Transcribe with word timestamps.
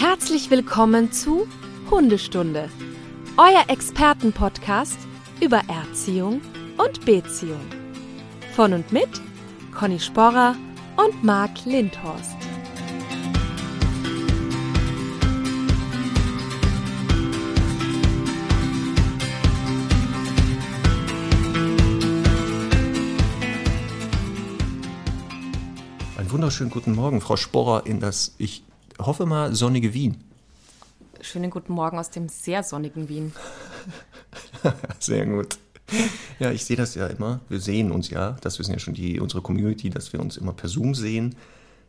Herzlich 0.00 0.48
willkommen 0.48 1.10
zu 1.10 1.48
Hundestunde, 1.90 2.70
euer 3.36 3.64
Expertenpodcast 3.66 4.96
über 5.40 5.60
Erziehung 5.66 6.40
und 6.76 7.04
Beziehung. 7.04 7.66
Von 8.54 8.74
und 8.74 8.92
mit 8.92 9.08
Conny 9.74 9.98
Sporrer 9.98 10.54
und 10.96 11.24
Marc 11.24 11.64
Lindhorst. 11.64 12.36
Einen 26.16 26.30
wunderschönen 26.30 26.70
guten 26.70 26.94
Morgen, 26.94 27.20
Frau 27.20 27.34
Sporrer, 27.34 27.84
in 27.84 27.98
das, 27.98 28.36
ich 28.38 28.62
hoffe 28.98 29.26
mal, 29.26 29.54
sonnige 29.54 29.94
Wien. 29.94 30.22
Schönen 31.20 31.50
guten 31.50 31.72
Morgen 31.72 31.98
aus 31.98 32.10
dem 32.10 32.28
sehr 32.28 32.62
sonnigen 32.62 33.08
Wien. 33.08 33.32
Sehr 34.98 35.26
gut. 35.26 35.58
Ja, 36.38 36.50
ich 36.50 36.64
sehe 36.64 36.76
das 36.76 36.94
ja 36.94 37.06
immer. 37.06 37.40
Wir 37.48 37.60
sehen 37.60 37.90
uns 37.90 38.10
ja. 38.10 38.36
Das 38.40 38.58
wissen 38.58 38.72
ja 38.72 38.78
schon 38.78 38.94
die, 38.94 39.18
unsere 39.20 39.42
Community, 39.42 39.90
dass 39.90 40.12
wir 40.12 40.20
uns 40.20 40.36
immer 40.36 40.52
per 40.52 40.68
Zoom 40.68 40.94
sehen. 40.94 41.34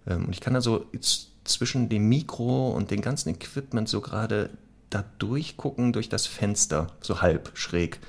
Ähm, 0.08 0.26
Und 0.26 0.32
ich 0.32 0.41
kann 0.41 0.55
also 0.55 0.85
jetzt 0.94 1.30
zwischen 1.44 1.90
dem 1.90 2.08
Mikro 2.09 2.70
und 2.72 2.91
dem 2.91 3.02
ganzen 3.02 3.30
Equipment 3.30 3.90
so 3.90 4.02
gerade 4.02 4.49
da 4.90 5.04
durchgucken 5.20 5.94
durch 5.94 6.10
das 6.10 6.26
Fenster, 6.26 6.88
so 7.02 7.21
halb 7.21 7.52
schräg. 7.55 7.99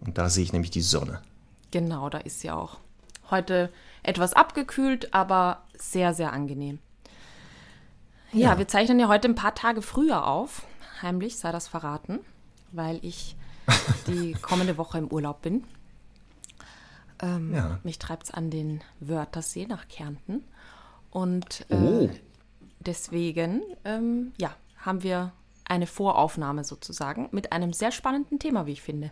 Und 0.00 0.18
da 0.18 0.28
sehe 0.28 0.44
ich 0.44 0.52
nämlich 0.52 0.70
die 0.70 0.80
Sonne. 0.80 1.20
Genau, 1.70 2.08
da 2.08 2.18
ist 2.18 2.40
sie 2.40 2.50
auch. 2.50 2.78
Heute 3.30 3.70
etwas 4.02 4.32
abgekühlt, 4.32 5.14
aber 5.14 5.62
sehr, 5.78 6.14
sehr 6.14 6.32
angenehm. 6.32 6.78
Ja, 8.32 8.52
Ja. 8.52 8.58
wir 8.58 8.68
zeichnen 8.68 8.98
ja 9.00 9.08
heute 9.08 9.28
ein 9.28 9.34
paar 9.34 9.54
Tage 9.54 9.82
früher 9.82 10.26
auf. 10.26 10.62
Heimlich 11.02 11.36
sei 11.38 11.52
das 11.52 11.68
verraten, 11.68 12.20
weil 12.72 12.98
ich 13.02 13.36
die 14.06 14.32
kommende 14.40 14.76
Woche 14.78 14.98
im 14.98 15.08
Urlaub 15.08 15.42
bin. 15.42 15.64
Ähm, 17.22 17.54
Ja. 17.54 17.78
Mich 17.82 17.98
treibt 17.98 18.24
es 18.24 18.30
an 18.30 18.50
den 18.50 18.82
Wörthersee 19.00 19.66
nach 19.66 19.88
Kärnten. 19.88 20.44
Und 21.10 21.66
äh, 21.70 21.74
Oh. 21.74 22.10
deswegen, 22.80 23.62
ähm, 23.84 24.32
ja, 24.38 24.54
haben 24.78 25.02
wir 25.02 25.32
eine 25.64 25.86
Voraufnahme 25.86 26.64
sozusagen 26.64 27.28
mit 27.32 27.52
einem 27.52 27.72
sehr 27.72 27.92
spannenden 27.92 28.38
Thema, 28.38 28.66
wie 28.66 28.72
ich 28.72 28.82
finde. 28.82 29.10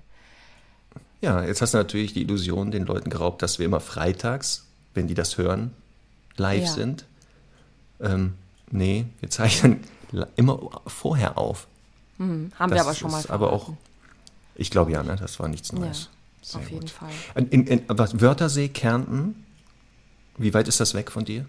Ja, 1.21 1.43
jetzt 1.45 1.61
hast 1.63 1.75
du 1.75 1.79
natürlich 1.79 2.13
die 2.13 2.23
Illusion 2.23 2.71
den 2.71 2.85
Leuten 2.87 3.11
geraubt, 3.11 3.43
dass 3.43 3.59
wir 3.59 3.67
immer 3.67 3.81
freitags, 3.81 4.67
wenn 4.95 5.07
die 5.09 5.15
das 5.15 5.37
hören, 5.39 5.73
live 6.37 6.65
Ja. 6.65 6.71
sind. 6.73 7.07
Ähm, 8.01 8.35
nee, 8.71 9.07
wir 9.21 9.31
zeichnen 9.31 9.81
immer 10.37 10.81
vorher 10.87 11.37
auf. 11.39 11.67
Hm, 12.19 12.51
haben 12.59 12.71
wir 12.71 12.77
Das 12.79 12.87
aber 12.87 12.95
schon 12.95 13.11
mal 13.11 13.21
ist 13.21 13.31
aber 13.31 13.53
auch, 13.53 13.73
ich 14.55 14.71
glaube 14.71 14.91
ja, 14.93 15.03
ne, 15.03 15.17
das 15.17 15.39
war 15.39 15.49
nichts 15.49 15.73
Neues. 15.73 16.11
Ja, 16.53 16.59
auf 16.61 16.71
jeden 16.71 16.89
Fall. 16.89 17.11
In, 17.35 17.67
in, 17.67 17.89
aber 17.91 18.09
Wörthersee, 18.21 18.69
Kärnten, 18.69 19.45
wie 20.37 20.55
weit 20.55 20.69
ist 20.69 20.81
das 20.81 20.95
weg 20.95 21.11
von 21.11 21.25
dir? 21.25 21.47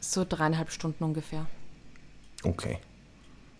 So 0.00 0.24
dreieinhalb 0.28 0.70
Stunden 0.70 1.02
ungefähr. 1.04 1.46
Okay. 2.42 2.78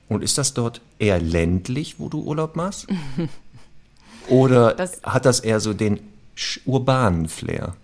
Und 0.08 0.22
ist 0.22 0.36
das 0.38 0.52
dort 0.54 0.80
eher 0.98 1.18
ländlich, 1.20 1.98
wo 1.98 2.08
du 2.08 2.22
Urlaub 2.22 2.56
machst? 2.56 2.86
Oder 4.28 4.74
Das- 4.74 5.02
hat 5.02 5.24
das 5.24 5.40
eher 5.40 5.60
so 5.60 5.72
den 5.74 6.00
urbanen 6.66 7.28
Flair? 7.28 7.74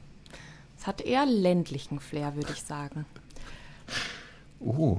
Es 0.78 0.86
hat 0.86 1.00
eher 1.02 1.26
ländlichen 1.26 2.00
Flair, 2.00 2.34
würde 2.36 2.52
ich 2.52 2.62
sagen. 2.62 3.04
Oh, 4.60 4.98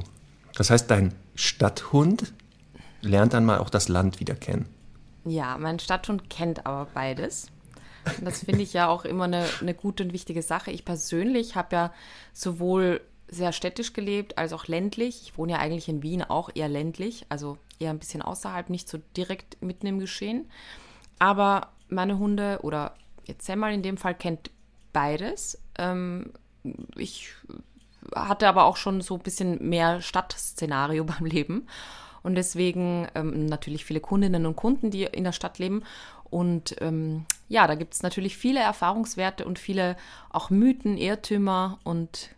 das 0.55 0.69
heißt, 0.69 0.89
dein 0.89 1.13
Stadthund 1.35 2.33
lernt 3.01 3.33
dann 3.33 3.45
mal 3.45 3.59
auch 3.59 3.69
das 3.69 3.87
Land 3.87 4.19
wieder 4.19 4.35
kennen. 4.35 4.67
Ja, 5.23 5.57
mein 5.57 5.79
Stadthund 5.79 6.29
kennt 6.29 6.65
aber 6.65 6.87
beides. 6.93 7.47
Und 8.17 8.25
das 8.25 8.43
finde 8.43 8.63
ich 8.63 8.73
ja 8.73 8.87
auch 8.87 9.05
immer 9.05 9.25
eine, 9.25 9.45
eine 9.59 9.73
gute 9.73 10.03
und 10.03 10.13
wichtige 10.13 10.41
Sache. 10.41 10.71
Ich 10.71 10.85
persönlich 10.85 11.55
habe 11.55 11.75
ja 11.75 11.93
sowohl 12.33 13.01
sehr 13.27 13.53
städtisch 13.53 13.93
gelebt 13.93 14.37
als 14.37 14.51
auch 14.51 14.67
ländlich. 14.67 15.21
Ich 15.23 15.37
wohne 15.37 15.53
ja 15.53 15.59
eigentlich 15.59 15.87
in 15.87 16.03
Wien 16.03 16.23
auch 16.23 16.49
eher 16.53 16.67
ländlich, 16.67 17.25
also 17.29 17.57
eher 17.79 17.91
ein 17.91 17.99
bisschen 17.99 18.21
außerhalb, 18.21 18.69
nicht 18.69 18.89
so 18.89 18.99
direkt 19.15 19.61
mitten 19.61 19.87
im 19.87 19.99
Geschehen. 19.99 20.49
Aber 21.19 21.69
meine 21.87 22.17
Hunde 22.17 22.59
oder 22.63 22.95
jetzt 23.25 23.45
Semmel 23.45 23.73
in 23.73 23.83
dem 23.83 23.97
Fall 23.97 24.15
kennt 24.15 24.49
beides. 24.91 25.61
Ähm, 25.77 26.33
ich 26.95 27.29
hatte 28.15 28.47
aber 28.47 28.65
auch 28.65 28.77
schon 28.77 29.01
so 29.01 29.15
ein 29.15 29.21
bisschen 29.21 29.69
mehr 29.69 30.01
Stadtszenario 30.01 31.03
beim 31.05 31.25
Leben. 31.25 31.67
Und 32.23 32.35
deswegen 32.35 33.07
ähm, 33.15 33.47
natürlich 33.47 33.83
viele 33.85 33.99
Kundinnen 33.99 34.45
und 34.45 34.55
Kunden, 34.55 34.91
die 34.91 35.03
in 35.03 35.23
der 35.23 35.31
Stadt 35.31 35.57
leben. 35.57 35.83
Und 36.29 36.75
ähm, 36.79 37.25
ja, 37.49 37.67
da 37.67 37.75
gibt 37.75 37.93
es 37.93 38.03
natürlich 38.03 38.37
viele 38.37 38.59
Erfahrungswerte 38.59 39.45
und 39.45 39.59
viele 39.59 39.97
auch 40.29 40.49
Mythen, 40.49 40.97
Irrtümer 40.97 41.79
und 41.83 42.29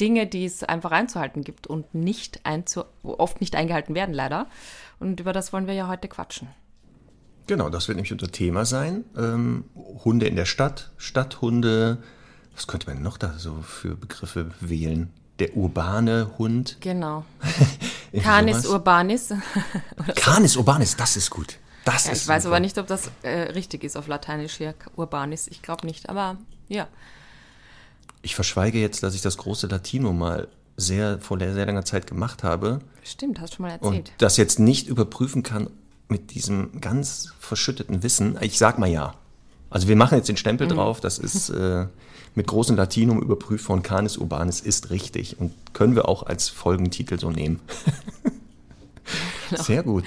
Dinge, 0.00 0.26
die 0.26 0.44
es 0.44 0.62
einfach 0.62 0.90
einzuhalten 0.90 1.42
gibt 1.42 1.66
und 1.66 1.94
nicht 1.94 2.44
einzu 2.44 2.84
oft 3.02 3.40
nicht 3.40 3.56
eingehalten 3.56 3.94
werden, 3.94 4.14
leider. 4.14 4.46
Und 5.00 5.20
über 5.20 5.32
das 5.32 5.52
wollen 5.52 5.66
wir 5.66 5.74
ja 5.74 5.88
heute 5.88 6.08
quatschen. 6.08 6.48
Genau, 7.46 7.68
das 7.68 7.88
wird 7.88 7.96
nämlich 7.96 8.12
unser 8.12 8.30
Thema 8.30 8.64
sein. 8.64 9.04
Ähm, 9.16 9.64
Hunde 10.04 10.26
in 10.26 10.36
der 10.36 10.44
Stadt, 10.44 10.92
Stadthunde. 10.96 11.98
Was 12.54 12.66
könnte 12.66 12.88
man 12.88 13.02
noch 13.02 13.16
da 13.18 13.34
so 13.38 13.62
für 13.62 13.96
Begriffe 13.96 14.50
wählen? 14.60 15.10
Der 15.38 15.56
urbane 15.56 16.30
Hund. 16.38 16.76
Genau. 16.80 17.24
Canis 18.22 18.66
urbanis. 18.66 19.32
Canis 20.16 20.56
urbanis, 20.56 20.96
das 20.96 21.16
ist 21.16 21.30
gut. 21.30 21.58
Das 21.84 22.06
Ja, 22.06 22.12
ist 22.12 22.22
ich 22.22 22.28
weiß 22.28 22.44
super. 22.44 22.54
aber 22.56 22.60
nicht, 22.60 22.78
ob 22.78 22.86
das 22.86 23.10
äh, 23.22 23.30
richtig 23.52 23.82
ist 23.84 23.96
auf 23.96 24.06
Lateinisch 24.06 24.56
hier, 24.58 24.74
urbanis. 24.96 25.48
Ich 25.48 25.62
glaube 25.62 25.86
nicht, 25.86 26.08
aber 26.08 26.36
ja. 26.68 26.86
Ich 28.20 28.34
verschweige 28.34 28.78
jetzt, 28.80 29.02
dass 29.02 29.14
ich 29.14 29.22
das 29.22 29.36
große 29.38 29.66
Latino 29.66 30.12
mal 30.12 30.48
sehr 30.76 31.18
vor 31.20 31.38
sehr 31.38 31.66
langer 31.66 31.84
Zeit 31.84 32.06
gemacht 32.06 32.42
habe 32.44 32.80
Stimmt, 33.02 33.40
hast 33.40 33.54
schon 33.54 33.66
mal 33.66 33.76
und 33.80 33.94
erzählt. 33.94 34.12
das 34.18 34.36
jetzt 34.36 34.58
nicht 34.58 34.86
überprüfen 34.88 35.42
kann 35.42 35.68
mit 36.08 36.34
diesem 36.34 36.80
ganz 36.80 37.32
verschütteten 37.40 38.02
Wissen. 38.02 38.38
Ich 38.40 38.58
sag 38.58 38.78
mal 38.78 38.86
ja. 38.88 39.14
Also 39.70 39.88
wir 39.88 39.96
machen 39.96 40.16
jetzt 40.18 40.28
den 40.28 40.36
Stempel 40.36 40.66
Mhm. 40.68 40.72
drauf, 40.74 41.00
das 41.00 41.18
ist 41.18 41.48
äh, 41.50 41.86
mit 42.34 42.46
großem 42.46 42.76
Latinum 42.76 43.20
überprüft 43.20 43.64
von 43.64 43.82
Canis 43.82 44.16
Urbanis 44.16 44.60
ist 44.60 44.90
richtig 44.90 45.38
und 45.40 45.52
können 45.74 45.94
wir 45.94 46.08
auch 46.08 46.22
als 46.24 46.48
Folgentitel 46.48 47.18
so 47.18 47.30
nehmen. 47.30 47.60
Genau. 49.50 49.62
Sehr 49.64 49.82
gut. 49.82 50.04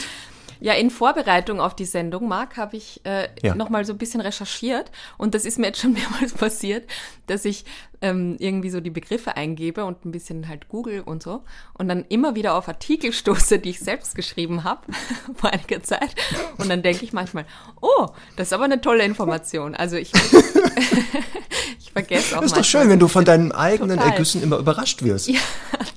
Ja, 0.62 0.74
in 0.74 0.90
Vorbereitung 0.90 1.60
auf 1.60 1.76
die 1.76 1.86
Sendung, 1.86 2.28
Marc, 2.28 2.58
habe 2.58 2.78
ich 2.78 3.02
äh, 3.06 3.28
Ja. 3.44 3.54
noch 3.54 3.70
mal 3.70 3.86
so 3.86 3.92
ein 3.94 3.98
bisschen 4.00 4.22
recherchiert 4.22 4.90
und 5.18 5.36
das 5.36 5.46
ist 5.46 5.60
mir 5.60 5.68
jetzt 5.68 5.82
schon 5.82 5.94
mehrmals 5.94 6.34
passiert, 6.34 6.90
dass 7.28 7.46
ich 7.46 7.66
ähm, 8.02 8.36
irgendwie 8.40 8.70
so 8.70 8.80
die 8.82 8.90
Begriffe 8.90 9.36
eingebe 9.38 9.86
und 9.86 10.06
ein 10.06 10.12
bisschen 10.12 10.48
halt 10.48 10.68
google 10.70 11.02
und 11.02 11.24
so 11.24 11.44
und 11.74 11.88
dann 11.88 12.06
immer 12.10 12.36
wieder 12.36 12.56
auf 12.56 12.68
Artikel 12.68 13.12
stoße, 13.14 13.60
die 13.60 13.70
ich 13.72 13.80
selbst 13.80 14.16
geschrieben 14.16 14.64
habe 14.64 14.82
vor 15.36 15.52
einiger 15.52 15.82
Zeit 15.84 16.16
und 16.58 16.70
dann 16.70 16.82
denke 16.84 17.06
ich 17.06 17.14
manchmal, 17.14 17.46
oh, 17.82 18.08
das 18.36 18.48
ist 18.48 18.54
aber 18.54 18.66
eine 18.66 18.82
tolle 18.82 19.04
Information. 19.04 19.76
Also 19.76 19.96
ich, 19.98 20.12
ich 21.80 21.92
vergesse 21.92 22.36
auch 22.38 22.42
Das 22.42 22.52
ist 22.52 22.58
doch 22.58 22.64
schön, 22.66 22.90
wenn 22.90 23.00
du 23.00 23.08
von 23.08 23.26
deinen 23.26 23.52
eigenen 23.52 23.98
Total. 23.98 24.12
Ergüssen 24.12 24.44
immer 24.44 24.58
überrascht 24.58 25.04
wirst. 25.04 25.28
Ja, 25.28 25.40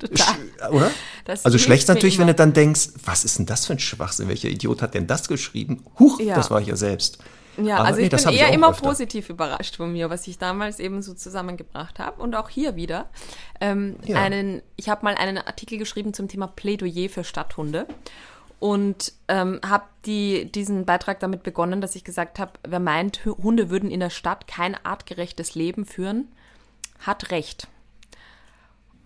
total. 0.00 0.16
Sch- 0.16 0.70
Oder? 0.70 0.90
Das 1.24 1.44
also 1.44 1.58
schlecht 1.58 1.88
natürlich, 1.88 2.18
wenn 2.18 2.26
du 2.26 2.34
dann 2.34 2.52
denkst, 2.52 2.90
was 3.04 3.24
ist 3.24 3.38
denn 3.38 3.46
das 3.46 3.66
für 3.66 3.74
ein 3.74 3.78
Schwachsinn? 3.78 4.28
Welcher 4.28 4.48
Idiot 4.48 4.82
hat 4.82 4.94
denn 4.94 5.06
das 5.06 5.28
geschrieben? 5.28 5.84
Huch, 5.98 6.20
Ja. 6.20 6.34
das 6.36 6.50
war 6.50 6.60
ich 6.60 6.68
ja 6.68 6.76
selbst. 6.76 7.18
Ja, 7.60 7.78
Aber 7.78 7.86
also 7.88 7.98
nee, 8.00 8.04
ich 8.06 8.10
bin 8.10 8.18
ich 8.32 8.40
eher 8.40 8.48
auch 8.48 8.52
immer 8.52 8.70
öfter. 8.70 8.86
positiv 8.86 9.30
überrascht 9.30 9.76
von 9.76 9.92
mir, 9.92 10.10
was 10.10 10.26
ich 10.28 10.38
damals 10.38 10.78
eben 10.78 11.02
so 11.02 11.14
zusammengebracht 11.14 11.98
habe 11.98 12.22
und 12.22 12.34
auch 12.36 12.48
hier 12.48 12.76
wieder. 12.76 13.08
Ähm, 13.60 13.96
Ja. 14.04 14.20
einen, 14.22 14.62
ich 14.76 14.88
habe 14.88 15.04
mal 15.04 15.14
einen 15.16 15.38
Artikel 15.38 15.76
geschrieben 15.78 16.14
zum 16.14 16.28
Thema 16.28 16.46
Plädoyer 16.46 17.08
für 17.08 17.24
Stadthunde 17.24 17.86
und 18.60 19.12
ähm, 19.28 19.60
habe 19.66 19.84
die, 20.06 20.50
diesen 20.52 20.84
Beitrag 20.84 21.20
damit 21.20 21.42
begonnen, 21.42 21.80
dass 21.80 21.94
ich 21.96 22.04
gesagt 22.04 22.38
habe, 22.38 22.52
wer 22.66 22.80
meint, 22.80 23.24
Hu- 23.24 23.36
Hunde 23.42 23.70
würden 23.70 23.90
in 23.90 24.00
der 24.00 24.10
Stadt 24.10 24.46
kein 24.46 24.74
artgerechtes 24.84 25.54
Leben 25.54 25.84
führen, 25.84 26.28
hat 27.00 27.30
recht. 27.30 27.66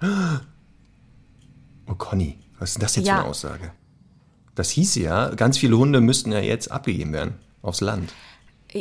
Oh 1.88 1.94
Conny, 1.94 2.38
was 2.58 2.70
ist 2.70 2.74
denn 2.78 2.82
das 2.82 2.96
jetzt 2.96 3.06
Ja. 3.06 3.14
für 3.16 3.20
eine 3.22 3.28
Aussage? 3.30 3.72
Das 4.54 4.70
hieß 4.70 4.94
ja, 4.96 5.30
ganz 5.34 5.58
viele 5.58 5.76
Hunde 5.76 6.00
müssten 6.00 6.30
ja 6.32 6.38
jetzt 6.40 6.70
abgegeben 6.70 7.12
werden 7.12 7.34
aufs 7.62 7.80
Land. 7.80 8.12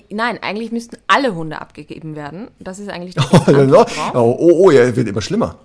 Nein, 0.09 0.39
eigentlich 0.41 0.71
müssten 0.71 0.97
alle 1.07 1.35
Hunde 1.35 1.59
abgegeben 1.61 2.15
werden. 2.15 2.49
Das 2.59 2.79
ist 2.79 2.89
eigentlich 2.89 3.15
Oh, 3.31 3.85
oh, 4.13 4.37
oh, 4.39 4.51
oh, 4.65 4.71
ja, 4.71 4.95
wird 4.95 5.07
immer 5.07 5.21
schlimmer. 5.21 5.57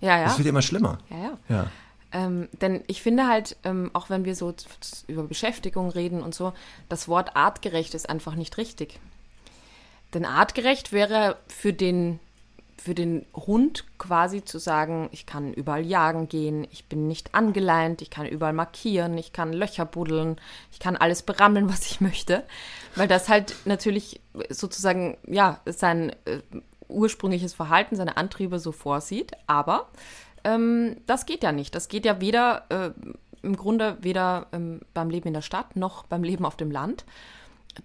Ja, 0.00 0.18
ja. 0.18 0.26
Es 0.26 0.38
wird 0.38 0.48
immer 0.48 0.62
schlimmer. 0.62 0.98
ja, 1.10 1.16
ja. 1.18 1.38
Ja. 1.48 1.66
Ähm, 2.10 2.48
denn 2.62 2.82
ich 2.86 3.02
finde 3.02 3.26
halt, 3.26 3.56
ähm, 3.64 3.90
auch 3.92 4.08
wenn 4.08 4.24
wir 4.24 4.34
so 4.34 4.54
über 5.08 5.24
Beschäftigung 5.24 5.90
reden 5.90 6.22
und 6.22 6.34
so, 6.34 6.54
das 6.88 7.06
Wort 7.06 7.36
artgerecht 7.36 7.94
ist 7.94 8.08
einfach 8.08 8.34
nicht 8.34 8.56
richtig. 8.56 8.98
Denn 10.14 10.24
artgerecht 10.24 10.92
wäre 10.92 11.36
für 11.48 11.74
den 11.74 12.18
für 12.80 12.94
den 12.94 13.26
Hund 13.34 13.84
quasi 13.98 14.44
zu 14.44 14.58
sagen, 14.58 15.08
ich 15.12 15.26
kann 15.26 15.52
überall 15.52 15.84
jagen 15.84 16.28
gehen, 16.28 16.66
ich 16.70 16.84
bin 16.86 17.08
nicht 17.08 17.34
angeleint, 17.34 18.02
ich 18.02 18.10
kann 18.10 18.26
überall 18.26 18.52
markieren, 18.52 19.18
ich 19.18 19.32
kann 19.32 19.52
Löcher 19.52 19.84
buddeln, 19.84 20.36
ich 20.72 20.78
kann 20.78 20.96
alles 20.96 21.22
berammeln, 21.22 21.68
was 21.68 21.86
ich 21.90 22.00
möchte, 22.00 22.44
weil 22.94 23.08
das 23.08 23.28
halt 23.28 23.56
natürlich 23.64 24.20
sozusagen, 24.48 25.16
ja, 25.26 25.60
sein 25.66 26.10
äh, 26.24 26.40
ursprüngliches 26.88 27.52
Verhalten, 27.52 27.96
seine 27.96 28.16
Antriebe 28.16 28.58
so 28.58 28.72
vorsieht, 28.72 29.32
aber 29.46 29.88
ähm, 30.44 30.96
das 31.06 31.26
geht 31.26 31.42
ja 31.42 31.52
nicht. 31.52 31.74
Das 31.74 31.88
geht 31.88 32.04
ja 32.04 32.20
weder 32.20 32.64
äh, 32.70 32.90
im 33.42 33.56
Grunde 33.56 33.98
weder 34.00 34.46
ähm, 34.52 34.80
beim 34.94 35.10
Leben 35.10 35.28
in 35.28 35.34
der 35.34 35.42
Stadt 35.42 35.76
noch 35.76 36.04
beim 36.04 36.24
Leben 36.24 36.44
auf 36.44 36.56
dem 36.56 36.70
Land. 36.70 37.04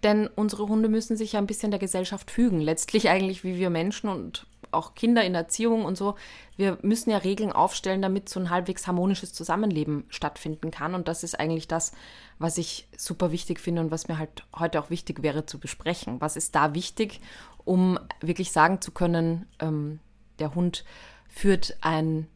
Denn 0.01 0.28
unsere 0.28 0.68
Hunde 0.68 0.89
müssen 0.89 1.18
sich 1.18 1.34
ja 1.34 1.39
ein 1.39 1.48
bisschen 1.48 1.72
der 1.72 1.80
Gesellschaft 1.80 2.31
fügen. 2.31 2.60
Letztlich 2.60 3.10
eigentlich 3.10 3.44
wie 3.44 3.57
wir 3.57 3.69
Menschen 3.69 4.10
und 4.10 4.48
auch 4.74 4.96
Kinder 4.96 5.24
in 5.24 5.36
Erziehung 5.36 5.86
und 5.86 5.98
so. 5.98 6.16
Wir 6.56 6.78
müssen 6.81 7.10
ja 7.10 7.18
Regeln 7.18 7.52
aufstellen, 7.52 8.02
damit 8.02 8.30
so 8.30 8.40
ein 8.40 8.50
halbwegs 8.50 8.88
harmonisches 8.88 9.34
Zusammenleben 9.34 10.06
stattfinden 10.10 10.72
kann. 10.72 10.96
Und 10.96 11.08
das 11.08 11.24
ist 11.24 11.40
eigentlich 11.40 11.68
das, 11.68 11.92
was 12.40 12.58
ich 12.58 12.88
super 12.98 13.31
wichtig 13.31 13.60
finde 13.60 13.81
und 13.81 13.92
was 13.92 14.08
mir 14.08 14.18
halt 14.18 14.46
heute 14.58 14.80
auch 14.80 14.90
wichtig 14.90 15.24
wäre 15.24 15.46
zu 15.46 15.60
besprechen. 15.60 16.22
Was 16.22 16.36
ist 16.36 16.56
da 16.56 16.74
wichtig, 16.74 17.22
um 17.66 18.00
wirklich 18.22 18.52
sagen 18.52 18.81
zu 18.81 18.92
können, 18.92 19.48
ähm, 19.60 20.00
der 20.40 20.56
Hund 20.56 20.84
führt 21.30 21.78
ein 21.81 22.28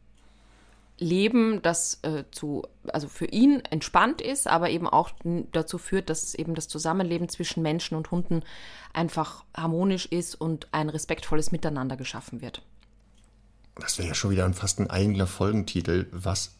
Leben, 0.98 1.62
das 1.62 2.00
äh, 2.02 2.24
zu, 2.30 2.62
also 2.88 3.08
für 3.08 3.26
ihn 3.26 3.60
entspannt 3.70 4.20
ist, 4.20 4.46
aber 4.46 4.70
eben 4.70 4.88
auch 4.88 5.10
dazu 5.52 5.78
führt, 5.78 6.10
dass 6.10 6.34
eben 6.34 6.54
das 6.54 6.68
Zusammenleben 6.68 7.28
zwischen 7.28 7.62
Menschen 7.62 7.96
und 7.96 8.10
Hunden 8.10 8.42
einfach 8.92 9.44
harmonisch 9.56 10.06
ist 10.06 10.34
und 10.34 10.68
ein 10.72 10.88
respektvolles 10.88 11.52
Miteinander 11.52 11.96
geschaffen 11.96 12.40
wird. 12.40 12.62
Das 13.76 13.98
wäre 13.98 14.08
ja 14.08 14.14
schon 14.14 14.32
wieder 14.32 14.52
fast 14.52 14.80
ein 14.80 14.90
eigener 14.90 15.26
Folgentitel. 15.26 16.06
Was 16.10 16.54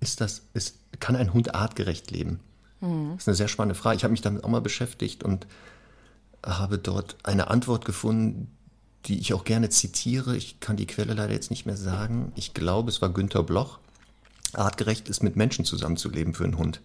ist 0.00 0.20
das? 0.20 0.42
Ist, 0.52 0.78
kann 0.98 1.14
ein 1.14 1.32
Hund 1.32 1.54
artgerecht 1.54 2.10
leben? 2.10 2.40
Mhm. 2.80 3.12
Das 3.12 3.22
ist 3.22 3.28
eine 3.28 3.36
sehr 3.36 3.48
spannende 3.48 3.76
Frage. 3.76 3.96
Ich 3.96 4.04
habe 4.04 4.12
mich 4.12 4.20
damit 4.20 4.42
auch 4.42 4.48
mal 4.48 4.60
beschäftigt 4.60 5.22
und 5.22 5.46
habe 6.44 6.78
dort 6.78 7.16
eine 7.22 7.50
Antwort 7.50 7.84
gefunden, 7.84 8.55
die 9.06 9.18
ich 9.18 9.34
auch 9.34 9.44
gerne 9.44 9.68
zitiere. 9.68 10.36
Ich 10.36 10.60
kann 10.60 10.76
die 10.76 10.86
Quelle 10.86 11.14
leider 11.14 11.32
jetzt 11.32 11.50
nicht 11.50 11.66
mehr 11.66 11.76
sagen. 11.76 12.32
Ich 12.34 12.54
glaube, 12.54 12.90
es 12.90 13.00
war 13.00 13.10
Günter 13.10 13.42
Bloch. 13.42 13.78
Artgerecht 14.52 15.08
ist, 15.08 15.22
mit 15.22 15.36
Menschen 15.36 15.64
zusammenzuleben 15.64 16.34
für 16.34 16.44
einen 16.44 16.58
Hund. 16.58 16.80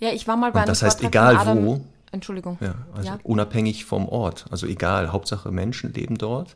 Ja, 0.00 0.10
ich 0.10 0.26
war 0.26 0.36
mal 0.36 0.52
bei 0.52 0.60
Und 0.60 0.68
Das 0.68 0.82
heißt, 0.82 1.02
egal 1.02 1.56
wo. 1.56 1.84
Entschuldigung. 2.12 2.58
Ja, 2.60 2.74
also 2.94 3.08
ja. 3.08 3.18
unabhängig 3.24 3.84
vom 3.84 4.08
Ort. 4.08 4.46
Also 4.50 4.66
egal, 4.66 5.12
Hauptsache 5.12 5.50
Menschen 5.50 5.92
leben 5.92 6.16
dort. 6.16 6.54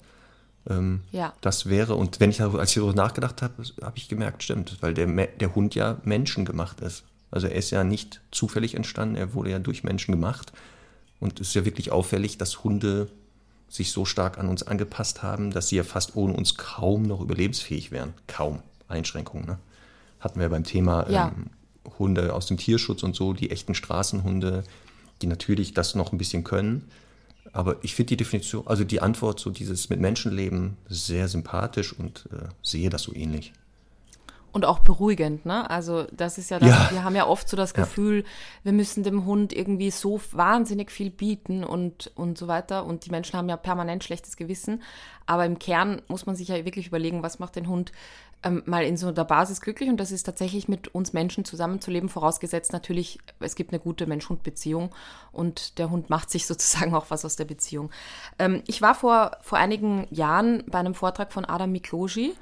Ähm, 0.68 1.02
ja. 1.10 1.32
Das 1.40 1.66
wäre, 1.66 1.96
und 1.96 2.20
wenn 2.20 2.30
ich 2.30 2.40
als 2.40 2.70
ich 2.70 2.76
darüber 2.76 2.94
nachgedacht 2.94 3.42
habe, 3.42 3.64
habe 3.82 3.96
ich 3.96 4.08
gemerkt, 4.08 4.42
stimmt, 4.42 4.76
weil 4.80 4.94
der, 4.94 5.06
der 5.06 5.54
Hund 5.54 5.74
ja 5.74 5.96
menschengemacht 6.04 6.80
ist. 6.80 7.04
Also 7.30 7.48
er 7.48 7.56
ist 7.56 7.70
ja 7.70 7.84
nicht 7.84 8.20
zufällig 8.30 8.74
entstanden, 8.74 9.16
er 9.16 9.34
wurde 9.34 9.50
ja 9.50 9.58
durch 9.58 9.82
Menschen 9.82 10.12
gemacht. 10.12 10.52
Und 11.20 11.40
es 11.40 11.48
ist 11.48 11.54
ja 11.54 11.64
wirklich 11.64 11.90
auffällig, 11.90 12.38
dass 12.38 12.62
Hunde 12.62 13.08
sich 13.68 13.92
so 13.92 14.04
stark 14.04 14.38
an 14.38 14.48
uns 14.48 14.62
angepasst 14.62 15.22
haben, 15.22 15.50
dass 15.50 15.68
sie 15.68 15.76
ja 15.76 15.84
fast 15.84 16.16
ohne 16.16 16.34
uns 16.34 16.56
kaum 16.56 17.02
noch 17.02 17.20
überlebensfähig 17.20 17.90
wären. 17.90 18.14
Kaum. 18.26 18.62
Einschränkungen. 18.88 19.46
Ne? 19.46 19.58
Hatten 20.20 20.40
wir 20.40 20.48
beim 20.48 20.64
Thema 20.64 21.08
ja. 21.10 21.28
ähm, 21.28 21.50
Hunde 21.98 22.34
aus 22.34 22.46
dem 22.46 22.56
Tierschutz 22.56 23.02
und 23.02 23.14
so, 23.14 23.32
die 23.32 23.50
echten 23.50 23.74
Straßenhunde, 23.74 24.64
die 25.22 25.26
natürlich 25.26 25.74
das 25.74 25.94
noch 25.94 26.12
ein 26.12 26.18
bisschen 26.18 26.44
können. 26.44 26.90
Aber 27.52 27.76
ich 27.82 27.94
finde 27.94 28.10
die 28.10 28.18
Definition, 28.18 28.66
also 28.66 28.84
die 28.84 29.00
Antwort, 29.00 29.40
so 29.40 29.50
dieses 29.50 29.88
mit 29.88 30.00
Menschenleben, 30.00 30.76
sehr 30.88 31.28
sympathisch 31.28 31.92
und 31.92 32.28
äh, 32.32 32.48
sehe 32.62 32.90
das 32.90 33.02
so 33.02 33.14
ähnlich 33.14 33.52
und 34.58 34.64
auch 34.64 34.80
beruhigend, 34.80 35.46
ne? 35.46 35.70
Also 35.70 36.04
das 36.12 36.36
ist 36.36 36.50
ja, 36.50 36.58
das, 36.58 36.68
Ja. 36.68 36.88
wir 36.90 37.04
haben 37.04 37.14
ja 37.14 37.26
oft 37.28 37.48
so 37.48 37.56
das 37.56 37.72
Ja. 37.76 37.84
Gefühl, 37.84 38.24
wir 38.64 38.72
müssen 38.72 39.04
dem 39.04 39.24
Hund 39.24 39.52
irgendwie 39.52 39.92
so 39.92 40.20
wahnsinnig 40.32 40.90
viel 40.90 41.10
bieten 41.10 41.62
und, 41.62 42.10
und 42.16 42.36
so 42.36 42.48
weiter. 42.48 42.84
Und 42.84 43.06
die 43.06 43.10
Menschen 43.10 43.38
haben 43.38 43.48
ja 43.48 43.56
permanent 43.56 44.02
schlechtes 44.02 44.36
Gewissen. 44.36 44.82
Aber 45.26 45.46
im 45.46 45.60
Kern 45.60 46.02
muss 46.08 46.26
man 46.26 46.34
sich 46.34 46.48
ja 46.48 46.64
wirklich 46.64 46.88
überlegen, 46.88 47.22
was 47.22 47.38
macht 47.38 47.54
den 47.54 47.68
Hund 47.68 47.92
ähm, 48.42 48.62
mal 48.66 48.82
in 48.84 48.96
so 48.96 49.12
der 49.12 49.24
Basis 49.24 49.60
glücklich. 49.60 49.88
Und 49.88 49.98
das 49.98 50.10
ist 50.10 50.24
tatsächlich 50.24 50.66
mit 50.66 50.88
uns 50.94 51.12
Menschen 51.12 51.44
zusammenzuleben, 51.44 52.08
vorausgesetzt 52.08 52.72
natürlich, 52.72 53.18
es 53.38 53.54
gibt 53.54 53.72
eine 53.72 53.80
gute 53.80 54.06
Mensch-Hund-Beziehung 54.06 54.92
und 55.30 55.78
der 55.78 55.90
Hund 55.90 56.10
macht 56.10 56.30
sich 56.30 56.46
sozusagen 56.48 56.94
auch 56.94 57.06
was 57.10 57.24
aus 57.24 57.36
der 57.36 57.44
Beziehung. 57.44 57.90
Ähm, 58.40 58.62
ich 58.66 58.82
war 58.82 58.96
vor, 58.96 59.36
vor 59.40 59.58
einigen 59.58 60.08
Jahren 60.10 60.64
bei 60.66 60.78
einem 60.78 60.94
Vortrag 60.94 61.32
von 61.32 61.44
Adam 61.44 61.70
Mikloji 61.70 62.34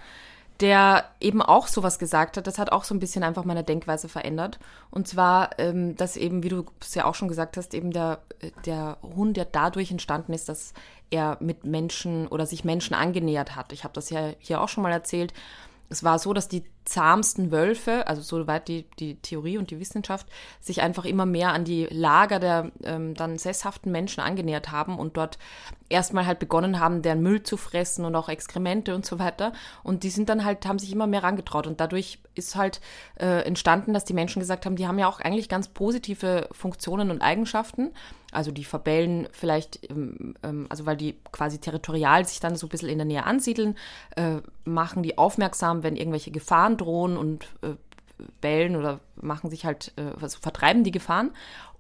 der 0.61 1.05
eben 1.21 1.43
auch 1.43 1.67
sowas 1.67 1.99
gesagt 1.99 2.37
hat. 2.37 2.47
Das 2.47 2.59
hat 2.59 2.73
auch 2.73 2.85
so 2.85 2.95
ein 2.95 2.99
bisschen 2.99 3.23
einfach 3.23 3.45
meine 3.45 3.65
Denkweise 3.65 4.09
verändert. 4.09 4.59
Und 4.91 5.07
zwar, 5.07 5.59
ähm, 5.59 5.97
dass 5.97 6.17
eben, 6.17 6.43
wie 6.43 6.49
du 6.49 6.65
es 6.81 6.95
ja 6.95 7.05
auch 7.05 7.15
schon 7.15 7.29
gesagt 7.29 7.57
hast, 7.57 7.75
eben 7.75 7.91
der, 7.91 8.21
der 8.65 8.97
Hund, 9.03 9.37
der 9.37 9.45
dadurch 9.45 9.91
entstanden 9.91 10.33
ist, 10.33 10.49
dass 10.49 10.73
er 11.11 11.37
mit 11.41 11.65
Menschen 11.65 12.27
oder 12.27 12.47
sich 12.47 12.65
Menschen 12.65 12.95
angenähert 12.95 13.55
hat. 13.55 13.73
Ich 13.73 13.85
habe 13.85 13.95
das 13.95 14.11
ja 14.11 14.33
hier 14.39 14.61
auch 14.61 14.69
schon 14.69 14.83
mal 14.83 14.93
erzählt. 14.93 15.33
Es 15.89 16.03
war 16.03 16.19
so, 16.19 16.33
dass 16.33 16.49
die 16.49 16.65
zahmsten 16.87 17.51
Wölfe, 17.51 18.07
also 18.07 18.23
soweit 18.23 18.69
die, 18.69 18.87
die 18.99 19.17
Theorie 19.17 19.59
und 19.59 19.71
die 19.71 19.81
Wissenschaft, 19.81 20.27
sich 20.61 20.81
einfach 20.81 21.05
immer 21.05 21.27
mehr 21.27 21.53
an 21.53 21.65
die 21.65 21.87
Lager 21.91 22.39
der 22.39 22.71
ähm, 22.85 23.15
dann 23.15 23.39
sesshaften 23.39 23.93
Menschen 23.93 24.21
angenähert 24.21 24.71
haben 24.71 24.99
und 24.99 25.17
dort 25.17 25.39
erstmal 25.89 26.27
halt 26.27 26.39
begonnen 26.39 26.81
haben, 26.81 27.03
deren 27.03 27.23
Müll 27.23 27.43
zu 27.43 27.57
fressen 27.57 28.05
und 28.05 28.15
auch 28.15 28.29
Exkremente 28.29 28.95
und 28.95 29.07
so 29.07 29.19
weiter. 29.19 29.53
Und 29.83 30.03
die 30.03 30.11
sind 30.11 30.29
dann 30.29 30.45
halt, 30.45 30.67
haben 30.67 30.79
sich 30.79 30.93
immer 30.93 31.07
mehr 31.07 31.23
rangetraut. 31.23 31.67
Und 31.67 31.81
dadurch 31.81 32.19
ist 32.35 32.57
halt 32.57 32.81
äh, 33.21 33.43
entstanden, 33.43 33.93
dass 33.93 34.05
die 34.05 34.15
Menschen 34.15 34.41
gesagt 34.41 34.67
haben, 34.67 34.77
die 34.77 34.87
haben 34.87 34.99
ja 34.99 35.09
auch 35.09 35.21
eigentlich 35.21 35.49
ganz 35.49 35.69
positive 35.69 36.49
Funktionen 36.53 37.11
und 37.11 37.23
Eigenschaften. 37.23 37.93
Also 38.33 38.51
die 38.51 38.65
verbellen 38.65 39.29
vielleicht, 39.33 39.89
ähm, 39.91 40.35
ähm, 40.43 40.67
also 40.69 40.85
weil 40.85 40.97
die 40.97 41.17
quasi 41.33 41.59
territorial 41.59 42.27
sich 42.27 42.41
dann 42.41 42.57
so 42.57 42.67
ein 42.67 42.71
bisschen 42.71 42.89
in 42.89 42.99
der 42.99 43.07
Nähe 43.07 43.25
ansiedeln, 43.25 43.77
äh, 44.17 44.39
machen 44.65 45.03
die 45.03 45.17
aufmerksam, 45.17 45.83
wenn 45.83 45.97
irgendwelche 45.97 46.33
Gefahren 46.33 46.76
drohen 46.77 47.17
und 47.17 47.47
äh, 47.63 47.75
bellen 48.41 48.77
oder 48.77 49.01
machen 49.17 49.51
sich 49.51 49.65
halt, 49.65 49.93
äh, 49.97 50.13
also 50.21 50.39
vertreiben 50.41 50.85
die 50.85 50.91
Gefahren. 50.91 51.33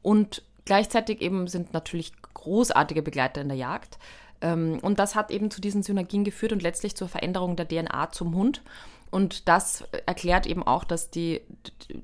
Und 0.02 0.43
gleichzeitig 0.64 1.20
eben 1.20 1.48
sind 1.48 1.72
natürlich 1.72 2.12
großartige 2.34 3.02
Begleiter 3.02 3.40
in 3.40 3.48
der 3.48 3.56
Jagd. 3.56 3.98
Ähm, 4.40 4.78
und 4.82 4.98
das 4.98 5.14
hat 5.14 5.31
eben 5.31 5.50
zu 5.50 5.60
diesen 5.60 5.82
Synergien 5.82 6.25
geführt 6.25 6.52
und 6.52 6.62
letztlich 6.62 6.96
zur 6.96 7.08
Veränderung 7.08 7.56
der 7.56 7.69
DNA 7.69 8.12
zum 8.12 8.34
Hund. 8.34 8.62
Und 9.10 9.48
das 9.48 9.84
erklärt 10.04 10.46
eben 10.46 10.62
auch, 10.62 10.84
dass 10.84 11.10
die, 11.10 11.41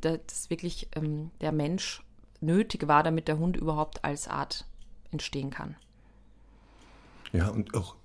dass 0.01 0.51
wirklich 0.51 0.89
ähm, 0.95 1.31
der 1.41 1.53
Mensch 1.53 2.03
nötig 2.41 2.89
war, 2.89 3.03
damit 3.03 3.29
der 3.29 3.39
Hund 3.39 3.57
überhaupt 3.57 4.05
als 4.05 4.29
Art 4.29 4.65
entstehen 5.11 5.51
kann. 5.51 5.77
Ja, 7.33 7.49
und 7.49 7.75
auch 7.75 7.97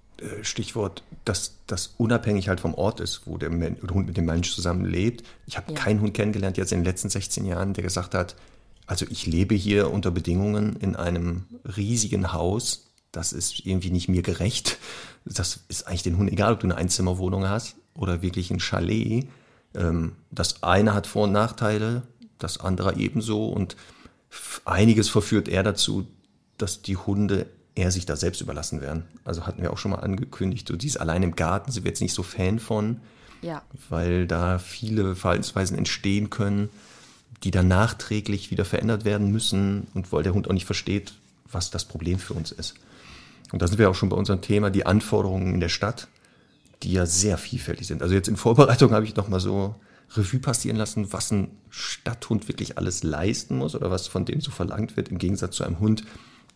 Stichwort, 0.41 1.03
dass 1.25 1.53
das 1.67 1.93
unabhängig 1.97 2.49
halt 2.49 2.59
vom 2.59 2.73
Ort 2.73 2.99
ist, 2.99 3.21
wo 3.25 3.37
der 3.37 3.49
Men 3.49 3.77
Hund 3.91 4.07
mit 4.07 4.17
dem 4.17 4.25
Mensch 4.25 4.53
zusammenlebt. 4.53 5.23
Ich 5.45 5.57
habe 5.57 5.71
Ja. 5.73 5.77
keinen 5.79 6.01
Hund 6.01 6.13
kennengelernt 6.13 6.57
jetzt 6.57 6.71
in 6.71 6.79
den 6.79 6.85
letzten 6.85 7.09
16 7.09 7.45
Jahren, 7.45 7.73
der 7.73 7.83
gesagt 7.83 8.13
hat, 8.13 8.35
also 8.85 9.05
ich 9.09 9.25
lebe 9.27 9.53
hier 9.55 9.91
unter 9.91 10.11
Bedingungen 10.11 10.75
in 10.77 10.95
einem 10.95 11.45
riesigen 11.75 12.33
Haus, 12.33 12.85
das 13.11 13.33
ist 13.33 13.65
irgendwie 13.65 13.89
nicht 13.91 14.07
mir 14.09 14.21
gerecht. 14.21 14.77
Das 15.25 15.59
ist 15.67 15.87
eigentlich 15.87 16.03
den 16.03 16.17
Hund 16.17 16.31
egal, 16.31 16.53
ob 16.53 16.59
du 16.61 16.67
eine 16.67 16.75
Einzimmerwohnung 16.77 17.47
hast 17.47 17.75
oder 17.93 18.21
wirklich 18.21 18.49
ein 18.51 18.59
Chalet. 18.59 19.27
Ähm, 19.75 20.13
das 20.31 20.63
eine 20.63 20.93
hat 20.93 21.05
Vor- 21.07 21.25
und 21.25 21.33
Nachteile, 21.33 22.03
das 22.37 22.59
andere 22.59 22.95
ebenso 22.95 23.47
und 23.49 23.75
einiges 24.65 25.09
verführt 25.09 25.47
er 25.47 25.63
dazu, 25.63 26.07
dass 26.57 26.81
die 26.81 26.95
Hunde 26.97 27.47
eher 27.77 27.91
sich 27.91 28.05
da 28.05 28.15
selbst 28.15 28.41
überlassen 28.41 28.81
werden. 28.81 29.03
Also 29.23 29.45
hatten 29.45 29.61
wir 29.61 29.71
auch 29.71 29.77
schon 29.77 29.91
mal 29.91 29.99
angekündigt, 29.99 30.67
so 30.67 30.75
dies 30.75 30.97
allein 30.97 31.23
im 31.23 31.35
Garten 31.35 31.71
sind 31.71 31.83
wir 31.83 31.91
jetzt 31.91 32.01
nicht 32.01 32.13
so 32.13 32.23
Fan 32.23 32.59
von, 32.59 32.99
Ja. 33.41 33.61
weil 33.89 34.27
da 34.27 34.57
viele 34.59 35.15
Verhaltensweisen 35.15 35.77
entstehen 35.77 36.29
können, 36.29 36.69
die 37.43 37.51
dann 37.51 37.67
nachträglich 37.67 38.49
wieder 38.51 38.65
verändert 38.65 39.05
werden 39.05 39.31
müssen 39.31 39.87
und 39.93 40.11
weil 40.11 40.23
der 40.23 40.33
Hund 40.33 40.47
auch 40.49 40.53
nicht 40.53 40.65
versteht, 40.65 41.13
was 41.51 41.69
das 41.69 41.85
Problem 41.85 42.17
für 42.19 42.33
uns 42.33 42.51
ist. 42.51 42.73
Und 43.51 43.61
da 43.61 43.67
sind 43.67 43.77
wir 43.77 43.89
auch 43.89 43.95
schon 43.95 44.09
bei 44.09 44.17
unserem 44.17 44.41
Thema, 44.41 44.69
die 44.69 44.85
Anforderungen 44.85 45.53
in 45.53 45.59
der 45.59 45.69
Stadt, 45.69 46.07
die 46.83 46.91
ja 46.91 47.05
sehr 47.05 47.37
vielfältig 47.37 47.87
sind. 47.87 48.01
Also 48.01 48.13
jetzt 48.15 48.27
in 48.27 48.37
Vorbereitung 48.37 48.91
habe 48.91 49.05
ich 49.05 49.15
noch 49.15 49.29
mal 49.29 49.39
so 49.39 49.75
Revue 50.15 50.39
passieren 50.39 50.77
lassen, 50.77 51.13
was 51.13 51.31
ein 51.31 51.49
Stadthund 51.69 52.47
wirklich 52.47 52.77
alles 52.77 53.03
leisten 53.03 53.57
muss 53.57 53.75
oder 53.75 53.91
was 53.91 54.07
von 54.07 54.25
dem 54.25 54.41
so 54.41 54.51
verlangt 54.51 54.97
wird, 54.97 55.09
im 55.09 55.17
Gegensatz 55.17 55.55
zu 55.55 55.63
einem 55.63 55.79
Hund, 55.79 56.03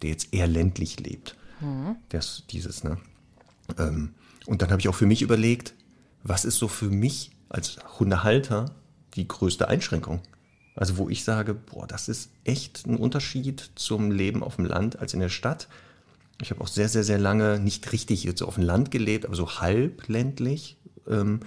der 0.02 0.12
jetzt 0.12 0.34
eher 0.34 0.48
ländlich 0.48 1.00
lebt. 1.00 1.36
Das, 2.10 2.44
dieses, 2.50 2.84
ne? 2.84 2.98
Ähm, 3.78 4.14
und 4.46 4.62
dann 4.62 4.72
habe 4.72 4.82
ich 4.82 4.88
auch 4.88 4.96
für 4.96 5.06
mich 5.06 5.22
überlegt, 5.22 5.74
was 6.24 6.46
ist 6.46 6.58
so 6.58 6.68
für 6.68 6.90
mich 6.90 7.32
als 7.50 7.78
Hundehalter 8.00 8.74
die 9.16 9.28
größte 9.28 9.68
Einschränkung? 9.68 10.22
Also 10.76 10.98
wo 10.98 11.10
ich 11.10 11.24
sage, 11.24 11.54
boah, 11.54 11.86
das 11.86 12.08
ist 12.10 12.32
echt 12.44 12.86
ein 12.88 12.96
Unterschied 12.96 13.72
zum 13.76 14.12
Leben 14.12 14.44
auf 14.44 14.56
dem 14.56 14.66
Land 14.66 15.00
als 15.00 15.14
in 15.14 15.20
der 15.20 15.30
Stadt. 15.30 15.68
Ich 16.42 16.50
habe 16.50 16.62
auch 16.62 16.68
sehr, 16.68 16.90
sehr, 16.90 17.04
sehr 17.04 17.20
lange 17.20 17.60
nicht 17.60 17.92
richtig 17.92 18.24
jetzt 18.24 18.42
auf 18.42 18.56
dem 18.56 18.64
Land 18.64 18.90
gelebt, 18.90 19.26
aber 19.26 19.36
so 19.36 19.60
halb 19.60 20.08
ländlich 20.08 20.78
ähm, 21.08 21.42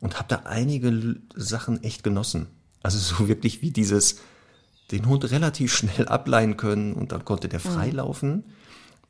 und 0.00 0.18
habe 0.18 0.28
da 0.28 0.42
einige 0.44 1.16
Sachen 1.34 1.82
echt 1.82 2.04
genossen. 2.04 2.46
Also 2.82 2.98
so 2.98 3.28
wirklich 3.28 3.62
wie 3.62 3.70
dieses, 3.70 4.20
den 4.90 5.06
Hund 5.06 5.30
relativ 5.30 5.74
schnell 5.74 6.08
ableihen 6.08 6.56
können 6.56 6.94
und 6.94 7.12
dann 7.12 7.24
konnte 7.24 7.48
der 7.48 7.60
frei 7.60 7.90
laufen. 7.90 8.44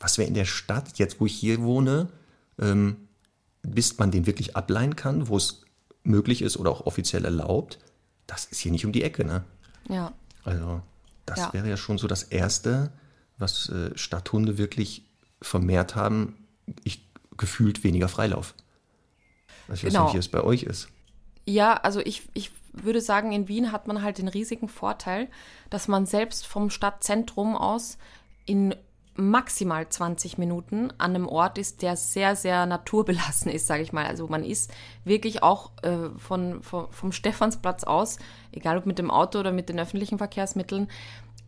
Was 0.00 0.18
wir 0.18 0.26
in 0.26 0.34
der 0.34 0.44
Stadt, 0.44 0.98
jetzt 0.98 1.20
wo 1.20 1.26
ich 1.26 1.34
hier 1.34 1.60
wohne, 1.62 2.08
ähm, 2.60 3.08
bis 3.62 3.98
man 3.98 4.10
den 4.10 4.26
wirklich 4.26 4.56
ableihen 4.56 4.96
kann, 4.96 5.28
wo 5.28 5.36
es 5.36 5.62
möglich 6.04 6.42
ist 6.42 6.56
oder 6.56 6.70
auch 6.70 6.86
offiziell 6.86 7.24
erlaubt, 7.24 7.78
das 8.26 8.44
ist 8.46 8.60
hier 8.60 8.72
nicht 8.72 8.84
um 8.86 8.92
die 8.92 9.02
Ecke, 9.02 9.24
ne? 9.24 9.44
Ja. 9.88 10.12
Also 10.44 10.82
das 11.26 11.38
Ja. 11.38 11.52
wäre 11.52 11.68
ja 11.68 11.76
schon 11.76 11.98
so 11.98 12.06
das 12.06 12.22
Erste, 12.22 12.92
was 13.38 13.68
äh, 13.68 13.90
Stadthunde 13.96 14.56
wirklich 14.58 15.04
vermehrt 15.42 15.94
haben. 15.96 16.46
Ich 16.84 17.04
gefühlt 17.36 17.84
weniger 17.84 18.08
Freilauf. 18.08 18.54
Ich 19.66 19.84
weiß 19.84 19.92
Genau. 19.92 20.04
nicht, 20.04 20.14
wie 20.14 20.18
es 20.18 20.28
bei 20.28 20.42
euch 20.42 20.62
ist. 20.64 20.88
Ja, 21.46 21.74
also 21.74 22.00
ich, 22.00 22.22
ich 22.34 22.50
würde 22.84 23.00
sagen, 23.00 23.32
in 23.32 23.48
Wien 23.48 23.72
hat 23.72 23.86
man 23.86 24.02
halt 24.02 24.18
den 24.18 24.28
riesigen 24.28 24.68
Vorteil, 24.68 25.28
dass 25.70 25.88
man 25.88 26.06
selbst 26.06 26.46
vom 26.46 26.70
Stadtzentrum 26.70 27.56
aus 27.56 27.98
in 28.46 28.74
maximal 29.18 29.88
20 29.88 30.38
Minuten 30.38 30.92
an 30.98 31.14
einem 31.14 31.26
Ort 31.26 31.58
ist, 31.58 31.82
der 31.82 31.96
sehr, 31.96 32.36
sehr 32.36 32.66
naturbelassen 32.66 33.50
ist, 33.50 33.66
sage 33.66 33.82
ich 33.82 33.92
mal. 33.92 34.06
Also 34.06 34.28
man 34.28 34.44
ist 34.44 34.72
wirklich 35.04 35.42
auch 35.42 35.72
äh, 35.82 36.10
von, 36.18 36.62
von, 36.62 36.86
vom 36.90 37.10
Stephansplatz 37.10 37.82
aus, 37.82 38.18
egal 38.52 38.78
ob 38.78 38.86
mit 38.86 38.98
dem 38.98 39.10
Auto 39.10 39.40
oder 39.40 39.50
mit 39.50 39.68
den 39.68 39.80
öffentlichen 39.80 40.18
Verkehrsmitteln, 40.18 40.88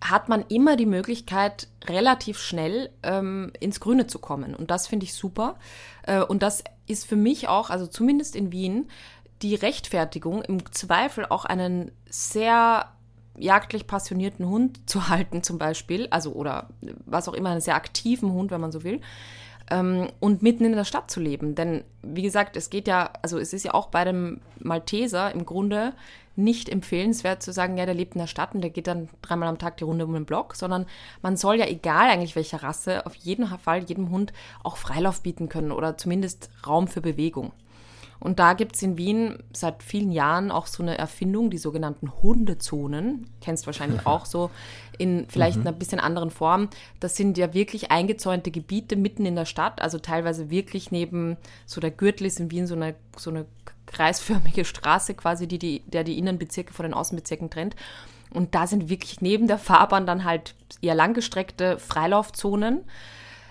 hat 0.03 0.29
man 0.29 0.45
immer 0.49 0.77
die 0.77 0.87
Möglichkeit, 0.87 1.69
relativ 1.85 2.39
schnell 2.39 2.91
ähm, 3.03 3.53
ins 3.61 3.81
Grüne 3.81 4.07
zu 4.07 4.19
kommen. 4.19 4.55
Und 4.55 4.71
das 4.71 4.89
finde 4.89 5.05
ich 5.05 5.15
super. 5.15 5.57
Äh, 6.03 6.23
und 6.23 6.43
das 6.43 6.65
ist 6.87 7.07
für 7.07 7.17
mich 7.17 7.49
auch, 7.49 7.71
also 7.71 7.87
zumindest 7.87 8.35
in 8.35 8.51
Wien, 8.51 8.89
die 9.43 9.55
Rechtfertigung, 9.55 10.43
im 10.43 10.71
Zweifel 10.73 11.27
auch 11.27 11.45
einen 11.45 11.93
sehr 12.09 12.93
jagdlich 13.39 13.87
passionierten 13.87 14.47
Hund 14.47 14.89
zu 14.89 15.09
halten, 15.09 15.43
zum 15.43 15.59
Beispiel, 15.59 16.09
also 16.11 16.33
oder 16.33 16.69
was 17.07 17.29
auch 17.29 17.35
immer, 17.35 17.51
einen 17.51 17.61
sehr 17.61 17.77
aktiven 17.77 18.33
Hund, 18.33 18.51
wenn 18.51 18.61
man 18.61 18.73
so 18.73 18.85
will, 18.85 19.01
ähm, 19.71 20.09
und 20.21 20.43
mitten 20.43 20.65
in 20.65 20.73
der 20.73 20.85
Stadt 20.85 21.11
zu 21.11 21.21
leben. 21.21 21.55
Denn 21.55 21.85
wie 22.03 22.23
gesagt, 22.23 22.57
es 22.57 22.71
geht 22.71 22.89
ja, 22.89 23.11
also 23.23 23.39
es 23.39 23.53
ist 23.53 23.65
ja 23.65 23.75
auch 23.75 23.89
bei 23.89 24.05
dem 24.05 24.41
Malteser 24.59 25.33
im 25.33 25.47
Grunde 25.47 25.95
nicht 26.37 26.69
empfehlenswert 26.69 27.43
zu 27.43 27.53
sagen, 27.53 27.77
ja, 27.77 27.87
der 27.87 27.95
lebt 27.95 28.15
in 28.15 28.21
der 28.21 28.27
Stadt 28.27 28.55
und 28.55 28.63
der 28.63 28.71
geht 28.71 28.87
dann 28.87 29.09
dreimal 29.21 29.49
am 29.49 29.59
Tag 29.59 29.77
die 29.77 29.85
Runde 29.85 30.07
um 30.07 30.15
den 30.15 30.25
Block, 30.25 30.55
sondern 30.55 30.87
man 31.23 31.37
soll 31.37 31.57
ja, 31.57 31.67
egal 31.67 32.09
eigentlich 32.09 32.37
welcher 32.37 32.63
Rasse, 32.63 33.05
auf 33.07 33.15
jeden 33.17 33.47
Fall 33.59 33.85
jedem 33.85 34.11
Hund 34.11 34.33
auch 34.63 34.77
Freilauf 34.77 35.23
bieten 35.23 35.49
können 35.49 35.73
oder 35.73 35.99
zumindest 35.99 36.51
Raum 36.67 36.89
für 36.89 37.01
Bewegung. 37.01 37.53
Und 38.21 38.39
da 38.39 38.53
gibt 38.53 38.77
es 38.77 38.83
in 38.83 38.99
Wien 38.99 39.39
seit 39.53 39.83
vielen 39.83 40.13
Jahren 40.13 40.51
auch 40.51 40.67
so 40.67 40.83
eine 40.83 40.99
Erfindung, 40.99 41.51
die 41.51 41.59
sogenannten 41.59 42.13
Hundezonen. 42.23 43.31
Kennst 43.41 43.67
wahrscheinlich 43.67 44.07
auch 44.07 44.27
so 44.27 44.51
in 44.99 45.27
vielleicht 45.29 45.59
einer 45.59 45.73
bisschen 45.73 46.01
anderen 46.01 46.31
Form. 46.31 46.69
Das 47.01 47.17
sind 47.17 47.39
ja 47.39 47.55
wirklich 47.55 47.91
eingezäunte 47.91 48.51
Gebiete 48.51 48.97
mitten 48.97 49.25
in 49.25 49.37
der 49.37 49.47
Stadt, 49.47 49.81
also 49.81 49.99
teilweise 49.99 50.51
wirklich 50.51 50.91
neben 50.91 51.39
so 51.65 51.81
der 51.81 51.91
Gürtel 51.91 52.27
ist 52.27 52.39
in 52.39 52.51
Wien 52.51 52.67
so 52.67 52.75
eine, 52.75 52.95
so 53.17 53.31
eine 53.31 53.47
kreisförmige 53.87 54.67
Straße 54.67 55.15
quasi, 55.15 55.49
die, 55.49 55.59
die, 55.59 55.83
der 55.87 56.05
die 56.05 56.19
Innenbezirke 56.19 56.75
von 56.75 56.85
den 56.85 56.95
Außenbezirken 56.95 57.49
trennt. 57.49 57.75
Und 58.33 58.55
da 58.55 58.67
sind 58.67 58.91
wirklich 58.91 59.23
neben 59.23 59.49
der 59.49 59.59
Fahrbahn 59.59 60.07
dann 60.07 60.25
halt 60.25 60.55
eher 60.83 60.95
langgestreckte 60.95 61.79
Freilaufzonen. 61.79 62.85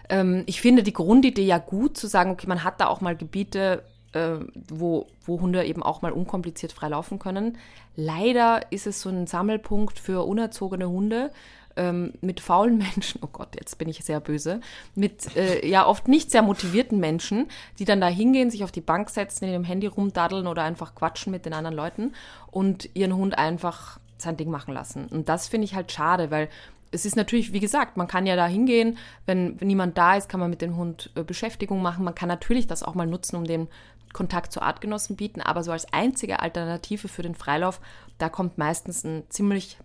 Ähm, 0.10 0.44
ich 0.46 0.62
finde 0.62 0.84
die 0.84 0.94
Grundidee 0.94 1.46
ja 1.46 1.58
gut, 1.58 1.98
zu 1.98 2.08
sagen, 2.08 2.32
okay, 2.32 2.48
man 2.48 2.64
hat 2.64 2.80
da 2.80 2.88
auch 2.88 3.02
mal 3.02 3.18
Gebiete, 3.18 3.84
äh, 4.14 4.38
wo, 4.68 5.08
wo 5.26 5.42
Hunde 5.42 5.66
eben 5.66 5.84
auch 5.84 6.02
mal 6.02 6.12
unkompliziert 6.12 6.72
frei 6.72 6.90
laufen 6.90 7.20
können. 7.20 7.58
Leider 7.96 8.72
ist 8.72 8.88
es 8.88 9.02
so 9.02 9.10
ein 9.10 9.28
Sammelpunkt 9.28 10.00
für 10.00 10.26
unerzogene 10.26 10.90
Hunde 10.90 11.32
ähm, 11.76 12.14
mit 12.22 12.40
faulen 12.40 12.78
Menschen, 12.96 13.22
oh 13.24 13.30
Gott, 13.32 13.56
jetzt 13.56 13.78
bin 13.78 13.90
ich 13.90 14.04
sehr 14.04 14.20
böse, 14.20 14.62
mit 14.96 15.36
äh, 15.36 15.68
ja 15.68 15.86
oft 15.86 16.08
nicht 16.08 16.32
sehr 16.32 16.42
motivierten 16.42 17.00
Menschen, 17.00 17.48
die 17.80 17.86
dann 17.86 18.02
da 18.02 18.08
hingehen, 18.08 18.52
sich 18.52 18.64
auf 18.64 18.72
die 18.72 18.82
Bank 18.82 19.10
setzen, 19.10 19.46
in 19.46 19.52
ihrem 19.52 19.64
Handy 19.64 19.88
rumdaddeln 19.88 20.48
oder 20.48 20.64
einfach 20.64 20.96
quatschen 20.96 21.32
mit 21.32 21.46
den 21.46 21.54
anderen 21.54 21.76
Leuten 21.76 22.14
und 22.52 22.90
ihren 22.96 23.16
Hund 23.16 23.38
einfach 23.38 24.00
sein 24.18 24.38
Ding 24.38 24.50
machen 24.50 24.74
lassen. 24.74 25.08
Und 25.08 25.30
das 25.30 25.48
finde 25.48 25.66
ich 25.66 25.76
halt 25.76 25.92
schade, 25.92 26.30
weil 26.32 26.50
es 26.92 27.06
ist 27.06 27.16
natürlich, 27.16 27.54
wie 27.54 27.60
gesagt, 27.60 27.98
man 27.98 28.08
kann 28.08 28.26
ja 28.26 28.36
da 28.36 28.48
hingehen, 28.48 28.98
wenn, 29.26 29.58
niemand 29.62 29.98
da 29.98 30.16
ist, 30.16 30.28
kann 30.28 30.40
man 30.40 30.50
mit 30.50 30.62
dem 30.62 30.76
Hund 30.76 31.12
äh, 31.16 31.24
Beschäftigung 31.24 31.82
machen. 31.82 32.04
Man 32.04 32.16
kann 32.16 32.28
natürlich 32.28 32.68
das 32.68 32.84
auch 32.84 32.96
mal 32.96 33.08
nutzen, 33.08 33.36
um 33.36 33.46
den 33.46 33.68
Kontakt 34.14 34.52
zu 34.52 34.62
Artgenossen 34.62 35.16
bieten, 35.16 35.42
aber 35.42 35.64
so 35.64 35.72
als 35.72 35.92
einzige 35.94 36.40
Alternative 36.40 37.08
für 37.08 37.22
den 37.22 37.36
Freilauf, 37.36 37.80
da 38.18 38.30
kommt 38.30 38.58
meistens 38.58 39.04
ein 39.04 39.24
ziemlich, 39.30 39.78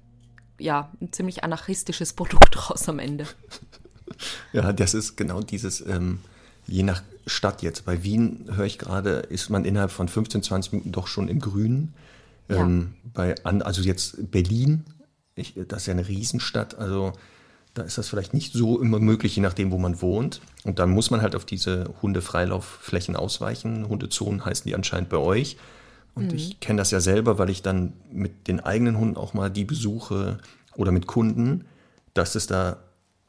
ja, 0.59 0.91
ein 1.01 1.13
ziemlich 1.13 1.45
anarchistisches 1.45 2.13
Produkt 2.15 2.71
raus 2.71 2.89
am 2.89 2.99
Ende. 2.99 3.27
Ja, 4.53 4.73
das 4.73 4.95
ist 4.95 5.17
genau 5.17 5.41
dieses, 5.41 5.81
ähm, 5.81 6.21
je 6.67 6.83
nach 6.83 7.03
Stadt 7.27 7.63
jetzt. 7.63 7.85
Bei 7.85 8.03
Wien 8.03 8.49
höre 8.55 8.67
ich 8.67 8.79
gerade, 8.79 9.11
ist 9.21 9.51
man 9.51 9.65
innerhalb 9.65 9.91
von 9.91 10.09
15, 10.09 10.43
20 10.43 10.73
Minuten 10.73 10.93
doch 10.93 11.07
schon 11.07 11.29
im 11.29 11.41
Grünen. 11.41 11.95
Ja. 12.49 12.57
Ähm, 12.57 12.95
bei, 13.03 13.35
an, 13.45 13.63
also 13.63 13.83
jetzt 13.83 14.31
Berlin, 14.31 14.85
ich, 15.35 15.55
das 15.69 15.83
ist 15.83 15.87
ja 15.87 15.93
eine 15.93 16.07
Riesenstadt, 16.07 16.75
also 16.79 17.13
da 17.75 17.83
ist 17.83 17.99
das 17.99 18.09
vielleicht 18.09 18.35
nicht 18.35 18.53
so 18.53 18.81
immer 18.81 19.01
möglich, 19.01 19.35
je 19.35 19.43
nachdem, 19.43 19.73
wo 19.73 19.79
man 19.79 20.01
wohnt. 20.01 20.41
Und 20.63 20.79
dann 20.79 20.91
muss 20.91 21.11
man 21.11 21.23
halt 21.23 21.35
auf 21.35 21.45
diese 21.45 21.93
Hundefreilaufflächen 22.01 23.17
ausweichen. 23.17 23.89
Hundezonen 23.89 24.45
heißen 24.45 24.69
die 24.69 24.75
anscheinend 24.75 25.09
bei 25.09 25.17
euch. 25.17 25.57
Und 26.15 26.33
ich 26.33 26.61
kenne 26.61 26.79
das 26.79 26.93
ja 26.93 27.01
selber, 27.01 27.39
weil 27.39 27.51
ich 27.51 27.63
dann 27.63 27.93
mit 28.13 28.47
den 28.47 28.61
eigenen 28.61 28.99
Hunden 28.99 29.17
auch 29.17 29.35
mal 29.35 29.51
die 29.51 29.65
besuche 29.65 30.39
oder 30.77 30.93
mit 30.93 31.09
Kunden, 31.09 31.65
dass 32.15 32.37
es 32.37 32.47
da 32.47 32.77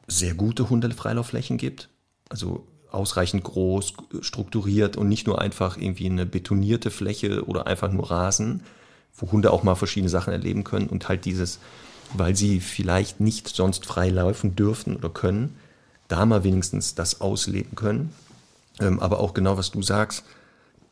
sehr 0.06 0.34
gute 0.34 0.70
Hundefreilaufflächen 0.70 1.58
gibt. 1.58 1.88
Also 2.28 2.68
ausreichend 2.92 3.42
groß, 3.42 3.94
strukturiert 4.20 4.96
und 4.96 5.08
nicht 5.08 5.26
nur 5.26 5.40
einfach 5.40 5.76
irgendwie 5.76 6.06
eine 6.06 6.26
betonierte 6.26 6.92
Fläche 6.92 7.44
oder 7.44 7.66
einfach 7.66 7.90
nur 7.90 8.08
Rasen, 8.08 8.62
wo 9.16 9.32
Hunde 9.32 9.52
auch 9.52 9.64
mal 9.64 9.74
verschiedene 9.74 10.08
Sachen 10.08 10.32
erleben 10.32 10.62
können 10.62 10.86
und 10.86 11.08
halt 11.08 11.24
dieses, 11.24 11.58
weil 12.14 12.36
sie 12.36 12.60
vielleicht 12.60 13.20
nicht 13.20 13.48
sonst 13.48 13.86
frei 13.86 14.08
laufen 14.08 14.56
dürfen 14.56 14.96
oder 14.96 15.10
können, 15.10 15.56
da 16.08 16.24
mal 16.26 16.44
wenigstens 16.44 16.94
das 16.94 17.20
ausleben 17.20 17.74
können. 17.74 18.12
Ähm, 18.80 19.00
aber 19.00 19.20
auch 19.20 19.34
genau, 19.34 19.56
was 19.56 19.70
du 19.70 19.82
sagst, 19.82 20.24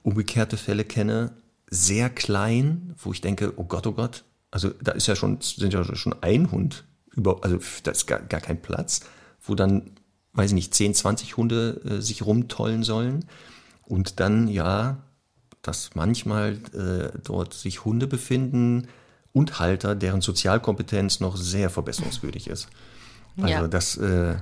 umgekehrte 0.02 0.56
Fälle 0.56 0.84
kenne, 0.84 1.32
sehr 1.70 2.10
klein, 2.10 2.94
wo 2.98 3.12
ich 3.12 3.20
denke, 3.20 3.52
oh 3.56 3.64
Gott, 3.64 3.86
oh 3.86 3.92
Gott, 3.92 4.24
also 4.50 4.70
da 4.80 4.92
ist 4.92 5.06
ja 5.06 5.16
schon, 5.16 5.38
sind 5.40 5.72
ja 5.72 5.84
schon 5.84 6.14
ein 6.22 6.50
Hund 6.50 6.84
über, 7.16 7.42
also 7.42 7.58
da 7.82 7.90
ist 7.90 8.06
gar, 8.06 8.20
gar 8.20 8.40
kein 8.40 8.60
Platz, 8.60 9.00
wo 9.42 9.54
dann, 9.54 9.90
weiß 10.32 10.50
ich 10.50 10.54
nicht, 10.54 10.74
10, 10.74 10.94
20 10.94 11.36
Hunde 11.36 11.80
äh, 11.84 12.00
sich 12.00 12.24
rumtollen 12.24 12.82
sollen. 12.82 13.24
Und 13.82 14.20
dann, 14.20 14.48
ja, 14.48 14.98
dass 15.62 15.94
manchmal 15.94 16.58
äh, 16.72 17.18
dort 17.22 17.54
sich 17.54 17.84
Hunde 17.84 18.06
befinden 18.06 18.88
und 19.34 19.58
Halter, 19.58 19.94
deren 19.94 20.22
Sozialkompetenz 20.22 21.20
noch 21.20 21.36
sehr 21.36 21.68
verbesserungswürdig 21.68 22.46
ist. 22.48 22.68
Also 23.36 23.48
Ja. 23.48 23.68
das 23.68 23.96
äh, 23.98 24.36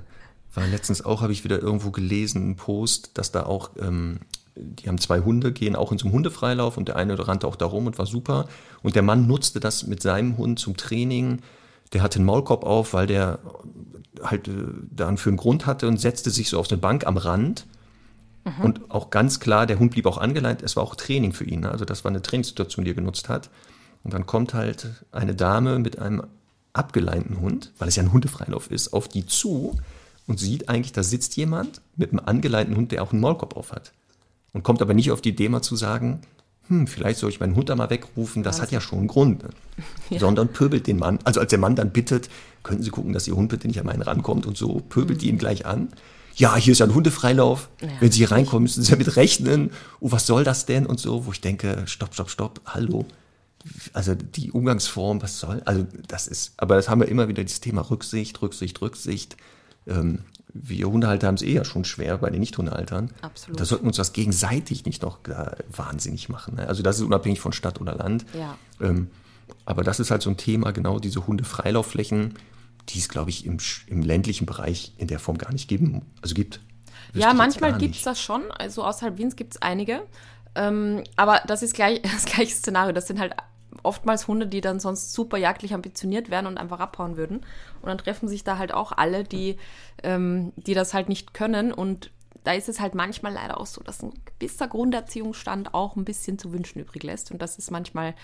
war 0.54 0.66
letztens 0.66 1.04
auch, 1.04 1.22
habe 1.22 1.32
ich 1.32 1.42
wieder 1.44 1.58
irgendwo 1.60 1.90
gelesen, 1.90 2.42
einen 2.42 2.56
Post, 2.56 3.12
dass 3.14 3.32
da 3.32 3.44
auch, 3.44 3.70
ähm, 3.80 4.20
die 4.54 4.86
haben 4.88 4.98
zwei 4.98 5.20
Hunde, 5.20 5.50
gehen 5.50 5.74
auch 5.76 5.92
in 5.92 5.98
so 5.98 6.04
einen 6.04 6.12
Hundefreilauf 6.14 6.76
und 6.76 6.88
der 6.88 6.96
eine 6.96 7.26
rannte 7.26 7.46
auch 7.46 7.56
da 7.56 7.64
rum 7.64 7.86
und 7.86 7.98
war 7.98 8.04
super. 8.04 8.46
Und 8.82 8.94
der 8.94 9.02
Mann 9.02 9.26
nutzte 9.26 9.60
das 9.60 9.86
mit 9.86 10.02
seinem 10.02 10.36
Hund 10.36 10.58
zum 10.58 10.76
Training. 10.76 11.40
Der 11.94 12.02
hatte 12.02 12.16
einen 12.16 12.26
Maulkorb 12.26 12.64
auf, 12.64 12.92
weil 12.92 13.06
der 13.06 13.38
halt 14.22 14.46
äh, 14.48 14.52
dann 14.90 15.16
für 15.16 15.30
einen 15.30 15.38
Grund 15.38 15.64
hatte 15.64 15.88
und 15.88 15.98
setzte 15.98 16.30
sich 16.30 16.50
so 16.50 16.60
auf 16.60 16.70
eine 16.70 16.78
Bank 16.78 17.06
am 17.06 17.16
Rand. 17.16 17.66
Und 18.60 18.90
auch 18.90 19.10
ganz 19.10 19.38
klar, 19.38 19.66
der 19.66 19.78
Hund 19.78 19.92
blieb 19.92 20.04
auch 20.04 20.18
angeleint. 20.18 20.62
Es 20.62 20.74
war 20.74 20.82
auch 20.82 20.96
Training 20.96 21.32
für 21.32 21.44
ihn. 21.44 21.60
ne? 21.60 21.70
Also 21.70 21.84
das 21.84 22.02
war 22.04 22.10
eine 22.10 22.22
Trainingssituation, 22.22 22.84
die 22.84 22.90
er 22.90 22.94
genutzt 22.94 23.28
hat. 23.28 23.50
Und 24.04 24.14
dann 24.14 24.26
kommt 24.26 24.54
halt 24.54 24.88
eine 25.12 25.34
Dame 25.34 25.78
mit 25.78 25.98
einem 25.98 26.22
abgeleinten 26.72 27.40
Hund, 27.40 27.72
weil 27.78 27.88
es 27.88 27.96
ja 27.96 28.02
ein 28.02 28.12
Hundefreilauf 28.12 28.70
ist, 28.70 28.92
auf 28.92 29.08
die 29.08 29.26
zu 29.26 29.76
und 30.26 30.40
sieht 30.40 30.68
eigentlich, 30.68 30.92
da 30.92 31.02
sitzt 31.02 31.36
jemand 31.36 31.80
mit 31.96 32.10
einem 32.10 32.20
angeleinten 32.20 32.76
Hund, 32.76 32.92
der 32.92 33.02
auch 33.02 33.12
einen 33.12 33.20
Maulkorb 33.20 33.56
auf 33.56 33.72
hat. 33.72 33.92
Und 34.52 34.62
kommt 34.62 34.82
aber 34.82 34.94
nicht 34.94 35.10
auf 35.10 35.20
die 35.20 35.30
Idee 35.30 35.48
mal 35.48 35.62
zu 35.62 35.76
sagen, 35.76 36.20
hm, 36.68 36.86
vielleicht 36.86 37.18
soll 37.18 37.30
ich 37.30 37.40
meinen 37.40 37.56
Hund 37.56 37.68
da 37.68 37.76
mal 37.76 37.90
wegrufen, 37.90 38.42
das 38.42 38.60
hat 38.60 38.70
ja 38.70 38.80
schon 38.80 39.00
einen 39.00 39.08
Grund. 39.08 39.42
Ne? 39.42 39.50
Sondern 40.18 40.48
pöbelt 40.48 40.86
den 40.86 40.98
Mann. 40.98 41.18
Also 41.24 41.40
als 41.40 41.50
der 41.50 41.58
Mann 41.58 41.76
dann 41.76 41.90
bittet, 41.90 42.28
könnten 42.62 42.82
Sie 42.82 42.90
gucken, 42.90 43.12
dass 43.12 43.26
Ihr 43.26 43.34
Hund 43.34 43.48
bitte 43.48 43.66
nicht 43.66 43.80
an 43.80 43.86
meinen 43.86 44.02
rankommt 44.02 44.46
und 44.46 44.56
so, 44.56 44.80
pöbelt 44.88 45.22
die 45.22 45.28
ihn 45.28 45.38
gleich 45.38 45.66
an. 45.66 45.88
Ja, 46.34 46.56
hier 46.56 46.72
ist 46.72 46.78
ja 46.78 46.86
ein 46.86 46.94
Hundefreilauf. 46.94 47.68
Ja, 47.80 47.88
Wenn 48.00 48.10
Sie 48.10 48.18
hier 48.18 48.30
reinkommen, 48.30 48.62
müssen 48.62 48.82
Sie 48.82 48.90
damit 48.90 49.16
rechnen. 49.16 49.70
Oh, 50.00 50.12
was 50.12 50.26
soll 50.26 50.44
das 50.44 50.64
denn? 50.64 50.86
Und 50.86 50.98
so, 50.98 51.26
wo 51.26 51.32
ich 51.32 51.40
denke, 51.40 51.82
stopp, 51.86 52.14
stopp, 52.14 52.30
stopp, 52.30 52.60
hallo. 52.66 53.04
Also 53.92 54.14
die 54.14 54.50
Umgangsform, 54.50 55.22
was 55.22 55.38
soll? 55.38 55.62
Also 55.64 55.86
das 56.08 56.26
ist, 56.26 56.54
aber 56.56 56.76
das 56.76 56.88
haben 56.88 57.00
wir 57.00 57.08
immer 57.08 57.28
wieder, 57.28 57.44
dieses 57.44 57.60
Thema 57.60 57.82
Rücksicht, 57.82 58.40
Rücksicht, 58.42 58.80
Rücksicht. 58.80 59.36
Ähm, 59.86 60.20
wir 60.54 60.86
Hundehalter 60.86 61.28
haben 61.28 61.36
es 61.36 61.42
eh 61.42 61.54
ja 61.54 61.64
schon 61.64 61.84
schwer 61.84 62.18
bei 62.18 62.30
den 62.30 62.40
Nicht-Hundehaltern. 62.40 63.10
Absolut. 63.22 63.58
Da 63.58 63.64
sollten 63.64 63.84
wir 63.84 63.88
uns 63.88 63.96
das 63.96 64.12
gegenseitig 64.12 64.84
nicht 64.84 65.02
noch 65.02 65.18
wahnsinnig 65.74 66.28
machen. 66.28 66.56
Ne? 66.56 66.68
Also 66.68 66.82
das 66.82 66.98
ist 66.98 67.02
unabhängig 67.02 67.40
von 67.40 67.52
Stadt 67.52 67.80
oder 67.80 67.94
Land. 67.94 68.26
Ja. 68.34 68.56
Ähm, 68.80 69.10
aber 69.64 69.82
das 69.82 70.00
ist 70.00 70.10
halt 70.10 70.22
so 70.22 70.30
ein 70.30 70.36
Thema, 70.36 70.72
genau 70.72 70.98
diese 70.98 71.26
Hundefreilaufflächen, 71.26 72.34
die 72.88 72.98
es, 72.98 73.08
glaube 73.08 73.30
ich, 73.30 73.46
im, 73.46 73.58
im 73.86 74.02
ländlichen 74.02 74.46
Bereich 74.46 74.92
in 74.98 75.08
der 75.08 75.18
Form 75.18 75.38
gar 75.38 75.52
nicht 75.52 75.68
geben, 75.68 76.02
also 76.20 76.34
gibt. 76.34 76.60
Ja, 77.14 77.34
manchmal 77.34 77.76
gibt 77.78 77.96
es 77.96 78.02
das 78.02 78.20
schon. 78.20 78.50
Also 78.50 78.84
außerhalb 78.84 79.18
Wiens 79.18 79.36
gibt 79.36 79.54
es 79.54 79.62
einige. 79.62 80.02
Ähm, 80.54 81.04
aber 81.16 81.42
das 81.46 81.62
ist 81.62 81.74
gleich 81.74 82.02
das 82.14 82.24
gleiche 82.24 82.54
Szenario. 82.54 82.92
Das 82.92 83.06
sind 83.06 83.20
halt 83.20 83.34
oftmals 83.82 84.28
Hunde, 84.28 84.46
die 84.46 84.60
dann 84.60 84.80
sonst 84.80 85.12
super 85.12 85.36
jagdlich 85.36 85.74
ambitioniert 85.74 86.30
werden 86.30 86.46
und 86.46 86.58
einfach 86.58 86.80
abhauen 86.80 87.16
würden. 87.16 87.38
Und 87.80 87.88
dann 87.88 87.98
treffen 87.98 88.28
sich 88.28 88.44
da 88.44 88.58
halt 88.58 88.72
auch 88.72 88.92
alle, 88.92 89.24
die, 89.24 89.58
ähm, 90.02 90.52
die 90.56 90.74
das 90.74 90.94
halt 90.94 91.08
nicht 91.08 91.34
können. 91.34 91.72
Und 91.72 92.10
da 92.44 92.52
ist 92.52 92.68
es 92.68 92.80
halt 92.80 92.94
manchmal 92.94 93.32
leider 93.32 93.58
auch 93.60 93.66
so, 93.66 93.82
dass 93.82 94.02
ein 94.02 94.12
gewisser 94.38 94.68
Grunderziehungsstand 94.68 95.74
auch 95.74 95.96
ein 95.96 96.04
bisschen 96.04 96.38
zu 96.38 96.52
wünschen 96.52 96.80
übrig 96.80 97.02
lässt. 97.02 97.30
Und 97.30 97.40
das 97.40 97.58
ist 97.58 97.70
manchmal 97.70 98.14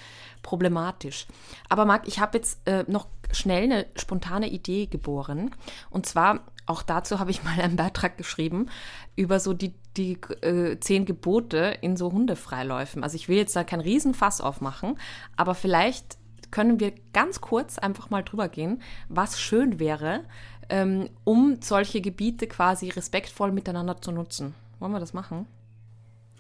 problematisch. 0.43 1.27
Aber 1.69 1.85
Marc, 1.85 2.09
ich 2.09 2.19
habe 2.19 2.39
jetzt 2.39 2.61
äh, 2.67 2.85
noch 2.89 3.07
schnell 3.31 3.65
eine 3.65 3.87
spontane 3.97 4.49
Idee 4.49 4.87
geboren. 4.87 5.55
Und 5.91 6.07
zwar, 6.07 6.41
auch 6.67 6.83
dazu 6.83 7.19
habe 7.19 7.31
ich 7.31 7.45
mal 7.45 7.61
einen 7.61 7.77
Beitrag 7.77 8.17
geschrieben, 8.19 8.69
über 9.17 9.39
so 9.41 9.55
die, 9.55 9.75
die 9.99 10.19
äh, 10.43 10.79
zehn 10.81 11.05
Gebote 11.05 11.77
in 11.81 11.97
so 11.97 12.13
Hundefreiläufen. 12.13 13.03
Also 13.03 13.17
ich 13.17 13.29
will 13.29 13.37
jetzt 13.37 13.55
da 13.57 13.65
kein 13.65 13.81
Riesenfass 13.81 14.41
aufmachen, 14.41 14.99
aber 15.37 15.55
vielleicht 15.55 16.17
können 16.51 16.81
wir 16.81 16.93
ganz 17.13 17.41
kurz 17.41 17.79
einfach 17.79 18.11
mal 18.11 18.23
drüber 18.23 18.49
gehen, 18.49 18.81
was 19.09 19.39
schön 19.39 19.79
wäre, 19.79 20.25
ähm, 20.71 21.11
um 21.25 21.59
solche 21.61 22.01
Gebiete 22.01 22.47
quasi 22.47 22.89
respektvoll 22.89 23.53
miteinander 23.53 24.01
zu 24.01 24.13
nutzen. 24.13 24.55
Wollen 24.79 24.93
wir 24.93 25.01
das 25.01 25.13
machen? 25.13 25.47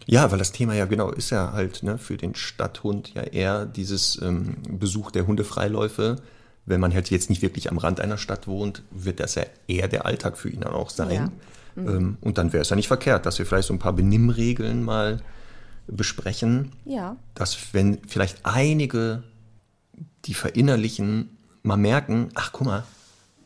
Ja, 0.06 0.30
weil 0.30 0.38
das 0.38 0.52
Thema 0.52 0.74
ja 0.74 0.86
genau 0.86 1.10
ist 1.10 1.30
ja 1.30 1.52
halt 1.52 1.82
ne, 1.82 1.98
für 1.98 2.16
den 2.16 2.34
Stadthund 2.34 3.12
ja 3.14 3.22
eher 3.22 3.66
dieses 3.66 4.20
ähm, 4.22 4.56
Besuch 4.68 5.10
der 5.10 5.26
Hundefreiläufe. 5.26 6.16
Wenn 6.64 6.80
man 6.80 6.94
halt 6.94 7.10
jetzt 7.10 7.28
nicht 7.28 7.42
wirklich 7.42 7.70
am 7.70 7.78
Rand 7.78 8.00
einer 8.00 8.18
Stadt 8.18 8.46
wohnt, 8.46 8.82
wird 8.90 9.20
das 9.20 9.34
ja 9.34 9.44
eher 9.66 9.88
der 9.88 10.06
Alltag 10.06 10.38
für 10.38 10.48
ihn 10.48 10.60
dann 10.60 10.72
auch 10.72 10.90
sein. 10.90 11.32
Ähm, 11.86 12.18
und 12.20 12.38
dann 12.38 12.52
wäre 12.52 12.62
es 12.62 12.70
ja 12.70 12.76
nicht 12.76 12.88
verkehrt, 12.88 13.26
dass 13.26 13.38
wir 13.38 13.46
vielleicht 13.46 13.68
so 13.68 13.74
ein 13.74 13.78
paar 13.78 13.92
Benimmregeln 13.92 14.82
mal 14.82 15.20
besprechen, 15.86 16.72
Ja. 16.84 17.16
dass 17.34 17.56
wenn 17.72 17.98
vielleicht 18.06 18.44
einige, 18.44 19.22
die 20.26 20.34
verinnerlichen, 20.34 21.36
mal 21.62 21.76
merken, 21.76 22.28
ach 22.34 22.52
guck 22.52 22.66
mal, 22.66 22.84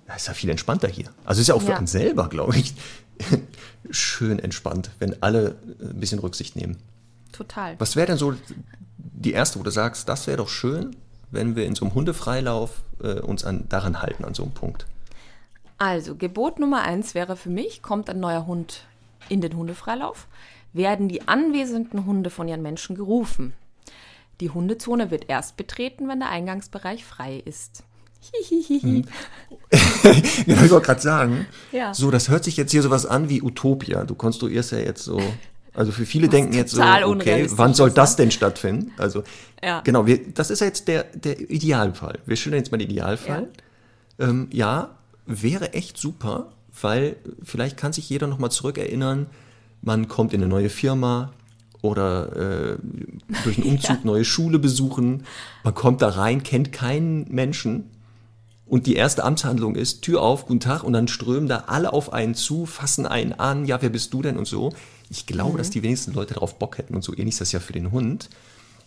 da 0.07 0.15
ist 0.17 0.27
ja 0.27 0.35
viel 0.35 0.51
entspannter 0.51 0.89
hier. 0.89 1.07
Also 1.25 1.41
ist 1.41 1.47
ja 1.49 1.55
auch 1.55 1.63
für 1.63 1.71
Ja. 1.73 1.79
uns 1.79 1.93
selber, 1.93 2.29
glaube 2.29 2.57
ich, 2.57 2.75
schön 3.91 4.39
entspannt, 4.39 4.91
wenn 4.99 5.23
alle 5.23 5.57
äh, 5.81 5.85
ein 5.91 6.01
bisschen 6.01 6.19
Rücksicht 6.19 6.57
nehmen. 6.57 6.77
Total. 7.33 7.77
Was 7.79 7.97
wäre 7.97 8.09
denn 8.09 8.17
so 8.19 8.35
die 8.99 9.33
erste, 9.33 9.59
wo 9.59 9.63
du 9.63 9.71
sagst, 9.71 10.09
das 10.09 10.27
wäre 10.27 10.39
doch 10.39 10.49
schön, 10.49 10.97
wenn 11.31 11.57
wir 11.57 11.65
in 11.67 11.75
so 11.75 11.85
einem 11.85 11.95
Hundefreilauf 11.95 12.83
äh, 13.03 13.21
uns 13.21 13.45
an, 13.45 13.65
daran 13.69 14.03
halten, 14.03 14.25
an 14.25 14.35
so 14.35 14.43
einem 14.43 14.53
Punkt? 14.53 14.87
Also, 15.83 16.15
Gebot 16.15 16.61
Nummer 16.61 16.83
eins 16.83 17.17
wäre 17.17 17.35
für 17.35 17.51
mich, 17.51 17.83
kommt 17.83 18.09
ein 18.09 18.21
neuer 18.21 18.47
Hund 18.47 18.85
in 19.29 19.41
den 19.41 19.57
Hundefreilauf, 19.57 20.29
werden 20.73 21.09
die 21.09 21.27
anwesenden 21.27 22.07
Hunde 22.07 22.31
von 22.31 22.47
ihren 22.47 22.63
Menschen 22.63 22.95
gerufen. 22.95 23.53
Die 24.41 24.51
Hundezone 24.51 25.11
wird 25.11 25.29
erst 25.29 25.57
betreten, 25.57 26.07
wenn 26.09 26.21
der 26.21 26.29
Eingangsbereich 26.29 27.05
frei 27.05 27.43
ist. 27.45 27.83
Hihihihi. 28.21 29.05
Genau, 30.47 30.63
ich 30.63 30.71
wollte 30.71 30.87
gerade 30.87 31.01
sagen, 31.01 31.47
Ja. 31.73 31.93
so, 31.95 32.13
das 32.13 32.29
hört 32.29 32.45
sich 32.45 32.57
jetzt 32.57 32.71
hier 32.71 32.83
sowas 32.83 33.05
an 33.05 33.29
wie 33.29 33.43
Utopia. 33.43 34.05
Du 34.05 34.15
konstruierst 34.15 34.71
ja 34.71 34.79
jetzt 34.79 35.03
so, 35.03 35.21
also 35.75 35.91
für 35.91 36.07
viele 36.07 36.29
denken 36.37 36.53
jetzt 36.53 36.71
so, 36.71 36.81
okay, 36.81 37.49
wann 37.51 37.75
soll 37.75 37.89
ist, 37.89 37.95
ne? 37.95 38.03
das 38.03 38.15
denn 38.15 38.31
stattfinden? 38.31 38.93
Also, 38.99 39.25
Ja. 39.65 39.81
genau, 39.81 40.07
wir, 40.07 40.33
das 40.33 40.51
ist 40.51 40.61
ja 40.61 40.69
jetzt 40.69 40.87
der, 40.87 41.03
der 41.03 41.41
Idealfall. 41.51 42.21
Wir 42.25 42.37
schildern 42.37 42.61
jetzt 42.61 42.71
mal 42.71 42.79
den 42.79 42.89
Idealfall. 42.91 43.49
Ähm, 44.21 44.49
ja, 44.53 44.91
wäre 45.27 45.73
echt 45.75 45.99
super, 45.99 46.53
weil 46.81 47.17
vielleicht 47.43 47.77
kann 47.77 47.93
sich 47.93 48.09
jeder 48.09 48.27
nochmal 48.27 48.51
zurückerinnern, 48.51 49.27
man 49.83 50.09
kommt 50.09 50.33
in 50.33 50.41
eine 50.41 50.49
neue 50.49 50.71
Firma 50.71 51.33
oder 51.81 52.37
äh, 52.37 52.79
durch 53.45 53.59
einen 53.59 53.67
Umzug 53.71 54.05
neue 54.05 54.25
Schule 54.25 54.59
besuchen, 54.59 55.25
man 55.65 55.75
kommt 55.75 56.03
da 56.03 56.09
rein, 56.09 56.43
kennt 56.43 56.73
keinen 56.73 57.29
Menschen 57.33 57.91
und 58.73 58.87
die 58.87 58.95
erste 58.95 59.25
Amtshandlung 59.25 59.75
ist 59.75 60.03
Tür 60.03 60.23
auf, 60.23 60.47
guten 60.47 60.61
Tag 60.61 60.83
und 60.83 60.95
dann 60.95 61.09
strömen 61.09 61.49
da 61.49 61.65
alle 61.67 61.93
auf 61.93 62.13
einen 62.13 62.35
zu, 62.35 62.65
fassen 62.65 63.07
einen 63.07 63.35
an, 63.35 63.67
ja, 63.67 63.83
wer 63.83 63.91
bist 63.91 64.15
du 64.15 64.23
denn 64.23 64.39
und 64.39 64.47
so. 64.47 64.73
Ich 65.11 65.27
glaube, 65.27 65.59
dass 65.59 65.69
die 65.69 65.83
wenigsten 65.83 66.15
Leute 66.15 66.33
darauf 66.33 66.59
Bock 66.59 66.79
hätten 66.79 66.95
und 66.95 67.05
so 67.05 67.13
ähnlich 67.13 67.35
ist 67.35 67.43
das 67.43 67.53
ja 67.53 67.61
für 67.61 67.75
den 67.75 67.91
Hund. 67.91 68.31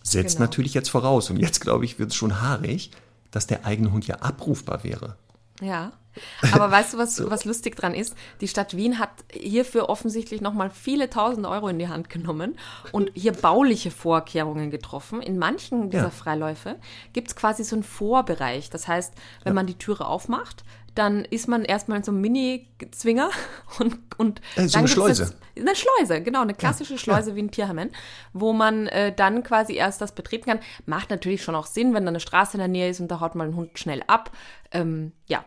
Setzt 0.01 0.37
Genau. 0.37 0.47
natürlich 0.47 0.73
jetzt 0.73 0.89
voraus 0.89 1.29
und 1.29 1.37
jetzt 1.37 1.61
glaube 1.61 1.85
ich, 1.85 1.99
wird 1.99 2.09
es 2.09 2.15
schon 2.15 2.41
haarig, 2.41 2.89
dass 3.29 3.45
der 3.45 3.65
eigene 3.65 3.91
Hund 3.91 4.07
ja 4.07 4.15
abrufbar 4.15 4.83
wäre. 4.83 5.17
Ja. 5.61 5.93
Aber 6.53 6.71
weißt 6.71 6.93
du, 6.93 6.97
was, 6.97 7.29
was 7.29 7.43
lustig 7.43 7.75
dran 7.75 7.93
ist? 7.93 8.15
Die 8.39 8.47
Stadt 8.47 8.75
Wien 8.77 8.99
hat 8.99 9.09
hierfür 9.31 9.89
offensichtlich 9.89 10.39
nochmal 10.39 10.69
viele 10.69 11.09
tausend 11.09 11.45
Euro 11.45 11.67
in 11.67 11.77
die 11.77 11.89
Hand 11.89 12.09
genommen 12.09 12.57
und 12.93 13.11
hier 13.15 13.33
bauliche 13.33 13.91
Vorkehrungen 13.91 14.71
getroffen. 14.71 15.21
In 15.21 15.37
manchen 15.37 15.89
dieser 15.89 16.05
Ja. 16.05 16.09
Freiläufe 16.09 16.75
gibt 17.11 17.29
es 17.29 17.35
quasi 17.35 17.63
so 17.65 17.75
einen 17.75 17.83
Vorbereich. 17.83 18.69
Das 18.69 18.87
heißt, 18.87 19.13
wenn 19.43 19.53
man 19.53 19.67
die 19.67 19.77
Türe 19.77 20.05
aufmacht, 20.07 20.63
dann 20.95 21.25
ist 21.25 21.47
man 21.47 21.63
erstmal 21.65 21.97
in 21.99 22.03
so 22.03 22.11
einem 22.11 22.21
Mini-Zwinger 22.21 23.29
und, 23.79 23.97
und 24.17 24.41
Äh, 24.55 24.67
so 24.67 24.73
dann 24.73 24.79
eine 24.79 24.87
Schleuse. 24.87 25.23
jetzt- 25.23 25.37
eine 25.57 25.75
Schleuse, 25.75 26.21
genau, 26.21 26.41
eine 26.41 26.53
klassische 26.53 26.97
Schleuse 26.97 27.35
wie 27.35 27.41
ein 27.41 27.51
Tierheimen, 27.51 27.91
wo 28.33 28.51
man 28.51 28.87
äh, 28.87 29.13
dann 29.15 29.41
quasi 29.43 29.73
erst 29.75 30.01
das 30.01 30.13
betreten 30.13 30.45
kann. 30.49 30.59
Macht 30.85 31.09
natürlich 31.09 31.43
schon 31.43 31.55
auch 31.55 31.65
Sinn, 31.67 31.93
wenn 31.93 32.03
da 32.03 32.09
eine 32.09 32.19
Straße 32.19 32.53
in 32.55 32.59
der 32.59 32.67
Nähe 32.67 32.89
ist 32.89 32.99
und 32.99 33.09
da 33.09 33.19
haut 33.21 33.35
man 33.35 33.47
einen 33.47 33.55
Hund 33.55 33.79
schnell 33.79 34.03
ab. 34.07 34.31
Ähm, 34.71 35.13
ja, 35.27 35.45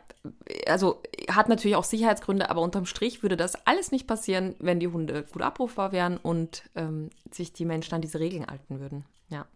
also 0.66 1.02
hat 1.30 1.48
natürlich 1.50 1.76
auch 1.76 1.84
Sicherheitsgründe, 1.84 2.48
aber 2.48 2.62
unterm 2.62 2.86
Strich 2.86 3.22
würde 3.22 3.36
das 3.36 3.66
alles 3.66 3.90
nicht 3.92 4.06
passieren, 4.06 4.54
wenn 4.60 4.80
die 4.80 4.88
Hunde 4.88 5.24
gut 5.30 5.42
abrufbar 5.42 5.92
wären 5.92 6.16
und 6.16 6.62
ähm, 6.74 7.10
sich 7.30 7.52
die 7.52 7.64
Menschen 7.66 7.94
an 7.94 8.00
diese 8.00 8.18
Regeln 8.18 8.46
halten 8.46 8.80
würden. 8.80 9.04
Ja. 9.28 9.46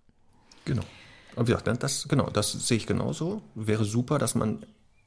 Genau. 0.66 0.82
Und 1.34 1.48
wie 1.48 1.52
gesagt, 1.52 1.82
das, 1.82 2.06
genau, 2.08 2.28
das 2.28 2.52
sehe 2.52 2.76
ich 2.76 2.86
genauso. 2.86 3.40
Wäre 3.54 3.84
super, 3.86 4.18
dass 4.18 4.34
man 4.34 4.66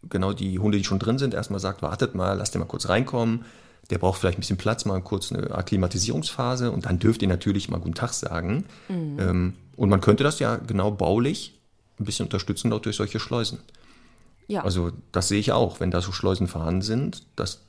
genau 0.10 0.34
die 0.34 0.60
Hunde, 0.60 0.78
die 0.78 0.84
schon 0.84 1.00
drin 1.00 1.18
sind, 1.18 1.34
erstmal 1.34 1.60
sagt, 1.60 1.82
wartet 1.82 2.16
mal, 2.16 2.34
lasst 2.34 2.54
den 2.54 2.60
mal 2.60 2.66
kurz 2.68 2.90
reinkommen. 2.90 3.46
Der 3.90 4.00
braucht 4.00 4.20
vielleicht 4.20 4.38
ein 4.38 4.42
bisschen 4.42 4.58
Platz, 4.58 4.86
mal 4.86 5.00
kurz 5.02 5.32
eine 5.32 5.52
Akklimatisierungsphase 5.52 6.72
und 6.72 6.86
dann 6.86 6.98
dürft 6.98 7.22
ihr 7.22 7.28
natürlich 7.28 7.70
mal 7.70 7.80
guten 7.80 7.94
Tag 7.94 8.14
sagen. 8.14 8.66
Ähm, 9.20 9.54
und 9.76 9.90
man 9.90 10.02
könnte 10.02 10.24
das 10.24 10.40
ja 10.40 10.56
genau 10.56 10.92
baulich 10.92 11.60
ein 12.00 12.06
bisschen 12.06 12.26
unterstützen, 12.26 12.74
auch 12.74 12.80
durch 12.80 12.96
solche 12.96 13.20
Schleusen. 13.20 13.60
Ja. 14.48 14.64
Also 14.64 14.92
das 15.12 15.28
sehe 15.28 15.40
ich 15.40 15.52
auch, 15.52 15.80
wenn 15.80 15.92
da 15.92 16.02
so 16.02 16.12
Schleusen 16.12 16.48
vorhanden 16.48 16.82
sind, 16.82 17.24
dass 17.36 17.62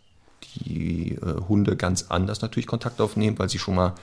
die 0.56 1.12
äh, 1.14 1.40
Hunde 1.48 1.76
ganz 1.76 2.06
anders 2.08 2.42
natürlich 2.42 2.66
Kontakt 2.66 3.00
aufnehmen, 3.00 3.38
weil 3.38 3.48
sie 3.48 3.58
schon 3.58 3.74
mal, 3.74 3.94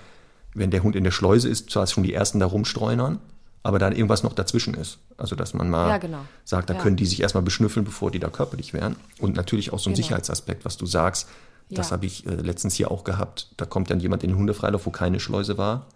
wenn 0.53 0.71
der 0.71 0.83
Hund 0.83 0.95
in 0.95 1.03
der 1.03 1.11
Schleuse 1.11 1.49
ist, 1.49 1.69
zwar 1.69 1.87
schon 1.87 2.03
die 2.03 2.13
ersten 2.13 2.39
da 2.39 2.45
rumstreunern, 2.45 3.19
aber 3.63 3.79
dann 3.79 3.93
irgendwas 3.93 4.23
noch 4.23 4.33
dazwischen 4.33 4.73
ist. 4.73 4.99
Also 5.17 5.35
dass 5.35 5.53
man 5.53 5.69
mal 5.69 5.89
Ja, 5.89 5.97
genau. 5.97 6.25
sagt, 6.43 6.69
da 6.69 6.73
Ja. 6.73 6.81
können 6.81 6.95
die 6.97 7.05
sich 7.05 7.21
erstmal 7.21 7.43
beschnüffeln, 7.43 7.85
bevor 7.85 8.11
die 8.11 8.19
da 8.19 8.29
körperlich 8.29 8.73
wären. 8.73 8.95
Und 9.19 9.35
natürlich 9.35 9.71
auch 9.73 9.79
so 9.79 9.89
ein 9.89 9.93
Genau. 9.93 10.03
Sicherheitsaspekt, 10.05 10.65
was 10.65 10.77
du 10.77 10.85
sagst. 10.85 11.27
Das 11.69 11.87
Ja. 11.89 11.93
habe 11.93 12.05
ich 12.05 12.25
äh, 12.27 12.31
letztens 12.35 12.75
hier 12.75 12.91
auch 12.91 13.03
gehabt. 13.05 13.47
Da 13.57 13.65
kommt 13.65 13.89
dann 13.89 13.99
jemand 14.01 14.23
in 14.23 14.31
den 14.31 14.37
Hundefreilauf, 14.37 14.85
wo 14.85 14.91
keine 14.91 15.19
Schleuse 15.19 15.57
war. 15.57 15.87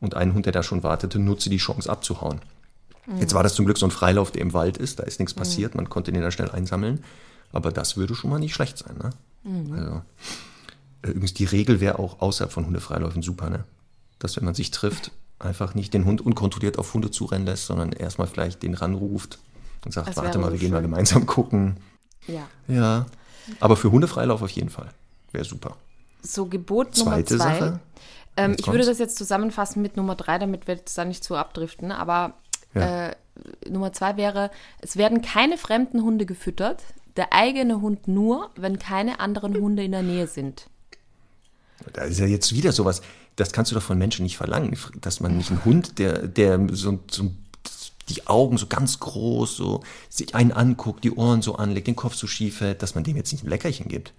Und 0.00 0.14
ein 0.14 0.34
Hund, 0.34 0.46
der 0.46 0.52
da 0.52 0.62
schon 0.62 0.82
wartete, 0.82 1.18
nutze 1.18 1.50
die 1.50 1.56
Chance 1.56 1.90
abzuhauen. 1.90 2.40
Mhm. 3.06 3.18
Jetzt 3.18 3.34
war 3.34 3.42
das 3.42 3.54
zum 3.54 3.64
Glück 3.64 3.78
so 3.78 3.86
ein 3.86 3.90
Freilauf, 3.90 4.30
der 4.30 4.42
im 4.42 4.52
Wald 4.52 4.76
ist, 4.78 4.98
da 4.98 5.02
ist 5.04 5.18
nichts 5.20 5.34
passiert, 5.34 5.74
man 5.74 5.88
konnte 5.88 6.12
den 6.12 6.22
da 6.22 6.30
schnell 6.30 6.50
einsammeln. 6.50 7.02
Aber 7.52 7.72
das 7.72 7.96
würde 7.96 8.14
schon 8.14 8.30
mal 8.30 8.38
nicht 8.38 8.54
schlecht 8.54 8.78
sein. 8.78 8.96
Ne? 8.98 9.10
Mhm. 9.44 9.72
Also, 9.72 10.02
äh, 11.02 11.08
übrigens, 11.08 11.34
die 11.34 11.44
Regel 11.44 11.80
wäre 11.80 11.98
auch 11.98 12.20
außerhalb 12.20 12.52
von 12.52 12.66
Hundefreiläufen 12.66 13.22
super, 13.22 13.48
ne? 13.50 13.64
Dass 14.18 14.36
wenn 14.36 14.44
man 14.44 14.54
sich 14.54 14.70
trifft, 14.70 15.10
einfach 15.38 15.74
nicht 15.74 15.92
den 15.94 16.04
Hund 16.04 16.20
unkontrolliert 16.20 16.78
auf 16.78 16.94
Hunde 16.94 17.10
zurennen 17.10 17.46
lässt, 17.46 17.66
sondern 17.66 17.92
erstmal 17.92 18.26
vielleicht 18.26 18.62
den 18.62 18.74
ranruft 18.74 19.38
und 19.84 19.92
sagt, 19.92 20.08
Das 20.08 20.16
warte 20.16 20.38
mal, 20.38 20.52
wir 20.52 20.58
gehen 20.58 20.72
mal 20.72 20.82
gemeinsam 20.82 21.26
gucken. 21.26 21.76
ja. 22.26 22.46
Ja. 22.68 23.06
Aber 23.60 23.76
für 23.76 23.92
Hundefreilauf 23.92 24.42
auf 24.42 24.50
jeden 24.50 24.70
Fall. 24.70 24.88
Wäre 25.30 25.44
super. 25.44 25.76
So, 26.20 26.46
Gebot 26.46 26.96
Zweite 26.96 27.34
Nummer 27.36 27.44
zwei. 27.44 27.58
Sache. 27.58 27.80
Ähm, 28.36 28.56
ich 28.58 28.66
würde 28.66 28.84
das 28.84 28.98
jetzt 28.98 29.16
zusammenfassen 29.16 29.80
mit 29.82 29.96
Nummer 29.96 30.16
drei, 30.16 30.38
damit 30.38 30.66
wir 30.66 30.74
jetzt 30.74 30.98
da 30.98 31.04
nicht 31.04 31.22
zu 31.22 31.36
abdriften. 31.36 31.92
Aber 31.92 32.34
Ja. 32.74 33.08
äh, 33.10 33.16
Nummer 33.70 33.92
zwei 33.92 34.16
wäre, 34.16 34.50
es 34.80 34.96
werden 34.96 35.22
keine 35.22 35.58
fremden 35.58 36.02
Hunde 36.02 36.26
gefüttert, 36.26 36.82
der 37.16 37.32
eigene 37.32 37.80
Hund 37.80 38.08
nur, 38.08 38.50
wenn 38.56 38.78
keine 38.80 39.20
anderen 39.20 39.54
Hunde 39.54 39.84
in 39.84 39.92
der 39.92 40.02
Nähe 40.02 40.26
sind. 40.26 40.66
Da 41.92 42.02
ist 42.02 42.18
ja 42.18 42.26
jetzt 42.26 42.52
wieder 42.54 42.72
sowas, 42.72 43.00
das 43.36 43.52
kannst 43.52 43.70
du 43.70 43.74
doch 43.74 43.82
von 43.82 43.98
Menschen 43.98 44.22
nicht 44.22 44.36
verlangen, 44.36 44.76
dass 45.00 45.20
man 45.20 45.36
nicht 45.36 45.50
einen 45.50 45.64
Hund, 45.64 45.98
der, 45.98 46.26
der 46.26 46.58
so, 46.72 46.98
so 47.10 47.30
die 48.08 48.26
Augen 48.26 48.56
so 48.56 48.66
ganz 48.66 49.00
groß, 49.00 49.56
so 49.56 49.82
sich 50.08 50.34
einen 50.34 50.52
anguckt, 50.52 51.04
die 51.04 51.12
Ohren 51.12 51.42
so 51.42 51.56
anlegt, 51.56 51.86
den 51.86 51.96
Kopf 51.96 52.14
so 52.14 52.26
schief 52.26 52.60
hält, 52.60 52.82
dass 52.82 52.94
man 52.94 53.04
dem 53.04 53.16
jetzt 53.16 53.32
nicht 53.32 53.44
ein 53.44 53.50
Leckerchen 53.50 53.88
gibt. 53.88 54.12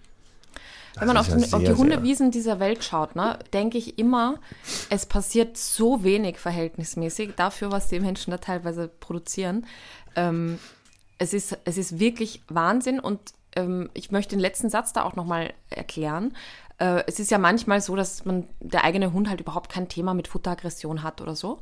wenn 0.96 1.08
man 1.08 1.18
auf, 1.18 1.28
den, 1.28 1.40
ja 1.40 1.46
auf 1.46 1.60
die 1.60 1.66
sehr, 1.68 1.78
Hundewiesen 1.78 2.32
dieser 2.32 2.60
Welt 2.60 2.84
schaut, 2.84 3.16
ne, 3.16 3.40
denke 3.54 3.78
ich 3.78 3.98
immer, 3.98 4.40
es 4.90 5.06
passiert 5.06 5.58
so 5.58 6.04
wenig 6.04 6.38
verhältnismäßig 6.38 7.34
dafür, 7.36 7.72
was 7.72 7.88
die 7.88 8.00
Menschen 8.00 8.32
da 8.32 8.38
teilweise 8.38 8.88
produzieren. 8.88 9.66
Ähm, 10.16 10.60
es, 11.18 11.34
ist, 11.34 11.58
es 11.66 11.78
ist 11.78 12.00
wirklich 12.00 12.44
Wahnsinn 12.50 13.00
und 13.00 13.20
ähm, 13.56 13.90
ich 13.94 14.12
möchte 14.12 14.36
den 14.36 14.42
letzten 14.42 14.70
Satz 14.70 14.94
da 14.94 15.04
auch 15.04 15.16
nochmal 15.16 15.54
erklären. 15.70 16.34
Äh, 16.80 17.04
es 17.08 17.20
ist 17.20 17.32
ja 17.32 17.38
manchmal 17.38 17.82
so, 17.82 17.96
dass 17.96 18.26
man 18.26 18.48
der 18.60 18.84
eigene 18.84 19.12
Hund 19.12 19.30
halt 19.30 19.42
überhaupt 19.42 19.72
kein 19.72 19.90
Thema 19.90 20.14
mit 20.14 20.28
Futteraggression 20.28 21.02
hat 21.04 21.22
oder 21.22 21.36
so. 21.36 21.60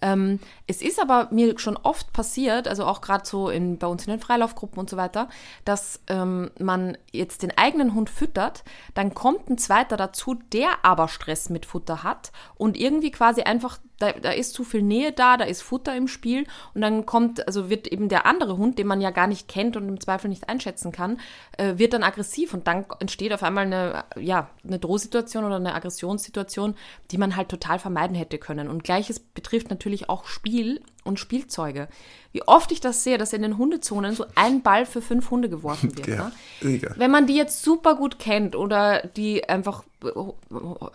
Ähm, 0.00 0.40
es 0.66 0.80
ist 0.80 1.00
aber 1.00 1.28
mir 1.30 1.58
schon 1.58 1.76
oft 1.76 2.12
passiert, 2.12 2.66
also 2.66 2.84
auch 2.84 3.00
gerade 3.00 3.26
so 3.26 3.50
in, 3.50 3.78
bei 3.78 3.86
uns 3.86 4.06
in 4.06 4.12
den 4.12 4.20
Freilaufgruppen 4.20 4.78
und 4.78 4.90
so 4.90 4.96
weiter, 4.96 5.28
dass 5.64 6.00
ähm, 6.08 6.50
man 6.58 6.96
jetzt 7.12 7.42
den 7.42 7.56
eigenen 7.56 7.94
Hund 7.94 8.08
füttert, 8.08 8.64
dann 8.94 9.14
kommt 9.14 9.50
ein 9.50 9.58
zweiter 9.58 9.96
dazu, 9.96 10.34
der 10.52 10.84
aber 10.84 11.08
Stress 11.08 11.50
mit 11.50 11.66
Futter 11.66 12.02
hat 12.02 12.32
und 12.56 12.78
irgendwie 12.78 13.10
quasi 13.10 13.42
einfach, 13.42 13.78
da, 13.98 14.12
da 14.12 14.30
ist 14.30 14.54
zu 14.54 14.64
viel 14.64 14.82
Nähe 14.82 15.12
da, 15.12 15.36
da 15.36 15.44
ist 15.44 15.62
Futter 15.62 15.94
im 15.94 16.08
Spiel 16.08 16.46
und 16.74 16.80
dann 16.80 17.06
kommt, 17.06 17.46
also 17.46 17.68
wird 17.68 17.86
eben 17.86 18.08
der 18.08 18.26
andere 18.26 18.56
Hund, 18.56 18.78
den 18.78 18.86
man 18.86 19.00
ja 19.00 19.10
gar 19.10 19.26
nicht 19.26 19.46
kennt 19.46 19.76
und 19.76 19.88
im 19.88 20.00
Zweifel 20.00 20.28
nicht 20.28 20.48
einschätzen 20.48 20.90
kann, 20.90 21.18
äh, 21.58 21.74
wird 21.76 21.92
dann 21.92 22.02
aggressiv 22.02 22.54
und 22.54 22.66
dann 22.66 22.86
entsteht 22.98 23.32
auf 23.32 23.42
einmal 23.42 23.66
eine, 23.66 24.04
ja, 24.16 24.48
eine 24.66 24.78
Drohsituation 24.78 25.44
oder 25.44 25.56
eine 25.56 25.74
Aggressionssituation, 25.74 26.74
die 27.10 27.18
man 27.18 27.36
halt 27.36 27.48
total 27.48 27.78
vermeiden 27.78 28.16
hätte 28.16 28.38
können. 28.38 28.68
Und 28.68 28.84
gleiches 28.84 29.20
betrifft 29.20 29.70
natürlich 29.70 30.08
auch 30.08 30.26
Spiel 30.26 30.80
und 31.04 31.18
Spielzeuge. 31.18 31.88
Wie 32.32 32.42
oft 32.42 32.72
ich 32.72 32.80
das 32.80 33.04
sehe, 33.04 33.18
dass 33.18 33.32
in 33.32 33.42
den 33.42 33.58
Hundezonen 33.58 34.14
so 34.14 34.26
ein 34.34 34.62
Ball 34.62 34.86
für 34.86 35.02
fünf 35.02 35.30
Hunde 35.30 35.48
geworfen 35.48 35.96
wird. 35.96 36.06
Ja, 36.06 36.32
ne? 36.60 36.80
Wenn 36.96 37.10
man 37.10 37.26
die 37.26 37.36
jetzt 37.36 37.62
super 37.62 37.94
gut 37.94 38.18
kennt 38.18 38.56
oder 38.56 39.06
die 39.06 39.48
einfach 39.48 39.84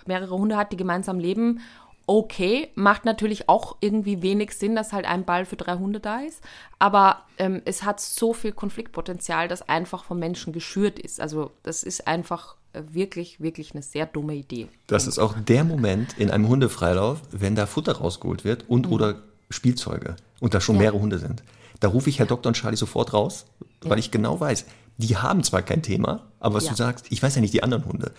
mehrere 0.05 0.35
Hunde 0.35 0.57
hat, 0.57 0.71
die 0.71 0.77
gemeinsam 0.77 1.19
leben, 1.19 1.61
okay, 2.09 2.69
macht 2.73 3.05
natürlich 3.05 3.49
auch 3.49 3.77
irgendwie 3.81 4.23
wenig 4.23 4.53
Sinn, 4.53 4.75
dass 4.75 4.93
halt 4.93 5.05
ein 5.05 5.25
Ball 5.25 5.45
für 5.45 5.57
drei 5.57 5.75
Hunde 5.75 5.99
da 5.99 6.21
ist. 6.21 6.41
Aber 6.79 7.23
ähm, 7.37 7.61
es 7.65 7.83
hat 7.83 7.99
so 7.99 8.33
viel 8.33 8.51
Konfliktpotenzial, 8.51 9.47
das 9.47 9.69
einfach 9.69 10.03
vom 10.03 10.17
Menschen 10.17 10.51
geschürt 10.51 10.97
ist. 10.97 11.21
Also 11.21 11.51
das 11.61 11.83
ist 11.83 12.07
einfach 12.07 12.55
wirklich, 12.73 13.39
wirklich 13.39 13.73
eine 13.73 13.81
sehr 13.83 14.05
dumme 14.05 14.35
Idee. 14.35 14.67
Das 14.87 15.07
ist 15.07 15.19
auch 15.19 15.35
der 15.39 15.63
Moment 15.63 16.15
in 16.17 16.29
einem 16.29 16.47
Hundefreilauf, 16.47 17.21
wenn 17.31 17.55
da 17.55 17.65
Futter 17.65 17.93
rausgeholt 17.97 18.43
wird 18.43 18.65
und 18.69 18.87
oder 18.89 19.15
Spielzeuge 19.49 20.15
und 20.39 20.53
da 20.53 20.61
schon 20.61 20.75
Mhm. 20.75 20.81
Ja. 20.81 20.85
mehrere 20.87 21.01
Hunde 21.01 21.19
sind. 21.19 21.43
Da 21.79 21.87
rufe 21.87 22.09
ich 22.09 22.19
Herr 22.19 22.25
Doktor 22.25 22.49
und 22.49 22.55
Charlie 22.55 22.77
sofort 22.77 23.13
raus, 23.13 23.45
weil 23.81 23.99
ich 23.99 24.11
genau 24.11 24.39
weiß, 24.39 24.65
die 24.97 25.17
haben 25.17 25.43
zwar 25.43 25.61
kein 25.61 25.81
Thema, 25.81 26.27
aber 26.39 26.55
was 26.55 26.65
Ja. 26.65 26.71
du 26.71 26.75
sagst, 26.75 27.05
ich 27.09 27.23
weiß 27.23 27.35
ja 27.35 27.41
nicht 27.41 27.53
die 27.53 27.63
anderen 27.63 27.85
Hunde. 27.85 28.11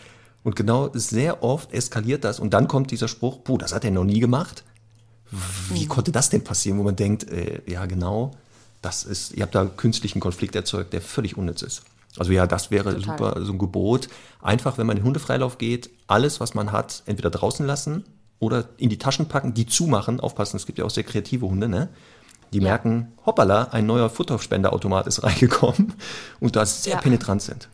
Und 0.42 0.56
genau 0.56 0.90
sehr 0.94 1.42
oft 1.42 1.72
eskaliert 1.72 2.24
das 2.24 2.40
und 2.40 2.54
dann 2.54 2.66
kommt 2.66 2.90
dieser 2.90 3.08
Spruch, 3.08 3.44
puh, 3.44 3.58
das 3.58 3.74
hat 3.74 3.84
er 3.84 3.90
noch 3.90 4.04
nie 4.04 4.20
gemacht. 4.20 4.64
Mhm. 5.30 5.38
Wie 5.74 5.86
konnte 5.86 6.10
das 6.12 6.30
denn 6.30 6.42
passieren, 6.42 6.78
wo 6.78 6.82
man 6.82 6.96
denkt, 6.96 7.30
äh, 7.30 7.60
ja 7.66 7.84
genau, 7.86 8.32
das 8.82 9.04
ist, 9.04 9.32
ihr 9.34 9.42
habt 9.42 9.54
da 9.54 9.66
künstlichen 9.66 10.18
Konflikt 10.20 10.56
erzeugt, 10.56 10.92
der 10.94 11.02
völlig 11.02 11.36
unnütz 11.36 11.60
ist. 11.62 11.82
Also 12.18 12.32
ja, 12.32 12.46
das 12.46 12.70
wäre 12.70 12.94
Total. 12.96 13.18
super, 13.34 13.44
so 13.44 13.52
ein 13.52 13.58
Gebot. 13.58 14.08
Einfach, 14.42 14.78
wenn 14.78 14.86
man 14.86 14.96
in 14.96 15.02
den 15.02 15.06
Hundefreilauf 15.06 15.58
geht, 15.58 15.90
alles, 16.06 16.40
was 16.40 16.54
man 16.54 16.72
hat, 16.72 17.02
entweder 17.06 17.30
draußen 17.30 17.64
lassen 17.66 18.04
oder 18.40 18.64
in 18.78 18.88
die 18.88 18.98
Taschen 18.98 19.26
packen, 19.28 19.54
die 19.54 19.66
zumachen. 19.66 20.18
Aufpassen, 20.20 20.56
es 20.56 20.66
gibt 20.66 20.78
ja 20.78 20.84
auch 20.84 20.90
sehr 20.90 21.04
kreative 21.04 21.46
Hunde, 21.46 21.68
ne? 21.68 21.88
Die 22.52 22.58
Ja. 22.58 22.64
merken, 22.64 23.12
hoppala, 23.24 23.68
ein 23.70 23.86
neuer 23.86 24.10
Futterspenderautomat 24.10 25.06
ist 25.06 25.22
reingekommen 25.22 25.92
und 26.40 26.56
da 26.56 26.66
sehr 26.66 26.94
Ja. 26.94 27.00
penetrant 27.00 27.42
sind. 27.42 27.68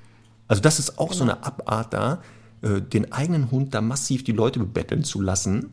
Also 0.48 0.60
das 0.60 0.78
ist 0.78 0.98
auch 0.98 1.12
so 1.14 1.24
Genau. 1.24 1.36
eine 1.36 1.44
Abart 1.44 1.94
da, 1.94 2.18
äh, 2.62 2.80
den 2.82 3.12
eigenen 3.12 3.50
Hund 3.50 3.74
da 3.74 3.80
massiv 3.80 4.22
die 4.22 4.32
Leute 4.32 4.58
bebetteln 4.58 5.02
zu 5.02 5.22
lassen, 5.22 5.70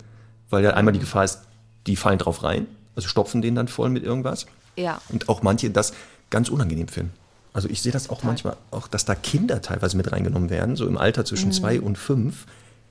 weil 0.50 0.64
ja 0.64 0.72
einmal 0.72 0.94
die 0.94 1.00
Gefahr 1.00 1.26
ist, 1.26 1.42
die 1.86 1.98
fallen 1.98 2.18
drauf 2.18 2.44
rein, 2.44 2.66
also 2.96 3.10
stopfen 3.10 3.42
den 3.42 3.56
dann 3.56 3.68
voll 3.68 3.90
mit 3.90 4.04
irgendwas. 4.04 4.46
Ja. 4.78 5.02
Und 5.10 5.28
auch 5.28 5.42
manche 5.44 5.70
das 5.70 5.94
ganz 6.30 6.48
unangenehm 6.50 6.88
finden. 6.88 7.12
Also 7.54 7.70
ich 7.70 7.82
sehe 7.82 7.92
das 7.92 8.10
auch 8.10 8.24
manchmal, 8.24 8.58
auch 8.72 8.88
dass 8.88 9.06
da 9.06 9.14
Kinder 9.16 9.62
teilweise 9.62 9.96
mit 9.96 10.12
reingenommen 10.12 10.50
werden, 10.50 10.76
so 10.76 10.88
im 10.88 10.98
Alter 10.98 11.24
zwischen 11.24 11.50
Mhm. 11.50 11.54
zwei 11.54 11.80
und 11.82 11.98
fünf, 11.98 12.46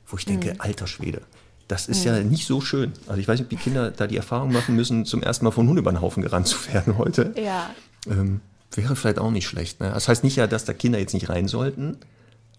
wo 0.07 0.17
ich 0.17 0.25
denke, 0.25 0.55
alter 0.59 0.87
Schwede, 0.87 1.23
das 1.69 1.89
ist 1.89 2.05
ja 2.05 2.21
nicht 2.21 2.47
so 2.47 2.61
schön. 2.61 2.93
Also 3.07 3.21
ich 3.21 3.27
weiß 3.27 3.39
nicht, 3.39 3.47
ob 3.47 3.51
die 3.51 3.57
Kinder 3.57 3.91
da 3.91 4.07
die 4.07 4.17
Erfahrung 4.17 4.53
machen 4.53 4.77
müssen, 4.77 5.05
zum 5.05 5.23
ersten 5.23 5.45
Mal 5.45 5.51
von 5.51 5.67
Hund 5.69 5.79
über 5.79 5.91
den 5.91 6.01
Haufen 6.01 6.23
gerannt 6.23 6.47
zu 6.47 6.57
werden 6.73 6.97
heute. 6.99 7.35
Ja. 7.37 7.71
Ähm, 8.09 8.41
wäre 8.75 8.95
vielleicht 8.95 9.19
auch 9.19 9.31
nicht 9.31 9.47
schlecht. 9.47 9.81
Ne? 9.81 9.91
Das 9.93 10.07
heißt 10.09 10.23
nicht 10.25 10.37
ja, 10.37 10.47
dass 10.47 10.65
da 10.65 10.73
Kinder 10.75 10.99
jetzt 10.99 11.15
nicht 11.15 11.29
rein 11.29 11.49
sollten, 11.49 11.97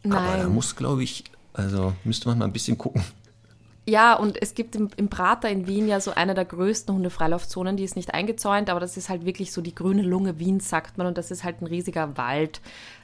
aber 0.03 0.15
da 0.15 0.37
Nein. 0.43 0.49
muss, 0.49 0.75
glaube 0.75 1.03
ich, 1.03 1.23
also 1.53 1.93
müsste 2.03 2.27
man 2.27 2.37
mal 2.39 2.45
ein 2.45 2.53
bisschen 2.53 2.77
gucken. 2.77 3.01
Ja, 3.85 4.15
und 4.15 4.41
es 4.41 4.53
gibt 4.53 4.75
im, 4.75 4.89
im 4.95 5.09
Prater 5.09 5.49
in 5.49 5.67
Wien 5.67 5.87
ja 5.87 5.99
so 5.99 6.11
eine 6.11 6.33
der 6.33 6.45
größten 6.45 6.95
Hundefreilaufzonen, 6.95 7.75
die 7.75 7.83
ist 7.83 7.97
nicht 7.97 8.13
eingezäunt, 8.13 8.69
aber 8.69 8.79
das 8.79 8.95
ist 8.95 9.09
halt 9.09 9.25
wirklich 9.25 9.51
so 9.51 9.61
die 9.61 9.75
grüne 9.75 10.03
Lunge 10.03 10.39
Wiens, 10.39 10.69
sagt 10.69 10.97
man. 10.97 11.07
Und 11.07 11.17
das 11.17 11.31
ist 11.31 11.43
halt 11.43 11.61
ein 11.61 11.67
riesiger 11.67 12.17
Wald, 12.17 12.61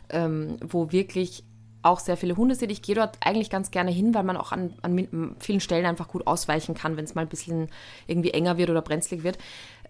ähm, 0.09 0.55
wo 0.61 0.91
wirklich 0.91 1.43
auch 1.81 1.99
sehr 1.99 2.17
viele 2.17 2.37
Hunde 2.37 2.55
sind. 2.55 2.71
Ich 2.71 2.81
gehe 2.81 2.95
dort 2.95 3.17
eigentlich 3.21 3.49
ganz 3.49 3.71
gerne 3.71 3.91
hin, 3.91 4.13
weil 4.13 4.23
man 4.23 4.37
auch 4.37 4.51
an, 4.51 4.73
an 4.81 5.35
vielen 5.39 5.59
Stellen 5.59 5.85
einfach 5.85 6.07
gut 6.07 6.27
ausweichen 6.27 6.75
kann, 6.75 6.97
wenn 6.97 7.05
es 7.05 7.15
mal 7.15 7.21
ein 7.21 7.29
bisschen 7.29 7.69
irgendwie 8.07 8.31
enger 8.31 8.57
wird 8.57 8.69
oder 8.69 8.81
brenzlig 8.81 9.23
wird. 9.23 9.37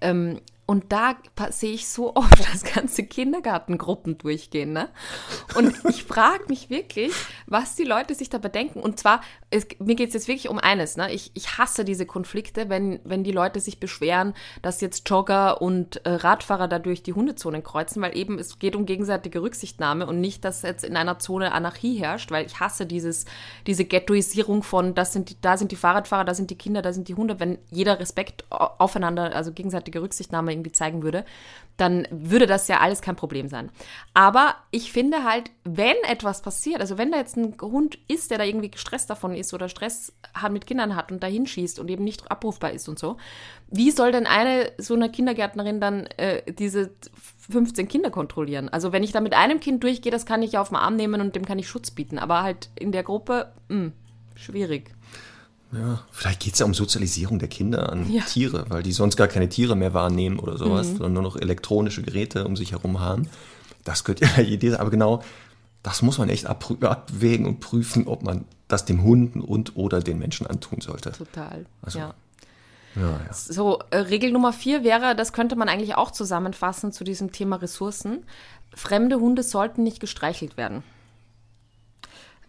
Ähm, 0.01 0.39
und 0.69 0.91
da 0.91 1.15
sehe 1.49 1.73
ich 1.73 1.87
so 1.87 2.15
oft, 2.15 2.39
dass 2.53 2.63
ganze 2.63 3.03
Kindergartengruppen 3.03 4.19
durchgehen. 4.19 4.71
Ne? 4.71 4.87
Und 5.55 5.73
ich 5.89 6.03
frage 6.03 6.43
mich 6.47 6.69
wirklich, 6.69 7.11
was 7.47 7.73
die 7.75 7.85
Leute 7.85 8.13
sich 8.13 8.29
dabei 8.29 8.49
denken. 8.49 8.79
Und 8.79 8.99
zwar, 8.99 9.21
es, 9.49 9.65
mir 9.79 9.95
geht 9.95 10.09
es 10.09 10.13
jetzt 10.13 10.27
wirklich 10.27 10.47
um 10.47 10.59
eines. 10.59 10.95
Ne? 10.95 11.11
Ich, 11.11 11.31
ich 11.33 11.57
hasse 11.57 11.83
diese 11.83 12.05
Konflikte, 12.05 12.69
wenn, 12.69 12.99
wenn 13.03 13.23
die 13.23 13.31
Leute 13.31 13.59
sich 13.59 13.79
beschweren, 13.79 14.35
dass 14.61 14.79
jetzt 14.79 15.09
Jogger 15.09 15.59
und 15.59 16.05
äh, 16.05 16.11
Radfahrer 16.11 16.67
dadurch 16.67 17.01
die 17.01 17.13
Hundezonen 17.13 17.63
kreuzen, 17.63 18.03
weil 18.03 18.15
eben 18.15 18.37
es 18.37 18.59
geht 18.59 18.75
um 18.75 18.85
gegenseitige 18.85 19.41
Rücksichtnahme 19.41 20.05
und 20.05 20.21
nicht, 20.21 20.45
dass 20.45 20.61
jetzt 20.61 20.83
in 20.85 20.95
einer 20.95 21.17
Zone 21.17 21.51
Anarchie 21.51 21.95
herrscht, 21.97 22.29
weil 22.29 22.45
ich 22.45 22.59
hasse 22.59 22.85
dieses, 22.85 23.25
diese 23.65 23.85
Ghettoisierung 23.85 24.61
von, 24.61 24.93
das 24.93 25.13
sind 25.13 25.31
die, 25.31 25.41
da 25.41 25.57
sind 25.57 25.71
die 25.71 25.75
Fahrradfahrer, 25.77 26.25
da 26.25 26.35
sind 26.35 26.51
die 26.51 26.57
Kinder, 26.59 26.83
da 26.83 26.93
sind 26.93 27.07
die 27.07 27.15
Hunde. 27.15 27.39
Wenn 27.39 27.57
jeder 27.71 27.99
Respekt 27.99 28.45
au- 28.51 28.69
aufeinander, 28.77 29.35
also 29.35 29.51
gegenseitige 29.51 30.03
Rücksichtnahme 30.03 30.58
irgendwie 30.59 30.71
zeigen 30.71 31.03
würde, 31.03 31.25
dann 31.79 32.07
würde 32.11 32.45
das 32.45 32.67
ja 32.67 32.79
alles 32.79 33.01
kein 33.01 33.15
Problem 33.15 33.47
sein. 33.47 33.71
Aber 34.13 34.55
ich 34.69 34.91
finde 34.91 35.23
halt, 35.23 35.49
wenn 35.63 35.95
etwas 36.07 36.41
passiert, 36.41 36.81
also 36.81 36.97
wenn 36.97 37.11
da 37.11 37.17
jetzt 37.17 37.37
ein 37.37 37.55
Hund 37.61 37.97
ist, 38.07 38.31
der 38.31 38.37
da 38.37 38.43
irgendwie 38.43 38.71
gestresst 38.71 39.09
davon 39.09 39.33
ist 39.33 39.53
oder 39.53 39.69
Stress 39.69 40.13
mit 40.51 40.67
Kindern 40.67 40.95
hat 40.95 41.11
und 41.11 41.23
dahin 41.23 41.47
schießt 41.47 41.79
und 41.79 41.89
eben 41.89 42.03
nicht 42.03 42.29
abrufbar 42.29 42.71
ist 42.71 42.89
und 42.89 42.99
so, 42.99 43.17
wie 43.69 43.91
soll 43.91 44.11
denn 44.11 44.27
eine 44.27 44.71
so 44.77 44.93
eine 44.93 45.09
Kindergärtnerin 45.09 45.79
dann 45.79 46.07
äh, 46.17 46.51
diese 46.51 46.91
15 47.49 47.87
Kinder 47.87 48.11
kontrollieren? 48.11 48.67
Also 48.67 48.91
wenn 48.91 49.03
ich 49.03 49.13
da 49.13 49.21
mit 49.21 49.33
einem 49.33 49.61
Kind 49.61 49.83
durchgehe, 49.83 50.11
das 50.11 50.25
kann 50.25 50.43
ich 50.43 50.53
ja 50.53 50.61
auf 50.61 50.69
den 50.69 50.77
Arm 50.77 50.97
nehmen 50.97 51.21
und 51.21 51.35
dem 51.35 51.45
kann 51.45 51.59
ich 51.59 51.69
Schutz 51.69 51.91
bieten, 51.91 52.19
aber 52.19 52.43
halt 52.43 52.69
in 52.75 52.91
der 52.91 53.03
Gruppe, 53.03 53.53
mh, 53.69 53.91
schwierig. 54.35 54.91
Ja, 55.71 56.01
vielleicht 56.11 56.39
geht 56.39 56.53
es 56.53 56.59
ja 56.59 56.65
um 56.65 56.73
Sozialisierung 56.73 57.37
der 57.39 57.47
Kinder 57.47 57.91
an 57.91 58.11
Ja. 58.11 58.23
Tiere, 58.23 58.65
weil 58.69 58.81
die 58.81 58.91
sonst 58.91 59.17
gar 59.17 59.27
keine 59.27 59.49
Tiere 59.49 59.75
mehr 59.75 59.93
wahrnehmen 59.93 60.39
oder 60.39 60.57
sowas, 60.57 60.87
Mhm. 60.87 60.91
sondern 60.93 61.13
nur 61.13 61.23
noch 61.23 61.35
elektronische 61.35 62.01
Geräte 62.01 62.45
um 62.45 62.55
sich 62.55 62.71
herum 62.71 62.99
haben. 62.99 63.29
Das 63.83 64.03
könnte 64.03 64.25
ja 64.25 64.43
die 64.43 64.53
Idee 64.53 64.71
sein, 64.71 64.79
aber 64.79 64.89
genau 64.89 65.21
das 65.83 66.01
muss 66.01 66.17
man 66.17 66.27
echt 66.29 66.45
abwägen 66.47 67.45
und 67.45 67.59
prüfen, 67.59 68.07
ob 68.07 68.23
man 68.23 68.45
das 68.67 68.83
dem 68.85 69.03
Hunden 69.03 69.41
und 69.41 69.75
oder 69.77 69.99
den 70.01 70.19
Menschen 70.19 70.45
antun 70.47 70.81
sollte. 70.81 71.11
Total. 71.13 71.65
Also, 71.81 71.99
ja. 71.99 72.13
Ja, 72.95 73.01
ja. 73.25 73.33
So, 73.33 73.79
äh, 73.91 73.97
Regel 73.97 74.31
Nummer 74.31 74.51
vier 74.51 74.83
wäre, 74.83 75.15
das 75.15 75.31
könnte 75.33 75.55
man 75.55 75.69
eigentlich 75.69 75.95
auch 75.95 76.09
zusammenfassen 76.11 76.91
zu 76.91 77.03
diesem 77.03 77.31
Thema 77.31 77.57
Ressourcen. 77.57 78.25
Fremde 78.73 79.17
Hunde 79.19 79.43
sollten 79.43 79.83
nicht 79.83 79.99
gestreichelt 79.99 80.57
werden. 80.57 80.83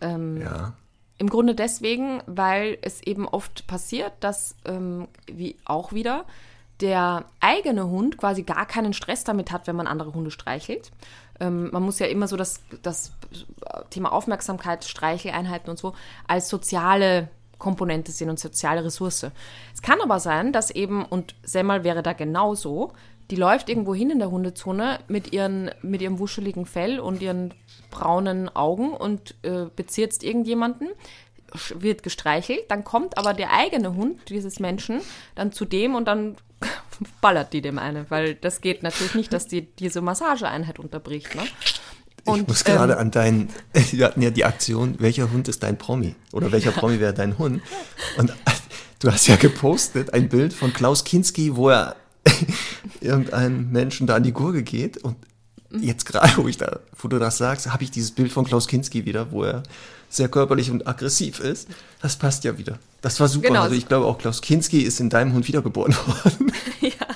Ähm, 0.00 0.40
ja. 0.40 0.72
Im 1.20 1.28
Grunde 1.28 1.54
deswegen, 1.54 2.22
weil 2.24 2.78
es 2.80 3.02
eben 3.02 3.28
oft 3.28 3.66
passiert, 3.66 4.14
dass, 4.20 4.56
ähm, 4.64 5.06
wie 5.26 5.54
auch 5.66 5.92
wieder, 5.92 6.24
der 6.80 7.26
eigene 7.40 7.88
Hund 7.88 8.16
quasi 8.16 8.42
gar 8.42 8.64
keinen 8.64 8.94
Stress 8.94 9.22
damit 9.22 9.52
hat, 9.52 9.66
wenn 9.66 9.76
man 9.76 9.86
andere 9.86 10.14
Hunde 10.14 10.30
streichelt. 10.30 10.90
Ähm, 11.38 11.68
man 11.72 11.82
muss 11.82 11.98
ja 11.98 12.06
immer 12.06 12.26
so 12.26 12.38
das, 12.38 12.62
das 12.80 13.12
Thema 13.90 14.12
Aufmerksamkeit, 14.12 14.86
Streicheleinheiten 14.86 15.68
und 15.68 15.78
so 15.78 15.92
als 16.26 16.48
soziale 16.48 17.28
Komponente 17.58 18.12
sehen 18.12 18.30
und 18.30 18.40
soziale 18.40 18.82
Ressource. 18.82 19.26
Es 19.74 19.82
kann 19.82 20.00
aber 20.00 20.20
sein, 20.20 20.54
dass 20.54 20.70
eben, 20.70 21.04
und 21.04 21.34
Semmel 21.42 21.84
wäre 21.84 22.02
da 22.02 22.14
genauso, 22.14 22.94
die 23.30 23.36
läuft 23.36 23.68
irgendwo 23.68 23.94
hin 23.94 24.10
in 24.10 24.18
der 24.18 24.30
Hundezone 24.30 24.98
mit, 25.08 25.32
ihren, 25.32 25.70
mit 25.82 26.02
ihrem 26.02 26.18
wuscheligen 26.18 26.66
Fell 26.66 26.98
und 26.98 27.22
ihren 27.22 27.54
braunen 27.90 28.48
Augen 28.54 28.92
und 28.92 29.34
äh, 29.42 29.66
bezirzt 29.74 30.24
irgendjemanden, 30.24 30.88
wird 31.74 32.02
gestreichelt, 32.02 32.64
dann 32.68 32.84
kommt 32.84 33.18
aber 33.18 33.34
der 33.34 33.52
eigene 33.52 33.94
Hund 33.94 34.18
dieses 34.28 34.60
Menschen 34.60 35.00
dann 35.34 35.52
zu 35.52 35.64
dem 35.64 35.94
und 35.94 36.06
dann 36.06 36.36
ballert 37.20 37.52
die 37.52 37.62
dem 37.62 37.78
eine, 37.78 38.10
weil 38.10 38.34
das 38.34 38.60
geht 38.60 38.82
natürlich 38.82 39.14
nicht, 39.14 39.32
dass 39.32 39.46
die 39.46 39.62
diese 39.62 40.00
Massageeinheit 40.00 40.78
unterbricht. 40.78 41.34
Ne? 41.34 41.42
ich 42.36 42.46
muss 42.46 42.64
gerade 42.64 42.94
ähm, 42.94 42.98
an 42.98 43.10
deinen, 43.10 43.48
wir 43.72 44.06
hatten 44.06 44.22
ja 44.22 44.30
die 44.30 44.44
Aktion, 44.44 44.96
welcher 44.98 45.30
Hund 45.30 45.48
ist 45.48 45.62
dein 45.62 45.78
Promi? 45.78 46.14
Oder 46.32 46.52
welcher 46.52 46.70
Promi 46.72 47.00
wäre 47.00 47.14
dein 47.14 47.38
Hund? 47.38 47.62
Und 48.16 48.32
du 48.98 49.10
hast 49.10 49.26
ja 49.26 49.36
gepostet 49.36 50.12
ein 50.14 50.28
Bild 50.28 50.52
von 50.52 50.72
Klaus 50.72 51.04
Kinski, 51.04 51.56
wo 51.56 51.70
er 51.70 51.96
irgendeinem 53.00 53.70
Menschen 53.70 54.06
da 54.06 54.16
an 54.16 54.22
die 54.22 54.32
Gurke 54.32 54.62
geht. 54.62 54.98
Und 54.98 55.16
jetzt 55.70 56.06
gerade, 56.06 56.36
wo 56.36 56.48
ich 56.48 56.56
da, 56.56 56.80
wo 56.98 57.08
du 57.08 57.18
das 57.18 57.38
sagst, 57.38 57.72
habe 57.72 57.84
ich 57.84 57.90
dieses 57.90 58.12
Bild 58.12 58.32
von 58.32 58.44
Klaus 58.44 58.66
Kinski 58.68 59.04
wieder, 59.04 59.30
wo 59.32 59.44
er 59.44 59.62
sehr 60.08 60.28
körperlich 60.28 60.70
und 60.70 60.86
aggressiv 60.86 61.40
ist. 61.40 61.68
Das 62.02 62.16
passt 62.16 62.44
ja 62.44 62.58
wieder. 62.58 62.78
Das 63.00 63.20
war 63.20 63.28
super. 63.28 63.48
Genau. 63.48 63.62
Also 63.62 63.76
ich 63.76 63.86
glaube 63.86 64.06
auch 64.06 64.18
Klaus 64.18 64.42
Kinski 64.42 64.80
ist 64.82 65.00
in 65.00 65.08
deinem 65.08 65.32
Hund 65.32 65.46
wiedergeboren 65.46 65.94
worden. 65.94 66.52
ja. 66.80 67.06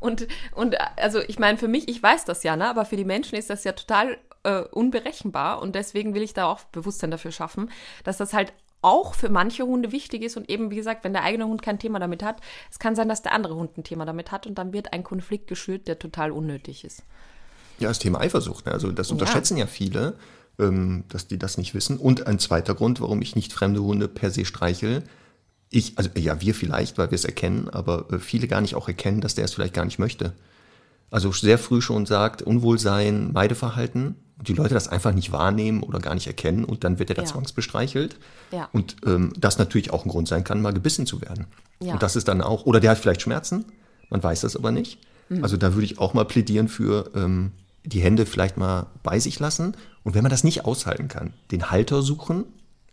Und, 0.00 0.26
und 0.54 0.76
also 0.96 1.20
ich 1.20 1.38
meine, 1.38 1.58
für 1.58 1.68
mich, 1.68 1.88
ich 1.88 2.02
weiß 2.02 2.24
das 2.24 2.42
ja, 2.42 2.56
ne? 2.56 2.68
aber 2.68 2.84
für 2.84 2.96
die 2.96 3.04
Menschen 3.04 3.36
ist 3.36 3.50
das 3.50 3.64
ja 3.64 3.72
total 3.72 4.16
äh, 4.42 4.62
unberechenbar 4.62 5.60
und 5.60 5.74
deswegen 5.74 6.14
will 6.14 6.22
ich 6.22 6.32
da 6.32 6.46
auch 6.46 6.64
Bewusstsein 6.64 7.10
dafür 7.10 7.32
schaffen, 7.32 7.70
dass 8.02 8.16
das 8.16 8.32
halt 8.32 8.52
auch 8.82 9.14
für 9.14 9.28
manche 9.28 9.64
Hunde 9.64 9.92
wichtig 9.92 10.22
ist 10.22 10.36
und 10.36 10.48
eben, 10.48 10.70
wie 10.70 10.76
gesagt, 10.76 11.04
wenn 11.04 11.12
der 11.12 11.22
eigene 11.22 11.46
Hund 11.46 11.62
kein 11.62 11.78
Thema 11.78 11.98
damit 11.98 12.22
hat, 12.22 12.40
es 12.70 12.78
kann 12.78 12.96
sein, 12.96 13.08
dass 13.08 13.22
der 13.22 13.32
andere 13.32 13.54
Hund 13.54 13.76
ein 13.76 13.84
Thema 13.84 14.04
damit 14.04 14.32
hat 14.32 14.46
und 14.46 14.56
dann 14.56 14.72
wird 14.72 14.92
ein 14.92 15.04
Konflikt 15.04 15.46
geschürt, 15.46 15.88
der 15.88 15.98
total 15.98 16.30
unnötig 16.30 16.84
ist. 16.84 17.02
Ja, 17.78 17.88
das 17.88 17.98
Thema 17.98 18.20
Eifersucht, 18.20 18.66
ne? 18.66 18.72
also 18.72 18.90
das 18.92 19.10
unterschätzen 19.10 19.56
ja, 19.56 19.64
ja 19.64 19.70
viele, 19.70 20.16
ähm, 20.58 21.04
dass 21.08 21.26
die 21.26 21.38
das 21.38 21.58
nicht 21.58 21.74
wissen. 21.74 21.98
Und 21.98 22.26
ein 22.26 22.38
zweiter 22.38 22.74
Grund, 22.74 23.00
warum 23.00 23.22
ich 23.22 23.36
nicht 23.36 23.52
fremde 23.52 23.82
Hunde 23.82 24.08
per 24.08 24.30
se 24.30 24.44
streichel, 24.44 25.04
ich, 25.70 25.96
also 25.96 26.10
ja, 26.16 26.40
wir 26.40 26.54
vielleicht, 26.54 26.98
weil 26.98 27.10
wir 27.10 27.16
es 27.16 27.24
erkennen, 27.24 27.68
aber 27.68 28.12
äh, 28.12 28.18
viele 28.18 28.48
gar 28.48 28.60
nicht 28.60 28.74
auch 28.74 28.88
erkennen, 28.88 29.20
dass 29.20 29.34
der 29.34 29.44
es 29.44 29.54
vielleicht 29.54 29.74
gar 29.74 29.84
nicht 29.84 29.98
möchte. 29.98 30.34
Also 31.10 31.32
sehr 31.32 31.58
früh 31.58 31.80
schon 31.80 32.06
sagt, 32.06 32.42
Unwohlsein, 32.42 33.32
Meideverhalten 33.32 34.16
und 34.40 34.48
die 34.48 34.54
Leute 34.54 34.72
das 34.72 34.88
einfach 34.88 35.12
nicht 35.12 35.32
wahrnehmen 35.32 35.82
oder 35.82 35.98
gar 36.00 36.14
nicht 36.14 36.26
erkennen 36.26 36.64
und 36.64 36.82
dann 36.82 36.98
wird 36.98 37.10
er 37.10 37.14
da 37.14 37.22
ja. 37.22 37.28
zwangsbestreichelt. 37.28 38.16
Ja. 38.52 38.70
Und 38.72 38.96
ähm, 39.04 39.34
das 39.38 39.58
natürlich 39.58 39.92
auch 39.92 40.06
ein 40.06 40.08
Grund 40.08 40.28
sein 40.28 40.44
kann, 40.44 40.62
mal 40.62 40.72
gebissen 40.72 41.04
zu 41.04 41.20
werden. 41.20 41.46
Ja. 41.78 41.92
Und 41.92 42.02
das 42.02 42.16
ist 42.16 42.26
dann 42.26 42.40
auch, 42.40 42.64
oder 42.64 42.80
der 42.80 42.92
hat 42.92 42.98
vielleicht 42.98 43.20
Schmerzen, 43.20 43.66
man 44.08 44.22
weiß 44.22 44.40
das 44.40 44.56
aber 44.56 44.70
nicht. 44.70 44.98
Mhm. 45.28 45.44
Also 45.44 45.58
da 45.58 45.74
würde 45.74 45.84
ich 45.84 45.98
auch 45.98 46.14
mal 46.14 46.24
plädieren 46.24 46.68
für 46.68 47.10
ähm, 47.14 47.52
die 47.84 48.00
Hände 48.00 48.24
vielleicht 48.24 48.56
mal 48.56 48.86
bei 49.02 49.18
sich 49.18 49.38
lassen 49.38 49.76
und 50.04 50.14
wenn 50.14 50.22
man 50.22 50.30
das 50.30 50.42
nicht 50.42 50.64
aushalten 50.64 51.08
kann, 51.08 51.34
den 51.50 51.70
Halter 51.70 52.00
suchen 52.00 52.46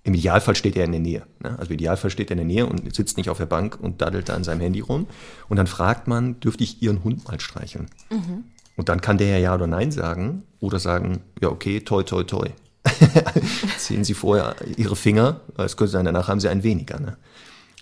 im 0.08 0.14
Idealfall 0.14 0.56
steht 0.56 0.78
er 0.78 0.86
in 0.86 0.94
der 0.94 1.02
Nähe. 1.02 1.24
Ne? 1.44 1.60
Also 1.60 1.72
im 1.72 1.74
Idealfall 1.74 2.10
steht 2.10 2.30
er 2.30 2.38
in 2.38 2.38
der 2.38 2.46
Nähe 2.46 2.66
und 2.66 2.96
sitzt 2.96 3.18
nicht 3.18 3.30
auf 3.30 3.40
der 3.40 3.46
Bank 3.46 3.78
und 3.82 4.02
daddelt 4.02 4.30
da 4.30 4.36
an 4.36 4.46
seinem 4.46 4.62
Handy 4.62 4.80
rum. 4.80 5.06
Und 5.50 5.58
dann 5.58 5.68
fragt 5.68 6.08
man, 6.08 6.40
dürfte 6.40 6.64
ich 6.64 6.82
Ihren 6.82 7.04
Hund 7.04 7.28
mal 7.28 7.42
streicheln? 7.42 7.88
Mhm. 8.10 8.46
Und 8.78 8.90
dann 8.90 9.02
kann 9.02 9.18
der 9.18 9.28
ja 9.28 9.38
Ja 9.38 9.56
oder 9.56 9.68
Nein 9.68 9.92
sagen 9.92 10.44
oder 10.62 10.80
sagen, 10.80 11.22
ja 11.42 11.50
okay, 11.50 11.82
toi, 11.82 12.04
toi, 12.04 12.24
toi. 12.24 12.48
Ziehen 13.78 14.06
Sie 14.06 14.14
vorher 14.14 14.56
Ihre 14.78 14.96
Finger, 14.96 15.42
es 15.58 15.76
könnte 15.76 15.92
sein, 15.92 16.06
danach 16.06 16.30
haben 16.30 16.40
Sie 16.40 16.48
ein 16.48 16.64
weniger. 16.64 17.00
Ne? 17.00 17.18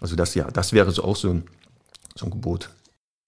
Also 0.02 0.16
das 0.16 0.34
ja, 0.34 0.50
das 0.50 0.74
wäre 0.74 0.90
so 0.92 1.04
auch 1.04 1.16
so 1.16 1.30
ein, 1.30 1.44
so 2.16 2.26
ein 2.26 2.32
Gebot 2.32 2.70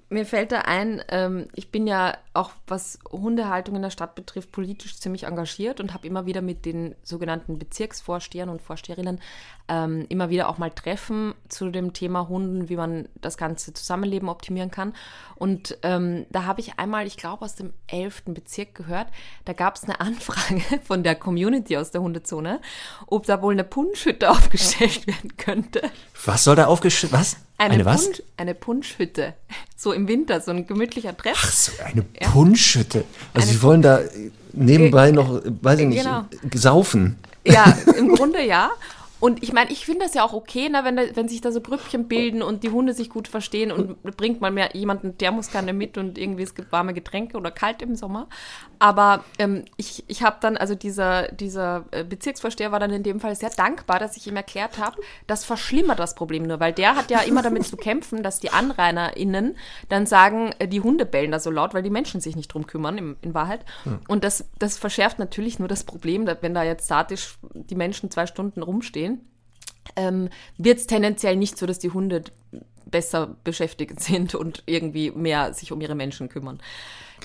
mir 0.10 0.26
fällt 0.26 0.54
da 0.54 0.60
ein, 0.60 1.02
ähm, 1.10 1.48
ich 1.54 1.70
bin 1.70 1.86
ja 1.86 2.18
auch, 2.34 2.52
was 2.66 3.00
Hundehaltung 3.12 3.76
in 3.76 3.82
der 3.82 3.90
Stadt 3.90 4.16
betrifft, 4.16 4.52
politisch 4.52 4.98
ziemlich 5.00 5.24
engagiert 5.24 5.82
und 5.82 5.94
habe 5.94 6.08
immer 6.08 6.26
wieder 6.26 6.42
mit 6.42 6.66
den 6.66 6.96
sogenannten 7.04 7.60
Bezirksvorstehern 7.60 8.48
und 8.48 8.62
Vorsteherinnen 8.62 9.20
ähm, 9.68 10.06
immer 10.08 10.30
wieder 10.30 10.48
auch 10.48 10.58
mal 10.58 10.72
Treffen 10.72 11.34
zu 11.50 11.70
dem 11.70 11.92
Thema 11.92 12.30
Hunden, 12.30 12.70
wie 12.70 12.78
man 12.78 13.10
das 13.20 13.38
ganze 13.38 13.74
Zusammenleben 13.74 14.30
optimieren 14.30 14.72
kann. 14.72 14.94
Und 15.36 15.78
ähm, 15.84 16.26
da 16.30 16.46
habe 16.46 16.62
ich 16.62 16.80
einmal, 16.80 17.06
ich 17.06 17.18
glaube, 17.18 17.44
aus 17.44 17.56
dem 17.56 17.74
11. 17.88 18.24
Bezirk 18.28 18.76
gehört, 18.76 19.08
da 19.44 19.52
gab 19.52 19.76
es 19.76 19.84
eine 19.84 20.00
Anfrage 20.00 20.62
von 20.84 21.04
der 21.04 21.16
Community 21.16 21.76
aus 21.76 21.92
der 21.92 22.02
Hundezone, 22.02 22.62
ob 23.08 23.26
da 23.26 23.42
wohl 23.42 23.54
eine 23.54 23.66
Punschhütte 23.66 24.30
aufgestellt 24.32 25.06
werden 25.06 25.36
könnte. 25.36 25.82
Was 26.24 26.46
soll 26.46 26.56
da 26.56 26.68
aufgestellt? 26.68 27.12
Was? 27.12 27.38
Eine, 27.58 27.76
eine 27.76 27.86
was? 27.86 28.06
Punsch, 28.06 28.24
eine 28.38 28.54
Punschhütte. 28.56 29.34
So 29.80 29.94
im 29.94 30.08
Winter, 30.08 30.42
so 30.42 30.50
ein 30.50 30.66
gemütlicher 30.66 31.16
Treff. 31.16 31.38
Ach 31.40 31.52
so, 31.52 31.72
eine 31.84 32.04
ja. 32.20 32.30
Punschhütte. 32.30 33.06
Also 33.36 33.48
eine 33.48 33.58
Sie 33.58 33.62
wollen 33.62 33.84
da 33.84 34.00
nebenbei 34.52 35.12
noch, 35.12 35.40
weiß 35.62 35.82
ich 35.82 35.86
nicht, 35.86 36.04
genau. 36.04 36.26
saufen. 36.56 37.20
Ja, 37.46 37.78
im 37.96 38.16
Grunde 38.16 38.44
ja. 38.44 38.72
Und 39.20 39.42
ich 39.42 39.52
meine, 39.52 39.72
ich 39.72 39.86
finde 39.86 40.06
das 40.06 40.14
ja 40.14 40.24
auch 40.24 40.34
okay, 40.34 40.70
ne, 40.70 40.84
wenn, 40.84 40.96
da, 40.96 41.04
wenn 41.14 41.28
sich 41.28 41.42
da 41.42 41.52
so 41.52 41.62
Grüppchen 41.62 42.08
bilden 42.08 42.44
und 42.44 42.64
die 42.64 42.70
Hunde 42.70 42.94
sich 42.94 43.10
gut 43.10 43.28
verstehen 43.28 43.72
und 43.72 44.02
bringt 44.18 44.42
mal 44.42 44.52
mehr 44.52 44.76
jemanden 44.76 45.18
Thermoskanne 45.18 45.74
mit 45.74 45.98
und 45.98 46.18
irgendwie 46.18 46.44
es 46.44 46.54
gibt 46.54 46.72
warme 46.72 46.94
Getränke 46.94 47.38
oder 47.38 47.50
kalt 47.50 47.82
im 47.82 47.96
Sommer. 47.96 48.28
Aber 48.80 49.24
ähm, 49.40 49.66
ich, 49.78 50.04
ich 50.08 50.24
habe 50.24 50.38
dann, 50.42 50.58
also 50.58 50.76
dieser, 50.76 51.32
dieser 51.32 51.86
äh, 51.92 52.04
Bezirksvorsteher 52.04 52.72
war 52.72 52.80
dann 52.80 52.92
in 52.92 53.04
dem 53.04 53.20
Fall 53.20 53.36
sehr 53.36 53.50
dankbar, 53.50 54.00
dass 54.00 54.18
ich 54.18 54.28
ihm 54.28 54.36
erklärt 54.36 54.78
habe, 54.78 54.98
das 55.28 55.46
verschlimmert 55.46 56.00
das 56.00 56.16
Problem 56.16 56.44
nur, 56.44 56.60
weil 56.60 56.74
der 56.74 56.96
hat 56.96 57.10
ja 57.10 57.22
immer 57.22 57.42
damit 57.42 57.66
zu 57.66 57.78
kämpfen, 57.78 58.24
dass 58.24 58.40
die 58.40 58.52
AnrainerInnen 58.52 59.58
dann 59.90 60.06
sagen, 60.06 60.54
äh, 60.60 60.68
die 60.68 60.82
Hunde 60.82 61.06
bellen 61.06 61.32
da 61.32 61.40
so 61.40 61.52
laut, 61.52 61.74
weil 61.74 61.84
die 61.84 61.90
Menschen 61.90 62.22
sich 62.22 62.36
nicht 62.36 62.50
drum 62.50 62.68
kümmern, 62.68 62.98
in, 62.98 63.16
in 63.22 63.34
Wahrheit. 63.34 63.66
Ja. 63.86 64.00
Und 64.08 64.24
das, 64.24 64.46
das 64.60 64.78
verschärft 64.78 65.20
natürlich 65.20 65.60
nur 65.60 65.68
das 65.68 65.84
Problem, 65.84 66.30
wenn 66.42 66.54
da 66.54 66.64
jetzt 66.64 66.86
statisch 66.86 67.38
die 67.54 67.76
Menschen 67.76 68.12
zwei 68.12 68.26
Stunden 68.26 68.62
rumstehen 68.62 69.22
ähm, 69.96 70.30
wird 70.58 70.80
es 70.80 70.88
tendenziell 70.88 71.36
nicht 71.36 71.58
so, 71.58 71.66
dass 71.66 71.80
die 71.80 71.92
Hunde 71.92 72.24
besser 72.86 73.36
beschäftigt 73.44 74.00
sind 74.00 74.36
und 74.36 74.64
irgendwie 74.66 75.12
mehr 75.12 75.54
sich 75.54 75.72
um 75.72 75.82
ihre 75.82 75.96
Menschen 75.96 76.30
kümmern. 76.30 76.60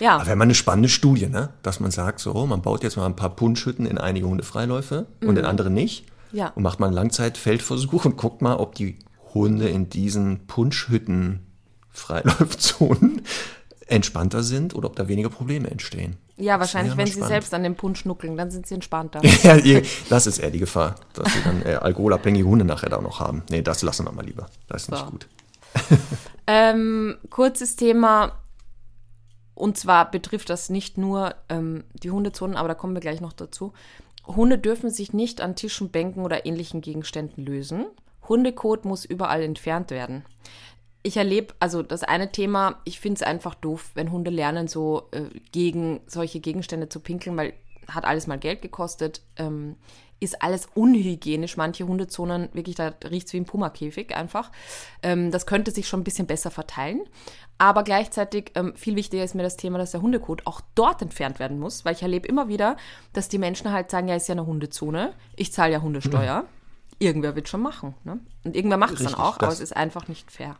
Ja. 0.00 0.16
Aber 0.16 0.26
wäre 0.26 0.37
mal 0.37 0.44
eine 0.44 0.55
spannende 0.55 0.88
Studie, 0.88 1.26
ne? 1.26 1.50
dass 1.62 1.81
man 1.81 1.90
sagt, 1.90 2.20
so, 2.20 2.46
man 2.46 2.62
baut 2.62 2.83
jetzt 2.83 2.96
mal 2.96 3.07
ein 3.07 3.16
paar 3.16 3.31
Punschhütten 3.37 3.87
in 3.87 3.98
einige 3.98 4.26
Hundefreiläufe 4.26 5.07
mhm. 5.20 5.28
und 5.28 5.38
in 5.38 5.44
andere 5.44 5.70
nicht. 5.70 6.07
Ja. 6.33 6.48
Und 6.48 6.62
macht 6.62 6.81
mal 6.81 6.87
einen 6.87 6.94
Langzeitfeldversuch 6.94 8.07
und 8.07 8.16
guckt 8.16 8.42
mal, 8.42 8.57
ob 8.57 8.74
die 8.74 8.98
Hunde 9.35 9.68
in 9.68 9.88
diesen 9.88 10.46
Punschhütten 10.46 11.46
Freilaufzonen 11.90 13.22
entspannter 13.87 14.42
sind 14.42 14.74
oder 14.74 14.88
ob 14.88 14.96
da 14.96 15.09
weniger 15.09 15.28
Probleme 15.28 15.70
entstehen. 15.70 16.16
Ja, 16.37 16.59
wahrscheinlich, 16.59 16.96
wenn 16.96 17.07
spannend. 17.07 17.24
sie 17.24 17.28
selbst 17.28 17.55
an 17.55 17.62
dem 17.62 17.76
Punsch 17.76 18.05
nuckeln, 18.07 18.37
dann 18.37 18.50
sind 18.50 18.66
sie 18.66 18.74
entspannter. 18.74 19.20
ja, 19.42 19.81
das 20.09 20.26
ist 20.26 20.38
eher 20.38 20.50
die 20.50 20.59
Gefahr, 20.59 20.94
dass 21.12 21.33
sie 21.33 21.42
dann 21.44 21.62
äh, 21.62 21.74
alkoholabhängige 21.74 22.46
Hunde 22.46 22.64
nachher 22.64 22.88
da 22.88 23.00
noch 23.00 23.20
haben. 23.20 23.42
Nee, 23.50 23.62
das 23.62 23.83
lassen 23.83 24.07
wir 24.07 24.12
mal 24.12 24.24
lieber. 24.24 24.46
Das 24.66 24.83
ist 24.83 24.87
so. 24.88 24.92
nicht 24.96 25.11
gut. 25.11 25.28
ähm, 26.46 27.16
kurzes 27.28 27.76
Thema. 27.76 28.33
Und 29.54 29.76
zwar 29.76 30.10
betrifft 30.10 30.50
das 30.50 30.70
nicht 30.70 30.98
nur 30.98 31.34
ähm, 31.48 31.84
die 31.94 32.10
Hundezonen, 32.10 32.56
aber 32.56 32.68
da 32.68 32.74
kommen 32.74 32.94
wir 32.94 33.00
gleich 33.00 33.20
noch 33.20 33.32
dazu. 33.32 33.72
Hunde 34.26 34.58
dürfen 34.58 34.90
sich 34.90 35.12
nicht 35.12 35.40
an 35.40 35.56
Tischen, 35.56 35.90
Bänken 35.90 36.24
oder 36.24 36.46
ähnlichen 36.46 36.80
Gegenständen 36.80 37.44
lösen. 37.44 37.86
Hundekot 38.28 38.84
muss 38.84 39.04
überall 39.04 39.42
entfernt 39.42 39.90
werden 39.90 40.24
ich 41.02 41.16
erlebe, 41.16 41.54
also 41.58 41.82
das 41.82 42.04
eine 42.04 42.30
Thema, 42.30 42.80
ich 42.84 43.00
finde 43.00 43.16
es 43.16 43.22
einfach 43.22 43.54
doof, 43.54 43.90
wenn 43.94 44.12
Hunde 44.12 44.30
lernen, 44.30 44.68
so 44.68 45.08
äh, 45.10 45.24
gegen 45.50 46.00
solche 46.06 46.40
Gegenstände 46.40 46.88
zu 46.88 47.00
pinkeln, 47.00 47.36
weil 47.36 47.54
hat 47.88 48.05
alles 48.05 48.27
mal 48.27 48.38
Geld 48.38 48.62
gekostet, 48.62 49.23
ähm, 49.37 49.77
ist 50.23 50.40
alles 50.40 50.68
unhygienisch. 50.75 51.57
Manche 51.57 51.87
Hundezonen, 51.87 52.49
wirklich, 52.53 52.77
da 52.77 52.92
riecht 53.11 53.27
es 53.27 53.33
wie 53.33 53.38
ein 53.38 53.45
Pumakäfig 53.45 54.14
einfach. 54.14 54.53
Ähm, 55.03 55.31
das 55.33 55.47
könnte 55.47 55.73
sich 55.73 55.88
schon 55.88 56.01
ein 56.01 56.05
bisschen 56.05 56.27
besser 56.27 56.51
verteilen. 56.51 57.01
Aber 57.59 57.83
gleichzeitig 57.83 58.53
ähm, 58.55 58.75
viel 58.77 58.97
wichtiger 58.97 59.25
ist 59.25 59.35
mir 59.35 59.42
das 59.42 59.57
Thema, 59.57 59.79
dass 59.79 59.90
der 59.90 60.03
Hundekot 60.03 60.47
auch 60.47 60.61
dort 60.75 61.03
entfernt 61.03 61.38
werden 61.38 61.59
muss, 61.59 61.85
weil 61.85 61.95
ich 61.95 62.03
erlebe 62.03 62.29
immer 62.29 62.49
wieder, 62.49 62.77
dass 63.12 63.29
die 63.29 63.38
Menschen 63.38 63.73
halt 63.73 63.90
sagen, 63.90 64.09
ja, 64.09 64.14
ist 64.14 64.29
ja 64.29 64.33
eine 64.33 64.47
Hundezone, 64.47 65.12
ich 65.37 65.53
zahle 65.53 65.73
ja 65.73 65.83
Hundesteuer. 65.83 66.42
Mhm. 66.42 66.49
Irgendwer 66.99 67.35
wird 67.35 67.49
schon 67.49 67.62
machen. 67.62 67.95
Ne? 68.05 68.21
Und 68.45 68.55
irgendwer 68.55 68.79
macht 68.79 68.95
es 68.95 69.03
dann 69.03 69.14
auch, 69.14 69.38
aber 69.38 69.49
es 69.49 69.61
ist 69.61 69.77
einfach 69.77 70.07
nicht 70.07 70.31
fair. 70.31 70.57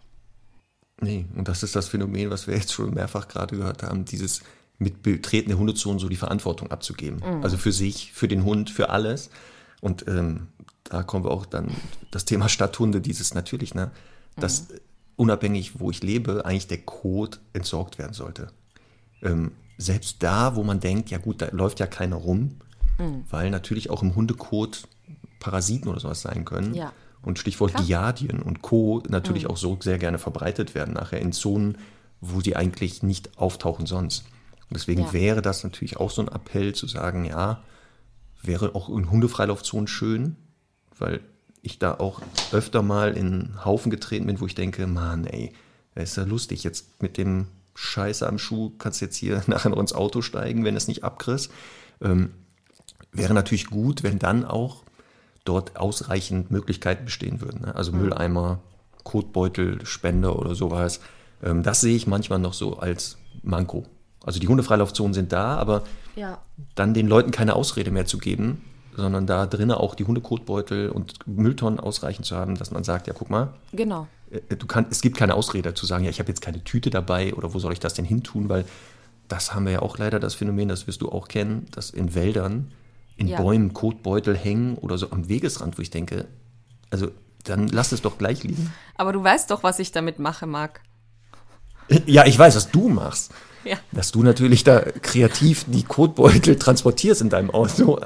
Nee, 1.01 1.27
und 1.37 1.49
das 1.49 1.63
ist 1.63 1.77
das 1.77 1.89
Phänomen, 1.89 2.31
was 2.31 2.47
wir 2.47 2.55
jetzt 2.55 2.73
schon 2.73 2.95
mehrfach 2.95 3.29
gerade 3.29 3.57
gehört 3.57 3.83
haben, 3.83 4.05
dieses 4.05 4.43
mit 4.83 5.03
Betreten 5.03 5.49
der 5.49 5.59
Hundezone 5.59 5.99
so 5.99 6.09
die 6.09 6.17
Verantwortung 6.17 6.71
abzugeben. 6.71 7.21
Mhm. 7.25 7.43
Also 7.43 7.57
für 7.57 7.73
sich, 7.73 8.13
für 8.13 8.29
den 8.29 8.45
Hund, 8.45 8.71
für 8.71 8.91
alles. 8.91 9.31
Und 9.81 10.07
ähm, 10.09 10.49
da 10.85 11.03
kommen 11.03 11.25
wir 11.25 11.31
auch 11.31 11.47
dann 11.47 11.71
das 12.11 12.25
Thema 12.25 12.49
Stadthunde, 12.49 13.01
dieses 13.01 13.35
natürlich, 13.35 13.75
ne, 13.75 13.91
dass 14.37 14.69
mhm. 14.69 14.77
unabhängig, 15.17 15.81
wo 15.81 15.91
ich 15.91 16.03
lebe, 16.03 16.45
eigentlich 16.45 16.67
der 16.67 16.79
Kot 16.79 17.41
entsorgt 17.53 17.99
werden 17.99 18.13
sollte. 18.13 18.49
Ähm, 19.23 19.53
selbst 19.79 20.23
da, 20.23 20.57
wo 20.57 20.63
man 20.63 20.81
denkt, 20.81 21.11
ja 21.11 21.19
gut, 21.19 21.43
da 21.43 21.49
läuft 21.51 21.81
ja 21.81 21.87
keiner 21.87 22.17
rum, 22.17 22.57
mhm. 22.99 23.25
weil 23.31 23.51
natürlich 23.51 23.91
auch 23.91 24.03
im 24.03 24.15
Hundekot 24.15 24.87
Parasiten 25.41 25.89
oder 25.89 26.01
sowas 26.01 26.23
sein 26.23 26.45
können. 26.45 26.75
Ja. 26.75 26.93
Und 27.23 27.39
Stichwort 27.39 27.73
Klar. 27.73 27.85
Giardien 27.85 28.43
und 28.43 28.63
Co. 28.63 29.03
natürlich 29.09 29.45
mhm. 29.45 29.51
auch 29.51 29.57
so 29.57 29.79
sehr 29.81 29.99
gerne 29.99 30.19
verbreitet 30.19 30.75
werden 30.75 30.95
nachher 30.95 31.21
in 31.21 31.33
Zonen, 31.33 31.79
wo 32.21 32.41
sie 32.41 32.57
eigentlich 32.57 33.03
nicht 33.03 33.39
auftauchen 33.39 33.87
sonst. 33.87 34.25
Und 34.73 34.79
deswegen 34.79 35.03
ja. 35.03 35.13
wäre 35.13 35.43
das 35.43 35.65
natürlich 35.65 35.99
auch 35.99 36.11
so 36.11 36.23
ein 36.23 36.29
Appell 36.29 36.75
zu 36.75 36.87
sagen, 36.87 37.27
ja, 37.27 37.63
wäre 38.43 38.75
auch 38.75 38.89
in 38.89 39.11
Hundefreilaufzonen 39.11 39.87
schön, 39.87 40.37
weil 40.99 41.21
ich 41.61 41.79
da 41.79 41.93
auch 41.93 42.23
öfter 42.53 42.81
mal 42.81 43.15
in 43.15 43.63
Haufen 43.67 43.91
getreten 43.91 44.25
bin, 44.25 44.41
wo 44.41 44.47
ich 44.47 44.55
denke, 44.55 44.87
Mann, 44.87 45.27
ey, 45.27 45.53
das 45.95 46.13
ist 46.13 46.17
ja 46.17 46.23
lustig, 46.25 46.65
jetzt 46.65 47.03
mit 47.03 47.19
dem 47.19 47.49
Scheiße 47.75 48.27
am 48.27 48.39
Schuh 48.39 48.73
kannst 48.79 49.03
du 49.03 49.05
jetzt 49.05 49.17
hier 49.17 49.43
nachher 49.47 49.69
noch 49.69 49.79
ins 49.79 49.93
Auto 49.93 50.23
steigen, 50.23 50.65
wenn 50.65 50.75
es 50.75 50.89
nicht 50.89 51.05
abkriegst. 51.05 51.51
Ähm, 52.01 52.31
wäre 53.13 53.35
natürlich 53.35 53.67
gut, 53.67 54.03
wenn 54.03 54.19
dann 54.19 54.47
auch 54.47 54.85
dort 55.45 55.77
ausreichend 55.77 56.51
Möglichkeiten 56.51 57.05
bestehen 57.05 57.43
würden. 57.43 57.61
Ne? 57.67 57.75
Also 57.75 57.93
Mülleimer, 57.93 58.61
Kotbeutel, 59.05 59.85
Spender 59.85 60.39
oder 60.39 60.55
sowas. 60.55 61.01
Ähm, 61.43 61.63
das 61.63 61.83
sehe 61.83 61.95
ich 61.95 62.07
manchmal 62.07 62.39
noch 62.39 62.55
so 62.55 62.79
als 62.79 63.19
Manko. 63.43 63.85
Also 64.25 64.39
die 64.41 64.49
Hundefreilaufzonen 64.49 65.15
sind 65.15 65.33
da, 65.33 65.57
aber 65.57 65.83
Ja. 66.17 66.39
dann 66.75 66.95
den 66.95 67.09
Leuten 67.09 67.31
keine 67.31 67.55
Ausrede 67.57 67.91
mehr 67.91 68.07
zu 68.07 68.19
geben, 68.19 68.63
sondern 68.97 69.27
da 69.27 69.47
drinnen 69.47 69.73
auch 69.73 69.95
die 69.95 70.05
Hundekotbeutel 70.05 70.91
und 70.91 71.27
Mülltonnen 71.27 71.81
ausreichend 71.81 72.27
zu 72.27 72.37
haben, 72.37 72.57
dass 72.57 72.71
man 72.71 72.85
sagt, 72.85 73.07
ja 73.07 73.15
guck 73.15 73.31
mal, 73.31 73.55
Genau. 73.73 74.07
äh, 74.31 74.57
du 74.57 74.67
kann, 74.67 74.87
es 74.91 75.01
gibt 75.01 75.17
keine 75.17 75.35
Ausrede 75.35 75.75
zu 75.75 75.87
sagen, 75.87 76.05
ja, 76.05 76.11
ich 76.11 76.19
habe 76.21 76.29
jetzt 76.29 76.41
keine 76.43 76.63
Tüte 76.63 76.91
dabei 76.91 77.35
oder 77.35 77.55
wo 77.55 77.59
soll 77.59 77.73
ich 77.73 77.81
das 77.81 77.95
denn 77.95 78.05
hin 78.05 78.23
tun, 78.23 78.49
weil 78.49 78.65
das 79.29 79.55
haben 79.55 79.65
wir 79.65 79.73
ja 79.73 79.83
auch 79.83 79.97
leider 79.99 80.21
das 80.21 80.35
Phänomen, 80.35 80.69
das 80.69 80.87
wirst 80.87 81.01
du 81.01 81.11
auch 81.11 81.27
kennen, 81.29 81.67
dass 81.71 81.91
in 81.91 82.15
Wäldern, 82.15 82.71
in 83.17 83.29
Ja. 83.29 83.41
Bäumen 83.41 83.73
Kotbeutel 83.73 84.37
hängen 84.37 84.77
oder 84.77 84.99
so 84.99 85.11
am 85.11 85.29
Wegesrand, 85.29 85.79
wo 85.79 85.83
ich 85.83 85.91
denke, 85.91 86.27
also 86.91 87.09
dann 87.45 87.69
lass 87.69 87.93
es 87.93 88.03
doch 88.03 88.19
gleich 88.19 88.43
liegen. 88.45 88.73
Aber 88.97 89.13
du 89.13 89.23
weißt 89.25 89.51
doch, 89.51 89.63
was 89.63 89.79
ich 89.79 89.91
damit 89.91 90.19
mache, 90.19 90.47
Marc. 90.47 90.81
Ja, 92.07 92.25
ich 92.27 92.39
weiß, 92.39 92.55
was 92.57 92.71
du 92.71 92.89
machst. 92.89 93.33
Ja. 93.71 93.77
Dass 93.93 94.11
du 94.13 94.23
natürlich 94.23 94.65
da 94.65 94.81
kreativ 94.81 95.65
die 95.69 95.83
Kotbeutel 95.85 96.57
transportierst 96.57 97.21
in 97.21 97.29
deinem 97.31 97.51
Auto. 97.51 98.01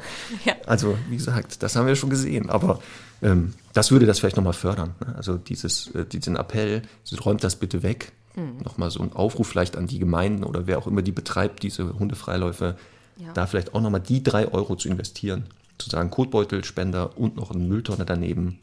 Ja. 0.44 0.54
Also, 0.66 0.96
wie 1.08 1.16
gesagt, 1.16 1.62
das 1.62 1.76
haben 1.76 1.86
wir 1.86 1.96
schon 1.96 2.10
gesehen. 2.10 2.50
Aber 2.50 2.80
ähm, 3.22 3.54
das 3.72 3.90
würde 3.90 4.06
das 4.06 4.18
vielleicht 4.18 4.36
nochmal 4.36 4.52
fördern. 4.52 4.94
Ne? 5.04 5.14
Also 5.16 5.36
dieses, 5.36 5.88
äh, 5.94 6.04
diesen 6.04 6.36
Appell, 6.36 6.82
räumt 7.24 7.42
das 7.44 7.56
bitte 7.56 7.82
weg. 7.82 8.12
Mhm. 8.34 8.58
Nochmal 8.64 8.90
so 8.90 9.02
ein 9.02 9.12
Aufruf 9.12 9.48
vielleicht 9.48 9.76
an 9.76 9.86
die 9.86 9.98
Gemeinden 9.98 10.44
oder 10.44 10.66
wer 10.66 10.78
auch 10.78 10.86
immer 10.86 11.02
die 11.02 11.12
betreibt, 11.12 11.62
diese 11.62 11.98
Hundefreiläufe, 11.98 12.76
Ja. 13.16 13.32
da 13.32 13.46
vielleicht 13.46 13.74
auch 13.74 13.80
nochmal 13.80 14.00
die 14.02 14.22
drei 14.22 14.52
Euro 14.52 14.76
zu 14.76 14.88
investieren. 14.88 15.44
Zu 15.78 15.88
sagen, 15.90 16.10
Kotbeutelspender 16.10 17.16
und 17.18 17.36
noch 17.36 17.50
eine 17.50 17.64
Mülltonne 17.64 18.04
daneben. 18.04 18.60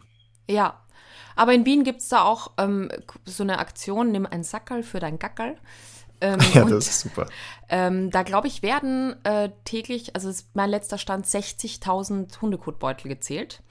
Ja. 0.50 0.80
Aber 1.36 1.54
in 1.54 1.66
Wien 1.66 1.84
gibt 1.84 2.02
es 2.02 2.10
da 2.10 2.22
auch 2.22 2.52
ähm, 2.60 2.90
so 3.26 3.42
eine 3.42 3.58
Aktion, 3.58 4.12
nimm 4.12 4.28
ein 4.28 4.44
Sackerl 4.44 4.84
für 4.84 5.00
dein 5.00 5.18
Gackerl. 5.18 5.56
Ähm, 6.22 6.40
Ja, 6.54 6.64
und, 6.64 6.72
das 6.72 6.88
ist 6.88 7.00
super. 7.02 7.28
ähm, 7.70 8.10
da 8.12 8.24
glaube 8.24 8.48
ich, 8.48 8.64
werden 8.64 9.16
äh, 9.24 9.50
täglich, 9.66 10.16
also 10.16 10.30
ist 10.30 10.48
mein 10.56 10.70
letzter 10.70 10.98
Stand, 10.98 11.26
60.000 11.26 12.42
Hundekotbeutel 12.42 13.10
gezählt. 13.10 13.62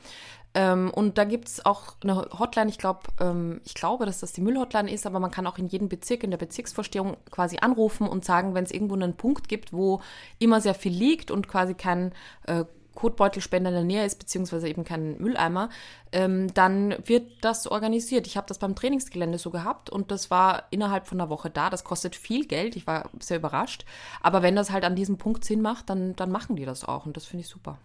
Ähm, 0.55 0.91
und 0.91 1.17
da 1.17 1.25
gibt 1.25 1.49
es 1.49 1.65
auch 1.65 1.95
eine 2.03 2.29
Hotline, 2.39 2.69
ich 2.69 2.77
glaube, 2.77 3.01
ähm, 3.21 3.63
ich 3.65 3.75
glaube, 3.75 4.05
dass 4.05 4.21
das 4.21 4.33
die 4.33 4.43
Müllhotline 4.43 4.89
ist, 4.89 5.07
aber 5.07 5.19
man 5.19 5.31
kann 5.31 5.47
auch 5.47 5.57
in 5.57 5.67
jedem 5.67 5.89
Bezirk, 5.89 6.25
in 6.25 6.31
der 6.31 6.39
Bezirksvorstehung 6.39 7.17
quasi 7.31 7.59
anrufen 7.61 8.07
und 8.07 8.25
sagen, 8.25 8.55
wenn 8.55 8.65
es 8.65 8.71
irgendwo 8.71 8.95
einen 8.95 9.17
Punkt 9.17 9.49
gibt, 9.49 9.73
wo 9.73 10.03
immer 10.39 10.61
sehr 10.61 10.75
viel 10.75 10.93
liegt 10.93 11.31
und 11.31 11.49
quasi 11.49 11.75
kein 11.75 12.13
äh, 12.47 12.65
Kotbeutelspender 12.95 13.71
in 13.71 13.75
der 13.75 13.85
Nähe 13.85 14.05
ist, 14.05 14.19
beziehungsweise 14.19 14.69
eben 14.69 14.85
kein 14.85 15.19
Mülleimer, 15.19 15.71
ähm, 16.13 16.53
dann 16.55 16.95
wird 17.05 17.27
das 17.41 17.67
organisiert. 17.67 18.27
Ich 18.27 18.37
habe 18.37 18.47
das 18.47 18.59
beim 18.59 18.75
Trainingsgelände 18.75 19.39
so 19.39 19.51
gehabt 19.51 19.91
und 19.91 20.11
das 20.11 20.31
war 20.31 20.65
innerhalb 20.71 21.07
von 21.07 21.21
einer 21.21 21.31
Woche 21.31 21.51
da. 21.51 21.71
Das 21.71 21.85
kostet 21.85 22.17
viel 22.17 22.47
Geld, 22.47 22.77
ich 22.77 22.87
war 22.87 23.11
sehr 23.21 23.39
überrascht. 23.39 23.85
Aber 24.21 24.43
wenn 24.43 24.57
das 24.57 24.71
halt 24.71 24.85
an 24.85 24.97
diesem 24.97 25.19
Punkt 25.19 25.45
Sinn 25.45 25.63
macht, 25.63 25.91
dann, 25.91 26.15
dann 26.17 26.31
machen 26.31 26.57
die 26.57 26.65
das 26.65 26.85
auch 26.85 27.07
und 27.07 27.17
das 27.17 27.25
finde 27.25 27.43
ich 27.43 27.49
super. 27.49 27.79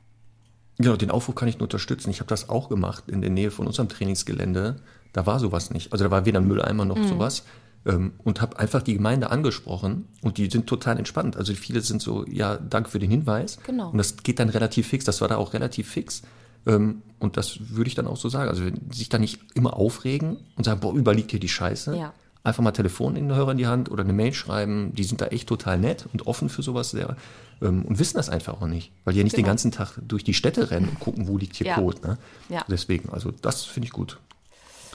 Genau, 0.80 0.96
den 0.96 1.10
Aufruf 1.10 1.36
kann 1.36 1.48
ich 1.48 1.58
nur 1.58 1.64
unterstützen. 1.64 2.12
Ich 2.12 2.20
habe 2.20 2.30
das 2.30 2.50
auch 2.50 2.70
gemacht 2.70 3.06
in 3.08 3.22
der 3.22 3.32
Nähe 3.32 3.50
von 3.50 3.66
unserem 3.66 3.90
Trainingsgelände. 3.90 4.82
Da 5.12 5.26
war 5.26 5.40
sowas 5.40 5.72
nicht. 5.72 5.92
Also 5.92 6.04
da 6.04 6.12
war 6.12 6.26
weder 6.26 6.40
ein 6.40 6.48
Mülleimer 6.48 6.86
noch 6.86 7.04
sowas. 7.04 7.44
Ähm, 7.86 8.14
und 8.24 8.42
habe 8.42 8.60
einfach 8.60 8.82
die 8.82 8.96
Gemeinde 8.96 9.30
angesprochen 9.30 10.08
und 10.22 10.38
die 10.38 10.50
sind 10.50 10.68
total 10.68 10.98
entspannt. 10.98 11.38
Also 11.38 11.54
viele 11.54 11.80
sind 11.82 12.02
so, 12.02 12.26
ja, 12.28 12.58
danke 12.58 12.90
für 12.90 13.00
den 13.00 13.10
Hinweis. 13.10 13.60
Genau. 13.66 13.92
Und 13.92 13.98
das 13.98 14.18
geht 14.18 14.40
dann 14.40 14.50
relativ 14.50 14.88
fix. 14.88 15.06
Das 15.06 15.22
war 15.22 15.28
da 15.30 15.38
auch 15.38 15.54
relativ 15.54 15.90
fix. 15.90 16.22
Ähm, 16.66 17.02
und 17.20 17.38
das 17.38 17.60
würde 17.70 17.88
ich 17.88 17.96
dann 17.96 18.08
auch 18.08 18.18
so 18.18 18.28
sagen. 18.30 18.50
Also 18.50 18.64
sich 18.92 19.08
da 19.10 19.20
nicht 19.20 19.40
immer 19.54 19.78
aufregen 19.78 20.38
und 20.58 20.66
sagen, 20.66 20.82
boah, 20.82 20.94
überliegt 20.94 21.32
hier 21.32 21.40
die 21.40 21.48
Scheiße. 21.50 21.96
Ja. 21.96 22.14
Einfach 22.44 22.64
mal 22.64 22.72
Telefon 22.72 23.16
in 23.16 23.28
den 23.30 23.36
Hörer 23.38 23.52
in 23.52 23.58
die 23.58 23.68
Hand 23.68 23.90
oder 23.92 24.04
eine 24.04 24.14
Mail 24.14 24.34
schreiben. 24.34 24.94
Die 24.94 25.04
sind 25.04 25.22
da 25.22 25.28
echt 25.28 25.48
total 25.48 25.78
nett 25.80 26.08
und 26.12 26.28
offen 26.28 26.50
für 26.50 26.64
sowas 26.64 26.92
sehr. 26.92 27.16
Ähm, 27.62 27.84
und 27.86 28.00
wissen 28.00 28.18
das 28.18 28.30
einfach 28.30 28.62
auch 28.62 28.68
nicht. 28.68 28.92
Weil 29.06 29.14
die 29.14 29.20
ja 29.20 29.24
nicht 29.24 29.36
den 29.38 29.44
Genau. 29.44 29.52
ganzen 29.52 29.72
Tag 29.72 29.98
durch 30.06 30.24
die 30.26 30.34
Städte 30.34 30.72
rennen 30.72 30.90
und 30.90 31.00
gucken, 31.00 31.28
wo 31.28 31.38
liegt 31.38 31.56
hier 31.56 31.68
Ja. 31.68 31.76
Code. 31.76 32.02
Ne? 32.06 32.18
Ja. 32.50 32.66
Deswegen, 32.70 33.10
also 33.10 33.32
das 33.32 33.64
finde 33.64 33.88
ich 33.88 33.94
gut. 33.94 34.18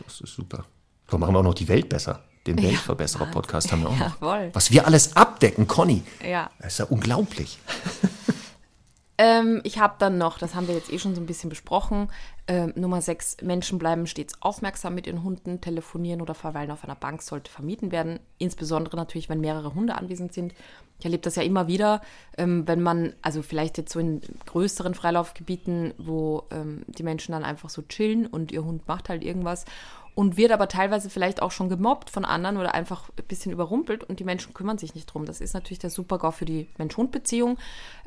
Das 0.05 0.21
ist 0.21 0.35
super. 0.35 0.65
So 1.11 1.17
machen 1.19 1.35
wir 1.35 1.39
auch 1.41 1.45
noch 1.45 1.55
die 1.55 1.69
Welt 1.69 1.89
besser. 1.89 2.23
Den 2.47 2.61
Weltverbesserer-Podcast 2.61 3.71
haben 3.71 3.83
wir 3.83 3.91
auch 3.91 3.99
noch. 3.99 4.21
Jawohl. 4.21 4.51
Was 4.53 4.71
wir 4.71 4.87
alles 4.87 5.17
abdecken, 5.17 5.69
Conny. 5.69 6.03
Ja. 6.29 6.51
Das 6.59 6.73
ist 6.73 6.79
ja 6.79 6.87
unglaublich. 6.87 7.59
Ähm, 9.19 9.61
ich 9.63 9.79
habe 9.79 9.95
dann 9.99 10.19
noch, 10.19 10.39
das 10.39 10.55
haben 10.57 10.67
wir 10.67 10.75
jetzt 10.75 10.93
eh 10.93 10.99
schon 10.99 11.15
so 11.15 11.21
ein 11.21 11.27
bisschen 11.27 11.51
besprochen, 11.51 12.09
ähm, 12.49 12.73
Nummer 12.75 13.01
6, 13.01 13.37
Menschen 13.43 13.79
bleiben 13.79 14.09
stets 14.09 14.35
aufmerksam 14.41 14.97
mit 14.97 15.07
ihren 15.07 15.23
Hunden, 15.23 15.61
telefonieren 15.61 16.21
oder 16.21 16.35
verweilen 16.35 16.73
auf 16.73 16.83
einer 16.83 16.97
Bank 16.97 17.23
sollte 17.23 17.49
vermieden 17.49 17.93
werden. 17.93 18.19
Insbesondere 18.39 18.97
natürlich, 18.97 19.29
wenn 19.29 19.41
mehrere 19.41 19.75
Hunde 19.75 19.95
anwesend 19.95 20.33
sind. 20.33 20.55
Ich 20.99 21.05
erlebe 21.05 21.23
das 21.23 21.37
ja 21.37 21.43
immer 21.43 21.69
wieder, 21.69 22.01
ähm, 22.37 22.67
wenn 22.67 22.83
man, 22.83 23.15
also 23.23 23.43
vielleicht 23.43 23.79
jetzt 23.79 23.93
so 23.93 24.01
in 24.01 24.23
größeren 24.47 24.95
Freilaufgebieten, 24.95 25.95
wo 25.99 26.45
ähm, 26.51 26.85
die 26.89 27.05
Menschen 27.05 27.31
dann 27.31 27.45
einfach 27.45 27.71
so 27.71 27.83
chillen 27.83 28.27
und 28.27 28.51
ihr 28.51 28.65
Hund 28.65 28.89
macht 28.89 29.09
halt 29.09 29.23
irgendwas 29.23 29.67
und 30.15 30.37
wird 30.37 30.53
aber 30.53 30.69
teilweise 30.69 31.09
vielleicht 31.09 31.41
auch 31.41 31.51
schon 31.51 31.69
gemobbt 31.69 32.11
von 32.11 32.25
anderen 32.25 32.59
oder 32.59 32.75
einfach 32.75 33.09
ein 33.09 33.25
bisschen 33.27 33.51
überrumpelt 33.53 34.05
und 34.05 34.21
die 34.21 34.25
Menschen 34.25 34.53
kümmern 34.53 34.77
sich 34.77 34.95
nicht 34.95 35.07
drum. 35.07 35.25
Das 35.25 35.41
ist 35.41 35.55
natürlich 35.55 35.79
der 35.79 35.91
Super-GAU 35.91 36.31
für 36.33 36.45
die 36.45 36.69
Mensch-Hund-Beziehung. 36.77 37.59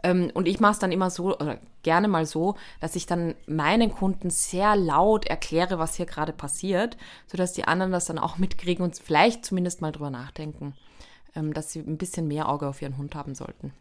Ähm, 0.03 0.29
und 0.33 0.47
ich 0.47 0.59
mache 0.59 0.73
es 0.73 0.79
dann 0.79 0.91
immer 0.91 1.09
so, 1.09 1.35
oder 1.35 1.57
gerne 1.81 2.07
mal 2.07 2.25
so, 2.25 2.55
dass 2.79 2.95
ich 2.95 3.07
dann 3.07 3.33
meinen 3.47 3.91
Kunden 3.91 4.29
sehr 4.29 4.75
laut 4.75 5.25
erkläre, 5.25 5.79
was 5.79 5.95
hier 5.95 6.05
gerade 6.05 6.33
passiert, 6.33 6.95
sodass 7.27 7.53
die 7.53 7.65
anderen 7.65 7.91
das 7.91 8.05
dann 8.05 8.19
auch 8.19 8.37
mitkriegen 8.37 8.83
und 8.83 8.95
vielleicht 8.97 9.43
zumindest 9.43 9.81
mal 9.81 9.91
drüber 9.91 10.11
nachdenken, 10.11 10.73
ähm, 11.35 11.53
dass 11.53 11.71
sie 11.71 11.79
ein 11.79 11.97
bisschen 11.97 12.27
mehr 12.27 12.49
Auge 12.49 12.67
auf 12.67 12.81
ihren 12.81 12.97
Hund 12.97 13.15
haben 13.15 13.33
sollten. 13.33 13.73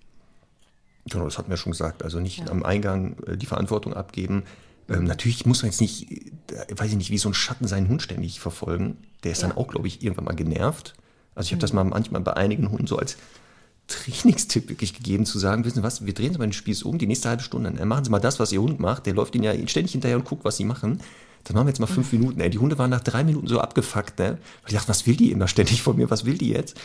Genau, 1.06 1.24
das 1.24 1.36
hatten 1.36 1.50
wir 1.50 1.58
schon 1.58 1.72
gesagt. 1.72 2.02
Also 2.02 2.20
nicht 2.20 2.48
am 2.50 2.62
Eingang 2.62 3.18
äh, 3.26 3.36
die 3.36 3.44
Verantwortung 3.44 3.92
abgeben. 3.92 4.44
Ähm, 4.88 5.04
natürlich 5.04 5.46
muss 5.46 5.62
man 5.62 5.70
jetzt 5.70 5.80
nicht, 5.80 6.10
äh, 6.12 6.76
weiß 6.76 6.90
ich 6.90 6.96
nicht, 6.96 7.10
wie 7.10 7.18
so 7.18 7.28
ein 7.28 7.34
Schatten 7.34 7.66
seinen 7.66 7.88
Hund 7.88 8.02
ständig 8.02 8.40
verfolgen. 8.40 8.98
Der 9.22 9.32
ist 9.32 9.42
Ja. 9.42 9.48
dann 9.48 9.56
auch, 9.56 9.68
glaube 9.68 9.86
ich, 9.88 10.02
irgendwann 10.02 10.26
mal 10.26 10.34
genervt. 10.34 10.94
Also 11.34 11.46
ich 11.48 11.52
habe 11.52 11.60
das 11.60 11.72
mal 11.72 11.84
manchmal 11.84 12.20
bei 12.20 12.34
einigen 12.34 12.70
Hunden 12.70 12.86
so 12.86 12.98
als 12.98 13.16
Trainingstipp 13.86 14.68
wirklich 14.70 14.94
gegeben, 14.94 15.26
zu 15.26 15.38
sagen, 15.38 15.64
wissen 15.64 15.76
Sie 15.76 15.82
was, 15.82 16.06
wir 16.06 16.14
drehen 16.14 16.32
Sie 16.32 16.38
mal 16.38 16.46
den 16.46 16.52
Spieß 16.52 16.84
um, 16.84 16.96
die 16.98 17.06
nächste 17.06 17.28
halbe 17.28 17.42
Stunde, 17.42 17.70
dann 17.70 17.88
machen 17.88 18.04
Sie 18.04 18.10
mal 18.10 18.20
das, 18.20 18.40
was 18.40 18.50
Ihr 18.52 18.62
Hund 18.62 18.80
macht. 18.80 19.06
Der 19.06 19.14
läuft 19.14 19.34
Ihnen 19.34 19.44
ja 19.44 19.52
ständig 19.68 19.92
hinterher 19.92 20.16
und 20.16 20.24
guckt, 20.24 20.44
was 20.44 20.56
Sie 20.56 20.64
machen. 20.64 21.00
Das 21.44 21.52
machen 21.54 21.66
wir 21.66 21.70
jetzt 21.70 21.80
mal 21.80 21.86
fünf 21.86 22.10
Minuten. 22.12 22.40
Ey. 22.40 22.48
Die 22.48 22.58
Hunde 22.58 22.78
waren 22.78 22.88
nach 22.88 23.02
drei 23.02 23.22
Minuten 23.24 23.46
so 23.46 23.60
abgefuckt, 23.60 24.18
ne? 24.18 24.38
Weil 24.62 24.70
die 24.70 24.74
dachten, 24.74 24.88
was 24.88 25.06
will 25.06 25.16
die 25.16 25.30
immer 25.30 25.48
ständig 25.48 25.82
von 25.82 25.96
mir, 25.96 26.10
was 26.10 26.24
will 26.24 26.38
die 26.38 26.48
jetzt? 26.48 26.78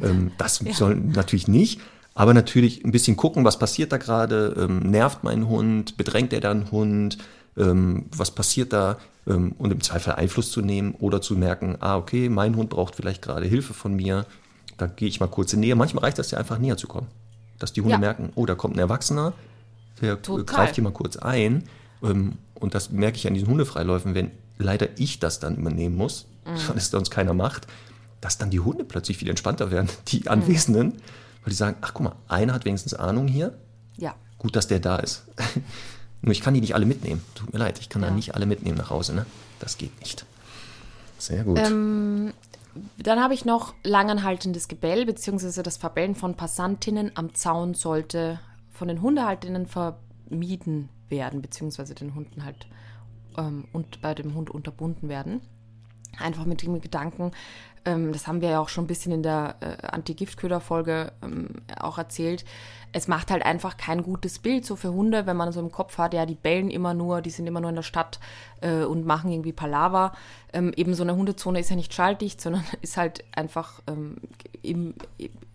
Ähm, 0.00 0.30
das 0.38 0.62
soll 0.72 0.94
natürlich 0.94 1.48
nicht. 1.48 1.80
Aber 2.14 2.32
natürlich 2.32 2.84
ein 2.84 2.92
bisschen 2.92 3.16
gucken, 3.16 3.44
was 3.44 3.58
passiert 3.58 3.90
da 3.90 3.96
gerade, 3.96 4.54
ähm, 4.56 4.78
nervt 4.88 5.24
mein 5.24 5.48
Hund, 5.48 5.96
bedrängt 5.96 6.32
er 6.32 6.40
da 6.40 6.52
einen 6.52 6.70
Hund, 6.70 7.18
ähm, 7.56 8.06
was 8.16 8.30
passiert 8.30 8.72
da 8.72 8.98
ähm, 9.26 9.52
und 9.58 9.70
im 9.72 9.80
Zweifel 9.80 10.14
Einfluss 10.14 10.50
zu 10.50 10.60
nehmen 10.60 10.94
oder 10.98 11.20
zu 11.20 11.34
merken, 11.36 11.76
ah, 11.80 11.96
okay, 11.96 12.28
mein 12.28 12.56
Hund 12.56 12.70
braucht 12.70 12.94
vielleicht 12.96 13.22
gerade 13.22 13.46
Hilfe 13.46 13.74
von 13.74 13.94
mir, 13.94 14.26
da 14.76 14.86
gehe 14.86 15.08
ich 15.08 15.20
mal 15.20 15.28
kurz 15.28 15.52
in 15.52 15.60
Nähe. 15.60 15.76
Manchmal 15.76 16.04
reicht 16.04 16.18
das 16.18 16.30
ja 16.30 16.38
einfach 16.38 16.58
näher 16.58 16.76
zu 16.76 16.86
kommen, 16.88 17.06
dass 17.58 17.72
die 17.72 17.80
Hunde 17.80 17.92
Ja. 17.94 17.98
merken, 17.98 18.30
oh, 18.34 18.44
da 18.46 18.54
kommt 18.54 18.74
ein 18.76 18.80
Erwachsener, 18.80 19.32
der 20.00 20.20
Total. 20.20 20.44
greift 20.44 20.74
hier 20.74 20.84
mal 20.84 20.92
kurz 20.92 21.16
ein 21.16 21.64
ähm, 22.02 22.38
und 22.54 22.74
das 22.74 22.90
merke 22.90 23.16
ich 23.16 23.26
an 23.26 23.34
diesen 23.34 23.48
Hundefreiläufen, 23.48 24.14
wenn 24.14 24.30
leider 24.58 24.88
ich 24.98 25.20
das 25.20 25.38
dann 25.40 25.56
übernehmen 25.56 25.96
muss, 25.96 26.26
weil 26.44 26.76
es 26.76 26.90
sonst 26.90 27.10
keiner 27.10 27.34
macht, 27.34 27.66
dass 28.20 28.38
dann 28.38 28.50
die 28.50 28.60
Hunde 28.60 28.84
plötzlich 28.84 29.18
viel 29.18 29.28
entspannter 29.30 29.70
werden, 29.70 29.88
die 30.08 30.28
Anwesenden, 30.28 30.94
weil 31.42 31.50
die 31.50 31.54
sagen, 31.54 31.76
ach 31.82 31.92
guck 31.94 32.04
mal, 32.04 32.16
einer 32.28 32.52
hat 32.54 32.64
wenigstens 32.64 32.94
Ahnung 32.94 33.28
hier, 33.28 33.56
Ja. 33.96 34.14
gut, 34.38 34.56
dass 34.56 34.66
der 34.66 34.80
da 34.80 34.96
ist. 34.96 35.24
Nur 36.24 36.32
ich 36.32 36.40
kann 36.40 36.54
die 36.54 36.60
nicht 36.60 36.74
alle 36.74 36.86
mitnehmen. 36.86 37.22
Tut 37.34 37.52
mir 37.52 37.58
leid, 37.58 37.78
ich 37.80 37.88
kann 37.90 38.00
da 38.02 38.08
Ja. 38.08 38.14
nicht 38.14 38.34
alle 38.34 38.46
mitnehmen 38.46 38.78
nach 38.78 38.90
Hause, 38.90 39.14
ne? 39.14 39.26
Das 39.60 39.76
geht 39.78 39.98
nicht. 40.00 40.24
Sehr 41.18 41.44
gut. 41.44 41.58
Ähm, 41.58 42.32
Dann 42.98 43.20
habe 43.20 43.34
ich 43.34 43.44
noch 43.44 43.74
langanhaltendes 43.84 44.66
Gebell, 44.66 45.06
beziehungsweise 45.06 45.62
das 45.62 45.76
Verbellen 45.76 46.14
von 46.16 46.34
Passantinnen 46.34 47.12
am 47.14 47.32
Zaun 47.34 47.74
sollte 47.74 48.40
von 48.72 48.88
den 48.88 49.00
Hundehalterinnen 49.00 49.66
vermieden 49.66 50.88
werden, 51.08 51.40
beziehungsweise 51.40 51.94
den 51.94 52.14
Hunden 52.16 52.44
halt 52.44 52.66
ähm, 53.36 53.66
und 53.72 54.00
bei 54.02 54.14
dem 54.14 54.34
Hund 54.34 54.50
unterbunden 54.50 55.08
werden. 55.08 55.40
Einfach 56.18 56.46
mit 56.46 56.62
dem 56.62 56.80
Gedanken, 56.80 57.30
ähm, 57.84 58.12
das 58.12 58.26
haben 58.26 58.40
wir 58.40 58.50
ja 58.50 58.60
auch 58.60 58.68
schon 58.68 58.84
ein 58.84 58.88
bisschen 58.88 59.12
in 59.12 59.22
der 59.22 59.56
äh, 59.60 59.86
Anti-Giftköder-Folge 59.86 61.12
ähm, 61.22 61.48
auch 61.78 61.98
erzählt, 61.98 62.44
es 62.96 63.08
macht 63.08 63.32
halt 63.32 63.44
einfach 63.44 63.76
kein 63.76 64.04
gutes 64.04 64.38
Bild 64.38 64.64
so 64.64 64.76
für 64.76 64.92
Hunde, 64.92 65.26
wenn 65.26 65.36
man 65.36 65.50
so 65.50 65.58
im 65.58 65.72
Kopf 65.72 65.98
hat, 65.98 66.14
ja, 66.14 66.26
die 66.26 66.36
bellen 66.36 66.70
immer 66.70 66.94
nur, 66.94 67.22
die 67.22 67.30
sind 67.30 67.44
immer 67.48 67.60
nur 67.60 67.70
in 67.70 67.76
der 67.76 67.82
Stadt 67.82 68.20
äh, 68.60 68.84
und 68.84 69.04
machen 69.04 69.32
irgendwie 69.32 69.52
Palaver. 69.52 70.12
Ähm, 70.52 70.72
eben 70.76 70.94
so 70.94 71.02
eine 71.02 71.16
Hundezone 71.16 71.58
ist 71.58 71.70
ja 71.70 71.76
nicht 71.76 71.92
schalldicht, 71.92 72.40
sondern 72.40 72.62
ist 72.82 72.96
halt 72.96 73.24
einfach 73.32 73.82
ähm, 73.88 74.18
im, 74.62 74.94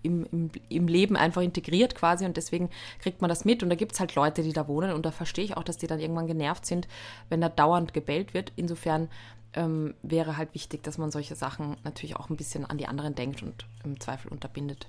im, 0.04 0.26
im, 0.34 0.50
im 0.68 0.88
Leben 0.90 1.16
einfach 1.16 1.42
integriert 1.42 1.96
quasi 1.96 2.26
und 2.26 2.36
deswegen 2.36 2.70
kriegt 3.02 3.22
man 3.22 3.30
das 3.30 3.46
mit 3.46 3.64
und 3.64 3.70
da 3.70 3.76
gibt 3.76 3.94
es 3.94 4.02
halt 4.02 4.16
Leute, 4.16 4.44
die 4.44 4.52
da 4.52 4.68
wohnen 4.68 4.92
und 4.92 5.06
da 5.06 5.12
verstehe 5.12 5.46
ich 5.46 5.56
auch, 5.56 5.64
dass 5.64 5.78
die 5.78 5.88
dann 5.88 6.02
irgendwann 6.02 6.28
genervt 6.28 6.66
sind, 6.66 6.90
wenn 7.30 7.40
da 7.40 7.48
dauernd 7.48 7.94
gebellt 7.94 8.34
wird. 8.34 8.52
Insofern 8.58 9.08
ähm, 9.54 9.95
wäre 10.04 10.38
halt 10.38 10.54
wichtig, 10.54 10.84
dass 10.84 10.97
man 10.97 11.12
solche 11.12 11.36
Sachen 11.36 11.78
natürlich 11.84 12.16
auch 12.16 12.30
ein 12.30 12.38
bisschen 12.38 12.66
an 12.66 12.78
die 12.78 12.88
anderen 12.88 13.16
denkt 13.16 13.41
und 13.43 13.66
im 13.84 14.00
Zweifel 14.00 14.32
unterbindet. 14.32 14.88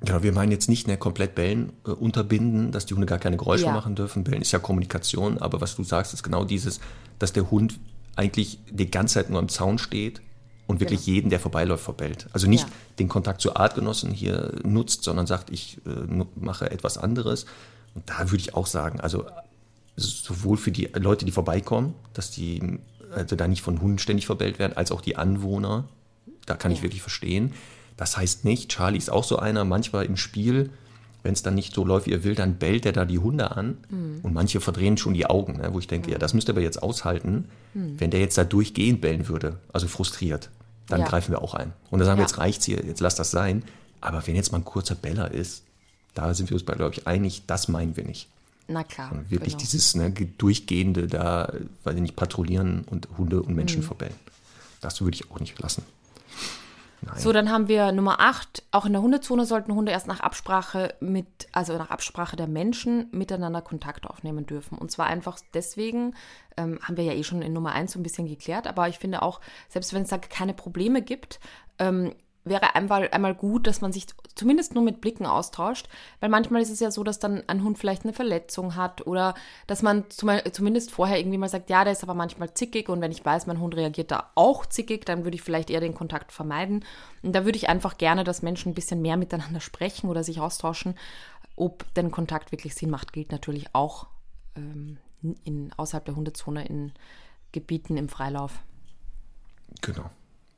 Genau, 0.00 0.22
wir 0.22 0.32
meinen 0.32 0.50
jetzt 0.50 0.68
nicht 0.68 0.86
mehr 0.86 0.96
komplett 0.96 1.34
Bellen 1.34 1.72
äh, 1.86 1.90
unterbinden, 1.90 2.72
dass 2.72 2.86
die 2.86 2.94
Hunde 2.94 3.06
gar 3.06 3.18
keine 3.18 3.36
Geräusche 3.36 3.66
ja. 3.66 3.72
machen 3.72 3.94
dürfen. 3.94 4.24
Bellen 4.24 4.40
ist 4.40 4.52
ja 4.52 4.58
Kommunikation, 4.58 5.38
aber 5.38 5.60
was 5.60 5.76
du 5.76 5.84
sagst, 5.84 6.14
ist 6.14 6.22
genau 6.22 6.44
dieses, 6.44 6.80
dass 7.18 7.32
der 7.32 7.50
Hund 7.50 7.78
eigentlich 8.16 8.58
die 8.70 8.90
ganze 8.90 9.14
Zeit 9.14 9.30
nur 9.30 9.38
am 9.38 9.48
Zaun 9.48 9.78
steht 9.78 10.22
und 10.66 10.80
wirklich 10.80 11.04
genau. 11.04 11.14
jeden, 11.16 11.30
der 11.30 11.40
vorbeiläuft, 11.40 11.84
verbellt. 11.84 12.28
Also 12.32 12.48
nicht 12.48 12.64
ja. 12.64 12.74
den 12.98 13.08
Kontakt 13.08 13.42
zu 13.42 13.56
Artgenossen 13.56 14.10
hier 14.10 14.54
nutzt, 14.64 15.04
sondern 15.04 15.26
sagt, 15.26 15.50
ich 15.50 15.78
äh, 15.86 16.24
mache 16.34 16.70
etwas 16.70 16.96
anderes. 16.96 17.44
Und 17.94 18.08
da 18.08 18.30
würde 18.30 18.38
ich 18.38 18.54
auch 18.54 18.66
sagen, 18.66 19.00
also 19.00 19.26
sowohl 19.96 20.56
für 20.56 20.72
die 20.72 20.88
Leute, 20.94 21.26
die 21.26 21.32
vorbeikommen, 21.32 21.94
dass 22.14 22.30
die 22.30 22.78
also 23.14 23.36
da 23.36 23.48
nicht 23.48 23.62
von 23.62 23.80
Hunden 23.80 23.98
ständig 23.98 24.26
verbellt 24.26 24.58
werden, 24.58 24.76
als 24.76 24.92
auch 24.92 25.00
die 25.00 25.16
Anwohner. 25.16 25.84
Da 26.46 26.54
kann 26.54 26.70
ja. 26.70 26.76
ich 26.76 26.82
wirklich 26.82 27.02
verstehen. 27.02 27.52
Das 27.96 28.16
heißt 28.16 28.44
nicht, 28.44 28.70
Charlie 28.70 28.98
ist 28.98 29.10
auch 29.10 29.24
so 29.24 29.38
einer, 29.38 29.64
manchmal 29.64 30.06
im 30.06 30.16
Spiel, 30.16 30.70
wenn 31.22 31.34
es 31.34 31.42
dann 31.42 31.54
nicht 31.54 31.74
so 31.74 31.84
läuft, 31.84 32.06
wie 32.06 32.12
er 32.12 32.24
will, 32.24 32.34
dann 32.34 32.56
bellt 32.56 32.86
er 32.86 32.92
da 32.92 33.04
die 33.04 33.18
Hunde 33.18 33.50
an 33.50 33.78
mhm. 33.90 34.20
und 34.22 34.32
manche 34.32 34.60
verdrehen 34.60 34.96
schon 34.96 35.14
die 35.14 35.26
Augen, 35.26 35.58
ne, 35.58 35.72
wo 35.72 35.78
ich 35.78 35.86
denke, 35.86 36.08
mhm. 36.08 36.12
ja, 36.14 36.18
das 36.18 36.32
müsste 36.32 36.52
aber 36.52 36.62
jetzt 36.62 36.82
aushalten, 36.82 37.46
mhm. 37.74 38.00
wenn 38.00 38.10
der 38.10 38.20
jetzt 38.20 38.38
da 38.38 38.44
durchgehend 38.44 39.00
bellen 39.02 39.28
würde, 39.28 39.58
also 39.72 39.86
frustriert, 39.86 40.50
dann 40.88 41.00
ja. 41.00 41.06
greifen 41.06 41.32
wir 41.32 41.42
auch 41.42 41.54
ein. 41.54 41.72
Und 41.90 41.98
dann 41.98 42.06
sagen 42.06 42.18
ja. 42.18 42.24
wir, 42.24 42.28
jetzt 42.28 42.38
reicht's 42.38 42.64
hier, 42.64 42.82
jetzt 42.84 43.00
lass 43.00 43.14
das 43.14 43.30
sein. 43.30 43.64
Aber 44.00 44.26
wenn 44.26 44.34
jetzt 44.34 44.50
mal 44.50 44.58
ein 44.58 44.64
kurzer 44.64 44.94
Beller 44.94 45.30
ist, 45.30 45.64
da 46.14 46.32
sind 46.34 46.50
wir 46.50 46.54
uns 46.54 46.64
bei, 46.64 46.74
glaube 46.74 46.94
ich, 46.94 47.06
einig, 47.06 47.42
das 47.46 47.68
meinen 47.68 47.96
wir 47.96 48.04
nicht. 48.04 48.28
Na 48.70 48.84
klar. 48.84 49.10
Und 49.10 49.30
wirklich 49.30 49.54
genau. 49.54 49.60
dieses 49.62 49.94
ne, 49.96 50.10
durchgehende 50.10 51.08
da, 51.08 51.52
weil 51.82 51.94
sie 51.94 52.00
nicht 52.00 52.14
patrouillieren 52.14 52.84
und 52.84 53.08
Hunde 53.18 53.42
und 53.42 53.54
Menschen 53.54 53.80
mhm. 53.80 53.86
verbellen. 53.86 54.14
Das 54.80 55.00
würde 55.00 55.16
ich 55.16 55.30
auch 55.30 55.40
nicht 55.40 55.58
lassen. 55.58 55.82
Nein. 57.02 57.18
So, 57.18 57.32
dann 57.32 57.50
haben 57.50 57.66
wir 57.66 57.92
Nummer 57.92 58.20
8. 58.20 58.62
Auch 58.70 58.84
in 58.84 58.92
der 58.92 59.02
Hundezone 59.02 59.46
sollten 59.46 59.74
Hunde 59.74 59.90
erst 59.90 60.06
nach 60.06 60.20
Absprache 60.20 60.94
mit, 61.00 61.26
also 61.50 61.76
nach 61.78 61.90
Absprache 61.90 62.36
der 62.36 62.46
Menschen 62.46 63.08
miteinander 63.10 63.62
Kontakt 63.62 64.06
aufnehmen 64.06 64.46
dürfen. 64.46 64.78
Und 64.78 64.92
zwar 64.92 65.06
einfach 65.06 65.38
deswegen, 65.54 66.14
ähm, 66.56 66.78
haben 66.82 66.96
wir 66.96 67.04
ja 67.04 67.14
eh 67.14 67.24
schon 67.24 67.42
in 67.42 67.52
Nummer 67.52 67.72
1 67.72 67.92
so 67.92 67.98
ein 67.98 68.02
bisschen 68.02 68.28
geklärt, 68.28 68.66
aber 68.66 68.88
ich 68.88 68.98
finde 68.98 69.22
auch, 69.22 69.40
selbst 69.68 69.94
wenn 69.94 70.02
es 70.02 70.10
da 70.10 70.18
keine 70.18 70.54
Probleme 70.54 71.02
gibt, 71.02 71.40
ähm, 71.78 72.12
wäre 72.44 72.74
einmal, 72.74 73.08
einmal 73.10 73.34
gut, 73.34 73.66
dass 73.66 73.80
man 73.80 73.92
sich 73.92 74.06
zumindest 74.34 74.74
nur 74.74 74.82
mit 74.82 75.00
Blicken 75.00 75.26
austauscht, 75.26 75.88
weil 76.20 76.30
manchmal 76.30 76.62
ist 76.62 76.70
es 76.70 76.80
ja 76.80 76.90
so, 76.90 77.04
dass 77.04 77.18
dann 77.18 77.42
ein 77.48 77.62
Hund 77.62 77.78
vielleicht 77.78 78.04
eine 78.04 78.12
Verletzung 78.12 78.76
hat 78.76 79.06
oder 79.06 79.34
dass 79.66 79.82
man 79.82 80.04
zumindest 80.08 80.90
vorher 80.90 81.18
irgendwie 81.18 81.38
mal 81.38 81.48
sagt, 81.48 81.68
ja, 81.68 81.84
der 81.84 81.92
ist 81.92 82.02
aber 82.02 82.14
manchmal 82.14 82.54
zickig 82.54 82.88
und 82.88 83.00
wenn 83.00 83.12
ich 83.12 83.24
weiß, 83.24 83.46
mein 83.46 83.60
Hund 83.60 83.76
reagiert 83.76 84.10
da 84.10 84.30
auch 84.34 84.64
zickig, 84.64 85.04
dann 85.04 85.24
würde 85.24 85.34
ich 85.34 85.42
vielleicht 85.42 85.70
eher 85.70 85.80
den 85.80 85.94
Kontakt 85.94 86.32
vermeiden. 86.32 86.84
Und 87.22 87.34
da 87.34 87.44
würde 87.44 87.56
ich 87.56 87.68
einfach 87.68 87.98
gerne, 87.98 88.24
dass 88.24 88.42
Menschen 88.42 88.72
ein 88.72 88.74
bisschen 88.74 89.02
mehr 89.02 89.16
miteinander 89.16 89.60
sprechen 89.60 90.08
oder 90.08 90.24
sich 90.24 90.40
austauschen. 90.40 90.94
Ob 91.56 91.92
denn 91.94 92.10
Kontakt 92.10 92.52
wirklich 92.52 92.74
Sinn 92.74 92.90
macht, 92.90 93.12
gilt 93.12 93.32
natürlich 93.32 93.74
auch 93.74 94.06
ähm, 94.56 94.96
in, 95.44 95.72
außerhalb 95.76 96.04
der 96.06 96.16
Hundezone 96.16 96.66
in 96.66 96.92
Gebieten 97.52 97.98
im 97.98 98.08
Freilauf. 98.08 98.60
Genau. 99.82 100.10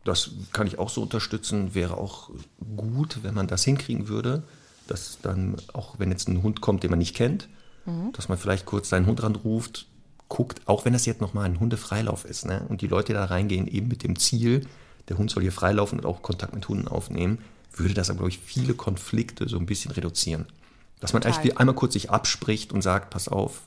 Das 0.04 0.30
kann 0.52 0.66
ich 0.66 0.78
auch 0.78 0.88
so 0.88 1.02
unterstützen. 1.02 1.74
Wäre 1.74 1.96
auch 1.96 2.30
gut, 2.76 3.20
wenn 3.22 3.34
man 3.34 3.46
das 3.46 3.64
hinkriegen 3.64 4.08
würde, 4.08 4.42
dass 4.88 5.18
dann, 5.22 5.56
auch 5.72 5.98
wenn 5.98 6.10
jetzt 6.10 6.28
ein 6.28 6.42
Hund 6.42 6.60
kommt, 6.60 6.82
den 6.82 6.90
man 6.90 6.98
nicht 6.98 7.14
kennt, 7.14 7.48
mhm. 7.86 8.12
dass 8.12 8.28
man 8.28 8.38
vielleicht 8.38 8.66
kurz 8.66 8.88
seinen 8.88 9.06
Hund 9.06 9.22
ranruft, 9.22 9.86
guckt, 10.28 10.62
auch 10.66 10.84
wenn 10.84 10.92
das 10.92 11.06
jetzt 11.06 11.20
nochmal 11.20 11.44
ein 11.44 11.60
Hundefreilauf 11.60 12.24
ist, 12.24 12.46
ne? 12.46 12.64
und 12.68 12.80
die 12.80 12.86
Leute 12.86 13.12
da 13.12 13.26
reingehen 13.26 13.66
eben 13.68 13.88
mit 13.88 14.02
dem 14.02 14.18
Ziel, 14.18 14.66
der 15.08 15.18
Hund 15.18 15.30
soll 15.30 15.42
hier 15.42 15.52
freilaufen 15.52 15.98
und 16.00 16.06
auch 16.06 16.22
Kontakt 16.22 16.54
mit 16.54 16.68
Hunden 16.68 16.88
aufnehmen, 16.88 17.38
würde 17.74 17.94
das 17.94 18.10
aber, 18.10 18.18
glaube 18.18 18.30
ich, 18.30 18.38
viele 18.38 18.74
Konflikte 18.74 19.48
so 19.48 19.58
ein 19.58 19.66
bisschen 19.66 19.90
reduzieren. 19.92 20.46
Dass 21.00 21.12
man 21.12 21.22
eigentlich 21.22 21.58
einmal 21.58 21.74
kurz 21.74 21.94
sich 21.94 22.10
abspricht 22.10 22.72
und 22.72 22.80
sagt, 22.82 23.10
pass 23.10 23.28
auf, 23.28 23.62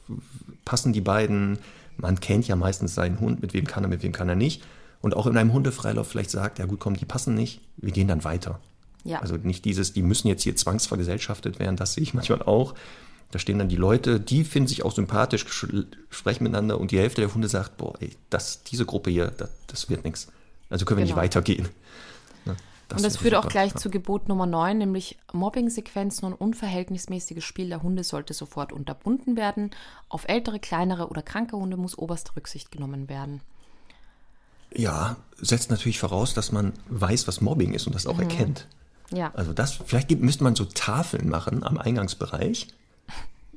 passen 0.63 0.93
die 0.93 1.01
beiden, 1.01 1.59
man 1.97 2.19
kennt 2.19 2.47
ja 2.47 2.55
meistens 2.55 2.95
seinen 2.95 3.19
Hund, 3.19 3.41
mit 3.41 3.53
wem 3.53 3.65
kann 3.65 3.83
er, 3.83 3.89
mit 3.89 4.03
wem 4.03 4.11
kann 4.11 4.29
er 4.29 4.36
nicht 4.36 4.63
und 5.06 5.16
auch 5.16 5.28
in 5.28 5.38
einem 5.38 5.53
Hundefreilauf 5.53 6.08
vielleicht 6.08 6.32
sagt, 6.32 6.58
ja 6.58 6.66
gut, 6.66 6.80
komm, 6.80 6.95
die 6.95 7.06
passen 7.06 7.36
nicht, 7.36 7.62
wir 7.78 7.91
gehen 7.91 8.08
dann 8.08 8.24
weiter. 8.24 8.60
Ja. 9.03 9.20
Also 9.20 9.36
nicht 9.38 9.64
dieses, 9.64 9.93
die 9.93 10.01
müssen 10.01 10.28
jetzt 10.28 10.41
hier 10.41 10.56
zwangsvergesellschaftet 10.56 11.60
werden, 11.60 11.76
das 11.76 11.93
sehe 11.93 12.01
ich 12.01 12.16
manchmal 12.16 12.41
auch. 12.41 12.74
Da 13.30 13.38
stehen 13.38 13.60
dann 13.60 13.70
die 13.70 13.76
Leute, 13.76 14.20
die 14.20 14.43
finden 14.43 14.68
sich 14.68 14.84
auch 14.84 14.93
sympathisch, 14.93 15.45
sprechen 16.10 16.43
miteinander 16.43 16.80
und 16.80 16.89
die 16.89 16.97
Hälfte 16.97 17.22
der 17.22 17.32
Hunde 17.32 17.47
sagt, 17.47 17.78
boah, 17.78 17.93
ey, 17.99 18.10
das, 18.32 18.64
diese 18.64 18.88
Gruppe 18.88 19.12
hier, 19.12 19.28
das, 19.28 19.51
das 19.68 19.89
wird 19.91 20.06
nichts. 20.06 20.30
Also 20.72 20.86
können 20.86 20.97
wir 20.97 21.06
genau. 21.06 21.18
nicht 21.18 21.24
weitergehen. 21.24 21.70
Ne, 22.45 22.56
das 22.88 22.97
und 22.97 23.06
das 23.06 23.18
führt 23.18 23.36
super. 23.36 23.45
auch 23.45 23.51
gleich 23.51 23.74
ja. 23.74 23.78
zu 23.78 23.91
Gebot 23.91 24.28
Nummer 24.28 24.47
9, 24.47 24.76
nämlich 24.76 25.20
Mobbing-Sequenzen 25.34 26.26
und 26.26 26.34
unverhältnismäßiges 26.34 27.43
Spiel 27.43 27.70
der 27.70 27.84
Hunde 27.84 28.03
sollte 28.03 28.34
sofort 28.34 28.74
unterbunden 28.74 29.38
werden. 29.38 29.70
Auf 30.10 30.28
ältere, 30.28 30.60
kleinere 30.60 31.10
oder 31.10 31.22
kranke 31.22 31.58
Hunde 31.58 31.78
muss 31.78 31.95
oberste 31.95 32.36
Rücksicht 32.36 32.72
genommen 32.72 33.08
werden. 33.08 33.41
Ja, 34.74 35.18
setzt 35.39 35.70
natürlich 35.70 35.99
voraus, 35.99 36.34
dass 36.34 36.51
man 36.51 36.74
weiß, 36.89 37.28
was 37.28 37.41
Mobbing 37.41 37.74
ist 37.74 37.88
und 37.88 37.93
das 37.93 38.07
auch 38.07 38.16
mhm. 38.16 38.24
erkennt. 38.24 38.68
Ja. 39.11 39.32
Also 39.36 39.53
das, 39.53 39.80
vielleicht 39.86 40.11
müsste 40.11 40.43
man 40.43 40.55
so 40.55 40.66
Tafeln 40.66 41.30
machen 41.30 41.63
am 41.63 41.78
Eingangsbereich. 41.78 42.68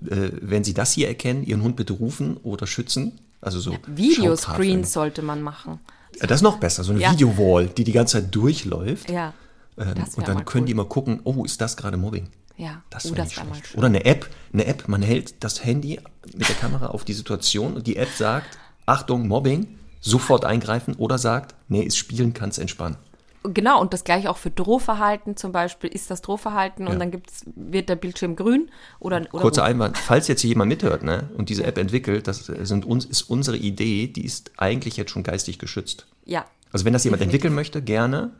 Äh, 0.07 0.31
wenn 0.41 0.65
Sie 0.65 0.75
das 0.75 0.93
hier 0.93 1.09
erkennen, 1.09 1.45
Ihren 1.45 1.63
Hund 1.63 1.77
bitte 1.77 1.95
rufen 1.95 2.37
oder 2.39 2.67
schützen. 2.67 3.21
Also 3.41 3.61
so 3.61 3.73
ja, 3.73 3.79
Videoscreens 3.87 4.93
sollte 4.93 5.23
man 5.23 5.43
machen. 5.43 5.81
Das 6.21 6.37
ist 6.37 6.43
noch 6.43 6.59
besser, 6.59 6.85
so 6.85 6.93
eine 6.93 7.01
ja. 7.01 7.13
Videowall, 7.13 7.69
die 7.69 7.85
die 7.85 7.93
ganze 7.93 8.21
Zeit 8.21 8.35
durchläuft. 8.35 9.11
Ja. 9.11 9.35
Ähm, 9.77 9.95
und 10.17 10.27
dann 10.27 10.45
können 10.45 10.65
cool. 10.65 10.67
die 10.67 10.75
mal 10.75 10.87
gucken, 10.87 11.21
oh, 11.25 11.45
ist 11.45 11.61
das 11.61 11.77
gerade 11.77 11.97
Mobbing? 11.97 12.29
Ja, 12.57 12.83
das 12.91 13.11
oh, 13.11 13.15
das 13.15 13.33
schlecht. 13.33 13.77
Oder 13.77 13.87
eine 13.87 14.05
App, 14.05 14.29
eine 14.53 14.67
App, 14.67 14.89
man 14.89 15.03
hält 15.03 15.45
das 15.45 15.65
Handy 15.65 16.01
mit 16.33 16.49
der 16.49 16.57
Kamera 16.57 16.87
auf 16.89 17.05
die 17.05 17.13
Situation 17.13 17.75
und 17.75 17.87
die 17.87 17.97
App 17.97 18.09
sagt, 18.17 18.59
Achtung, 18.85 19.29
Mobbing, 19.29 19.69
sofort 20.01 20.45
eingreifen 20.45 20.95
oder 20.95 21.19
sagt, 21.19 21.55
nee, 21.69 21.83
ist 21.83 21.97
spielen, 21.97 22.35
kann 22.35 22.51
es 22.51 22.59
entspannen. 22.59 22.97
Genau, 23.45 23.81
und 23.81 23.93
das 23.93 24.05
gleiche 24.05 24.31
auch 24.31 24.37
für 24.37 24.51
Drohverhalten 24.51 25.37
zum 25.37 25.53
Beispiel, 25.53 25.91
ist 25.91 26.11
das 26.11 26.23
Drohverhalten 26.23 26.87
ja. 26.87 26.93
und 26.93 26.99
dann 26.99 27.11
gibt's, 27.11 27.45
wird 27.55 27.89
der 27.89 27.97
Bildschirm 27.97 28.35
grün 28.37 28.71
oder, 28.99 29.19
oder 29.33 29.43
Kurzer 29.43 29.65
Einwand, 29.65 29.97
falls 29.97 30.27
jetzt 30.29 30.41
hier 30.41 30.49
jemand 30.49 30.69
mithört 30.69 31.03
ne, 31.03 31.31
und 31.37 31.49
diese 31.49 31.65
App 31.65 31.79
entwickelt, 31.79 32.27
das 32.27 32.47
sind 32.47 32.85
uns, 32.85 33.05
ist 33.05 33.23
unsere 33.23 33.57
Idee, 33.57 34.09
die 34.09 34.25
ist 34.25 34.51
eigentlich 34.57 34.97
jetzt 34.97 35.13
schon 35.13 35.23
geistig 35.23 35.59
geschützt. 35.59 36.07
Ja. 36.25 36.47
Also 36.73 36.85
wenn 36.85 36.93
das 36.93 37.05
jemand 37.05 37.21
definitiv. 37.21 37.35
entwickeln 37.37 37.55
möchte, 37.55 37.81
gerne, 37.81 38.33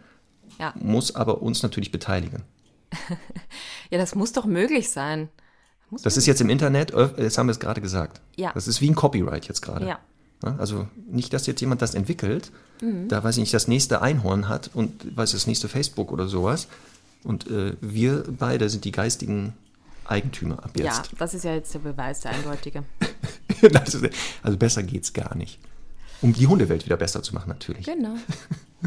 ja. 0.59 0.75
muss 0.81 1.15
aber 1.15 1.43
uns 1.43 1.63
natürlich 1.63 1.93
beteiligen. 1.93 2.43
ja, 3.91 3.99
das 3.99 4.15
muss 4.15 4.33
doch 4.33 4.47
möglich 4.47 4.91
sein. 4.91 5.29
Muss 5.91 6.03
das 6.03 6.17
ist 6.17 6.27
jetzt 6.27 6.41
im 6.41 6.51
Internet, 6.51 6.93
jetzt 7.17 7.39
haben 7.39 7.47
wir 7.47 7.53
es 7.53 7.61
gerade 7.61 7.81
gesagt. 7.81 8.21
Ja. 8.37 8.53
Das 8.53 8.67
ist 8.67 8.81
wie 8.81 8.91
ein 8.91 8.95
Copyright 8.95 9.47
jetzt 9.47 9.63
gerade. 9.63 9.87
Ja. 9.87 10.01
Also 10.43 10.87
nicht, 11.11 11.33
dass 11.33 11.47
jetzt 11.47 11.61
jemand 11.61 11.83
das 11.83 11.95
entwickelt, 11.95 12.53
mhm. 12.81 13.09
da 13.09 13.25
weiß 13.25 13.37
ich 13.37 13.41
nicht, 13.41 13.55
das 13.55 13.67
nächste 13.69 14.03
Einhorn 14.03 14.49
hat 14.49 14.71
und 14.73 15.17
weiß 15.17 15.33
das 15.33 15.47
nächste 15.47 15.69
Facebook 15.69 16.13
oder 16.13 16.29
sowas. 16.29 16.69
Und 17.25 17.51
äh, 17.51 17.75
wir 17.81 18.25
beide 18.29 18.69
sind 18.69 18.85
die 18.85 18.93
geistigen 18.93 19.55
Eigentümer 20.05 20.65
ab 20.65 20.71
jetzt. 20.75 20.85
Ja, 20.85 21.03
das 21.19 21.35
ist 21.35 21.45
ja 21.45 21.55
jetzt 21.55 21.75
der 21.75 21.81
Beweis, 21.81 22.21
der 22.21 22.33
eindeutige. 22.33 22.85
also 24.43 24.57
besser 24.57 24.83
geht's 24.83 25.13
gar 25.13 25.35
nicht. 25.35 25.59
Um 26.21 26.33
die 26.33 26.47
Hundewelt 26.47 26.85
wieder 26.85 26.97
besser 26.97 27.23
zu 27.23 27.35
machen, 27.35 27.49
natürlich. 27.49 27.87
Genau. 27.87 28.15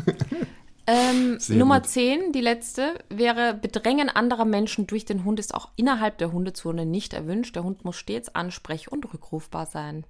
ähm, 0.88 1.38
Nummer 1.50 1.80
gut. 1.82 1.90
10, 1.90 2.32
die 2.34 2.42
letzte, 2.42 2.96
wäre 3.10 3.54
Bedrängen 3.54 4.10
anderer 4.10 4.46
Menschen 4.46 4.88
durch 4.88 5.06
den 5.06 5.24
Hund 5.24 5.40
ist 5.40 5.54
auch 5.54 5.70
innerhalb 5.76 6.18
der 6.18 6.32
Hundezone 6.32 6.86
nicht 6.86 7.14
erwünscht. 7.14 7.56
Der 7.56 7.64
Hund 7.64 7.86
muss 7.86 7.98
stets 7.98 8.34
ansprech- 8.34 8.90
und 8.90 9.14
rückrufbar 9.14 9.66
sein. 9.66 10.06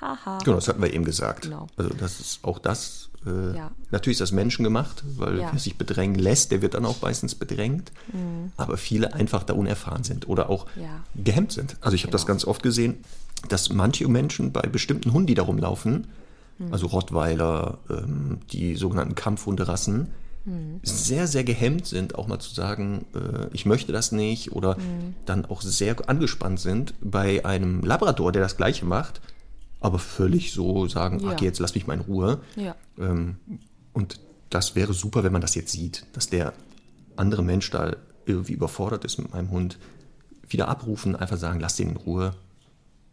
Haha. 0.00 0.38
Genau, 0.44 0.56
das 0.56 0.68
hatten 0.68 0.82
wir 0.82 0.92
eben 0.92 1.04
gesagt. 1.04 1.42
Genau. 1.42 1.66
Also 1.76 1.90
das 1.94 2.20
ist 2.20 2.44
auch 2.44 2.58
das. 2.58 3.10
Äh, 3.26 3.56
ja. 3.56 3.70
Natürlich 3.90 4.14
ist 4.14 4.22
das 4.22 4.32
menschengemacht, 4.32 5.04
weil 5.18 5.38
ja. 5.38 5.50
wer 5.52 5.58
sich 5.58 5.76
bedrängen 5.76 6.18
lässt, 6.18 6.52
der 6.52 6.62
wird 6.62 6.74
dann 6.74 6.86
auch 6.86 7.02
meistens 7.02 7.34
bedrängt. 7.34 7.92
Mhm. 8.12 8.52
Aber 8.56 8.76
viele 8.76 9.12
einfach 9.12 9.42
da 9.42 9.52
unerfahren 9.52 10.04
sind 10.04 10.28
oder 10.28 10.48
auch 10.48 10.66
ja. 10.76 11.04
gehemmt 11.14 11.52
sind. 11.52 11.76
Also 11.80 11.94
ich 11.94 12.02
habe 12.02 12.10
genau. 12.10 12.18
das 12.18 12.26
ganz 12.26 12.44
oft 12.46 12.62
gesehen, 12.62 13.04
dass 13.48 13.70
manche 13.70 14.08
Menschen 14.08 14.52
bei 14.52 14.62
bestimmten 14.62 15.12
Hunden, 15.12 15.26
die 15.26 15.34
da 15.34 15.42
rumlaufen, 15.42 16.06
mhm. 16.58 16.72
also 16.72 16.86
Rottweiler, 16.86 17.78
ähm, 17.90 18.38
die 18.52 18.76
sogenannten 18.76 19.14
Kampfhunderassen, 19.14 20.08
mhm. 20.44 20.80
sehr, 20.82 21.26
sehr 21.26 21.44
gehemmt 21.44 21.86
sind, 21.86 22.14
auch 22.14 22.26
mal 22.26 22.38
zu 22.38 22.54
sagen, 22.54 23.04
äh, 23.14 23.48
ich 23.52 23.66
möchte 23.66 23.92
das 23.92 24.12
nicht 24.12 24.52
oder 24.52 24.76
mhm. 24.76 25.14
dann 25.26 25.44
auch 25.44 25.60
sehr 25.60 26.08
angespannt 26.08 26.60
sind. 26.60 26.94
Bei 27.02 27.44
einem 27.44 27.82
Labrador, 27.82 28.32
der 28.32 28.42
das 28.42 28.56
gleiche 28.56 28.86
macht, 28.86 29.20
aber 29.80 29.98
völlig 29.98 30.52
so 30.52 30.86
sagen, 30.86 31.20
ja. 31.20 31.32
ach 31.34 31.40
jetzt 31.40 31.58
lass 31.58 31.74
mich 31.74 31.86
mal 31.86 31.94
in 31.94 32.00
Ruhe. 32.00 32.40
Ja. 32.56 32.76
Ähm, 32.98 33.36
und 33.92 34.20
das 34.50 34.74
wäre 34.76 34.92
super, 34.92 35.24
wenn 35.24 35.32
man 35.32 35.40
das 35.40 35.54
jetzt 35.54 35.72
sieht, 35.72 36.06
dass 36.12 36.28
der 36.28 36.52
andere 37.16 37.42
Mensch 37.42 37.70
da 37.70 37.96
irgendwie 38.26 38.52
überfordert 38.52 39.04
ist 39.04 39.18
mit 39.18 39.32
meinem 39.32 39.50
Hund. 39.50 39.78
Wieder 40.48 40.68
abrufen, 40.68 41.16
einfach 41.16 41.36
sagen, 41.36 41.60
lass 41.60 41.76
den 41.76 41.90
in 41.90 41.96
Ruhe, 41.96 42.34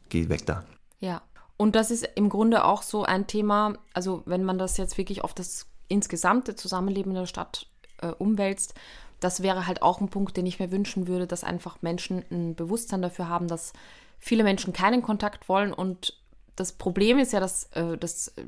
geh 0.10 0.30
weg 0.30 0.46
da. 0.46 0.64
Ja, 1.00 1.22
und 1.56 1.76
das 1.76 1.92
ist 1.92 2.08
im 2.16 2.30
Grunde 2.30 2.66
auch 2.66 2.82
so 2.82 3.04
ein 3.04 3.28
Thema, 3.28 3.76
also 3.94 4.24
wenn 4.26 4.44
man 4.44 4.58
das 4.58 4.78
jetzt 4.78 4.98
wirklich 4.98 5.24
auf 5.24 5.34
das 5.34 5.68
insgesamte 5.88 6.56
Zusammenleben 6.56 7.12
in 7.12 7.20
der 7.20 7.26
Stadt 7.26 7.68
äh, 8.02 8.08
umwälzt, 8.08 8.74
das 9.20 9.42
wäre 9.42 9.66
halt 9.66 9.82
auch 9.82 10.00
ein 10.00 10.10
Punkt, 10.10 10.38
den 10.38 10.46
ich 10.46 10.60
mir 10.60 10.72
wünschen 10.72 11.08
würde, 11.08 11.26
dass 11.26 11.44
einfach 11.44 11.82
Menschen 11.82 12.24
ein 12.32 12.56
Bewusstsein 12.56 13.02
dafür 13.02 13.30
haben, 13.30 13.48
dass 13.48 13.74
viele 14.20 14.44
Menschen 14.44 14.74
keinen 14.74 15.02
Kontakt 15.02 15.50
wollen 15.50 15.74
und 15.74 16.14
das 16.58 16.74
Problem 16.74 17.20
ist 17.20 17.32
ja, 17.32 17.40
dass, 17.40 17.66
äh, 17.74 17.98
dass 17.98 18.30
äh, 18.30 18.44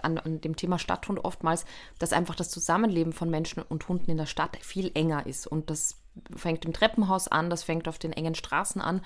an, 0.00 0.18
an, 0.18 0.40
dem 0.40 0.54
Thema 0.54 0.78
Stadthund 0.78 1.24
oftmals, 1.24 1.64
dass 1.98 2.12
einfach 2.12 2.36
das 2.36 2.50
Zusammenleben 2.50 3.12
von 3.12 3.30
Menschen 3.30 3.62
und 3.62 3.88
Hunden 3.88 4.10
in 4.10 4.18
der 4.18 4.26
Stadt 4.26 4.56
viel 4.60 4.92
enger 4.94 5.26
ist. 5.26 5.46
Und 5.46 5.70
das 5.70 5.96
fängt 6.36 6.64
im 6.64 6.72
Treppenhaus 6.72 7.26
an, 7.26 7.50
das 7.50 7.64
fängt 7.64 7.88
auf 7.88 7.98
den 7.98 8.12
engen 8.12 8.34
Straßen 8.34 8.80
an 8.80 9.00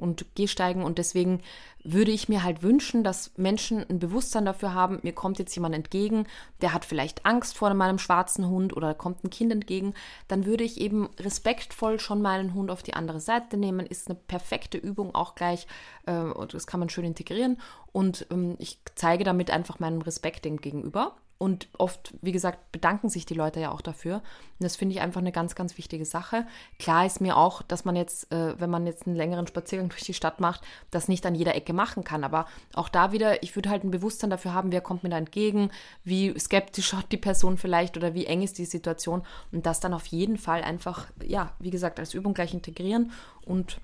und 0.00 0.34
Gehsteigen. 0.34 0.82
Und 0.82 0.98
deswegen 0.98 1.40
würde 1.84 2.10
ich 2.10 2.28
mir 2.28 2.42
halt 2.42 2.62
wünschen, 2.62 3.04
dass 3.04 3.32
Menschen 3.36 3.88
ein 3.88 3.98
Bewusstsein 3.98 4.44
dafür 4.44 4.74
haben, 4.74 4.98
mir 5.02 5.12
kommt 5.12 5.38
jetzt 5.38 5.54
jemand 5.54 5.74
entgegen, 5.74 6.26
der 6.60 6.74
hat 6.74 6.84
vielleicht 6.84 7.24
Angst 7.24 7.56
vor 7.56 7.72
meinem 7.74 7.98
schwarzen 7.98 8.48
Hund 8.48 8.76
oder 8.76 8.94
kommt 8.94 9.24
ein 9.24 9.30
Kind 9.30 9.52
entgegen, 9.52 9.94
dann 10.28 10.44
würde 10.44 10.64
ich 10.64 10.80
eben 10.80 11.08
respektvoll 11.18 12.00
schon 12.00 12.20
meinen 12.20 12.54
Hund 12.54 12.70
auf 12.70 12.82
die 12.82 12.94
andere 12.94 13.20
Seite 13.20 13.56
nehmen. 13.56 13.86
Ist 13.86 14.08
eine 14.08 14.18
perfekte 14.26 14.78
Übung 14.78 15.14
auch 15.14 15.34
gleich 15.34 15.66
äh, 16.06 16.12
das 16.52 16.66
kann 16.66 16.80
man 16.80 16.88
schön 16.88 17.04
integrieren. 17.04 17.58
Und 17.92 18.26
ähm, 18.30 18.56
ich 18.58 18.78
zeige 18.94 19.24
damit 19.24 19.50
einfach 19.50 19.78
meinen 19.78 20.02
Respekt 20.02 20.44
dem 20.44 20.58
gegenüber. 20.58 21.16
Und 21.40 21.68
oft, 21.78 22.12
wie 22.20 22.32
gesagt, 22.32 22.70
bedanken 22.70 23.08
sich 23.08 23.24
die 23.24 23.32
Leute 23.32 23.60
ja 23.60 23.70
auch 23.70 23.80
dafür. 23.80 24.16
Und 24.16 24.22
das 24.58 24.76
finde 24.76 24.94
ich 24.94 25.00
einfach 25.00 25.22
eine 25.22 25.32
ganz, 25.32 25.54
ganz 25.54 25.78
wichtige 25.78 26.04
Sache. 26.04 26.46
Klar 26.78 27.06
ist 27.06 27.22
mir 27.22 27.38
auch, 27.38 27.62
dass 27.62 27.86
man 27.86 27.96
jetzt, 27.96 28.30
äh, 28.30 28.60
wenn 28.60 28.68
man 28.68 28.86
jetzt 28.86 29.06
einen 29.06 29.16
längeren 29.16 29.46
Spaziergang 29.46 29.88
durch 29.88 30.02
die 30.02 30.12
Stadt 30.12 30.38
macht, 30.38 30.60
das 30.90 31.08
nicht 31.08 31.24
an 31.24 31.34
jeder 31.34 31.54
Ecke 31.54 31.72
machen 31.72 32.04
kann. 32.04 32.24
Aber 32.24 32.44
auch 32.74 32.90
da 32.90 33.12
wieder, 33.12 33.42
ich 33.42 33.56
würde 33.56 33.70
halt 33.70 33.84
ein 33.84 33.90
Bewusstsein 33.90 34.28
dafür 34.28 34.52
haben, 34.52 34.70
wer 34.70 34.82
kommt 34.82 35.02
mir 35.02 35.08
da 35.08 35.16
entgegen, 35.16 35.70
wie 36.04 36.38
skeptisch 36.38 36.86
schaut 36.90 37.10
die 37.10 37.16
Person 37.16 37.56
vielleicht 37.56 37.96
oder 37.96 38.12
wie 38.12 38.26
eng 38.26 38.42
ist 38.42 38.58
die 38.58 38.66
Situation. 38.66 39.22
Und 39.50 39.64
das 39.64 39.80
dann 39.80 39.94
auf 39.94 40.04
jeden 40.08 40.36
Fall 40.36 40.62
einfach, 40.62 41.06
ja, 41.26 41.54
wie 41.58 41.70
gesagt, 41.70 41.98
als 41.98 42.12
Übung 42.12 42.34
gleich 42.34 42.52
integrieren 42.52 43.12
und 43.46 43.80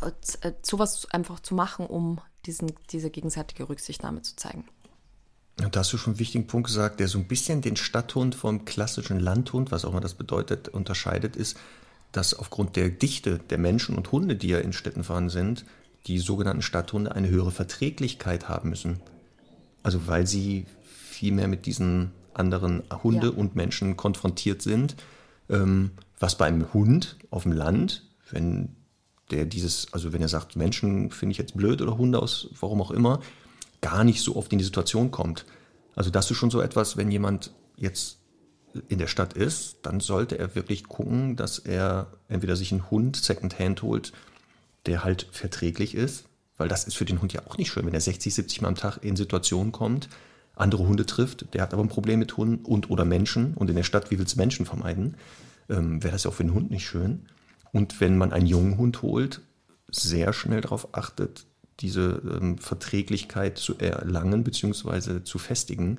äh, 0.00 0.52
sowas 0.62 1.06
einfach 1.12 1.38
zu 1.38 1.54
machen, 1.54 1.86
um 1.86 2.20
diesen, 2.44 2.72
diese 2.90 3.10
gegenseitige 3.10 3.68
Rücksichtnahme 3.68 4.22
zu 4.22 4.34
zeigen. 4.34 4.64
Da 5.56 5.80
hast 5.80 5.92
du 5.92 5.98
schon 5.98 6.14
einen 6.14 6.20
wichtigen 6.20 6.46
Punkt 6.46 6.68
gesagt, 6.68 6.98
der 6.98 7.08
so 7.08 7.18
ein 7.18 7.28
bisschen 7.28 7.60
den 7.60 7.76
Stadthund 7.76 8.34
vom 8.34 8.64
klassischen 8.64 9.20
Landhund, 9.20 9.70
was 9.70 9.84
auch 9.84 9.90
immer 9.90 10.00
das 10.00 10.14
bedeutet, 10.14 10.68
unterscheidet, 10.68 11.36
ist, 11.36 11.56
dass 12.10 12.34
aufgrund 12.34 12.76
der 12.76 12.90
Dichte 12.90 13.38
der 13.50 13.58
Menschen 13.58 13.96
und 13.96 14.12
Hunde, 14.12 14.36
die 14.36 14.48
ja 14.48 14.58
in 14.58 14.72
Städten 14.72 15.04
vorhanden 15.04 15.30
sind, 15.30 15.64
die 16.06 16.18
sogenannten 16.18 16.62
Stadthunde 16.62 17.14
eine 17.14 17.28
höhere 17.28 17.50
Verträglichkeit 17.50 18.48
haben 18.48 18.70
müssen. 18.70 19.00
Also 19.82 20.06
weil 20.06 20.26
sie 20.26 20.66
viel 20.84 21.32
mehr 21.32 21.48
mit 21.48 21.66
diesen 21.66 22.12
anderen 22.34 22.82
Hunde 23.02 23.28
ja. 23.28 23.32
und 23.32 23.56
Menschen 23.56 23.96
konfrontiert 23.96 24.62
sind. 24.62 24.96
Ähm, 25.48 25.92
was 26.18 26.38
bei 26.38 26.46
einem 26.46 26.72
Hund 26.72 27.16
auf 27.30 27.42
dem 27.42 27.52
Land, 27.52 28.04
wenn 28.30 28.76
der 29.30 29.44
dieses, 29.44 29.92
also 29.92 30.12
wenn 30.12 30.22
er 30.22 30.28
sagt, 30.28 30.56
Menschen 30.56 31.10
finde 31.10 31.32
ich 31.32 31.38
jetzt 31.38 31.56
blöd 31.56 31.82
oder 31.82 31.96
Hunde 31.98 32.20
aus, 32.20 32.48
warum 32.60 32.80
auch 32.80 32.90
immer, 32.90 33.20
gar 33.82 34.04
nicht 34.04 34.22
so 34.22 34.36
oft 34.36 34.50
in 34.52 34.58
die 34.58 34.64
Situation 34.64 35.10
kommt. 35.10 35.44
Also 35.94 36.08
das 36.08 36.30
ist 36.30 36.38
schon 36.38 36.50
so 36.50 36.62
etwas, 36.62 36.96
wenn 36.96 37.10
jemand 37.10 37.52
jetzt 37.76 38.18
in 38.88 38.98
der 38.98 39.06
Stadt 39.06 39.34
ist, 39.34 39.78
dann 39.82 40.00
sollte 40.00 40.38
er 40.38 40.54
wirklich 40.54 40.84
gucken, 40.84 41.36
dass 41.36 41.58
er 41.58 42.06
entweder 42.28 42.56
sich 42.56 42.72
einen 42.72 42.90
Hund 42.90 43.16
Secondhand 43.16 43.82
holt, 43.82 44.12
der 44.86 45.04
halt 45.04 45.28
verträglich 45.30 45.94
ist, 45.94 46.24
weil 46.56 46.68
das 46.68 46.84
ist 46.84 46.96
für 46.96 47.04
den 47.04 47.20
Hund 47.20 47.34
ja 47.34 47.42
auch 47.46 47.58
nicht 47.58 47.70
schön, 47.70 47.84
wenn 47.84 47.92
er 47.92 48.00
60, 48.00 48.32
70 48.32 48.62
Mal 48.62 48.68
am 48.68 48.74
Tag 48.76 48.98
in 49.02 49.16
Situationen 49.16 49.72
kommt, 49.72 50.08
andere 50.54 50.86
Hunde 50.86 51.04
trifft, 51.04 51.52
der 51.54 51.62
hat 51.62 51.74
aber 51.74 51.82
ein 51.82 51.88
Problem 51.88 52.18
mit 52.18 52.36
Hunden 52.36 52.64
und 52.64 52.90
oder 52.90 53.04
Menschen 53.04 53.54
und 53.54 53.68
in 53.68 53.76
der 53.76 53.82
Stadt, 53.82 54.10
wie 54.10 54.18
willst 54.18 54.34
du 54.34 54.38
Menschen 54.38 54.64
vermeiden, 54.64 55.16
ähm, 55.68 56.02
wäre 56.02 56.12
das 56.12 56.24
ja 56.24 56.30
auch 56.30 56.34
für 56.34 56.44
den 56.44 56.54
Hund 56.54 56.70
nicht 56.70 56.86
schön. 56.86 57.26
Und 57.72 58.00
wenn 58.00 58.18
man 58.18 58.32
einen 58.32 58.46
jungen 58.46 58.76
Hund 58.76 59.02
holt, 59.02 59.40
sehr 59.90 60.32
schnell 60.32 60.60
darauf 60.60 60.94
achtet, 60.94 61.46
diese 61.82 62.22
ähm, 62.24 62.58
Verträglichkeit 62.58 63.58
zu 63.58 63.76
erlangen 63.78 64.44
bzw. 64.44 65.24
zu 65.24 65.38
festigen. 65.38 65.98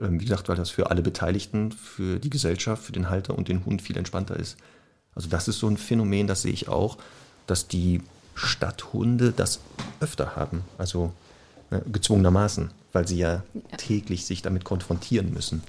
Ähm, 0.00 0.20
wie 0.20 0.24
gesagt, 0.24 0.48
weil 0.48 0.56
das 0.56 0.70
für 0.70 0.90
alle 0.90 1.02
Beteiligten, 1.02 1.72
für 1.72 2.18
die 2.18 2.30
Gesellschaft, 2.30 2.84
für 2.84 2.92
den 2.92 3.10
Halter 3.10 3.36
und 3.36 3.48
den 3.48 3.64
Hund 3.64 3.82
viel 3.82 3.96
entspannter 3.96 4.36
ist. 4.36 4.56
Also 5.14 5.28
das 5.28 5.48
ist 5.48 5.58
so 5.58 5.68
ein 5.68 5.76
Phänomen, 5.76 6.26
das 6.26 6.42
sehe 6.42 6.52
ich 6.52 6.68
auch, 6.68 6.98
dass 7.46 7.68
die 7.68 8.02
Stadthunde 8.34 9.32
das 9.32 9.60
öfter 10.00 10.36
haben. 10.36 10.62
Also 10.78 11.12
äh, 11.70 11.80
gezwungenermaßen, 11.90 12.70
weil 12.92 13.06
sie 13.06 13.18
ja, 13.18 13.42
ja 13.54 13.76
täglich 13.76 14.26
sich 14.26 14.42
damit 14.42 14.64
konfrontieren 14.64 15.32
müssen. 15.32 15.62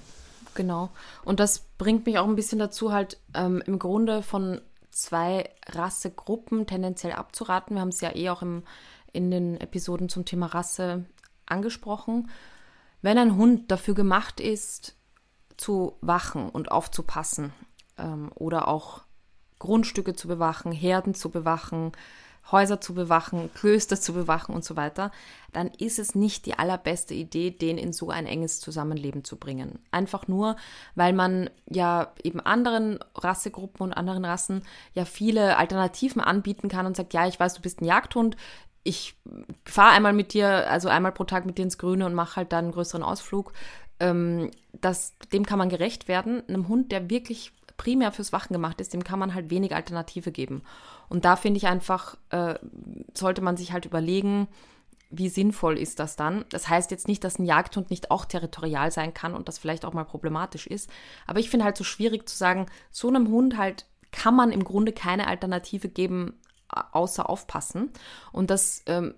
Genau. 0.56 0.90
Und 1.24 1.40
das 1.40 1.64
bringt 1.78 2.06
mich 2.06 2.18
auch 2.18 2.28
ein 2.28 2.36
bisschen 2.36 2.60
dazu, 2.60 2.92
halt 2.92 3.18
ähm, 3.34 3.62
im 3.66 3.78
Grunde 3.78 4.24
von 4.24 4.62
zwei 4.90 5.50
Rassegruppen 5.68 6.66
tendenziell 6.66 7.14
abzuraten. 7.14 7.76
Wir 7.76 7.82
haben 7.82 7.90
es 7.90 8.02
ja 8.02 8.16
eh 8.16 8.30
auch 8.30 8.42
im 8.42 8.64
in 9.16 9.32
den 9.32 9.60
Episoden 9.60 10.10
zum 10.10 10.26
Thema 10.26 10.48
Rasse 10.48 11.06
angesprochen. 11.46 12.30
Wenn 13.02 13.18
ein 13.18 13.36
Hund 13.36 13.72
dafür 13.72 13.94
gemacht 13.94 14.40
ist, 14.40 14.96
zu 15.58 15.98
wachen 16.02 16.50
und 16.50 16.72
aufzupassen 16.72 17.54
ähm, 17.98 18.32
oder 18.36 18.68
auch 18.68 19.04
Grundstücke 19.60 20.14
zu 20.14 20.28
bewachen, 20.28 20.72
Herden 20.72 21.14
zu 21.14 21.30
bewachen, 21.30 21.94
Häuser 22.52 22.80
zu 22.80 22.94
bewachen, 22.94 23.52
Klöster 23.56 24.00
zu 24.00 24.14
bewachen 24.14 24.54
und 24.54 24.64
so 24.64 24.76
weiter, 24.76 25.12
dann 25.52 25.68
ist 25.68 25.98
es 25.98 26.14
nicht 26.14 26.46
die 26.46 26.60
allerbeste 26.60 27.14
Idee, 27.16 27.50
den 27.50 27.78
in 27.78 27.92
so 27.92 28.10
ein 28.10 28.28
enges 28.28 28.60
Zusammenleben 28.60 29.24
zu 29.24 29.38
bringen. 29.38 29.80
Einfach 29.90 30.28
nur, 30.28 30.56
weil 30.94 31.14
man 31.14 31.50
ja 31.68 32.14
eben 32.24 32.40
anderen 32.40 33.00
Rassegruppen 33.16 33.82
und 33.82 33.94
anderen 33.94 34.26
Rassen 34.26 34.62
ja 34.94 35.06
viele 35.06 35.58
Alternativen 35.58 36.22
anbieten 36.22 36.70
kann 36.70 36.86
und 36.86 36.96
sagt, 36.96 37.14
ja, 37.14 37.26
ich 37.26 37.40
weiß, 37.40 37.56
du 37.56 37.62
bist 37.62 37.82
ein 37.82 37.86
Jagdhund, 37.86 38.38
ich 38.86 39.16
fahre 39.66 39.94
einmal 39.94 40.14
mit 40.14 40.34
dir, 40.34 40.70
also 40.70 40.88
einmal 40.90 41.12
pro 41.12 41.24
Tag 41.24 41.46
mit 41.46 41.58
dir 41.58 41.64
ins 41.64 41.80
Grüne 41.80 42.06
und 42.06 42.14
mache 42.14 42.38
halt 42.38 42.54
dann 42.54 42.66
einen 42.66 42.74
größeren 42.74 43.04
Ausflug. 43.04 43.52
Ähm, 44.00 44.52
das, 44.80 45.18
dem 45.34 45.46
kann 45.46 45.58
man 45.58 45.70
gerecht 45.70 46.08
werden. 46.08 46.44
Einem 46.48 46.68
Hund, 46.68 46.92
der 46.92 47.10
wirklich 47.10 47.52
primär 47.78 48.12
fürs 48.12 48.32
Wachen 48.32 48.54
gemacht 48.54 48.80
ist, 48.80 48.94
dem 48.94 49.04
kann 49.04 49.18
man 49.18 49.34
halt 49.34 49.50
wenig 49.50 49.76
Alternative 49.76 50.32
geben. 50.32 50.62
Und 51.10 51.26
da 51.26 51.36
finde 51.36 51.58
ich 51.58 51.66
einfach, 51.66 52.16
äh, 52.30 52.56
sollte 53.16 53.42
man 53.42 53.58
sich 53.58 53.74
halt 53.74 53.86
überlegen, 53.86 54.48
wie 55.10 55.30
sinnvoll 55.30 55.80
ist 55.80 56.00
das 56.00 56.16
dann? 56.16 56.46
Das 56.50 56.70
heißt 56.70 56.92
jetzt 56.92 57.08
nicht, 57.08 57.24
dass 57.24 57.40
ein 57.40 57.46
Jagdhund 57.46 57.90
nicht 57.90 58.12
auch 58.12 58.26
territorial 58.26 58.92
sein 58.92 59.16
kann 59.16 59.34
und 59.34 59.48
das 59.48 59.58
vielleicht 59.58 59.84
auch 59.84 59.94
mal 59.94 60.04
problematisch 60.04 60.68
ist. 60.68 60.92
Aber 61.26 61.40
ich 61.40 61.50
finde 61.50 61.66
halt 61.66 61.78
so 61.78 61.84
schwierig 61.84 62.30
zu 62.30 62.38
sagen, 62.38 62.68
so 62.92 63.08
einem 63.08 63.30
Hund 63.30 63.58
halt 63.58 63.88
kann 64.12 64.36
man 64.36 64.52
im 64.52 64.64
Grunde 64.64 64.94
keine 64.94 65.28
Alternative 65.28 65.90
geben, 65.90 66.40
außer 66.92 67.30
aufpassen. 67.30 67.92
Und 68.32 68.50
das 68.50 68.84
ähm, 68.88 69.16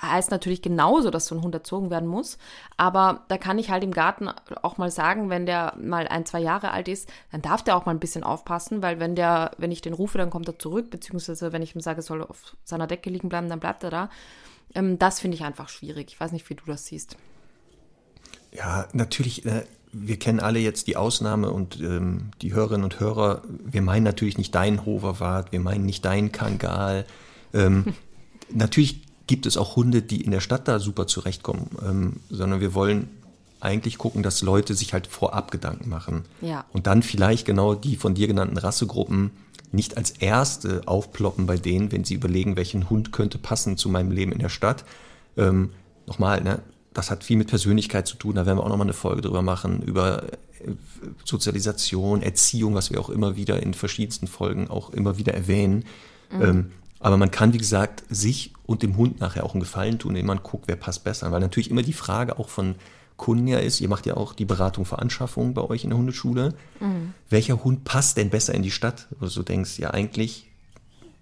heißt 0.00 0.30
natürlich 0.30 0.62
genauso, 0.62 1.10
dass 1.10 1.26
so 1.26 1.34
ein 1.34 1.42
Hund 1.42 1.54
erzogen 1.54 1.90
werden 1.90 2.08
muss. 2.08 2.38
Aber 2.76 3.24
da 3.28 3.38
kann 3.38 3.58
ich 3.58 3.70
halt 3.70 3.84
im 3.84 3.92
Garten 3.92 4.28
auch 4.62 4.78
mal 4.78 4.90
sagen, 4.90 5.30
wenn 5.30 5.46
der 5.46 5.74
mal 5.78 6.08
ein, 6.08 6.26
zwei 6.26 6.40
Jahre 6.40 6.70
alt 6.70 6.88
ist, 6.88 7.08
dann 7.32 7.42
darf 7.42 7.62
der 7.62 7.76
auch 7.76 7.86
mal 7.86 7.92
ein 7.92 8.00
bisschen 8.00 8.24
aufpassen, 8.24 8.82
weil 8.82 9.00
wenn 9.00 9.14
der, 9.14 9.52
wenn 9.58 9.72
ich 9.72 9.82
den 9.82 9.94
rufe, 9.94 10.18
dann 10.18 10.30
kommt 10.30 10.48
er 10.48 10.58
zurück, 10.58 10.90
beziehungsweise 10.90 11.52
wenn 11.52 11.62
ich 11.62 11.74
ihm 11.74 11.80
sage, 11.80 12.00
er 12.00 12.02
soll 12.02 12.22
auf 12.22 12.56
seiner 12.64 12.86
Decke 12.86 13.10
liegen 13.10 13.28
bleiben, 13.28 13.48
dann 13.48 13.60
bleibt 13.60 13.84
er 13.84 13.90
da. 13.90 14.10
Ähm, 14.74 14.98
das 14.98 15.20
finde 15.20 15.36
ich 15.36 15.44
einfach 15.44 15.68
schwierig. 15.68 16.08
Ich 16.12 16.20
weiß 16.20 16.32
nicht, 16.32 16.48
wie 16.48 16.54
du 16.54 16.64
das 16.66 16.86
siehst. 16.86 17.16
Ja, 18.52 18.88
natürlich. 18.92 19.46
Äh 19.46 19.64
wir 19.92 20.18
kennen 20.18 20.40
alle 20.40 20.58
jetzt 20.60 20.86
die 20.86 20.96
Ausnahme 20.96 21.50
und 21.50 21.80
ähm, 21.80 22.30
die 22.42 22.54
Hörerinnen 22.54 22.84
und 22.84 23.00
Hörer, 23.00 23.42
wir 23.64 23.82
meinen 23.82 24.04
natürlich 24.04 24.38
nicht 24.38 24.54
dein 24.54 24.84
Hoverwart, 24.84 25.52
wir 25.52 25.60
meinen 25.60 25.84
nicht 25.84 26.04
dein 26.04 26.32
Kangal. 26.32 27.06
Ähm, 27.52 27.86
natürlich 28.50 29.02
gibt 29.26 29.46
es 29.46 29.56
auch 29.56 29.76
Hunde, 29.76 30.02
die 30.02 30.20
in 30.20 30.30
der 30.30 30.40
Stadt 30.40 30.68
da 30.68 30.78
super 30.78 31.06
zurechtkommen, 31.06 31.70
ähm, 31.84 32.20
sondern 32.30 32.60
wir 32.60 32.74
wollen 32.74 33.08
eigentlich 33.58 33.98
gucken, 33.98 34.22
dass 34.22 34.42
Leute 34.42 34.74
sich 34.74 34.92
halt 34.92 35.06
vorab 35.06 35.50
Gedanken 35.50 35.88
machen. 35.88 36.24
Ja. 36.40 36.64
Und 36.72 36.86
dann 36.86 37.02
vielleicht 37.02 37.44
genau 37.44 37.74
die 37.74 37.96
von 37.96 38.14
dir 38.14 38.26
genannten 38.26 38.56
Rassegruppen 38.56 39.32
nicht 39.72 39.96
als 39.96 40.12
erste 40.12 40.82
aufploppen 40.86 41.46
bei 41.46 41.56
denen, 41.56 41.92
wenn 41.92 42.04
sie 42.04 42.14
überlegen, 42.14 42.56
welchen 42.56 42.90
Hund 42.90 43.12
könnte 43.12 43.38
passen 43.38 43.76
zu 43.76 43.88
meinem 43.88 44.10
Leben 44.10 44.32
in 44.32 44.38
der 44.38 44.48
Stadt. 44.48 44.84
Ähm, 45.36 45.70
nochmal, 46.06 46.40
ne? 46.40 46.60
Das 46.92 47.10
hat 47.10 47.24
viel 47.24 47.36
mit 47.36 47.48
Persönlichkeit 47.48 48.06
zu 48.06 48.16
tun. 48.16 48.34
Da 48.34 48.46
werden 48.46 48.58
wir 48.58 48.64
auch 48.64 48.68
nochmal 48.68 48.86
eine 48.86 48.92
Folge 48.92 49.22
drüber 49.22 49.42
machen, 49.42 49.82
über 49.82 50.24
Sozialisation, 51.24 52.22
Erziehung, 52.22 52.74
was 52.74 52.90
wir 52.90 53.00
auch 53.00 53.10
immer 53.10 53.36
wieder 53.36 53.62
in 53.62 53.74
verschiedensten 53.74 54.26
Folgen 54.26 54.68
auch 54.68 54.90
immer 54.90 55.16
wieder 55.16 55.34
erwähnen. 55.34 55.84
Mhm. 56.30 56.42
Ähm, 56.42 56.72
aber 56.98 57.16
man 57.16 57.30
kann, 57.30 57.52
wie 57.54 57.58
gesagt, 57.58 58.04
sich 58.10 58.52
und 58.66 58.82
dem 58.82 58.96
Hund 58.96 59.20
nachher 59.20 59.44
auch 59.44 59.54
einen 59.54 59.60
Gefallen 59.60 59.98
tun, 59.98 60.10
indem 60.10 60.26
man 60.26 60.42
guckt, 60.42 60.64
wer 60.68 60.76
passt 60.76 61.02
besser. 61.02 61.32
Weil 61.32 61.40
natürlich 61.40 61.70
immer 61.70 61.82
die 61.82 61.94
Frage 61.94 62.38
auch 62.38 62.48
von 62.48 62.74
Kunden 63.16 63.48
ja 63.48 63.58
ist, 63.58 63.80
ihr 63.80 63.88
macht 63.88 64.06
ja 64.06 64.16
auch 64.16 64.34
die 64.34 64.44
Beratung 64.44 64.84
für 64.84 64.98
Anschaffungen 64.98 65.54
bei 65.54 65.62
euch 65.62 65.84
in 65.84 65.90
der 65.90 65.98
Hundeschule. 65.98 66.54
Mhm. 66.80 67.14
Welcher 67.28 67.62
Hund 67.64 67.84
passt 67.84 68.16
denn 68.16 68.30
besser 68.30 68.54
in 68.54 68.62
die 68.62 68.70
Stadt? 68.70 69.08
Wo 69.18 69.26
du 69.26 69.42
denkst, 69.42 69.78
ja 69.78 69.90
eigentlich 69.90 70.50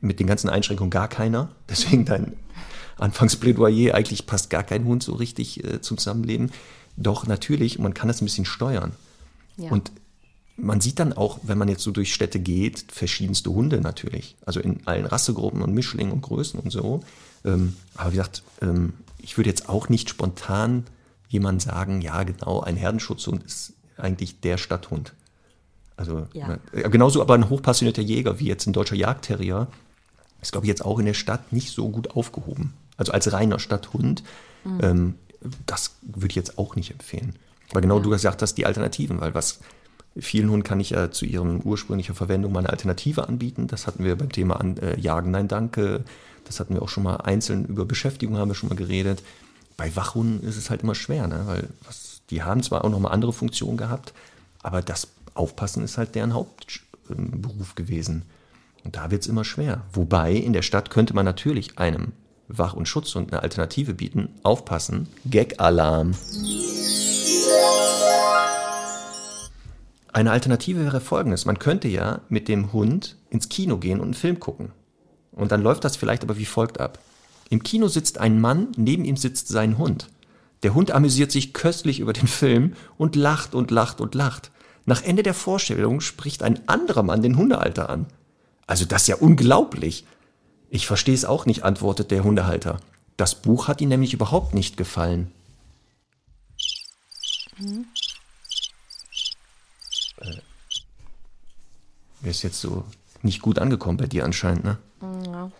mit 0.00 0.20
den 0.20 0.26
ganzen 0.26 0.48
Einschränkungen 0.48 0.90
gar 0.90 1.08
keiner. 1.08 1.50
Deswegen 1.68 2.04
dein 2.04 2.34
Anfangsplädoyer, 2.98 3.94
eigentlich 3.94 4.26
passt 4.26 4.50
gar 4.50 4.62
kein 4.62 4.84
Hund 4.84 5.02
so 5.02 5.14
richtig 5.14 5.64
äh, 5.64 5.80
zum 5.80 5.98
Zusammenleben. 5.98 6.50
Doch 6.96 7.26
natürlich, 7.26 7.78
man 7.78 7.94
kann 7.94 8.08
das 8.08 8.20
ein 8.20 8.24
bisschen 8.24 8.44
steuern. 8.44 8.92
Ja. 9.56 9.70
Und 9.70 9.92
man 10.56 10.80
sieht 10.80 10.98
dann 10.98 11.12
auch, 11.12 11.38
wenn 11.44 11.56
man 11.56 11.68
jetzt 11.68 11.84
so 11.84 11.92
durch 11.92 12.12
Städte 12.12 12.40
geht, 12.40 12.86
verschiedenste 12.90 13.50
Hunde 13.50 13.80
natürlich. 13.80 14.36
Also 14.44 14.60
in 14.60 14.86
allen 14.86 15.06
Rassegruppen 15.06 15.62
und 15.62 15.72
Mischlingen 15.72 16.12
und 16.12 16.22
Größen 16.22 16.58
und 16.58 16.70
so. 16.70 17.00
Ähm, 17.44 17.76
aber 17.94 18.12
wie 18.12 18.16
gesagt, 18.16 18.42
ähm, 18.60 18.94
ich 19.18 19.36
würde 19.36 19.50
jetzt 19.50 19.68
auch 19.68 19.88
nicht 19.88 20.10
spontan 20.10 20.84
jemand 21.28 21.62
sagen, 21.62 22.00
ja 22.00 22.22
genau, 22.24 22.60
ein 22.60 22.76
Herdenschutzhund 22.76 23.44
ist 23.44 23.74
eigentlich 23.96 24.40
der 24.40 24.58
Stadthund. 24.58 25.14
Also 25.96 26.26
ja. 26.32 26.48
ne, 26.48 26.60
genauso 26.90 27.20
aber 27.20 27.34
ein 27.34 27.48
hochpassionierter 27.48 28.02
Jäger 28.02 28.40
wie 28.40 28.46
jetzt 28.46 28.66
ein 28.66 28.72
deutscher 28.72 28.96
Jagdterrier 28.96 29.68
ist, 30.40 30.52
glaube 30.52 30.66
ich, 30.66 30.68
jetzt 30.68 30.84
auch 30.84 30.98
in 30.98 31.06
der 31.06 31.14
Stadt 31.14 31.52
nicht 31.52 31.72
so 31.72 31.88
gut 31.88 32.12
aufgehoben. 32.12 32.74
Also 32.98 33.12
als 33.12 33.32
reiner 33.32 33.58
Stadthund, 33.58 34.22
mhm. 34.64 34.80
ähm, 34.82 35.14
das 35.64 35.96
würde 36.02 36.28
ich 36.28 36.34
jetzt 36.34 36.58
auch 36.58 36.76
nicht 36.76 36.90
empfehlen. 36.90 37.36
Weil 37.72 37.82
genau 37.82 37.96
ja. 37.98 38.02
du 38.02 38.10
gesagt 38.10 38.42
hast, 38.42 38.54
die 38.54 38.66
Alternativen, 38.66 39.20
weil 39.20 39.34
was 39.34 39.60
vielen 40.16 40.50
Hunden 40.50 40.64
kann 40.64 40.80
ich 40.80 40.90
ja 40.90 41.10
zu 41.10 41.24
ihren 41.24 41.64
ursprünglichen 41.64 42.14
Verwendung 42.14 42.52
mal 42.52 42.60
eine 42.60 42.70
Alternative 42.70 43.28
anbieten. 43.28 43.66
Das 43.66 43.86
hatten 43.86 44.04
wir 44.04 44.16
beim 44.16 44.32
Thema 44.32 44.60
an, 44.60 44.76
äh, 44.78 44.98
Jagen, 44.98 45.30
nein, 45.30 45.48
danke. 45.48 46.04
Das 46.44 46.60
hatten 46.60 46.74
wir 46.74 46.82
auch 46.82 46.88
schon 46.88 47.04
mal 47.04 47.16
einzeln 47.16 47.66
über 47.66 47.84
Beschäftigung 47.84 48.36
haben 48.36 48.48
wir 48.50 48.54
schon 48.54 48.68
mal 48.68 48.74
geredet. 48.74 49.22
Bei 49.76 49.94
Wachhunden 49.94 50.46
ist 50.46 50.56
es 50.56 50.70
halt 50.70 50.82
immer 50.82 50.94
schwer, 50.94 51.28
ne? 51.28 51.42
weil 51.44 51.68
was, 51.84 52.22
die 52.30 52.42
haben 52.42 52.62
zwar 52.62 52.84
auch 52.84 52.90
noch 52.90 52.98
mal 52.98 53.10
andere 53.10 53.32
Funktionen 53.32 53.76
gehabt, 53.76 54.12
aber 54.62 54.82
das 54.82 55.08
Aufpassen 55.34 55.84
ist 55.84 55.98
halt 55.98 56.14
deren 56.14 56.34
Hauptberuf 56.34 57.74
gewesen. 57.74 58.22
Und 58.84 58.96
da 58.96 59.10
wird 59.10 59.22
es 59.22 59.28
immer 59.28 59.44
schwer. 59.44 59.82
Wobei 59.92 60.32
in 60.32 60.52
der 60.52 60.62
Stadt 60.62 60.90
könnte 60.90 61.14
man 61.14 61.24
natürlich 61.24 61.78
einem 61.78 62.12
Wach- 62.48 62.74
und 62.74 62.88
Schutzhund 62.88 63.32
eine 63.32 63.42
Alternative 63.42 63.94
bieten. 63.94 64.30
Aufpassen, 64.42 65.08
Gag-Alarm. 65.26 66.14
Eine 70.12 70.30
Alternative 70.32 70.84
wäre 70.84 71.00
folgendes. 71.00 71.44
Man 71.44 71.58
könnte 71.58 71.88
ja 71.88 72.22
mit 72.28 72.48
dem 72.48 72.72
Hund 72.72 73.16
ins 73.30 73.48
Kino 73.48 73.76
gehen 73.76 74.00
und 74.00 74.06
einen 74.06 74.14
Film 74.14 74.40
gucken. 74.40 74.72
Und 75.32 75.52
dann 75.52 75.62
läuft 75.62 75.84
das 75.84 75.96
vielleicht 75.96 76.24
aber 76.24 76.38
wie 76.38 76.46
folgt 76.46 76.80
ab. 76.80 76.98
Im 77.50 77.62
Kino 77.62 77.88
sitzt 77.88 78.18
ein 78.18 78.40
Mann, 78.40 78.68
neben 78.76 79.04
ihm 79.04 79.16
sitzt 79.16 79.48
sein 79.48 79.78
Hund. 79.78 80.08
Der 80.62 80.74
Hund 80.74 80.90
amüsiert 80.90 81.30
sich 81.30 81.52
köstlich 81.52 82.00
über 82.00 82.12
den 82.12 82.26
Film 82.26 82.72
und 82.96 83.14
lacht 83.14 83.54
und 83.54 83.70
lacht 83.70 84.00
und 84.00 84.14
lacht. 84.14 84.50
Nach 84.86 85.02
Ende 85.02 85.22
der 85.22 85.34
Vorstellung 85.34 86.00
spricht 86.00 86.42
ein 86.42 86.66
anderer 86.68 87.02
Mann 87.02 87.22
den 87.22 87.36
Hundehalter 87.36 87.90
an. 87.90 88.06
Also 88.66 88.84
das 88.84 89.02
ist 89.02 89.08
ja 89.08 89.16
unglaublich. 89.16 90.04
Ich 90.70 90.86
verstehe 90.86 91.14
es 91.14 91.24
auch 91.24 91.46
nicht, 91.46 91.64
antwortet 91.64 92.10
der 92.10 92.24
Hundehalter. 92.24 92.80
Das 93.16 93.34
Buch 93.34 93.68
hat 93.68 93.80
ihm 93.80 93.88
nämlich 93.88 94.12
überhaupt 94.12 94.54
nicht 94.54 94.76
gefallen. 94.76 95.32
Hm. 97.56 97.86
Äh, 100.20 100.40
ist 102.28 102.42
jetzt 102.42 102.60
so 102.60 102.84
nicht 103.22 103.42
gut 103.42 103.58
angekommen 103.58 103.96
bei 103.96 104.06
dir 104.06 104.24
anscheinend, 104.24 104.64
ne? 104.64 104.78
Ja. 105.26 105.50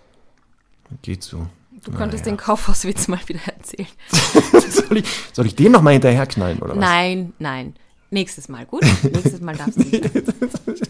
Geht 1.03 1.23
so. 1.23 1.47
Du 1.85 1.93
könntest 1.93 2.25
naja. 2.25 2.37
den 2.37 2.39
Kaufhauswitz 2.39 3.09
mal 3.09 3.21
wieder 3.27 3.41
erzählen. 3.47 3.89
soll, 4.71 4.99
ich, 4.99 5.07
soll 5.33 5.47
ich 5.47 5.55
den 5.55 5.73
nochmal 5.73 5.95
hinterherknallen, 5.95 6.59
oder 6.61 6.71
was? 6.71 6.81
Nein, 6.81 7.33
nein. 7.39 7.75
Nächstes 8.11 8.49
Mal, 8.49 8.67
gut? 8.67 8.83
Nächstes 9.03 9.41
Mal 9.41 9.57
darfst 9.57 9.77
du 9.77 9.83
nicht. 9.85 10.88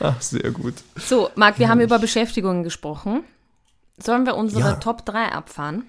Ach, 0.00 0.20
sehr 0.20 0.50
gut. 0.50 0.74
So, 0.96 1.30
Marc, 1.34 1.58
wir 1.58 1.68
haben 1.68 1.80
über 1.80 1.98
Beschäftigungen 1.98 2.62
gesprochen. 2.62 3.24
Sollen 3.98 4.26
wir 4.26 4.36
unsere 4.36 4.60
ja. 4.60 4.74
Top 4.74 5.04
3 5.06 5.32
abfahren? 5.32 5.88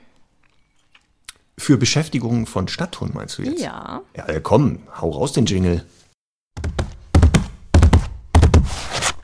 Für 1.57 1.77
Beschäftigungen 1.77 2.45
von 2.45 2.67
Stadthunden 2.67 3.17
meinst 3.17 3.37
du 3.37 3.41
jetzt? 3.41 3.61
Ja. 3.61 4.01
Ja, 4.15 4.39
komm, 4.39 4.83
hau 5.01 5.09
raus 5.09 5.33
den 5.33 5.45
Jingle. 5.45 5.85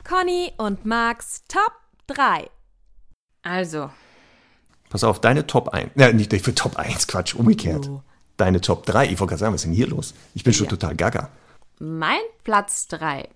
Conny 0.04 0.52
und 0.58 0.84
Marks 0.84 1.42
Top 1.48 1.72
3. 2.08 2.50
Also. 3.42 3.90
Pass 4.90 5.04
auf, 5.04 5.20
deine 5.20 5.46
Top 5.46 5.70
1. 5.70 5.92
Ja, 5.94 6.12
nicht 6.12 6.32
für 6.32 6.54
Top 6.54 6.76
1, 6.76 7.06
Quatsch, 7.06 7.34
umgekehrt. 7.34 7.88
Oh. 7.88 8.02
Deine 8.36 8.60
Top 8.60 8.84
3. 8.84 9.06
Ich 9.06 9.20
wollte 9.20 9.30
gerade 9.30 9.40
sagen, 9.40 9.54
was 9.54 9.62
ist 9.62 9.66
denn 9.66 9.72
hier 9.72 9.86
los? 9.86 10.14
Ich 10.34 10.44
bin 10.44 10.52
schon 10.52 10.66
ja. 10.66 10.70
total 10.70 10.96
gaga. 10.96 11.30
Mein 11.78 12.20
Platz 12.42 12.88
3 12.88 13.28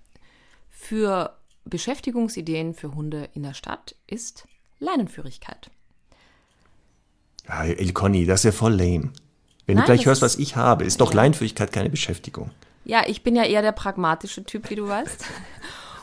für 0.71 1.38
Beschäftigungsideen 1.69 2.75
für 2.75 2.95
Hunde 2.95 3.29
in 3.35 3.43
der 3.43 3.55
Stadt 3.55 3.95
ist 4.07 4.47
Leinenführigkeit. 4.79 5.71
Ja, 7.47 7.65
El 7.65 7.93
Conny, 7.93 8.27
das 8.27 8.41
ist 8.41 8.45
ja 8.45 8.53
voll 8.53 8.75
lame. 8.75 9.13
Wenn 9.67 9.77
Nein, 9.77 9.87
du 9.87 9.93
gleich 9.93 10.07
hörst, 10.07 10.23
was 10.23 10.37
ich 10.37 10.57
habe, 10.57 10.85
ist 10.85 11.01
doch 11.01 11.11
ja. 11.11 11.17
Leinenführigkeit 11.17 11.73
keine 11.73 11.91
Beschäftigung. 11.91 12.51
Ja, 12.85 13.03
ich 13.07 13.23
bin 13.23 13.37
ja 13.37 13.45
eher 13.45 13.63
der 13.63 13.73
pragmatische 13.73 14.45
Typ, 14.45 14.71
wie 14.71 14.77
du 14.77 14.89
weißt. 14.89 15.25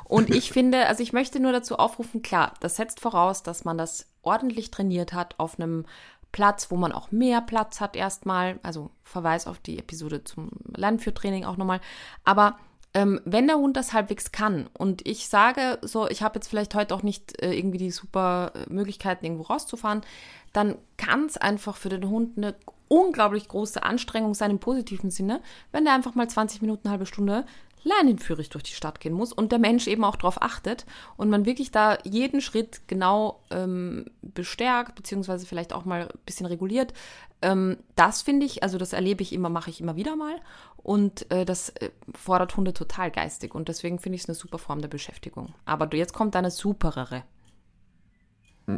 Und 0.04 0.30
ich 0.30 0.52
finde, 0.52 0.86
also 0.86 1.02
ich 1.02 1.14
möchte 1.14 1.40
nur 1.40 1.52
dazu 1.52 1.78
aufrufen, 1.78 2.22
klar, 2.22 2.54
das 2.60 2.76
setzt 2.76 3.00
voraus, 3.00 3.42
dass 3.42 3.66
man 3.66 3.78
das 3.78 4.06
ordentlich 4.22 4.70
trainiert 4.70 5.14
hat 5.14 5.40
auf 5.40 5.60
einem 5.60 5.86
Platz, 6.32 6.70
wo 6.70 6.76
man 6.76 6.92
auch 6.92 7.12
mehr 7.12 7.42
Platz 7.42 7.82
hat 7.82 7.96
erstmal. 7.96 8.60
Also 8.62 8.92
Verweis 9.04 9.48
auf 9.48 9.58
die 9.58 9.80
Episode 9.80 10.24
zum 10.24 10.52
Lernführtraining 10.76 11.44
auch 11.44 11.58
nochmal. 11.58 11.82
Aber 12.24 12.60
ähm, 12.96 13.20
wenn 13.26 13.46
der 13.46 13.58
Hund 13.58 13.76
das 13.76 13.92
halbwegs 13.92 14.32
kann 14.32 14.70
und 14.74 15.06
ich 15.06 15.28
sage 15.28 15.78
so, 15.82 16.08
ich 16.08 16.24
habe 16.24 16.36
jetzt 16.36 16.48
vielleicht 16.48 16.74
heute 16.76 16.96
auch 16.96 17.04
nicht 17.04 17.40
äh, 17.44 17.54
irgendwie 17.54 17.78
die 17.78 17.92
super 17.92 18.54
äh, 18.56 18.74
Möglichkeiten, 18.74 19.26
irgendwo 19.26 19.44
rauszufahren, 19.44 20.02
dann 20.54 20.78
kann 20.96 21.26
es 21.26 21.36
einfach 21.36 21.76
für 21.76 21.90
den 21.90 22.10
Hund 22.10 22.38
eine 22.38 22.56
unglaublich 22.88 23.50
große 23.50 23.84
Anstrengung 23.84 24.34
sein 24.34 24.52
im 24.52 24.60
positiven 24.60 25.12
Sinne, 25.12 25.42
wenn 25.74 25.84
der 25.84 25.94
einfach 25.94 26.16
mal 26.16 26.30
20 26.30 26.62
Minuten, 26.62 26.88
eine 26.88 26.92
halbe 26.94 27.06
Stunde 27.06 27.46
leinenführig 27.86 28.50
durch 28.50 28.64
die 28.64 28.74
Stadt 28.74 29.00
gehen 29.00 29.14
muss 29.14 29.32
und 29.32 29.52
der 29.52 29.60
Mensch 29.60 29.88
eben 29.88 30.04
auch 30.04 30.16
darauf 30.16 30.42
achtet 30.42 30.86
und 31.18 31.30
man 31.30 31.46
wirklich 31.46 31.72
da 31.72 31.98
jeden 32.04 32.42
Schritt 32.42 32.82
genau 32.88 33.44
ähm, 33.52 34.08
bestärkt, 34.22 34.96
beziehungsweise 34.96 35.46
vielleicht 35.46 35.72
auch 35.72 35.86
mal 35.86 36.02
ein 36.02 36.20
bisschen 36.26 36.48
reguliert. 36.48 36.94
Ähm, 37.42 37.78
das 37.96 38.24
finde 38.24 38.46
ich, 38.46 38.64
also 38.64 38.78
das 38.78 38.92
erlebe 38.92 39.22
ich 39.22 39.32
immer, 39.32 39.50
mache 39.50 39.70
ich 39.70 39.80
immer 39.80 39.96
wieder 39.96 40.16
mal 40.16 40.36
und 40.78 41.32
äh, 41.32 41.46
das 41.46 41.70
äh, 41.70 41.92
fordert 42.16 42.58
Hunde 42.58 42.74
total 42.74 43.12
geistig 43.12 43.54
und 43.54 43.70
deswegen 43.70 44.00
finde 44.00 44.16
ich 44.16 44.24
es 44.24 44.30
eine 44.30 44.36
super 44.36 44.58
Form 44.58 44.82
der 44.82 44.90
Beschäftigung. 44.90 45.54
Aber 45.66 45.94
jetzt 45.96 46.14
kommt 46.14 46.36
eine 46.36 46.52
superere. 46.52 47.24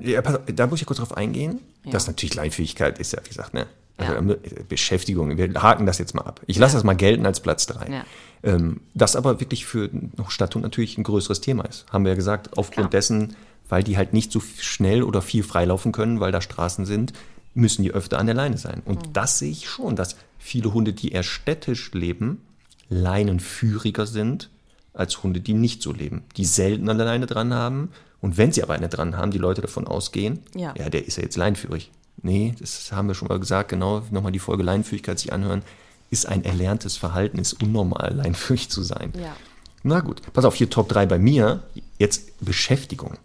Ja, 0.01 0.21
da 0.21 0.67
muss 0.67 0.81
ich 0.81 0.85
kurz 0.85 0.99
drauf 0.99 1.15
eingehen. 1.15 1.61
Ja. 1.85 1.91
Das 1.91 2.07
natürlich 2.07 2.35
Leinfähigkeit 2.35 2.99
ist 2.99 3.13
ja, 3.13 3.23
wie 3.23 3.29
gesagt, 3.29 3.53
ne? 3.53 3.67
Also 3.97 4.13
ja. 4.13 4.19
Äh, 4.19 4.63
Beschäftigung, 4.67 5.37
wir 5.37 5.61
haken 5.61 5.85
das 5.85 5.97
jetzt 5.97 6.13
mal 6.13 6.21
ab. 6.21 6.41
Ich 6.45 6.57
lasse 6.57 6.73
ja. 6.73 6.77
das 6.77 6.83
mal 6.83 6.95
gelten 6.95 7.25
als 7.25 7.39
Platz 7.39 7.65
3. 7.65 7.91
Ja. 7.91 8.05
Ähm, 8.43 8.81
das 8.93 9.15
aber 9.15 9.39
wirklich 9.39 9.65
für 9.65 9.89
Stadthund 10.27 10.63
natürlich 10.63 10.97
ein 10.97 11.03
größeres 11.03 11.41
Thema 11.41 11.65
ist. 11.65 11.85
Haben 11.91 12.05
wir 12.05 12.11
ja 12.11 12.15
gesagt, 12.15 12.57
aufgrund 12.57 12.89
Klar. 12.89 12.89
dessen, 12.89 13.35
weil 13.69 13.83
die 13.83 13.97
halt 13.97 14.13
nicht 14.13 14.31
so 14.31 14.39
schnell 14.39 15.03
oder 15.03 15.21
viel 15.21 15.43
freilaufen 15.43 15.91
können, 15.91 16.19
weil 16.19 16.31
da 16.31 16.41
Straßen 16.41 16.85
sind, 16.85 17.13
müssen 17.55 17.81
die 17.81 17.91
öfter 17.91 18.19
an 18.19 18.27
der 18.27 18.35
Leine 18.35 18.57
sein. 18.57 18.83
Und 18.85 19.07
mhm. 19.07 19.13
das 19.13 19.39
sehe 19.39 19.51
ich 19.51 19.67
schon, 19.67 19.95
dass 19.95 20.15
viele 20.37 20.73
Hunde, 20.73 20.93
die 20.93 21.11
eher 21.11 21.23
städtisch 21.23 21.91
leben, 21.93 22.41
leinenführiger 22.89 24.05
sind 24.05 24.49
als 24.93 25.21
Hunde, 25.23 25.41
die 25.41 25.53
nicht 25.53 25.81
so 25.81 25.91
leben, 25.91 26.23
die 26.37 26.45
selten 26.45 26.89
an 26.89 26.97
der 26.97 27.07
Leine 27.07 27.25
dran 27.25 27.53
haben. 27.53 27.89
Und 28.21 28.37
wenn 28.37 28.51
sie 28.51 28.63
aber 28.63 28.73
eine 28.73 28.89
dran 28.89 29.17
haben, 29.17 29.31
die 29.31 29.37
Leute 29.37 29.61
davon 29.61 29.87
ausgehen, 29.87 30.39
ja, 30.55 30.73
ja 30.77 30.89
der 30.89 31.05
ist 31.05 31.17
ja 31.17 31.23
jetzt 31.23 31.37
leinführig. 31.37 31.91
Nee, 32.21 32.55
das 32.59 32.91
haben 32.91 33.07
wir 33.07 33.15
schon 33.15 33.27
mal 33.27 33.39
gesagt, 33.39 33.69
genau, 33.69 34.01
nochmal 34.11 34.31
die 34.31 34.39
Folge 34.39 34.63
Leinführigkeit 34.63 35.19
sich 35.19 35.33
anhören, 35.33 35.61
ist 36.09 36.27
ein 36.27 36.43
erlerntes 36.43 36.97
Verhalten, 36.97 37.37
ist 37.37 37.61
unnormal, 37.61 38.13
leinführig 38.15 38.69
zu 38.69 38.81
sein. 38.81 39.13
Ja. 39.15 39.35
Na 39.83 39.99
gut, 39.99 40.21
pass 40.33 40.45
auf, 40.45 40.55
hier 40.55 40.69
Top 40.69 40.89
3 40.89 41.05
bei 41.05 41.19
mir, 41.19 41.63
jetzt 41.97 42.43
Beschäftigung. 42.43 43.17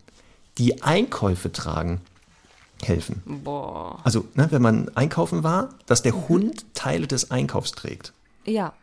Die 0.58 0.82
Einkäufe 0.82 1.50
tragen 1.50 2.00
helfen. 2.82 3.22
Boah. 3.24 4.00
Also, 4.04 4.26
ne, 4.34 4.48
wenn 4.50 4.62
man 4.62 4.88
einkaufen 4.96 5.42
war, 5.42 5.70
dass 5.86 6.02
der 6.02 6.14
mhm. 6.14 6.28
Hund 6.28 6.74
Teile 6.74 7.06
des 7.06 7.30
Einkaufs 7.30 7.72
trägt. 7.72 8.12
Ja. 8.44 8.74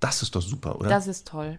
Das 0.00 0.22
ist 0.22 0.34
doch 0.34 0.42
super, 0.42 0.78
oder? 0.78 0.88
Das 0.88 1.06
ist 1.06 1.26
toll. 1.26 1.58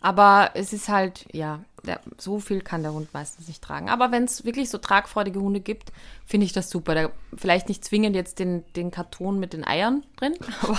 Aber 0.00 0.50
es 0.54 0.72
ist 0.72 0.88
halt, 0.88 1.26
ja, 1.32 1.60
der, 1.86 2.00
so 2.18 2.38
viel 2.40 2.60
kann 2.60 2.82
der 2.82 2.92
Hund 2.92 3.12
meistens 3.14 3.48
nicht 3.48 3.62
tragen. 3.62 3.88
Aber 3.88 4.12
wenn 4.12 4.24
es 4.24 4.44
wirklich 4.44 4.68
so 4.70 4.78
tragfreudige 4.78 5.40
Hunde 5.40 5.60
gibt, 5.60 5.92
finde 6.26 6.44
ich 6.46 6.52
das 6.52 6.68
super. 6.70 6.94
Da, 6.94 7.10
vielleicht 7.36 7.68
nicht 7.68 7.84
zwingend 7.84 8.14
jetzt 8.16 8.38
den, 8.38 8.64
den 8.76 8.90
Karton 8.90 9.38
mit 9.40 9.52
den 9.52 9.66
Eiern 9.66 10.04
drin. 10.16 10.34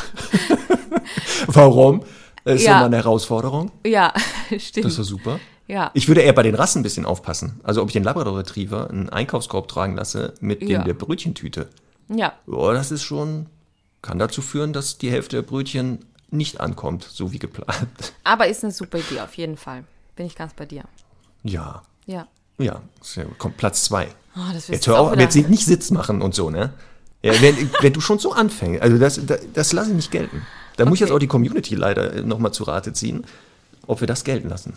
Warum? 1.48 2.04
Das 2.44 2.56
ist 2.56 2.64
Ja. 2.66 2.72
ja 2.74 2.80
mal 2.80 2.86
eine 2.86 2.98
Herausforderung. 2.98 3.72
Ja, 3.86 4.14
Das 4.50 4.64
stimmt. 4.64 4.88
ist 4.88 4.98
doch 5.00 5.04
super. 5.04 5.40
ja. 5.68 5.92
Ich 5.94 6.08
würde 6.08 6.22
eher 6.22 6.34
bei 6.34 6.44
den 6.44 6.56
Rassen 6.56 6.80
ein 6.80 6.84
bisschen 6.84 7.06
aufpassen. 7.06 7.60
Also 7.64 7.82
ob 7.82 7.90
ich 7.90 7.94
den 7.94 8.04
Labrador 8.04 8.38
Retriever 8.38 8.90
einen 8.90 9.10
Einkaufskorb 9.10 9.68
tragen 9.68 9.96
lasse 9.96 10.34
mit 10.40 10.62
Ja. 10.62 10.80
dem 10.80 10.86
der 10.86 10.94
Brötchentüte. 10.94 11.70
ja, 12.10 12.34
Ja, 12.48 12.74
das 12.74 12.92
ist 12.92 13.04
schon, 13.04 13.46
kann 14.02 14.20
dazu 14.20 14.42
führen, 14.42 14.74
dass 14.74 14.98
die 14.98 15.12
Hälfte 15.12 15.38
der 15.38 15.44
Brötchen 15.44 16.06
nicht 16.30 16.60
ankommt, 16.62 17.04
so 17.04 17.32
wie 17.32 17.40
geplant. 17.40 18.14
aber 18.24 18.48
ist 18.48 18.64
eine 18.64 18.72
super 18.72 18.98
Idee, 19.00 19.20
auf 19.22 19.36
jeden 19.36 19.58
Fall. 19.58 19.84
Bin 20.22 20.28
ich 20.28 20.36
ganz 20.36 20.54
bei 20.54 20.68
dir. 20.68 20.84
Ja, 21.42 21.82
Ja. 22.06 22.28
ja, 22.60 22.80
kommt 23.40 23.58
Platz 23.58 23.86
zwei. 23.86 24.08
Oh, 24.36 24.40
Jetzt 24.68 24.86
hör 24.86 25.00
auf, 25.00 25.12
aber 25.14 25.20
jetzt 25.20 25.36
nicht 25.36 25.66
Sitz 25.66 25.90
machen 25.90 26.22
und 26.22 26.36
so, 26.36 26.52
ne? 26.52 26.74
Ja, 27.24 27.34
wenn, 27.42 27.72
wenn 27.82 27.92
du 27.92 28.02
schon 28.02 28.20
so 28.20 28.34
anfängst, 28.34 28.84
also 28.84 29.00
das, 29.00 29.20
das, 29.26 29.40
das 29.52 29.74
lasse 29.74 29.90
ich 29.90 29.96
nicht 29.96 30.12
gelten. 30.12 30.46
Da 30.78 30.86
muss 30.86 30.98
ich 30.98 31.00
jetzt 31.00 31.10
Okay. 31.10 31.16
auch 31.16 31.20
die 31.20 31.26
Community 31.28 31.74
leider 31.74 32.22
nochmal 32.22 32.54
zu 32.54 32.66
Rate 32.66 32.94
ziehen, 32.94 33.26
ob 33.88 34.00
wir 34.02 34.06
das 34.08 34.24
gelten 34.24 34.48
lassen. 34.50 34.74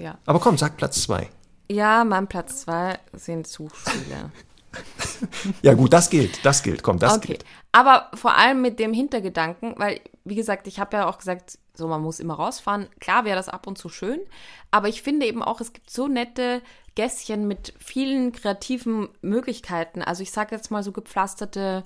Ja. 0.00 0.18
Aber 0.26 0.40
komm, 0.40 0.58
sag 0.58 0.76
Platz 0.76 1.00
zwei. 1.02 1.28
ja, 1.70 2.02
mein 2.02 2.26
Platz 2.26 2.62
zwei 2.62 2.98
sind 3.12 3.46
Suchspiele. 3.46 4.32
Ja 5.62 5.74
gut, 5.74 5.92
das 5.92 6.10
gilt, 6.10 6.44
das 6.44 6.62
gilt, 6.64 6.82
komm, 6.82 6.98
das 6.98 7.14
Okay, 7.18 7.26
gilt. 7.28 7.44
aber 7.70 8.10
vor 8.14 8.36
allem 8.36 8.62
mit 8.62 8.78
dem 8.80 8.92
Hintergedanken, 8.94 9.74
weil, 9.76 10.00
wie 10.24 10.34
gesagt, 10.34 10.66
ich 10.66 10.80
habe 10.80 10.96
ja 10.96 11.06
auch 11.06 11.18
gesagt, 11.18 11.58
so 11.74 11.88
man 11.88 12.02
muss 12.02 12.20
immer 12.20 12.34
rausfahren. 12.34 12.88
Klar 13.00 13.24
wäre 13.24 13.36
das 13.36 13.48
ab 13.48 13.66
und 13.66 13.78
zu 13.78 13.88
schön, 13.88 14.20
aber 14.70 14.88
ich 14.88 15.02
finde 15.02 15.26
eben 15.26 15.42
auch, 15.42 15.60
es 15.60 15.72
gibt 15.72 15.90
so 15.90 16.08
nette 16.08 16.62
Gässchen 16.94 17.48
mit 17.48 17.72
vielen 17.78 18.32
kreativen 18.32 19.08
Möglichkeiten. 19.22 20.02
Also 20.02 20.22
ich 20.22 20.30
sage 20.30 20.54
jetzt 20.54 20.70
mal 20.70 20.82
so 20.82 20.92
gepflasterte, 20.92 21.84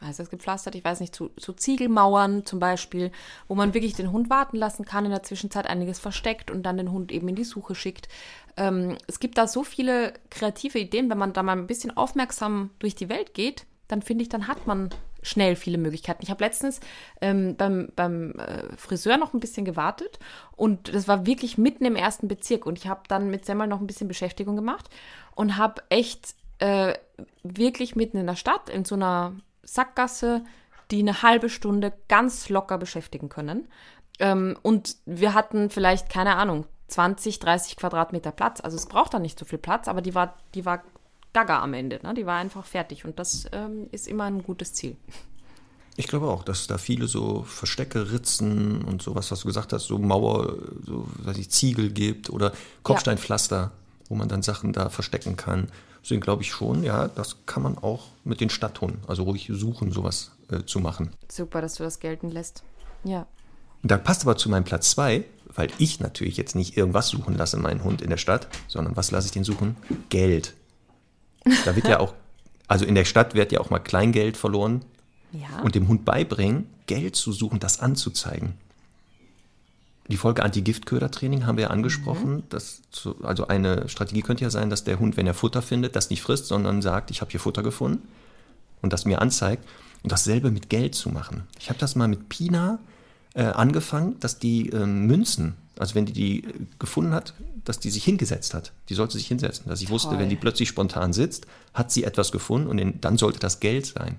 heißt 0.00 0.20
das 0.20 0.30
gepflastert, 0.30 0.74
ich 0.74 0.84
weiß 0.84 1.00
nicht, 1.00 1.14
zu, 1.14 1.30
zu 1.36 1.52
Ziegelmauern 1.52 2.44
zum 2.44 2.60
Beispiel, 2.60 3.10
wo 3.48 3.54
man 3.54 3.74
wirklich 3.74 3.94
den 3.94 4.12
Hund 4.12 4.30
warten 4.30 4.56
lassen 4.56 4.84
kann, 4.84 5.04
in 5.04 5.10
der 5.10 5.22
Zwischenzeit 5.22 5.66
einiges 5.66 5.98
versteckt 5.98 6.50
und 6.50 6.62
dann 6.62 6.76
den 6.76 6.92
Hund 6.92 7.10
eben 7.10 7.28
in 7.28 7.34
die 7.34 7.44
Suche 7.44 7.74
schickt. 7.74 8.08
Ähm, 8.56 8.96
es 9.06 9.18
gibt 9.20 9.38
da 9.38 9.48
so 9.48 9.64
viele 9.64 10.12
kreative 10.30 10.78
Ideen, 10.78 11.10
wenn 11.10 11.18
man 11.18 11.32
da 11.32 11.42
mal 11.42 11.56
ein 11.56 11.66
bisschen 11.66 11.96
aufmerksam 11.96 12.70
durch 12.78 12.94
die 12.94 13.08
Welt 13.08 13.34
geht, 13.34 13.66
dann 13.88 14.02
finde 14.02 14.22
ich, 14.22 14.28
dann 14.28 14.48
hat 14.48 14.66
man 14.66 14.90
schnell 15.26 15.56
viele 15.56 15.78
Möglichkeiten. 15.78 16.22
Ich 16.22 16.30
habe 16.30 16.44
letztens 16.44 16.80
ähm, 17.20 17.56
beim, 17.56 17.88
beim 17.96 18.32
äh, 18.32 18.76
Friseur 18.76 19.16
noch 19.16 19.34
ein 19.34 19.40
bisschen 19.40 19.64
gewartet 19.64 20.18
und 20.56 20.94
das 20.94 21.08
war 21.08 21.26
wirklich 21.26 21.58
mitten 21.58 21.84
im 21.84 21.96
ersten 21.96 22.28
Bezirk 22.28 22.66
und 22.66 22.78
ich 22.78 22.86
habe 22.86 23.02
dann 23.08 23.30
mit 23.30 23.44
Semmel 23.44 23.66
noch 23.66 23.80
ein 23.80 23.86
bisschen 23.86 24.08
Beschäftigung 24.08 24.56
gemacht 24.56 24.88
und 25.34 25.56
habe 25.56 25.82
echt 25.90 26.34
äh, 26.58 26.94
wirklich 27.42 27.96
mitten 27.96 28.18
in 28.18 28.26
der 28.26 28.36
Stadt 28.36 28.70
in 28.70 28.84
so 28.84 28.94
einer 28.94 29.34
Sackgasse 29.62 30.42
die 30.90 31.00
eine 31.00 31.22
halbe 31.22 31.48
Stunde 31.48 31.92
ganz 32.08 32.48
locker 32.48 32.78
beschäftigen 32.78 33.28
können. 33.28 33.68
Ähm, 34.18 34.56
und 34.62 34.96
wir 35.04 35.34
hatten 35.34 35.70
vielleicht, 35.70 36.08
keine 36.08 36.36
Ahnung, 36.36 36.66
20, 36.88 37.40
30 37.40 37.76
Quadratmeter 37.76 38.30
Platz. 38.30 38.60
Also 38.60 38.76
es 38.76 38.86
braucht 38.86 39.14
da 39.14 39.18
nicht 39.18 39.38
so 39.38 39.44
viel 39.44 39.58
Platz, 39.58 39.88
aber 39.88 40.00
die 40.00 40.14
war, 40.14 40.36
die 40.54 40.64
war 40.64 40.82
gaga 41.36 41.60
am 41.60 41.74
Ende. 41.74 42.00
Ne? 42.02 42.14
Die 42.14 42.24
war 42.24 42.38
einfach 42.38 42.64
fertig 42.64 43.04
und 43.04 43.18
das 43.18 43.46
ähm, 43.52 43.88
ist 43.92 44.08
immer 44.08 44.24
ein 44.24 44.42
gutes 44.42 44.72
Ziel. 44.72 44.96
Ich 45.96 46.08
glaube 46.08 46.28
auch, 46.28 46.42
dass 46.42 46.66
da 46.66 46.78
viele 46.78 47.06
so 47.08 47.42
Verstecke, 47.42 48.10
Ritzen 48.10 48.82
und 48.82 49.02
sowas, 49.02 49.30
was 49.30 49.40
du 49.40 49.46
gesagt 49.46 49.74
hast, 49.74 49.84
so 49.84 49.98
Mauer, 49.98 50.56
so 50.84 51.06
weiß 51.18 51.36
ich, 51.36 51.50
Ziegel 51.50 51.90
gibt 51.90 52.30
oder 52.30 52.52
Kopfsteinpflaster, 52.82 53.72
wo 54.08 54.14
man 54.14 54.28
dann 54.28 54.42
Sachen 54.42 54.72
da 54.72 54.88
verstecken 54.88 55.36
kann. 55.36 55.68
Deswegen 56.02 56.22
glaube 56.22 56.42
ich 56.42 56.50
schon, 56.50 56.82
ja, 56.82 57.08
das 57.08 57.36
kann 57.44 57.62
man 57.62 57.76
auch 57.76 58.08
mit 58.24 58.40
den 58.40 58.48
Stadthunden, 58.48 59.00
also 59.06 59.24
ruhig 59.24 59.50
suchen, 59.52 59.92
sowas 59.92 60.30
äh, 60.50 60.62
zu 60.64 60.80
machen. 60.80 61.10
Super, 61.30 61.60
dass 61.60 61.74
du 61.74 61.82
das 61.82 62.00
gelten 62.00 62.30
lässt. 62.30 62.62
Ja. 63.04 63.26
Und 63.82 63.90
da 63.90 63.98
passt 63.98 64.22
aber 64.22 64.36
zu 64.36 64.48
meinem 64.48 64.64
Platz 64.64 64.90
zwei, 64.90 65.24
weil 65.54 65.68
ich 65.78 66.00
natürlich 66.00 66.38
jetzt 66.38 66.54
nicht 66.54 66.78
irgendwas 66.78 67.08
suchen 67.08 67.36
lasse, 67.36 67.58
meinen 67.58 67.84
Hund 67.84 68.00
in 68.00 68.08
der 68.08 68.16
Stadt, 68.16 68.48
sondern 68.68 68.96
was 68.96 69.10
lasse 69.10 69.26
ich 69.26 69.32
den 69.32 69.44
suchen? 69.44 69.76
Geld. 70.08 70.54
Da 71.64 71.76
wird 71.76 71.88
ja 71.88 72.00
auch, 72.00 72.14
also 72.68 72.84
in 72.84 72.94
der 72.94 73.04
Stadt 73.04 73.34
wird 73.34 73.52
ja 73.52 73.60
auch 73.60 73.70
mal 73.70 73.78
Kleingeld 73.78 74.36
verloren 74.36 74.84
Ja. 75.32 75.62
und 75.62 75.74
dem 75.74 75.88
Hund 75.88 76.04
beibringen, 76.04 76.66
Geld 76.86 77.16
zu 77.16 77.32
suchen, 77.32 77.60
das 77.60 77.80
anzuzeigen. 77.80 78.54
Die 80.08 80.16
Folge 80.16 80.44
Anti-Giftköder-Training 80.44 81.46
haben 81.46 81.56
wir 81.56 81.64
ja 81.64 81.70
angesprochen. 81.70 82.44
Das 82.48 82.82
zu, 82.92 83.16
also 83.24 83.48
eine 83.48 83.88
Strategie 83.88 84.22
könnte 84.22 84.44
ja 84.44 84.50
sein, 84.50 84.70
dass 84.70 84.84
der 84.84 85.00
Hund, 85.00 85.16
wenn 85.16 85.26
er 85.26 85.34
Futter 85.34 85.62
findet, 85.62 85.96
das 85.96 86.10
nicht 86.10 86.22
frisst, 86.22 86.46
sondern 86.46 86.80
sagt, 86.80 87.10
ich 87.10 87.20
habe 87.20 87.30
hier 87.32 87.40
Futter 87.40 87.64
gefunden 87.64 88.06
und 88.82 88.92
das 88.92 89.04
mir 89.04 89.20
anzeigt. 89.20 89.66
Und 90.04 90.12
dasselbe 90.12 90.52
mit 90.52 90.70
Geld 90.70 90.94
zu 90.94 91.08
machen. 91.08 91.42
Ich 91.58 91.68
habe 91.68 91.80
das 91.80 91.96
mal 91.96 92.06
mit 92.06 92.28
Pina 92.28 92.78
äh, 93.34 93.42
angefangen, 93.46 94.20
dass 94.20 94.38
die 94.38 94.68
ähm, 94.68 95.06
Münzen, 95.06 95.56
also 95.78 95.94
wenn 95.94 96.06
die 96.06 96.12
die 96.12 96.44
äh, 96.44 96.52
gefunden 96.78 97.12
hat, 97.12 97.34
dass 97.64 97.78
die 97.78 97.90
sich 97.90 98.04
hingesetzt 98.04 98.54
hat. 98.54 98.72
Die 98.88 98.94
sollte 98.94 99.14
sich 99.18 99.26
hinsetzen. 99.26 99.68
Dass 99.68 99.80
ich 99.82 99.90
wusste, 99.90 100.10
Toll. 100.10 100.18
wenn 100.20 100.28
die 100.28 100.36
plötzlich 100.36 100.68
spontan 100.68 101.12
sitzt, 101.12 101.46
hat 101.74 101.90
sie 101.90 102.04
etwas 102.04 102.32
gefunden 102.32 102.68
und 102.68 103.04
dann 103.04 103.18
sollte 103.18 103.38
das 103.38 103.60
Geld 103.60 103.86
sein. 103.86 104.16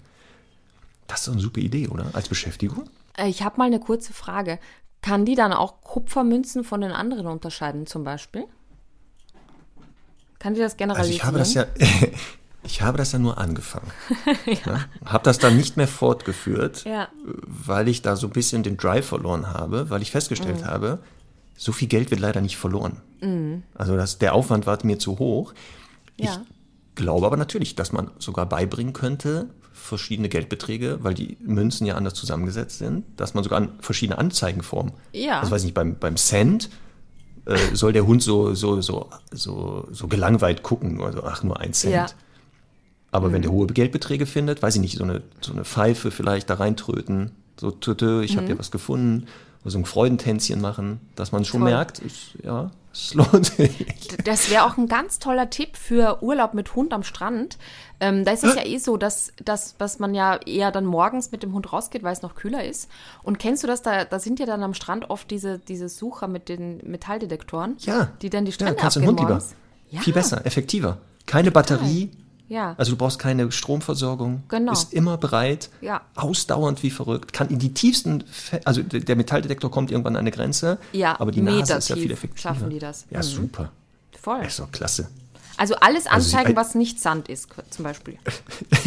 Das 1.07 1.19
ist 1.21 1.27
doch 1.27 1.33
eine 1.33 1.41
super 1.41 1.61
Idee, 1.61 1.87
oder? 1.87 2.07
Als 2.13 2.27
Beschäftigung? 2.27 2.89
Äh, 3.17 3.29
Ich 3.29 3.41
habe 3.43 3.57
mal 3.57 3.65
eine 3.65 3.79
kurze 3.79 4.13
Frage. 4.13 4.59
Kann 5.01 5.25
die 5.25 5.35
dann 5.35 5.53
auch 5.53 5.81
Kupfermünzen 5.81 6.63
von 6.63 6.81
den 6.81 6.91
anderen 6.91 7.27
unterscheiden, 7.27 7.87
zum 7.87 8.03
Beispiel? 8.03 8.43
Kann 10.39 10.53
die 10.53 10.59
das 10.59 10.73
Also 10.73 10.77
generalisieren? 10.77 11.15
ich 11.17 11.23
habe 11.23 11.37
das 11.39 11.53
ja, 11.53 11.65
ich 12.63 12.81
habe 12.81 12.97
das 12.97 13.11
ja 13.11 13.19
nur 13.19 13.37
angefangen. 13.37 13.89
ne? 14.65 14.85
Habe 15.05 15.23
das 15.23 15.39
dann 15.39 15.55
nicht 15.57 15.77
mehr 15.77 15.87
fortgeführt, 15.87 16.83
Ja. 16.85 17.07
weil 17.45 17.87
ich 17.87 18.01
da 18.01 18.15
so 18.15 18.27
ein 18.27 18.33
bisschen 18.33 18.63
den 18.63 18.77
Drive 18.77 19.07
verloren 19.07 19.47
habe, 19.53 19.89
weil 19.89 20.01
ich 20.01 20.11
festgestellt 20.11 20.65
habe, 20.65 20.99
so 21.57 21.71
viel 21.73 21.87
Geld 21.89 22.11
wird 22.11 22.21
leider 22.21 22.39
nicht 22.41 22.55
verloren. 22.57 23.01
Also 23.75 23.97
das, 23.97 24.19
der 24.19 24.33
Aufwand 24.35 24.65
war 24.67 24.77
mir 24.85 24.99
zu 24.99 25.17
hoch. 25.19 25.53
Ja. 26.19 26.31
Ich 26.31 26.39
glaube 26.95 27.25
aber 27.25 27.35
natürlich, 27.37 27.75
dass 27.75 27.91
man 27.91 28.11
sogar 28.19 28.45
beibringen 28.45 28.93
könnte, 28.93 29.49
verschiedene 29.73 30.29
Geldbeträge, 30.29 30.99
weil 31.01 31.13
die 31.13 31.37
Münzen 31.41 31.85
ja 31.87 31.95
anders 31.95 32.13
zusammengesetzt 32.15 32.77
sind, 32.79 33.05
dass 33.19 33.33
man 33.33 33.43
sogar 33.43 33.57
an 33.57 33.69
verschiedene 33.79 34.17
Anzeigenformen. 34.17 34.93
Ja. 35.13 35.39
Also 35.39 35.51
weiß 35.51 35.63
nicht, 35.63 35.73
beim, 35.73 35.95
beim 35.97 36.15
Cent 36.17 36.69
äh, 37.45 37.57
soll 37.73 37.93
der 37.93 38.05
Hund 38.05 38.21
so, 38.21 38.53
so, 38.53 38.81
so, 38.81 39.09
so, 39.31 39.87
so 39.91 40.07
gelangweilt 40.07 40.61
gucken, 40.63 41.01
also 41.01 41.23
ach, 41.23 41.43
nur 41.43 41.59
ein 41.59 41.73
Cent. 41.73 41.93
Ja. 41.93 42.05
Aber 43.11 43.29
Mhm. 43.29 43.33
wenn 43.33 43.41
der 43.43 43.51
hohe 43.51 43.67
Geldbeträge 43.67 44.25
findet, 44.25 44.61
weiß 44.61 44.75
ich 44.75 44.81
nicht, 44.81 44.97
so 44.97 45.03
eine, 45.03 45.21
so 45.41 45.53
eine 45.53 45.63
Pfeife 45.63 46.11
vielleicht 46.11 46.49
da 46.49 46.55
reintröten, 46.55 47.31
so, 47.59 47.71
tütü, 47.71 48.21
ich 48.23 48.33
Mhm. 48.33 48.37
habe 48.37 48.47
dir 48.47 48.59
was 48.59 48.69
gefunden, 48.71 49.27
so 49.65 49.77
ein 49.77 49.85
Freudentänzchen 49.85 50.61
machen, 50.61 51.01
dass 51.15 51.31
man 51.31 51.43
schon 51.45 51.61
Toll. 51.61 51.69
merkt, 51.71 52.01
ich, 52.05 52.37
ja, 52.43 52.71
es 52.93 53.13
lohnt 53.13 53.45
sich. 53.47 53.85
Das 54.23 54.49
wäre 54.49 54.63
auch 54.65 54.77
ein 54.77 54.87
ganz 54.87 55.19
toller 55.19 55.49
Tipp 55.49 55.75
für 55.77 56.23
Urlaub 56.23 56.53
mit 56.53 56.75
Hund 56.75 56.93
am 56.93 57.03
Strand. 57.03 57.57
Ähm, 57.99 58.23
da 58.25 58.31
ist 58.31 58.43
es 58.43 58.55
ja 58.55 58.65
eh 58.65 58.77
so, 58.77 58.95
dass, 58.97 59.33
dass, 59.43 59.75
dass 59.77 59.99
man 59.99 60.15
ja 60.15 60.37
eher 60.45 60.71
dann 60.71 60.85
morgens 60.85 61.31
mit 61.31 61.43
dem 61.43 61.53
Hund 61.53 61.71
rausgeht, 61.73 62.03
weil 62.03 62.13
es 62.13 62.21
noch 62.21 62.35
kühler 62.35 62.63
ist. 62.63 62.89
Und 63.23 63.39
kennst 63.39 63.63
du 63.63 63.67
das? 63.67 63.81
Da, 63.81 64.05
da 64.05 64.19
sind 64.19 64.39
ja 64.39 64.45
dann 64.45 64.63
am 64.63 64.73
Strand 64.73 65.09
oft 65.09 65.29
diese, 65.31 65.59
diese 65.59 65.89
Sucher 65.89 66.27
mit 66.27 66.47
den 66.49 66.77
Metalldetektoren, 66.89 67.75
Ja. 67.79 68.09
die 68.21 68.29
dann 68.29 68.45
die 68.45 68.51
Ja, 68.51 68.55
Strände 68.55 68.75
kannst 68.75 68.95
du 68.95 68.99
abgehen 69.01 69.15
den 69.17 69.25
Hund 69.27 69.41
lieber. 69.41 69.43
Ja, 69.89 70.01
Viel 70.01 70.13
besser, 70.13 70.45
effektiver. 70.45 70.97
Keine 71.25 71.51
Batterie, 71.51 72.11
Ja. 72.49 72.75
also 72.77 72.91
du 72.91 72.97
brauchst 72.97 73.19
keine 73.19 73.51
Stromversorgung. 73.51 74.43
Genau. 74.47 74.71
Ist 74.71 74.93
immer 74.93 75.17
bereit, 75.17 75.69
Ja. 75.81 76.01
ausdauernd 76.15 76.81
wie 76.83 76.89
verrückt, 76.91 77.33
kann 77.33 77.49
in 77.49 77.59
die 77.59 77.73
tiefsten, 77.73 78.23
Fe 78.31 78.61
also 78.63 78.81
der 78.83 79.15
Metalldetektor 79.17 79.69
kommt 79.69 79.91
irgendwann 79.91 80.15
an 80.15 80.21
eine 80.21 80.31
Grenze, 80.31 80.77
Ja, 80.93 81.19
aber 81.19 81.31
die 81.31 81.41
Nase 81.41 81.73
ist 81.75 81.89
ja 81.89 81.95
viel 81.95 82.11
effektiver. 82.11 82.39
schaffen 82.53 82.69
die 82.69 82.79
das. 82.79 83.05
Ja, 83.09 83.19
Mhm. 83.19 83.23
super. 83.23 83.71
Voll. 84.21 84.39
Das 84.39 84.47
ist 84.53 84.59
doch 84.59 84.71
klasse. 84.71 85.07
Also 85.59 85.73
alles 85.77 86.05
Also 86.05 86.37
anzeigen, 86.37 86.55
was 86.55 86.75
nicht 86.75 86.99
Sand 86.99 87.29
ist, 87.29 87.49
zum 87.71 87.83
Beispiel. 87.83 88.17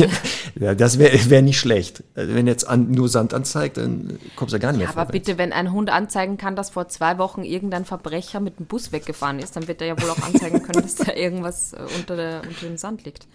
Ja, 0.58 0.74
das 0.74 0.98
wäre 0.98 1.30
wär 1.30 1.42
nicht 1.42 1.58
schlecht. 1.58 2.02
Also 2.14 2.34
wenn 2.34 2.46
jetzt 2.46 2.66
an, 2.68 2.90
nur 2.90 3.08
Sand 3.08 3.34
anzeigt, 3.34 3.76
dann 3.76 4.18
kommst 4.36 4.52
du 4.52 4.56
ja 4.56 4.60
gar 4.60 4.72
nicht 4.72 4.78
mehr 4.80 4.88
Aber 4.88 5.06
vorwärts. 5.06 5.12
bitte, 5.12 5.38
wenn 5.38 5.52
ein 5.52 5.72
Hund 5.72 5.90
anzeigen 5.90 6.36
kann, 6.36 6.56
dass 6.56 6.70
vor 6.70 6.88
zwei 6.88 7.18
Wochen 7.18 7.42
irgendein 7.42 7.84
Verbrecher 7.84 8.40
mit 8.40 8.58
dem 8.58 8.66
Bus 8.66 8.92
weggefahren 8.92 9.38
ist, 9.38 9.56
dann 9.56 9.68
wird 9.68 9.80
er 9.80 9.88
ja 9.88 10.00
wohl 10.02 10.10
auch 10.10 10.22
anzeigen 10.22 10.62
können, 10.62 10.82
dass 10.82 10.94
da 10.96 11.12
irgendwas 11.12 11.72
äh, 11.72 11.78
unter, 11.98 12.16
der, 12.16 12.42
unter 12.48 12.66
dem 12.66 12.76
Sand 12.76 13.04
liegt. 13.04 13.26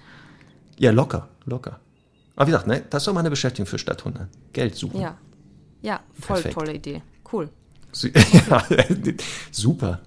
Ja, 0.77 0.91
locker, 0.91 1.27
locker. 1.45 1.79
Aber 2.35 2.47
wie 2.47 2.51
gesagt, 2.51 2.67
ne, 2.67 2.83
das 2.89 3.03
ist 3.03 3.07
doch 3.07 3.13
mal 3.13 3.21
eine 3.21 3.29
Beschäftigung 3.29 3.65
für 3.65 3.77
Stadthunde. 3.79 4.27
Geld 4.53 4.75
suchen. 4.75 4.99
Ja. 5.01 5.17
Ja, 5.81 5.99
voll 6.19 6.35
Perfekt. 6.41 6.53
tolle 6.55 6.73
Idee. 6.73 7.01
Cool. 7.31 7.49
Ja, 8.49 8.63
super. 9.51 10.01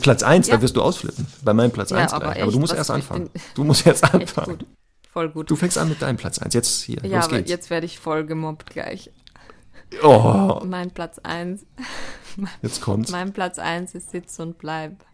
Platz 0.00 0.22
1, 0.22 0.46
Ja. 0.48 0.56
da 0.56 0.62
wirst 0.62 0.74
du 0.74 0.82
ausflippen. 0.82 1.26
Bei 1.42 1.52
meinem 1.52 1.70
Platz 1.70 1.90
Ja, 1.90 1.98
1 1.98 2.12
aber 2.14 2.26
gleich. 2.26 2.36
Aber 2.42 2.46
du 2.46 2.56
echt, 2.56 2.60
musst 2.60 2.74
erst 2.74 2.90
anfangen. 2.90 3.30
Du 3.54 3.62
musst 3.64 3.84
jetzt 3.84 4.02
Echt 4.04 4.14
anfangen. 4.14 4.58
gut. 4.58 4.66
Voll 5.12 5.28
gut. 5.30 5.50
Du 5.50 5.56
fängst 5.56 5.76
an 5.78 5.88
mit 5.90 6.00
deinem 6.02 6.16
Platz 6.16 6.38
1. 6.38 6.54
Jetzt 6.54 6.82
hier. 6.82 6.98
ja, 7.04 7.16
los 7.18 7.26
aber 7.26 7.36
geht's. 7.38 7.50
jetzt 7.50 7.70
werde 7.70 7.84
ich 7.86 7.98
voll 7.98 8.24
gemobbt 8.24 8.70
gleich. 8.70 9.10
Oh, 10.02 10.60
Mein 10.64 10.90
Platz 10.90 11.18
1. 11.20 11.64
jetzt 12.62 12.80
kommt's. 12.80 13.10
Mein 13.12 13.32
Platz 13.32 13.58
1 13.58 13.94
ist 13.94 14.10
Sitz 14.10 14.38
und 14.40 14.58
Bleib. 14.58 15.04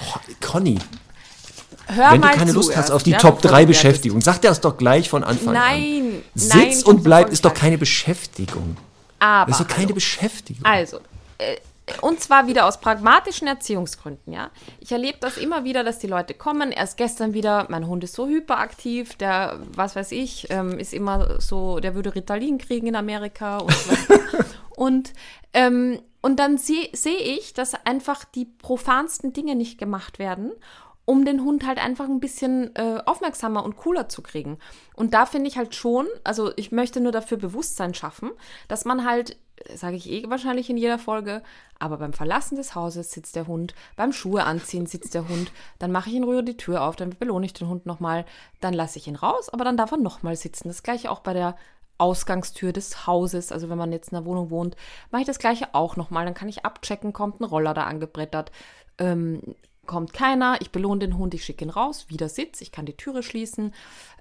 Oh, 0.00 0.18
Conny, 0.40 0.78
Hör 1.86 2.12
wenn 2.12 2.22
du 2.22 2.28
keine 2.28 2.52
Lust 2.52 2.76
hast 2.76 2.90
auf 2.90 3.02
die 3.02 3.12
ja, 3.12 3.18
Top 3.18 3.42
bevor 3.42 3.50
3 3.50 3.62
du 3.62 3.68
wertest. 3.68 3.82
Beschäftigung, 3.82 4.20
sag 4.20 4.40
dir 4.40 4.48
das 4.48 4.60
doch 4.60 4.76
gleich 4.76 5.08
von 5.08 5.24
Anfang 5.24 5.48
an. 5.48 5.62
Nein, 5.62 6.22
Sitz 6.34 6.54
nein, 6.54 6.68
ich 6.68 6.86
und 6.86 7.02
bleib 7.02 7.30
ist 7.30 7.44
doch 7.44 7.54
keine 7.54 7.78
Beschäftigung. 7.78 8.76
Aber. 9.18 9.50
Das 9.50 9.60
ist 9.60 9.64
doch 9.64 9.74
keine 9.74 9.86
hallo. 9.86 9.94
Beschäftigung. 9.94 10.64
Also, 10.64 10.98
äh, 11.38 11.56
und 12.00 12.20
zwar 12.20 12.46
wieder 12.46 12.66
aus 12.66 12.80
pragmatischen 12.80 13.48
Erziehungsgründen, 13.48 14.32
ja. 14.32 14.50
Ich 14.80 14.92
erlebe 14.92 15.18
das 15.20 15.36
immer 15.36 15.64
wieder, 15.64 15.82
dass 15.82 15.98
die 15.98 16.06
Leute 16.06 16.32
kommen. 16.32 16.70
Erst 16.70 16.96
gestern 16.96 17.34
wieder, 17.34 17.66
mein 17.70 17.86
Hund 17.86 18.04
ist 18.04 18.14
so 18.14 18.28
hyperaktiv, 18.28 19.16
der, 19.16 19.58
was 19.74 19.96
weiß 19.96 20.12
ich, 20.12 20.46
ähm, 20.50 20.78
ist 20.78 20.94
immer 20.94 21.40
so, 21.40 21.80
der 21.80 21.94
würde 21.94 22.14
Ritalin 22.14 22.58
kriegen 22.58 22.86
in 22.86 22.96
Amerika 22.96 23.58
und 23.58 23.72
so 23.72 23.94
und, 24.76 25.12
ähm, 25.52 26.00
und 26.20 26.38
dann 26.38 26.56
sehe 26.56 26.88
seh 26.92 27.16
ich, 27.16 27.52
dass 27.52 27.74
einfach 27.84 28.24
die 28.24 28.44
profansten 28.44 29.32
Dinge 29.32 29.56
nicht 29.56 29.76
gemacht 29.76 30.20
werden 30.20 30.52
um 31.04 31.24
den 31.24 31.42
Hund 31.42 31.66
halt 31.66 31.78
einfach 31.78 32.06
ein 32.06 32.20
bisschen 32.20 32.74
äh, 32.76 33.02
aufmerksamer 33.04 33.64
und 33.64 33.76
cooler 33.76 34.08
zu 34.08 34.22
kriegen. 34.22 34.58
Und 34.94 35.14
da 35.14 35.26
finde 35.26 35.48
ich 35.48 35.56
halt 35.56 35.74
schon, 35.74 36.06
also 36.22 36.52
ich 36.56 36.70
möchte 36.70 37.00
nur 37.00 37.12
dafür 37.12 37.38
Bewusstsein 37.38 37.94
schaffen, 37.94 38.30
dass 38.68 38.84
man 38.84 39.04
halt, 39.04 39.36
sage 39.74 39.96
ich 39.96 40.08
eh 40.08 40.28
wahrscheinlich 40.28 40.70
in 40.70 40.76
jeder 40.76 40.98
Folge, 40.98 41.42
aber 41.78 41.98
beim 41.98 42.12
Verlassen 42.12 42.56
des 42.56 42.74
Hauses 42.74 43.10
sitzt 43.10 43.34
der 43.34 43.48
Hund, 43.48 43.74
beim 43.96 44.12
Schuhe 44.12 44.44
anziehen 44.44 44.86
sitzt 44.86 45.14
der 45.14 45.28
Hund, 45.28 45.50
dann 45.80 45.90
mache 45.90 46.08
ich 46.08 46.16
in 46.16 46.24
Ruhe 46.24 46.44
die 46.44 46.56
Tür 46.56 46.82
auf, 46.82 46.94
dann 46.94 47.10
belohne 47.10 47.46
ich 47.46 47.52
den 47.52 47.68
Hund 47.68 47.84
nochmal, 47.84 48.24
dann 48.60 48.74
lasse 48.74 48.98
ich 48.98 49.08
ihn 49.08 49.16
raus, 49.16 49.48
aber 49.48 49.64
dann 49.64 49.76
darf 49.76 49.90
er 49.90 49.98
nochmal 49.98 50.36
sitzen. 50.36 50.68
Das 50.68 50.84
gleiche 50.84 51.10
auch 51.10 51.20
bei 51.20 51.32
der 51.32 51.56
Ausgangstür 51.98 52.72
des 52.72 53.06
Hauses, 53.06 53.52
also 53.52 53.68
wenn 53.68 53.78
man 53.78 53.92
jetzt 53.92 54.10
in 54.10 54.16
einer 54.16 54.26
Wohnung 54.26 54.50
wohnt, 54.50 54.76
mache 55.10 55.22
ich 55.22 55.26
das 55.26 55.38
gleiche 55.38 55.74
auch 55.74 55.96
nochmal. 55.96 56.24
Dann 56.24 56.34
kann 56.34 56.48
ich 56.48 56.64
abchecken, 56.64 57.12
kommt 57.12 57.40
ein 57.40 57.44
Roller 57.44 57.74
da 57.74 57.84
angebrettert. 57.84 58.50
Ähm, 58.98 59.54
kommt 59.92 60.14
keiner, 60.14 60.56
ich 60.62 60.70
belohne 60.70 61.00
den 61.00 61.18
Hund, 61.18 61.34
ich 61.34 61.44
schicke 61.44 61.66
ihn 61.66 61.70
raus, 61.70 62.06
wieder 62.08 62.30
Sitz, 62.30 62.62
ich 62.62 62.72
kann 62.72 62.86
die 62.86 62.96
Türe 62.96 63.22
schließen. 63.22 63.74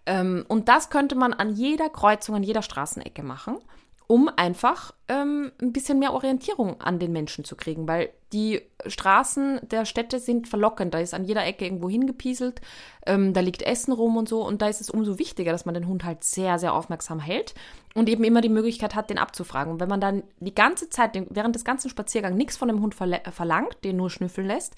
Ähm, 0.06 0.44
und 0.50 0.68
das 0.68 0.90
könnte 0.90 1.16
man 1.16 1.32
an 1.32 1.56
jeder 1.56 1.90
Kreuzung, 1.90 2.36
an 2.36 2.44
jeder 2.44 2.62
Straßenecke 2.62 3.24
machen, 3.24 3.58
um 4.06 4.30
einfach 4.36 4.94
ähm, 5.08 5.54
ein 5.62 5.72
bisschen 5.72 5.98
mehr 5.98 6.12
Orientierung 6.12 6.82
an 6.82 7.00
den 7.00 7.14
Menschen 7.14 7.46
zu 7.46 7.56
kriegen, 7.56 7.88
weil 7.88 8.10
die 8.34 8.62
Straßen 8.86 9.62
der 9.64 9.86
Städte 9.86 10.20
sind 10.20 10.50
verlockend. 10.50 10.94
Da 10.94 11.00
ist 11.00 11.14
an 11.14 11.24
jeder 11.24 11.46
Ecke 11.46 11.64
irgendwo 11.64 11.90
hingepieselt, 11.90 12.60
ähm, 13.06 13.32
da 13.32 13.40
liegt 13.40 13.62
Essen 13.62 13.94
rum 13.94 14.18
und 14.18 14.28
so. 14.28 14.46
Und 14.46 14.62
da 14.62 14.68
ist 14.68 14.82
es 14.82 14.90
umso 14.90 15.20
wichtiger, 15.20 15.54
dass 15.54 15.64
man 15.64 15.74
den 15.74 15.88
Hund 15.88 16.04
halt 16.04 16.26
sehr, 16.26 16.60
sehr 16.60 16.74
aufmerksam 16.74 17.22
hält 17.22 17.54
und 17.96 18.10
eben 18.10 18.26
immer 18.26 18.42
die 18.42 18.50
Möglichkeit 18.50 18.94
hat, 18.94 19.10
den 19.10 19.20
abzufragen. 19.20 19.72
Und 19.72 19.80
wenn 19.80 19.88
man 19.88 20.02
dann 20.02 20.24
die 20.42 20.54
ganze 20.54 20.90
Zeit, 20.90 21.12
während 21.30 21.56
des 21.56 21.64
ganzen 21.64 21.90
Spaziergangs 21.90 22.36
nichts 22.36 22.58
von 22.58 22.68
dem 22.68 22.82
Hund 22.82 22.94
verlangt, 22.94 23.78
den 23.86 23.96
nur 23.96 24.10
schnüffeln 24.10 24.48
lässt, 24.48 24.76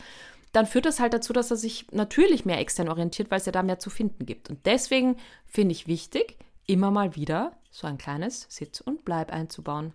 dann 0.53 0.67
führt 0.67 0.85
das 0.85 0.99
halt 0.99 1.13
dazu, 1.13 1.33
dass 1.33 1.51
er 1.51 1.57
sich 1.57 1.87
natürlich 1.91 2.45
mehr 2.45 2.59
extern 2.59 2.87
orientiert, 2.87 3.29
weil 3.31 3.39
es 3.39 3.45
ja 3.45 3.51
da 3.51 3.63
mehr 3.63 3.79
zu 3.79 3.89
finden 3.89 4.25
gibt. 4.25 4.49
Und 4.49 4.65
deswegen 4.65 5.17
finde 5.45 5.73
ich 5.73 5.87
wichtig, 5.87 6.37
immer 6.67 6.91
mal 6.91 7.15
wieder 7.15 7.53
so 7.71 7.87
ein 7.87 7.97
kleines 7.97 8.45
Sitz 8.49 8.79
und 8.79 9.03
Bleib 9.03 9.33
einzubauen. 9.33 9.93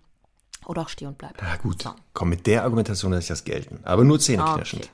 Oder 0.67 0.83
auch 0.83 0.89
Steh 0.89 1.07
und 1.07 1.17
Bleib. 1.17 1.35
Na 1.41 1.57
gut, 1.57 1.83
so. 1.83 1.91
komm, 2.13 2.31
mit 2.31 2.47
der 2.47 2.65
Argumentation 2.65 3.13
lasse 3.13 3.23
ich 3.23 3.29
das 3.29 3.45
gelten. 3.45 3.79
Aber 3.85 4.03
nur 4.03 4.19
zähneknirschend. 4.19 4.83
Okay. 4.83 4.93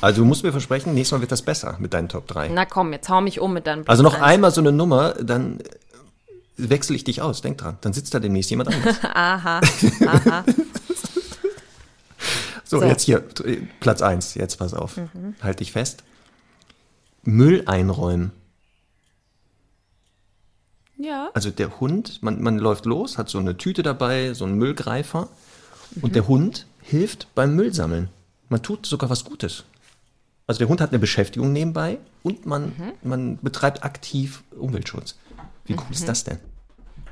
Also 0.00 0.22
du 0.22 0.26
musst 0.26 0.44
mir 0.44 0.52
versprechen, 0.52 0.94
nächstes 0.94 1.12
Mal 1.12 1.20
wird 1.20 1.32
das 1.32 1.42
besser 1.42 1.76
mit 1.80 1.92
deinen 1.92 2.08
Top 2.08 2.28
3. 2.28 2.48
Na 2.48 2.64
komm, 2.64 2.92
jetzt 2.92 3.08
hau 3.08 3.20
mich 3.20 3.40
um 3.40 3.52
mit 3.52 3.66
deinem 3.66 3.82
Top 3.82 3.90
Also 3.90 4.02
noch 4.04 4.14
1. 4.14 4.22
einmal 4.22 4.50
so 4.52 4.60
eine 4.60 4.72
Nummer, 4.72 5.12
dann 5.14 5.58
wechsle 6.56 6.94
ich 6.94 7.02
dich 7.02 7.20
aus, 7.20 7.42
denk 7.42 7.58
dran. 7.58 7.78
Dann 7.80 7.92
sitzt 7.92 8.14
da 8.14 8.20
demnächst 8.20 8.50
jemand 8.50 8.72
anderes. 8.72 8.96
aha, 9.02 9.60
aha. 10.06 10.44
So, 12.74 12.80
so, 12.80 12.86
jetzt 12.86 13.02
hier, 13.02 13.22
Platz 13.80 14.02
1, 14.02 14.34
jetzt 14.34 14.56
pass 14.56 14.74
auf. 14.74 14.96
Mhm. 14.96 15.36
Halt 15.42 15.60
dich 15.60 15.72
fest. 15.72 16.02
Müll 17.22 17.62
einräumen. 17.66 18.32
Ja. 20.96 21.30
Also 21.34 21.50
der 21.50 21.80
Hund, 21.80 22.22
man, 22.22 22.42
man 22.42 22.58
läuft 22.58 22.86
los, 22.86 23.18
hat 23.18 23.28
so 23.28 23.38
eine 23.38 23.56
Tüte 23.56 23.82
dabei, 23.82 24.34
so 24.34 24.44
einen 24.44 24.56
Müllgreifer. 24.56 25.28
Mhm. 25.94 26.02
Und 26.02 26.14
der 26.14 26.26
Hund 26.26 26.66
hilft 26.80 27.34
beim 27.34 27.54
Müllsammeln. 27.54 28.08
Man 28.48 28.62
tut 28.62 28.86
sogar 28.86 29.08
was 29.08 29.24
Gutes. 29.24 29.64
Also 30.46 30.58
der 30.58 30.68
Hund 30.68 30.80
hat 30.80 30.90
eine 30.90 30.98
Beschäftigung 30.98 31.52
nebenbei 31.52 31.98
und 32.22 32.44
man, 32.44 32.64
mhm. 32.64 32.92
man 33.02 33.38
betreibt 33.38 33.82
aktiv 33.82 34.42
Umweltschutz. 34.58 35.16
Wie 35.64 35.74
cool 35.74 35.84
ist 35.90 36.02
mhm. 36.02 36.06
das 36.06 36.24
denn? 36.24 36.38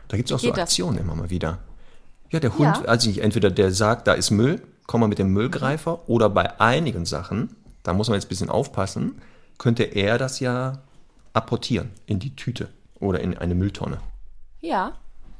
Da 0.08 0.16
gibt 0.16 0.30
es 0.30 0.36
auch 0.36 0.40
Geht 0.40 0.56
so 0.56 0.60
Aktionen 0.60 0.96
das? 0.96 1.04
immer 1.04 1.14
mal 1.14 1.30
wieder. 1.30 1.58
Ja, 2.30 2.40
der 2.40 2.58
Hund, 2.58 2.76
ja. 2.76 2.84
also 2.84 3.10
entweder 3.20 3.50
der 3.50 3.72
sagt, 3.72 4.06
da 4.06 4.14
ist 4.14 4.30
Müll, 4.30 4.60
komm 4.86 5.00
mal 5.00 5.08
mit 5.08 5.18
dem 5.18 5.32
Müllgreifer 5.32 6.08
oder 6.08 6.28
bei 6.28 6.60
einigen 6.60 7.04
Sachen, 7.04 7.56
da 7.82 7.92
muss 7.92 8.08
man 8.08 8.16
jetzt 8.16 8.26
ein 8.26 8.28
bisschen 8.28 8.50
aufpassen, 8.50 9.20
könnte 9.58 9.84
er 9.84 10.18
das 10.18 10.40
ja 10.40 10.82
apportieren 11.32 11.90
in 12.06 12.18
die 12.18 12.36
Tüte 12.36 12.68
oder 13.00 13.20
in 13.20 13.36
eine 13.36 13.54
Mülltonne. 13.54 13.98
Ja. 14.60 14.94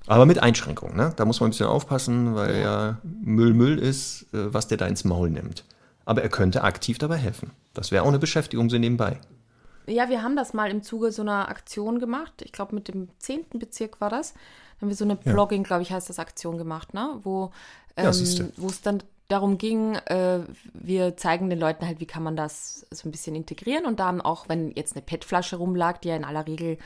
Aber 0.06 0.26
mit 0.26 0.42
Einschränkungen, 0.42 0.96
ne? 0.96 1.12
Da 1.16 1.24
muss 1.24 1.40
man 1.40 1.48
ein 1.48 1.50
bisschen 1.50 1.66
aufpassen, 1.66 2.34
weil 2.34 2.60
ja 2.60 2.98
Müll 3.02 3.54
Müll 3.54 3.78
ist, 3.78 4.22
äh, 4.34 4.52
was 4.52 4.66
der 4.66 4.78
da 4.78 4.86
ins 4.86 5.04
Maul 5.04 5.30
nimmt. 5.30 5.64
Aber 6.04 6.22
er 6.22 6.28
könnte 6.28 6.64
aktiv 6.64 6.98
dabei 6.98 7.16
helfen. 7.16 7.52
Das 7.74 7.92
wäre 7.92 8.02
auch 8.02 8.08
eine 8.08 8.18
Beschäftigung 8.18 8.68
so 8.68 8.78
nebenbei. 8.78 9.20
Ja, 9.86 10.08
wir 10.08 10.22
haben 10.22 10.36
das 10.36 10.54
mal 10.54 10.70
im 10.70 10.82
Zuge 10.82 11.12
so 11.12 11.22
einer 11.22 11.48
Aktion 11.48 11.98
gemacht. 11.98 12.42
Ich 12.42 12.52
glaube, 12.52 12.74
mit 12.74 12.88
dem 12.88 13.08
10. 13.18 13.46
Bezirk 13.54 14.00
war 14.00 14.10
das. 14.10 14.32
Da 14.32 14.82
haben 14.82 14.88
wir 14.88 14.96
so 14.96 15.04
eine 15.04 15.16
Blogging, 15.16 15.62
ja. 15.62 15.66
glaube 15.66 15.82
ich, 15.82 15.92
heißt 15.92 16.08
das 16.08 16.18
Aktion 16.18 16.58
gemacht, 16.58 16.94
ne? 16.94 17.18
Wo 17.22 17.52
ähm, 17.96 18.04
ja, 18.04 18.46
wo 18.56 18.66
es 18.68 18.80
dann 18.80 19.02
darum 19.32 19.58
ging, 19.58 19.94
äh, 19.94 20.40
wir 20.74 21.16
zeigen 21.16 21.50
den 21.50 21.58
Leuten 21.58 21.86
halt, 21.86 22.00
wie 22.00 22.06
kann 22.06 22.22
man 22.22 22.36
das 22.36 22.86
so 22.90 23.08
ein 23.08 23.12
bisschen 23.12 23.34
integrieren 23.34 23.86
und 23.86 23.98
dann 23.98 24.20
auch, 24.20 24.48
wenn 24.48 24.70
jetzt 24.72 24.94
eine 24.94 25.02
PET-Flasche 25.02 25.56
rumlag, 25.56 25.98
die 25.98 26.08
ja 26.08 26.16
in 26.16 26.24
aller 26.24 26.46
Regel 26.46 26.78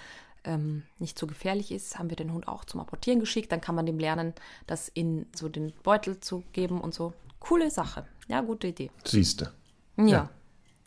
ähm, 0.45 0.85
nicht 0.99 1.19
so 1.19 1.27
gefährlich 1.27 1.73
ist, 1.73 1.99
haben 1.99 2.09
wir 2.09 2.17
den 2.17 2.33
Hund 2.33 2.49
auch 2.49 2.65
zum 2.65 2.81
Apportieren 2.81 3.21
geschickt. 3.21 3.53
Dann 3.53 3.61
kann 3.61 3.75
man 3.75 3.85
dem 3.85 3.99
lernen, 3.99 4.33
das 4.67 4.89
in 4.89 5.27
so 5.35 5.49
den 5.49 5.73
Beutel 5.83 6.21
zu 6.21 6.45
geben 6.53 6.81
und 6.81 6.95
so. 6.95 7.13
Coole 7.41 7.71
Sache. 7.71 8.07
Ja, 8.29 8.41
gute 8.41 8.69
Idee. 8.69 8.91
Siehste. 9.05 9.53
Ja, 9.97 10.07
ja. 10.07 10.31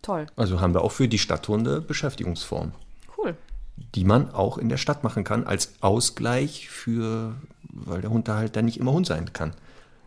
toll. 0.01 0.27
Also 0.35 0.61
haben 0.61 0.73
wir 0.73 0.81
auch 0.81 0.91
für 0.91 1.07
die 1.07 1.19
Stadthunde 1.19 1.81
Beschäftigungsform. 1.81 2.71
Cool. 3.17 3.35
Die 3.95 4.05
man 4.05 4.31
auch 4.31 4.57
in 4.57 4.69
der 4.69 4.77
Stadt 4.77 5.03
machen 5.03 5.23
kann, 5.23 5.43
als 5.45 5.73
Ausgleich 5.81 6.69
für, 6.69 7.35
weil 7.63 8.01
der 8.01 8.09
Hund 8.09 8.27
da 8.27 8.37
halt 8.37 8.55
dann 8.55 8.65
nicht 8.65 8.79
immer 8.79 8.91
Hund 8.91 9.07
sein 9.07 9.33
kann. 9.33 9.53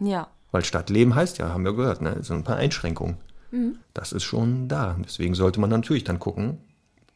Ja. 0.00 0.28
Weil 0.52 0.64
Stadtleben 0.64 1.14
heißt 1.14 1.38
ja, 1.38 1.48
haben 1.48 1.64
wir 1.64 1.74
gehört, 1.74 2.02
ne, 2.02 2.18
so 2.20 2.34
ein 2.34 2.44
paar 2.44 2.56
Einschränkungen. 2.56 3.16
Mhm. 3.50 3.78
Das 3.94 4.12
ist 4.12 4.22
schon 4.22 4.68
da. 4.68 4.96
Deswegen 5.02 5.34
sollte 5.34 5.58
man 5.58 5.70
natürlich 5.70 6.04
dann 6.04 6.18
gucken, 6.18 6.58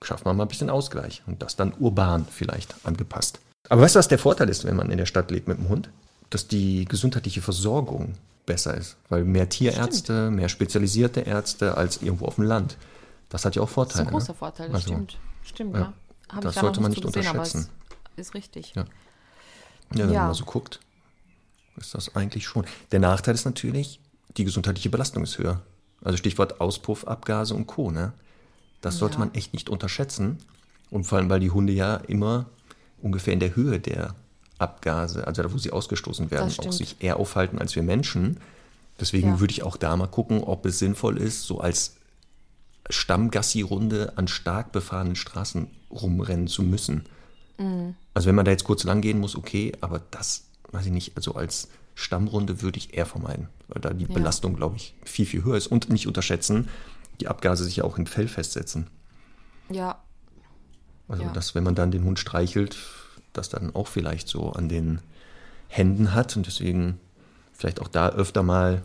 schafft 0.02 0.24
man 0.24 0.36
mal 0.36 0.44
ein 0.44 0.48
bisschen 0.48 0.70
Ausgleich 0.70 1.22
und 1.26 1.42
das 1.42 1.54
dann 1.54 1.74
urban 1.78 2.26
vielleicht 2.30 2.74
angepasst. 2.84 3.40
Aber 3.68 3.82
weißt 3.82 3.94
du, 3.94 3.98
was 3.98 4.08
der 4.08 4.18
Vorteil 4.18 4.48
ist, 4.48 4.64
wenn 4.64 4.76
man 4.76 4.90
in 4.90 4.98
der 4.98 5.06
Stadt 5.06 5.30
lebt 5.30 5.48
mit 5.48 5.58
dem 5.58 5.68
Hund? 5.68 5.90
Dass 6.30 6.48
die 6.48 6.86
gesundheitliche 6.86 7.40
Versorgung 7.40 8.14
besser 8.46 8.74
ist, 8.74 8.96
weil 9.08 9.24
mehr 9.24 9.48
Tierärzte, 9.48 10.12
stimmt. 10.12 10.36
mehr 10.36 10.48
spezialisierte 10.48 11.20
Ärzte 11.20 11.76
als 11.76 12.02
irgendwo 12.02 12.26
auf 12.26 12.36
dem 12.36 12.44
Land. 12.44 12.76
Das 13.28 13.44
hat 13.44 13.54
ja 13.54 13.62
auch 13.62 13.68
Vorteile. 13.68 14.04
Das 14.04 14.06
ist 14.06 14.08
ein 14.08 14.12
großer 14.12 14.32
ne? 14.32 14.38
Vorteil, 14.38 14.66
das 14.68 14.74
also, 14.76 14.94
stimmt. 14.94 15.18
Stimmt, 15.42 15.74
ja. 15.74 15.92
ja. 16.32 16.40
Das 16.40 16.54
sollte 16.54 16.80
man 16.80 16.90
nicht 16.90 17.02
gesehen, 17.02 17.26
unterschätzen. 17.26 17.68
ist 18.16 18.34
richtig. 18.34 18.72
Ja, 18.74 18.82
ja 18.82 18.88
wenn 19.90 20.10
ja. 20.10 20.20
man 20.20 20.28
mal 20.28 20.34
so 20.34 20.44
guckt 20.44 20.80
ist 21.78 21.94
das 21.94 22.14
eigentlich 22.16 22.46
schon. 22.46 22.64
Der 22.92 23.00
Nachteil 23.00 23.34
ist 23.34 23.44
natürlich, 23.44 24.00
die 24.36 24.44
gesundheitliche 24.44 24.90
Belastung 24.90 25.22
ist 25.22 25.38
höher. 25.38 25.62
Also 26.02 26.16
Stichwort 26.16 26.60
Auspuff, 26.60 27.06
Abgase 27.06 27.54
und 27.54 27.66
Co. 27.66 27.90
Ne? 27.90 28.12
Das 28.80 28.98
sollte 28.98 29.14
ja. 29.14 29.20
man 29.20 29.34
echt 29.34 29.52
nicht 29.52 29.68
unterschätzen. 29.68 30.38
Und 30.90 31.04
vor 31.04 31.18
allem, 31.18 31.30
weil 31.30 31.40
die 31.40 31.50
Hunde 31.50 31.72
ja 31.72 31.96
immer 31.96 32.46
ungefähr 33.02 33.32
in 33.32 33.40
der 33.40 33.56
Höhe 33.56 33.80
der 33.80 34.14
Abgase, 34.58 35.26
also 35.26 35.42
da, 35.42 35.52
wo 35.52 35.58
sie 35.58 35.70
ausgestoßen 35.70 36.30
werden, 36.30 36.52
auch 36.58 36.72
sich 36.72 36.96
eher 37.00 37.18
aufhalten 37.18 37.58
als 37.58 37.74
wir 37.76 37.82
Menschen. 37.82 38.38
Deswegen 39.00 39.28
ja. 39.28 39.40
würde 39.40 39.52
ich 39.52 39.62
auch 39.62 39.76
da 39.76 39.96
mal 39.96 40.06
gucken, 40.06 40.42
ob 40.42 40.64
es 40.64 40.78
sinnvoll 40.78 41.18
ist, 41.18 41.42
so 41.42 41.60
als 41.60 41.96
Stammgassi-Runde 42.88 44.12
an 44.16 44.28
stark 44.28 44.72
befahrenen 44.72 45.16
Straßen 45.16 45.68
rumrennen 45.90 46.46
zu 46.46 46.62
müssen. 46.62 47.04
Mhm. 47.58 47.96
Also 48.14 48.28
wenn 48.28 48.34
man 48.34 48.44
da 48.44 48.50
jetzt 48.50 48.64
kurz 48.64 48.84
lang 48.84 49.00
gehen 49.00 49.18
muss, 49.18 49.36
okay, 49.36 49.72
aber 49.80 50.00
das 50.10 50.45
weiß 50.72 50.86
ich 50.86 50.92
nicht, 50.92 51.16
also 51.16 51.34
als 51.34 51.68
Stammrunde 51.94 52.62
würde 52.62 52.78
ich 52.78 52.94
eher 52.94 53.06
vermeiden, 53.06 53.48
weil 53.68 53.80
da 53.80 53.92
die 53.92 54.04
ja. 54.04 54.12
Belastung, 54.12 54.54
glaube 54.54 54.76
ich, 54.76 54.94
viel, 55.04 55.26
viel 55.26 55.44
höher 55.44 55.56
ist. 55.56 55.66
Und 55.66 55.88
nicht 55.88 56.06
unterschätzen, 56.06 56.68
die 57.20 57.28
Abgase 57.28 57.64
sich 57.64 57.76
ja 57.76 57.84
auch 57.84 57.98
im 57.98 58.06
Fell 58.06 58.28
festsetzen. 58.28 58.88
Ja. 59.70 59.98
Also, 61.08 61.22
ja. 61.22 61.32
dass, 61.32 61.54
wenn 61.54 61.64
man 61.64 61.74
dann 61.74 61.90
den 61.90 62.04
Hund 62.04 62.18
streichelt, 62.18 62.76
das 63.32 63.48
dann 63.48 63.74
auch 63.74 63.86
vielleicht 63.86 64.28
so 64.28 64.50
an 64.52 64.68
den 64.68 65.00
Händen 65.68 66.14
hat 66.14 66.36
und 66.36 66.46
deswegen 66.46 67.00
vielleicht 67.52 67.80
auch 67.80 67.88
da 67.88 68.10
öfter 68.10 68.42
mal 68.42 68.82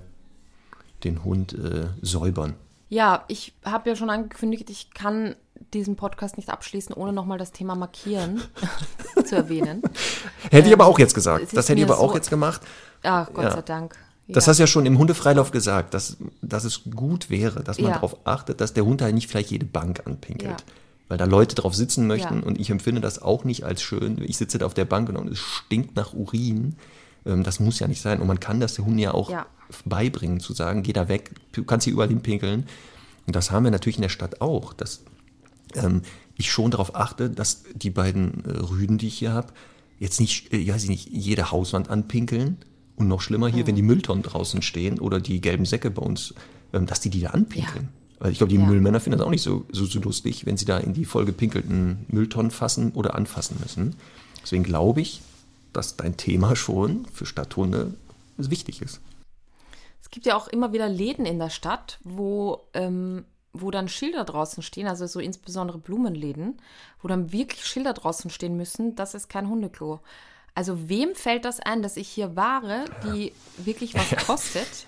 den 1.03 1.23
Hund 1.23 1.53
äh, 1.53 1.88
säubern. 2.01 2.55
Ja, 2.89 3.25
ich 3.27 3.53
habe 3.63 3.89
ja 3.89 3.95
schon 3.95 4.09
angekündigt, 4.09 4.69
ich 4.69 4.91
kann 4.91 5.36
diesen 5.74 5.95
Podcast 5.95 6.38
nicht 6.38 6.49
abschließen, 6.49 6.93
ohne 6.93 7.14
nochmal 7.14 7.38
das 7.38 7.51
Thema 7.51 7.76
Markieren 7.76 8.41
zu 9.26 9.36
erwähnen. 9.36 9.82
Hätte 10.49 10.68
ich 10.68 10.74
aber 10.74 10.86
auch 10.86 10.99
jetzt 10.99 11.14
gesagt. 11.14 11.55
Das 11.55 11.70
hätte 11.70 11.80
ich 11.80 11.86
aber 11.86 11.97
so 11.97 12.01
auch 12.01 12.16
jetzt 12.16 12.30
gemacht. 12.30 12.62
Ach, 13.03 13.30
Gott 13.34 13.45
ja. 13.45 13.51
sei 13.51 13.62
Dank. 13.62 13.95
Ja. 14.28 14.36
Das 14.36 14.47
hast 14.47 14.57
du 14.57 14.64
ja 14.64 14.68
schon 14.68 14.86
im 14.86 14.97
Hundefreilauf 14.97 15.51
gesagt, 15.51 15.93
dass, 15.93 16.18
dass 16.41 16.64
es 16.64 16.82
gut 16.95 17.30
wäre, 17.30 17.64
dass 17.64 17.78
man 17.80 17.89
ja. 17.89 17.93
darauf 17.95 18.18
achtet, 18.26 18.62
dass 18.62 18.74
der 18.74 18.86
Hund 18.86 19.01
halt 19.01 19.14
nicht 19.14 19.30
vielleicht 19.30 19.51
jede 19.51 19.66
Bank 19.66 20.03
anpinkelt. 20.05 20.64
Weil 21.07 21.18
da 21.18 21.26
Leute 21.26 21.55
drauf 21.55 21.76
sitzen 21.76 22.07
möchten 22.07 22.41
und 22.41 22.57
ich 22.57 22.70
empfinde 22.70 23.01
das 23.01 23.22
auch 23.22 23.43
nicht 23.43 23.66
als 23.66 23.82
schön. 23.82 24.24
Ich 24.24 24.38
sitze 24.38 24.59
da 24.59 24.66
auf 24.66 24.74
der 24.74 24.86
Bank 24.86 25.09
und 25.09 25.30
es 25.30 25.39
stinkt 25.39 25.95
nach 25.95 26.14
Urin. 26.14 26.78
Ähm, 27.26 27.43
das 27.43 27.59
muss 27.59 27.80
ja 27.80 27.88
nicht 27.88 28.01
sein. 28.01 28.22
Und 28.22 28.28
man 28.28 28.39
kann 28.39 28.62
das 28.62 28.76
der 28.76 28.86
Hunde 28.86 29.03
ja 29.03 29.14
auch 29.14 29.30
beibringen, 29.86 30.39
zu 30.39 30.53
sagen, 30.53 30.84
geh 30.84 30.93
da 30.93 31.07
weg, 31.07 31.32
du 31.53 31.64
kannst 31.64 31.86
hier 31.86 31.93
überall 31.93 32.09
hinpinkeln. 32.09 32.68
Und 33.28 33.36
das 33.36 33.51
haben 33.51 33.64
wir 33.64 33.72
natürlich 33.72 33.97
in 33.97 34.03
der 34.03 34.09
Stadt 34.09 34.41
auch, 34.41 34.74
dass 34.74 35.01
ähm, 35.76 36.01
ich 36.36 36.51
schon 36.51 36.72
darauf 36.72 36.95
achte, 36.95 37.30
dass 37.30 37.63
die 37.74 37.89
beiden 37.89 38.45
äh, 38.45 38.57
Rüden, 38.57 38.97
die 38.97 39.07
ich 39.07 39.17
hier 39.17 39.34
habe, 39.34 39.53
jetzt 39.99 40.19
nicht, 40.19 40.51
äh, 40.53 40.57
ich 40.57 40.74
weiß 40.74 40.88
nicht, 40.88 41.09
jede 41.09 41.51
Hauswand 41.51 41.89
anpinkeln. 41.89 42.57
Und 42.95 43.07
noch 43.07 43.22
schlimmer 43.22 43.47
hier, 43.47 43.65
wenn 43.65 43.76
die 43.76 43.82
Mülltonnen 43.82 44.22
draußen 44.22 44.61
stehen 44.61 44.99
oder 44.99 45.19
die 45.19 45.41
gelben 45.41 45.65
Säcke 45.65 45.89
bei 45.89 46.01
uns, 46.03 46.36
ähm, 46.74 46.86
dass 46.86 46.99
die 46.99 47.09
die 47.09 47.22
da 47.22 47.30
anpinkeln. 47.30 47.89
Weil 48.19 48.32
ich 48.32 48.38
glaube, 48.38 48.51
die 48.53 48.59
Ja. 48.59 48.65
Müllmänner 48.65 48.99
finden 48.99 49.17
das 49.17 49.26
auch 49.26 49.32
nicht 49.32 49.41
so, 49.41 49.65
so, 49.72 49.86
so 49.86 49.99
lustig, 49.99 50.45
wenn 50.45 50.55
sie 50.57 50.65
da 50.65 50.78
in 50.78 50.93
die 50.93 51.05
vollgepinkelten 51.05 52.05
Mülltonnen 52.09 52.51
fassen 52.51 52.91
oder 52.91 53.15
anfassen 53.15 53.57
müssen. 53.59 53.95
Deswegen 54.43 54.63
glaube 54.63 55.01
ich, 55.01 55.22
dass 55.74 55.97
dein 55.97 56.17
Thema 56.17 56.55
schon 56.55 57.05
für 57.11 57.26
Stadthunde 57.26 57.95
wichtig 58.38 58.82
ist. 58.82 58.99
Es 60.01 60.09
gibt 60.11 60.26
ja 60.26 60.36
auch 60.36 60.47
immer 60.47 60.74
wieder 60.74 60.89
Läden 60.89 61.26
in 61.26 61.39
der 61.39 61.49
Stadt, 61.49 61.99
wo, 62.03 62.61
ähm, 62.74 63.24
wo 63.54 63.72
dann 63.72 63.88
Schilder 63.88 64.24
draußen 64.24 64.64
stehen, 64.64 64.88
also 64.88 65.08
so 65.08 65.20
insbesondere 65.20 65.78
Blumenläden, 65.78 66.58
wo 67.02 67.08
dann 67.08 67.32
wirklich 67.32 67.66
Schilder 67.66 67.93
draußen 67.93 68.30
stehen 68.30 68.56
müssen, 68.58 68.95
das 68.95 69.14
ist 69.14 69.30
kein 69.30 69.49
Hundeklo. 69.49 69.99
Also 70.54 70.89
wem 70.89 71.16
fällt 71.16 71.45
das 71.45 71.60
ein, 71.60 71.82
dass 71.82 71.97
ich 71.97 72.08
hier 72.08 72.36
Ware, 72.36 72.86
die 73.06 73.34
wirklich 73.58 73.93
was 73.93 74.26
kostet, 74.26 74.86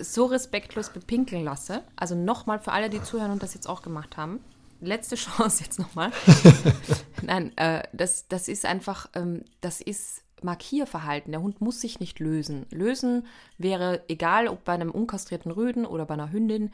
so 0.00 0.26
respektlos 0.26 0.90
bepinkeln 0.90 1.44
lasse? 1.44 1.82
Also 1.96 2.14
nochmal 2.14 2.58
für 2.58 2.72
alle, 2.72 2.90
die 2.90 3.02
zuhören 3.02 3.30
und 3.30 3.42
das 3.42 3.54
jetzt 3.54 3.68
auch 3.68 3.82
gemacht 3.82 4.16
haben. 4.16 4.40
Letzte 4.80 5.16
Chance 5.16 5.64
jetzt 5.64 5.78
nochmal. 5.78 6.12
Nein, 7.22 7.56
äh, 7.56 7.82
das, 7.92 8.28
das 8.28 8.48
ist 8.48 8.66
einfach, 8.66 9.08
ähm, 9.14 9.44
das 9.60 9.80
ist 9.80 10.22
Markierverhalten. 10.42 11.32
Der 11.32 11.42
Hund 11.42 11.60
muss 11.60 11.80
sich 11.80 12.00
nicht 12.00 12.18
lösen. 12.18 12.66
Lösen 12.70 13.26
wäre, 13.58 14.02
egal 14.08 14.48
ob 14.48 14.64
bei 14.64 14.72
einem 14.72 14.90
unkastrierten 14.90 15.52
Rüden 15.52 15.86
oder 15.86 16.04
bei 16.04 16.14
einer 16.14 16.32
Hündin, 16.32 16.72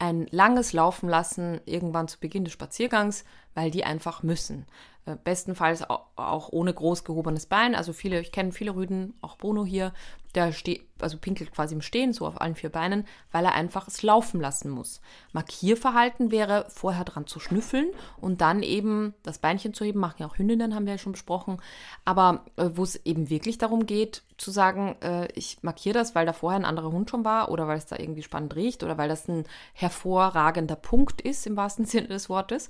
ein 0.00 0.26
langes 0.30 0.72
Laufen 0.72 1.08
lassen, 1.08 1.60
irgendwann 1.66 2.08
zu 2.08 2.18
Beginn 2.18 2.44
des 2.44 2.52
Spaziergangs, 2.54 3.24
weil 3.54 3.70
die 3.70 3.84
einfach 3.84 4.22
müssen. 4.24 4.66
Äh, 5.06 5.16
bestenfalls 5.22 5.88
au- 5.88 6.00
auch 6.16 6.48
ohne 6.50 6.74
groß 6.74 7.04
gehobenes 7.04 7.46
Bein. 7.46 7.74
Also 7.74 7.92
viele, 7.92 8.20
ich 8.20 8.32
kenne 8.32 8.52
viele 8.52 8.74
Rüden, 8.74 9.14
auch 9.20 9.36
Bruno 9.38 9.64
hier, 9.64 9.92
der 10.34 10.52
steht, 10.52 10.82
also 11.00 11.18
pinkelt 11.18 11.52
quasi 11.52 11.74
im 11.74 11.82
Stehen, 11.82 12.12
so 12.12 12.26
auf 12.26 12.40
allen 12.40 12.54
vier 12.54 12.70
Beinen, 12.70 13.06
weil 13.32 13.44
er 13.44 13.54
einfach 13.54 13.88
es 13.88 14.02
laufen 14.02 14.40
lassen 14.40 14.70
muss. 14.70 15.00
Markierverhalten 15.32 16.30
wäre, 16.30 16.66
vorher 16.68 17.04
dran 17.04 17.26
zu 17.26 17.40
schnüffeln 17.40 17.88
und 18.20 18.40
dann 18.40 18.62
eben 18.62 19.14
das 19.22 19.38
Beinchen 19.38 19.74
zu 19.74 19.84
heben, 19.84 20.00
machen 20.00 20.16
ja 20.18 20.26
auch 20.26 20.38
Hündinnen, 20.38 20.74
haben 20.74 20.86
wir 20.86 20.94
ja 20.94 20.98
schon 20.98 21.12
besprochen. 21.12 21.60
Aber 22.04 22.44
äh, 22.56 22.70
wo 22.74 22.82
es 22.82 22.96
eben 23.04 23.30
wirklich 23.30 23.58
darum 23.58 23.86
geht, 23.86 24.22
zu 24.40 24.50
sagen, 24.50 24.96
äh, 25.02 25.28
ich 25.34 25.58
markiere 25.62 25.98
das, 25.98 26.14
weil 26.14 26.26
da 26.26 26.32
vorher 26.32 26.58
ein 26.58 26.64
anderer 26.64 26.90
Hund 26.90 27.10
schon 27.10 27.24
war 27.24 27.50
oder 27.50 27.68
weil 27.68 27.78
es 27.78 27.86
da 27.86 27.96
irgendwie 27.98 28.22
spannend 28.22 28.56
riecht 28.56 28.82
oder 28.82 28.96
weil 28.96 29.08
das 29.08 29.28
ein 29.28 29.44
hervorragender 29.74 30.76
Punkt 30.76 31.20
ist, 31.20 31.46
im 31.46 31.56
wahrsten 31.56 31.84
Sinne 31.86 32.08
des 32.08 32.28
Wortes. 32.28 32.68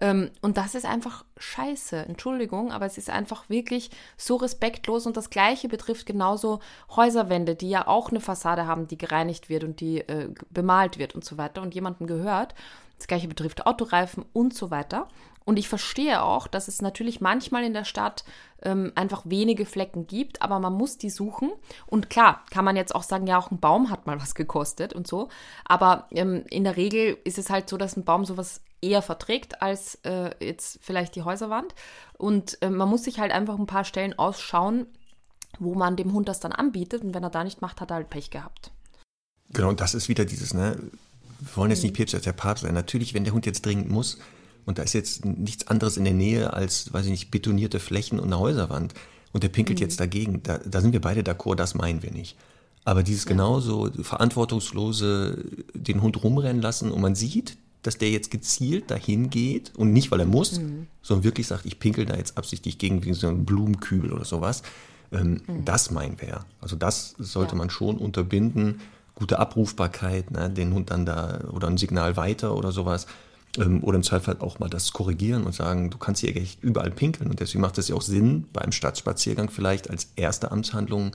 Ähm, 0.00 0.30
und 0.40 0.56
das 0.56 0.74
ist 0.74 0.86
einfach 0.86 1.24
scheiße, 1.36 1.96
Entschuldigung, 1.96 2.72
aber 2.72 2.86
es 2.86 2.98
ist 2.98 3.10
einfach 3.10 3.48
wirklich 3.48 3.90
so 4.16 4.36
respektlos 4.36 5.06
und 5.06 5.16
das 5.16 5.30
Gleiche 5.30 5.68
betrifft 5.68 6.06
genauso 6.06 6.60
Häuserwände, 7.00 7.54
die 7.54 7.70
ja 7.70 7.86
auch 7.86 8.10
eine 8.10 8.20
Fassade 8.20 8.66
haben, 8.66 8.86
die 8.86 8.98
gereinigt 8.98 9.48
wird 9.48 9.64
und 9.64 9.80
die 9.80 10.00
äh, 10.00 10.28
bemalt 10.50 10.98
wird 10.98 11.14
und 11.14 11.24
so 11.24 11.38
weiter 11.38 11.62
und 11.62 11.74
jemandem 11.74 12.06
gehört. 12.06 12.54
Das 12.98 13.06
gleiche 13.06 13.28
betrifft 13.28 13.66
Autoreifen 13.66 14.26
und 14.34 14.52
so 14.52 14.70
weiter. 14.70 15.08
Und 15.46 15.58
ich 15.58 15.70
verstehe 15.70 16.22
auch, 16.22 16.46
dass 16.46 16.68
es 16.68 16.82
natürlich 16.82 17.22
manchmal 17.22 17.64
in 17.64 17.72
der 17.72 17.86
Stadt 17.86 18.24
ähm, 18.62 18.92
einfach 18.94 19.22
wenige 19.24 19.64
Flecken 19.64 20.06
gibt, 20.06 20.42
aber 20.42 20.58
man 20.58 20.74
muss 20.74 20.98
die 20.98 21.08
suchen. 21.08 21.50
Und 21.86 22.10
klar, 22.10 22.44
kann 22.50 22.64
man 22.64 22.76
jetzt 22.76 22.94
auch 22.94 23.02
sagen, 23.02 23.26
ja, 23.26 23.38
auch 23.38 23.50
ein 23.50 23.58
Baum 23.58 23.90
hat 23.90 24.06
mal 24.06 24.20
was 24.20 24.34
gekostet 24.34 24.92
und 24.92 25.06
so. 25.06 25.28
Aber 25.64 26.06
ähm, 26.10 26.44
in 26.50 26.64
der 26.64 26.76
Regel 26.76 27.16
ist 27.24 27.38
es 27.38 27.48
halt 27.48 27.70
so, 27.70 27.78
dass 27.78 27.96
ein 27.96 28.04
Baum 28.04 28.26
sowas 28.26 28.60
eher 28.82 29.02
verträgt 29.02 29.62
als 29.62 29.96
äh, 30.04 30.30
jetzt 30.44 30.78
vielleicht 30.82 31.16
die 31.16 31.22
Häuserwand. 31.22 31.74
Und 32.18 32.60
äh, 32.62 32.68
man 32.68 32.88
muss 32.88 33.04
sich 33.04 33.18
halt 33.18 33.32
einfach 33.32 33.58
ein 33.58 33.66
paar 33.66 33.84
Stellen 33.84 34.18
ausschauen, 34.18 34.86
wo 35.58 35.74
man 35.74 35.96
dem 35.96 36.12
Hund 36.12 36.28
das 36.28 36.40
dann 36.40 36.52
anbietet. 36.52 37.02
Und 37.02 37.14
wenn 37.14 37.22
er 37.22 37.30
da 37.30 37.44
nicht 37.44 37.60
macht, 37.60 37.80
hat 37.80 37.90
er 37.90 37.96
halt 37.96 38.10
Pech 38.10 38.30
gehabt. 38.30 38.70
Genau, 39.52 39.68
und 39.68 39.80
das 39.80 39.94
ist 39.94 40.08
wieder 40.08 40.24
dieses, 40.24 40.54
ne, 40.54 40.78
wir 41.40 41.56
wollen 41.56 41.70
jetzt 41.70 41.82
nicht 41.82 41.94
Päpst 41.94 42.14
als 42.14 42.24
der 42.24 42.32
Papst 42.32 42.62
sein. 42.62 42.74
Natürlich, 42.74 43.14
wenn 43.14 43.24
der 43.24 43.32
Hund 43.32 43.46
jetzt 43.46 43.64
dringend 43.66 43.90
muss 43.90 44.18
und 44.66 44.78
da 44.78 44.82
ist 44.82 44.92
jetzt 44.92 45.24
nichts 45.24 45.66
anderes 45.66 45.96
in 45.96 46.04
der 46.04 46.14
Nähe 46.14 46.52
als, 46.52 46.92
weiß 46.92 47.06
ich 47.06 47.10
nicht, 47.10 47.30
betonierte 47.30 47.80
Flächen 47.80 48.20
und 48.20 48.26
eine 48.26 48.38
Häuserwand 48.38 48.94
und 49.32 49.42
der 49.42 49.48
pinkelt 49.48 49.80
jetzt 49.80 50.00
dagegen, 50.00 50.42
da, 50.42 50.58
da 50.58 50.80
sind 50.80 50.92
wir 50.92 51.00
beide 51.00 51.22
d'accord, 51.22 51.56
das 51.56 51.74
meinen 51.74 52.02
wir 52.02 52.12
nicht. 52.12 52.36
Aber 52.84 53.02
dieses 53.02 53.26
genauso 53.26 53.90
verantwortungslose 54.00 55.44
den 55.74 56.02
Hund 56.02 56.22
rumrennen 56.22 56.62
lassen 56.62 56.90
und 56.90 57.00
man 57.00 57.14
sieht, 57.14 57.56
dass 57.82 57.98
der 57.98 58.10
jetzt 58.10 58.30
gezielt 58.30 58.90
dahin 58.90 59.30
geht 59.30 59.74
und 59.76 59.92
nicht, 59.92 60.10
weil 60.10 60.20
er 60.20 60.26
muss, 60.26 60.60
sondern 61.02 61.24
wirklich 61.24 61.46
sagt, 61.46 61.66
ich 61.66 61.78
pinkel 61.78 62.04
da 62.06 62.16
jetzt 62.16 62.36
absichtlich 62.36 62.78
gegen 62.78 63.04
wie 63.04 63.14
so 63.14 63.28
einen 63.28 63.44
Blumenkübel 63.44 64.12
oder 64.12 64.24
sowas. 64.24 64.62
Ähm, 65.12 65.42
Das 65.64 65.90
meinen 65.90 66.20
wir 66.20 66.28
ja. 66.28 66.44
Also 66.60 66.76
das 66.76 67.14
sollte 67.18 67.52
Ja. 67.52 67.58
man 67.58 67.70
schon 67.70 67.96
unterbinden. 67.98 68.80
Gute 69.14 69.38
Abrufbarkeit, 69.38 70.30
ne, 70.30 70.48
den 70.48 70.72
Hund 70.72 70.90
dann 70.90 71.04
da 71.04 71.40
oder 71.52 71.68
ein 71.68 71.76
Signal 71.76 72.16
weiter 72.16 72.56
oder 72.56 72.72
sowas. 72.72 73.06
Ähm, 73.58 73.82
oder 73.82 73.96
im 73.96 74.02
Zweifel 74.04 74.36
auch 74.38 74.60
mal 74.60 74.70
das 74.70 74.92
korrigieren 74.92 75.42
und 75.44 75.54
sagen, 75.54 75.90
du 75.90 75.98
kannst 75.98 76.20
hier 76.20 76.36
echt 76.36 76.62
überall 76.62 76.90
pinkeln. 76.92 77.28
Und 77.30 77.40
deswegen 77.40 77.60
macht 77.62 77.76
es 77.78 77.88
ja 77.88 77.96
auch 77.96 78.02
Sinn, 78.02 78.46
beim 78.52 78.70
Stadtspaziergang 78.72 79.50
vielleicht 79.50 79.90
als 79.90 80.12
erste 80.16 80.52
Amtshandlung 80.52 81.12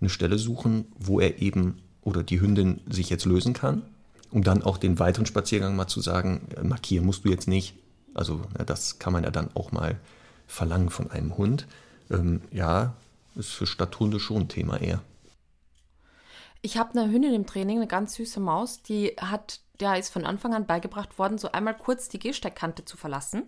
eine 0.00 0.10
Stelle 0.10 0.38
suchen, 0.38 0.86
wo 0.98 1.20
er 1.20 1.40
eben 1.40 1.78
oder 2.02 2.22
die 2.24 2.40
Hündin 2.40 2.80
sich 2.90 3.10
jetzt 3.10 3.24
lösen 3.26 3.52
kann, 3.52 3.82
um 4.30 4.42
dann 4.42 4.62
auch 4.62 4.76
den 4.78 4.98
weiteren 4.98 5.26
Spaziergang 5.26 5.76
mal 5.76 5.86
zu 5.86 6.00
sagen, 6.00 6.48
äh, 6.56 6.64
markieren 6.64 7.06
musst 7.06 7.24
du 7.24 7.28
jetzt 7.30 7.46
nicht. 7.48 7.76
Also 8.14 8.40
ja, 8.58 8.64
das 8.64 8.98
kann 8.98 9.12
man 9.12 9.22
ja 9.24 9.30
dann 9.30 9.48
auch 9.54 9.70
mal 9.72 9.96
verlangen 10.48 10.90
von 10.90 11.10
einem 11.10 11.36
Hund. 11.38 11.66
Ähm, 12.10 12.40
ja, 12.52 12.94
ist 13.38 13.52
für 13.52 13.66
Stadthunde 13.66 14.20
schon 14.20 14.42
ein 14.42 14.48
Thema 14.48 14.80
eher. 14.80 15.02
Ich 16.60 16.76
habe 16.76 16.98
eine 16.98 17.10
Hündin 17.10 17.34
im 17.34 17.46
Training, 17.46 17.78
eine 17.78 17.86
ganz 17.86 18.14
süße 18.14 18.40
Maus, 18.40 18.82
die 18.82 19.14
hat, 19.20 19.60
der 19.80 19.98
ist 19.98 20.10
von 20.10 20.24
Anfang 20.24 20.54
an 20.54 20.66
beigebracht 20.66 21.18
worden, 21.18 21.38
so 21.38 21.52
einmal 21.52 21.76
kurz 21.76 22.08
die 22.08 22.18
Gehsteigkante 22.18 22.84
zu 22.84 22.96
verlassen. 22.96 23.44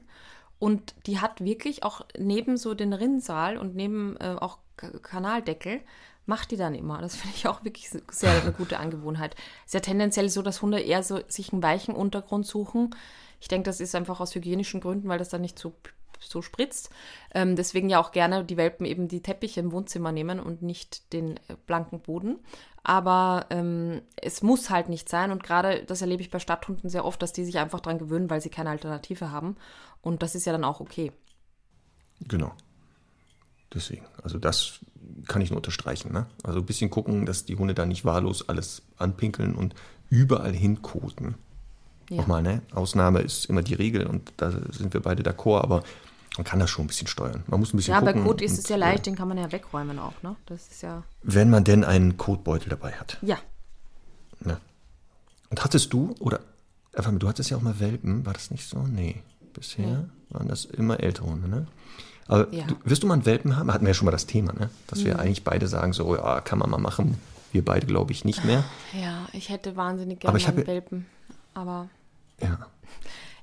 Und 0.60 0.94
die 1.06 1.20
hat 1.20 1.40
wirklich 1.42 1.82
auch 1.82 2.02
neben 2.18 2.56
so 2.56 2.74
den 2.74 2.92
Rinnsal 2.92 3.56
und 3.56 3.74
neben 3.74 4.16
äh, 4.18 4.36
auch 4.38 4.58
Kanaldeckel, 4.76 5.80
macht 6.26 6.50
die 6.50 6.56
dann 6.56 6.74
immer. 6.74 7.00
Das 7.00 7.16
finde 7.16 7.36
ich 7.36 7.48
auch 7.48 7.64
wirklich 7.64 7.90
sehr 8.10 8.42
eine 8.42 8.52
gute 8.52 8.78
Angewohnheit. 8.78 9.34
Ist 9.64 9.74
ja 9.74 9.80
tendenziell 9.80 10.28
so, 10.28 10.42
dass 10.42 10.62
Hunde 10.62 10.80
eher 10.80 11.02
so 11.02 11.20
sich 11.28 11.52
einen 11.52 11.62
weichen 11.62 11.94
Untergrund 11.94 12.46
suchen. 12.46 12.94
Ich 13.40 13.48
denke, 13.48 13.64
das 13.64 13.80
ist 13.80 13.94
einfach 13.94 14.20
aus 14.20 14.34
hygienischen 14.34 14.80
Gründen, 14.80 15.08
weil 15.08 15.18
das 15.18 15.30
dann 15.30 15.40
nicht 15.40 15.58
so 15.58 15.74
so 16.20 16.42
spritzt. 16.42 16.90
Ähm, 17.34 17.56
deswegen 17.56 17.88
ja 17.88 18.00
auch 18.00 18.12
gerne 18.12 18.44
die 18.44 18.56
Welpen 18.56 18.86
eben 18.86 19.08
die 19.08 19.22
Teppiche 19.22 19.60
im 19.60 19.72
Wohnzimmer 19.72 20.12
nehmen 20.12 20.40
und 20.40 20.62
nicht 20.62 21.12
den 21.12 21.36
äh, 21.36 21.56
blanken 21.66 22.00
Boden. 22.00 22.38
Aber 22.82 23.46
ähm, 23.50 24.02
es 24.16 24.42
muss 24.42 24.70
halt 24.70 24.88
nicht 24.88 25.08
sein. 25.08 25.30
Und 25.30 25.42
gerade 25.42 25.84
das 25.84 26.00
erlebe 26.00 26.22
ich 26.22 26.30
bei 26.30 26.38
Stadthunden 26.38 26.88
sehr 26.88 27.04
oft, 27.04 27.20
dass 27.22 27.32
die 27.32 27.44
sich 27.44 27.58
einfach 27.58 27.80
dran 27.80 27.98
gewöhnen, 27.98 28.30
weil 28.30 28.40
sie 28.40 28.50
keine 28.50 28.70
Alternative 28.70 29.30
haben. 29.30 29.56
Und 30.02 30.22
das 30.22 30.34
ist 30.34 30.46
ja 30.46 30.52
dann 30.52 30.64
auch 30.64 30.80
okay. 30.80 31.12
Genau. 32.26 32.52
Deswegen, 33.72 34.06
also 34.22 34.38
das 34.38 34.80
kann 35.28 35.42
ich 35.42 35.50
nur 35.50 35.58
unterstreichen. 35.58 36.12
Ne? 36.12 36.26
Also 36.42 36.60
ein 36.60 36.66
bisschen 36.66 36.90
gucken, 36.90 37.26
dass 37.26 37.44
die 37.44 37.56
Hunde 37.56 37.74
da 37.74 37.86
nicht 37.86 38.04
wahllos 38.04 38.48
alles 38.48 38.82
anpinkeln 38.96 39.54
und 39.54 39.74
überall 40.08 40.52
hinkoten. 40.52 41.36
Ja. 42.10 42.16
Nochmal, 42.18 42.42
ne? 42.42 42.60
Ausnahme 42.74 43.20
ist 43.20 43.46
immer 43.46 43.62
die 43.62 43.74
Regel 43.74 44.04
und 44.06 44.32
da 44.36 44.50
sind 44.50 44.92
wir 44.92 45.00
beide 45.00 45.22
d'accord, 45.22 45.62
aber 45.62 45.82
man 46.36 46.44
kann 46.44 46.58
das 46.58 46.68
schon 46.68 46.84
ein 46.84 46.88
bisschen 46.88 47.06
steuern. 47.06 47.44
Man 47.46 47.60
muss 47.60 47.72
ein 47.72 47.76
bisschen 47.76 47.94
Ja, 47.94 48.00
bei 48.00 48.12
gucken. 48.12 48.26
Kot 48.26 48.42
ist 48.42 48.52
und, 48.52 48.58
es 48.58 48.68
ja 48.68 48.76
leicht, 48.76 49.06
den 49.06 49.14
kann 49.14 49.28
man 49.28 49.38
ja 49.38 49.50
wegräumen 49.52 49.98
auch, 49.98 50.20
ne? 50.22 50.34
Das 50.46 50.68
ist 50.68 50.82
ja. 50.82 51.04
Wenn 51.22 51.50
man 51.50 51.64
denn 51.64 51.84
einen 51.84 52.16
Kotbeutel 52.16 52.68
dabei 52.68 52.92
hat. 52.92 53.16
Ja. 53.22 53.38
Ne? 54.40 54.58
Und 55.50 55.64
hattest 55.64 55.92
du, 55.92 56.14
oder, 56.18 56.40
einfach, 56.94 57.12
du 57.16 57.28
hattest 57.28 57.50
ja 57.50 57.56
auch 57.56 57.62
mal 57.62 57.78
Welpen, 57.78 58.26
war 58.26 58.32
das 58.32 58.50
nicht 58.50 58.68
so? 58.68 58.78
Nee. 58.80 59.22
Bisher 59.54 60.08
waren 60.30 60.48
das 60.48 60.64
immer 60.64 61.00
ältere 61.00 61.26
Hunde, 61.26 61.48
ne? 61.48 61.66
Aber 62.26 62.52
Ja. 62.52 62.64
du, 62.64 62.76
wirst 62.84 63.02
du 63.02 63.06
mal 63.06 63.14
einen 63.14 63.26
Welpen 63.26 63.56
haben? 63.56 63.72
Hatten 63.72 63.84
wir 63.84 63.90
ja 63.90 63.94
schon 63.94 64.06
mal 64.06 64.12
das 64.12 64.26
Thema, 64.26 64.52
ne? 64.52 64.70
Dass 64.88 65.04
wir 65.04 65.18
eigentlich 65.18 65.42
beide 65.44 65.66
sagen, 65.68 65.92
so, 65.92 66.16
ja, 66.16 66.40
kann 66.40 66.58
man 66.58 66.70
mal 66.70 66.78
machen. 66.78 67.18
Wir 67.52 67.64
beide, 67.64 67.86
glaube 67.86 68.12
ich, 68.12 68.24
nicht 68.24 68.44
mehr. 68.44 68.64
Ja, 69.00 69.26
ich 69.32 69.48
hätte 69.48 69.76
wahnsinnig 69.76 70.20
gerne 70.20 70.44
einen 70.44 70.66
Welpen. 70.66 71.06
Aber 71.54 71.88
Ja. 72.40 72.66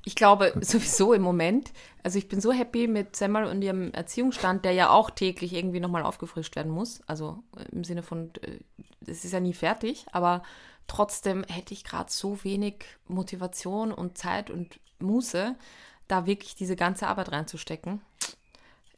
Ich 0.04 0.16
glaube 0.16 0.54
sowieso 0.62 1.14
im 1.14 1.22
Moment, 1.22 1.74
also 2.02 2.18
ich 2.18 2.30
bin 2.30 2.40
so 2.40 2.54
happy 2.54 2.88
mit 2.88 3.18
Semmel 3.18 3.44
und 3.44 3.62
ihrem 3.62 3.92
Erziehungsstand, 3.92 4.64
der 4.64 4.72
ja 4.72 4.90
auch 4.90 5.10
täglich 5.10 5.52
irgendwie 5.52 5.82
nochmal 5.82 6.04
aufgefrischt 6.04 6.56
werden 6.56 6.72
muss. 6.72 7.02
Also 7.08 7.44
äh, 7.58 7.66
im 7.74 7.84
Sinne 7.84 8.04
von, 8.04 8.32
äh, 8.42 8.60
es 9.06 9.26
ist 9.26 9.34
ja 9.34 9.42
nie 9.42 9.54
fertig, 9.54 10.06
aber 10.14 10.44
trotzdem 10.88 11.44
hätte 11.50 11.74
ich 11.74 11.84
gerade 11.84 12.10
so 12.10 12.44
wenig 12.46 12.86
Motivation 13.10 13.92
und 13.92 14.18
Zeit 14.18 14.50
und 14.50 14.80
Muße, 15.00 15.56
da 16.08 16.26
wirklich 16.26 16.56
diese 16.56 16.78
ganze 16.78 17.08
Arbeit 17.08 17.34
reinzustecken. 17.34 18.00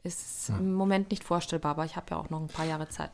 Ist 0.03 0.49
im 0.49 0.73
Moment 0.75 1.09
nicht 1.09 1.23
vorstellbar, 1.23 1.71
aber 1.71 1.85
ich 1.85 1.95
habe 1.95 2.05
ja 2.11 2.17
auch 2.17 2.29
noch 2.29 2.39
ein 2.39 2.47
paar 2.47 2.65
Jahre 2.65 2.87
Zeit. 2.87 3.11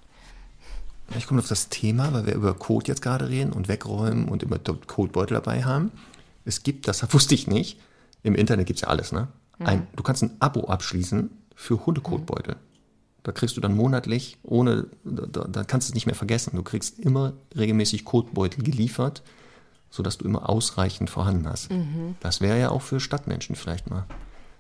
ich 1.16 1.26
komme 1.26 1.40
auf 1.40 1.48
das 1.48 1.70
Thema, 1.70 2.14
weil 2.14 2.28
wir 2.28 2.36
über 2.36 2.54
Code 2.54 2.88
jetzt 2.88 3.02
gerade 3.02 3.30
reden 3.30 3.54
und 3.54 3.70
wegräumen 3.70 4.28
und 4.28 4.44
immer 4.44 4.60
Codebeutel 4.60 5.36
dabei 5.36 5.64
haben. 5.64 5.92
Es 6.46 6.64
gibt, 6.64 6.88
das 6.88 7.02
wusste 7.14 7.36
ich 7.36 7.48
nicht, 7.48 7.80
im 8.24 8.36
Internet 8.36 8.68
gibt 8.68 8.78
es 8.78 8.82
ja 8.82 8.88
alles, 8.88 9.12
ne? 9.12 9.28
Ein, 9.60 9.88
du 9.96 10.04
kannst 10.04 10.22
ein 10.22 10.36
Abo 10.40 10.66
abschließen 10.66 11.30
für 11.56 11.86
Hundekotbeutel. 11.86 12.58
Da 13.24 13.32
kriegst 13.32 13.56
du 13.58 13.62
dann 13.62 13.76
monatlich, 13.76 14.38
ohne, 14.44 14.88
da, 15.04 15.46
da 15.46 15.64
kannst 15.64 15.88
du 15.88 15.92
es 15.92 15.96
nicht 15.96 16.06
mehr 16.06 16.16
vergessen. 16.16 16.56
Du 16.56 16.64
kriegst 16.64 17.00
immer 17.00 17.34
regelmäßig 17.56 18.06
Kotbeutel 18.06 18.64
geliefert, 18.64 19.24
sodass 19.90 20.18
du 20.18 20.26
immer 20.26 20.50
ausreichend 20.50 21.10
vorhanden 21.10 21.48
hast. 21.48 21.70
Das 22.20 22.42
wäre 22.42 22.60
ja 22.60 22.70
auch 22.70 22.82
für 22.82 23.00
Stadtmenschen 23.00 23.56
vielleicht 23.56 23.90
mal, 23.90 24.06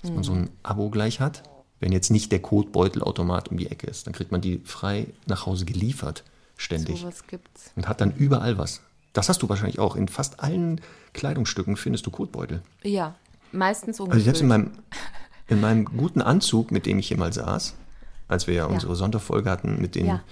dass 0.01 0.11
man 0.11 0.23
so 0.23 0.33
ein 0.33 0.49
Abo 0.63 0.89
gleich 0.89 1.19
hat. 1.19 1.43
Wenn 1.79 1.91
jetzt 1.91 2.09
nicht 2.09 2.31
der 2.31 2.41
Kotbeutelautomat 2.41 3.49
um 3.49 3.57
die 3.57 3.69
Ecke 3.69 3.87
ist, 3.87 4.07
dann 4.07 4.13
kriegt 4.13 4.31
man 4.31 4.41
die 4.41 4.61
frei 4.63 5.07
nach 5.27 5.45
Hause 5.45 5.65
geliefert, 5.65 6.23
ständig. 6.57 7.01
Sowas 7.01 7.27
gibt's. 7.27 7.71
Und 7.75 7.87
hat 7.87 8.01
dann 8.01 8.15
überall 8.15 8.57
was. 8.57 8.81
Das 9.13 9.29
hast 9.29 9.43
du 9.43 9.49
wahrscheinlich 9.49 9.77
auch. 9.77 9.95
In 9.95 10.07
fast 10.07 10.39
allen 10.39 10.81
Kleidungsstücken 11.15 11.77
findest 11.77 12.05
du 12.05 12.11
Kotbeutel. 12.11 12.61
Ja, 12.83 13.15
meistens 13.51 13.99
Also 13.99 14.19
selbst 14.19 14.41
in 14.41 14.47
meinem, 14.47 14.71
in 15.47 15.61
meinem 15.61 15.85
guten 15.85 16.21
Anzug, 16.21 16.71
mit 16.71 16.85
dem 16.85 16.99
ich 16.99 17.07
hier 17.07 17.17
mal 17.17 17.33
saß, 17.33 17.73
als 18.27 18.47
wir 18.47 18.53
ja 18.53 18.65
unsere 18.65 18.95
Sonderfolge 18.95 19.49
hatten 19.49 19.81
mit 19.81 19.95
den 19.95 20.05
Ja. 20.07 20.23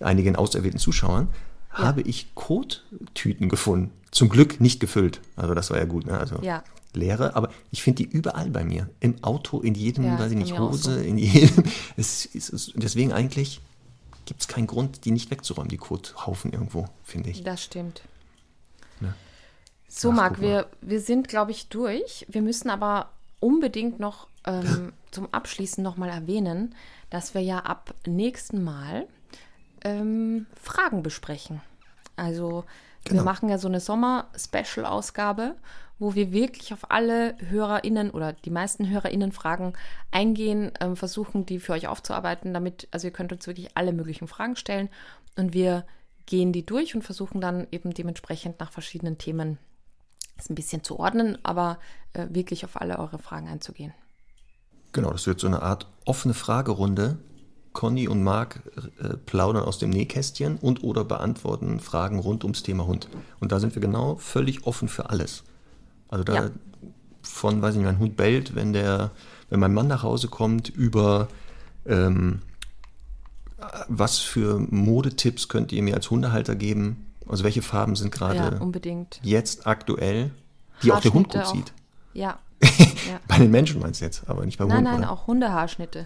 einigen 0.00 0.36
auserwählten 0.36 0.78
Zuschauern, 0.80 1.28
habe 1.70 2.00
ich 2.02 2.34
Kottüten 2.34 3.48
gefunden. 3.48 3.90
Zum 4.10 4.28
Glück 4.28 4.60
nicht 4.60 4.80
gefüllt. 4.80 5.20
Also 5.36 5.54
das 5.54 5.70
war 5.70 5.78
ja 5.78 5.84
gut. 5.84 6.06
Ne? 6.06 6.18
Also 6.18 6.38
Ja. 6.42 6.62
leere, 6.94 7.36
aber 7.36 7.50
ich 7.70 7.82
finde 7.82 8.02
die 8.04 8.08
überall 8.10 8.50
bei 8.50 8.64
mir. 8.64 8.88
Im 9.00 9.22
Auto, 9.22 9.60
in 9.60 9.74
jedem, 9.74 10.04
Ja, 10.04 10.18
weiß 10.18 10.32
ich 10.32 10.38
nicht, 10.38 10.58
Hose, 10.58 10.94
so. 10.94 11.00
in 11.00 11.18
jedem. 11.18 11.64
Es 11.96 12.24
ist, 12.26 12.52
es, 12.52 12.72
deswegen 12.74 13.12
eigentlich 13.12 13.60
gibt 14.24 14.40
es 14.40 14.48
keinen 14.48 14.66
Grund, 14.66 15.04
die 15.04 15.10
nicht 15.10 15.30
wegzuräumen, 15.30 15.68
die 15.68 15.76
Kothaufen 15.78 16.52
irgendwo, 16.52 16.86
finde 17.04 17.30
ich. 17.30 17.42
Das 17.44 17.62
stimmt. 17.64 18.02
Ja. 19.00 19.14
So, 19.88 20.12
Marc, 20.12 20.40
wir, 20.40 20.66
wir 20.80 21.00
sind, 21.00 21.28
glaube 21.28 21.50
ich, 21.50 21.68
durch. 21.68 22.26
Wir 22.28 22.42
müssen 22.42 22.70
aber 22.70 23.10
unbedingt 23.40 23.98
noch 24.00 24.28
ähm, 24.46 24.92
zum 25.10 25.32
Abschließen 25.32 25.82
nochmal 25.82 26.10
erwähnen, 26.10 26.74
dass 27.10 27.34
wir 27.34 27.40
ja 27.40 27.60
ab 27.60 27.94
nächsten 28.06 28.62
Mal 28.62 29.06
ähm, 29.82 30.46
Fragen 30.60 31.02
besprechen. 31.02 31.60
Also 32.16 32.64
wir 33.04 33.12
Genau. 33.12 33.24
machen 33.24 33.48
ja 33.48 33.58
so 33.58 33.68
eine 33.68 33.80
Sommer-Special-Ausgabe, 33.80 35.54
wo 35.98 36.14
wir 36.14 36.32
wirklich 36.32 36.72
auf 36.74 36.90
alle 36.90 37.36
HörerInnen 37.38 38.10
oder 38.10 38.32
die 38.34 38.50
meisten 38.50 38.88
HörerInnen-Fragen 38.88 39.72
eingehen, 40.10 40.72
ähm, 40.80 40.96
versuchen, 40.96 41.46
die 41.46 41.58
für 41.58 41.72
euch 41.72 41.88
aufzuarbeiten, 41.88 42.52
damit, 42.52 42.88
also 42.90 43.06
ihr 43.06 43.12
könnt 43.12 43.32
uns 43.32 43.46
wirklich 43.46 43.76
alle 43.76 43.92
möglichen 43.92 44.28
Fragen 44.28 44.56
stellen 44.56 44.90
und 45.36 45.54
wir 45.54 45.86
gehen 46.26 46.52
die 46.52 46.66
durch 46.66 46.94
und 46.94 47.02
versuchen 47.02 47.40
dann 47.40 47.66
eben 47.70 47.94
dementsprechend 47.94 48.60
nach 48.60 48.72
verschiedenen 48.72 49.16
Themen 49.16 49.58
es 50.38 50.50
ein 50.50 50.54
bisschen 50.54 50.82
zu 50.84 50.98
ordnen, 50.98 51.38
aber 51.42 51.78
äh, 52.12 52.26
wirklich 52.30 52.64
auf 52.64 52.80
alle 52.80 52.98
eure 52.98 53.18
Fragen 53.18 53.48
einzugehen. 53.48 53.92
Genau, 54.92 55.10
das 55.10 55.26
wird 55.26 55.40
so 55.40 55.46
eine 55.46 55.62
Art 55.62 55.86
offene 56.04 56.34
Fragerunde. 56.34 57.18
Conny 57.72 58.08
und 58.08 58.24
Marc 58.24 58.62
äh, 59.00 59.16
plaudern 59.18 59.62
aus 59.64 59.78
dem 59.78 59.90
Nähkästchen 59.90 60.56
und 60.56 60.82
oder 60.82 61.04
beantworten 61.04 61.78
Fragen 61.80 62.18
rund 62.18 62.42
ums 62.42 62.62
Thema 62.62 62.86
Hund. 62.86 63.08
Und 63.40 63.52
da 63.52 63.60
sind 63.60 63.74
wir 63.74 63.82
genau 63.82 64.16
völlig 64.16 64.66
offen 64.66 64.88
für 64.88 65.10
alles. 65.10 65.44
Also 66.08 66.24
da 66.24 66.34
Ja. 66.34 66.50
von, 67.22 67.60
weiß 67.62 67.74
ich 67.74 67.78
nicht, 67.78 67.86
mein 67.86 67.98
Hund 67.98 68.16
bellt, 68.16 68.54
wenn 68.54 68.72
der, 68.72 69.10
wenn 69.50 69.60
mein 69.60 69.74
Mann 69.74 69.86
nach 69.86 70.02
Hause 70.02 70.28
kommt, 70.28 70.70
über 70.70 71.28
ähm, 71.86 72.40
was 73.88 74.18
für 74.18 74.58
Modetipps 74.58 75.48
könnt 75.48 75.72
ihr 75.72 75.82
mir 75.82 75.94
als 75.94 76.10
Hundehalter 76.10 76.54
geben? 76.54 77.06
Also 77.28 77.44
welche 77.44 77.62
Farben 77.62 77.94
sind 77.96 78.10
gerade 78.12 78.36
Ja, 78.36 78.48
unbedingt. 78.60 79.20
jetzt 79.22 79.66
aktuell, 79.66 80.30
die 80.82 80.92
auch 80.92 81.00
der 81.00 81.12
Hund 81.12 81.28
gut 81.30 81.46
sieht? 81.46 81.72
Ja. 82.14 82.38
Bei 83.28 83.38
den 83.38 83.50
Menschen 83.52 83.80
meinst 83.80 84.00
du 84.00 84.04
jetzt, 84.06 84.28
aber 84.28 84.44
nicht 84.44 84.58
bei 84.58 84.64
Nein, 84.64 84.78
Hunden. 84.78 84.90
nein, 84.90 85.00
oder? 85.00 85.12
auch 85.12 85.26
Hundehaarschnitte. 85.28 86.00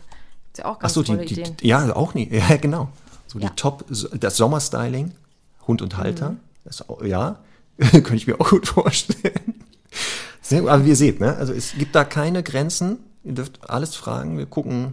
Ist 0.53 0.59
ja 0.59 0.67
auch 0.67 0.79
ganz 0.79 0.93
Achso, 0.93 1.03
die, 1.03 1.13
tolle 1.13 1.25
die, 1.25 1.41
Ideen. 1.41 1.57
ja, 1.63 1.97
auch 1.97 2.13
nie. 2.13 2.29
Ja, 2.31 2.57
genau. 2.57 2.91
So 3.27 3.39
Ja. 3.39 3.49
die 3.49 3.57
Top, 3.57 3.87
das 3.89 4.37
Sommerstyling, 4.37 5.13
Hund 5.67 5.81
und 5.81 5.97
Halter. 5.97 6.31
Mhm. 6.33 6.41
Das, 6.65 6.85
ja, 7.05 7.39
könnte 7.79 8.17
ich 8.17 8.27
mir 8.27 8.39
auch 8.41 8.51
gut 8.51 8.67
vorstellen. 8.69 9.55
Sehr 10.43 10.61
gut. 10.61 10.69
Aber 10.71 10.85
wie 10.85 10.91
ihr 10.91 10.97
seht, 10.97 11.21
ne? 11.21 11.35
Also 11.37 11.55
es 11.55 11.73
gibt 11.73 11.95
da 11.95 12.05
keine 12.05 12.43
Grenzen. 12.43 12.99
Ihr 13.25 13.33
dürft 13.33 13.71
alles 13.71 13.95
fragen. 13.97 14.37
Wir 14.37 14.47
gucken, 14.47 14.93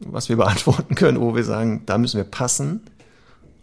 was 0.00 0.28
wir 0.28 0.36
beantworten 0.36 0.94
können, 0.94 1.20
wo 1.20 1.34
wir 1.34 1.44
sagen, 1.44 1.84
da 1.86 1.96
müssen 1.96 2.18
wir 2.18 2.24
passen. 2.24 2.82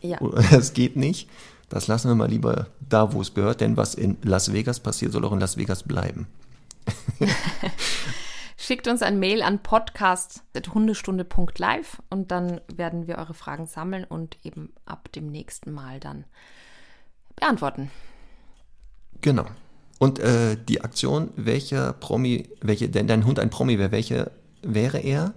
Ja. 0.01 0.17
Das 0.49 0.73
geht 0.73 0.95
nicht. 0.95 1.29
Das 1.72 1.88
lassen 1.88 2.09
wir 2.09 2.15
mal 2.15 2.30
lieber 2.30 2.67
da, 2.82 3.13
wo 3.13 3.22
es 3.22 3.34
gehört, 3.34 3.61
denn 3.61 3.78
was 3.78 3.95
in 3.95 4.17
Las 4.24 4.51
Vegas 4.51 4.82
passiert, 4.82 5.13
soll 5.13 5.24
auch 5.24 5.32
in 5.32 5.39
Las 5.39 5.55
Vegas 5.55 5.84
bleiben. 5.84 6.28
Schickt 8.57 8.89
uns 8.89 9.01
ein 9.01 9.19
Mail 9.19 9.41
an 9.41 9.63
podcast.hundestunde.live 9.63 12.01
und 12.09 12.30
dann 12.30 12.59
werden 12.76 13.07
wir 13.07 13.19
eure 13.19 13.34
Fragen 13.34 13.67
sammeln 13.67 14.03
und 14.03 14.38
eben 14.43 14.74
ab 14.86 15.09
dem 15.13 15.28
nächsten 15.28 15.72
Mal 15.72 16.01
dann 16.01 16.26
beantworten. 17.38 17.89
Genau. 19.22 19.45
Und 19.97 20.19
äh, 20.19 20.57
die 20.57 20.82
Aktion, 20.82 21.30
welcher 21.38 21.93
Promi, 21.93 22.49
welche, 22.61 22.89
denn 22.89 23.07
dein 23.07 23.26
Hund 23.26 23.39
ein 23.39 23.49
Promi 23.49 23.80
wäre, 23.80 23.93
welche 23.93 24.30
wäre 24.61 24.99
er? 24.99 25.34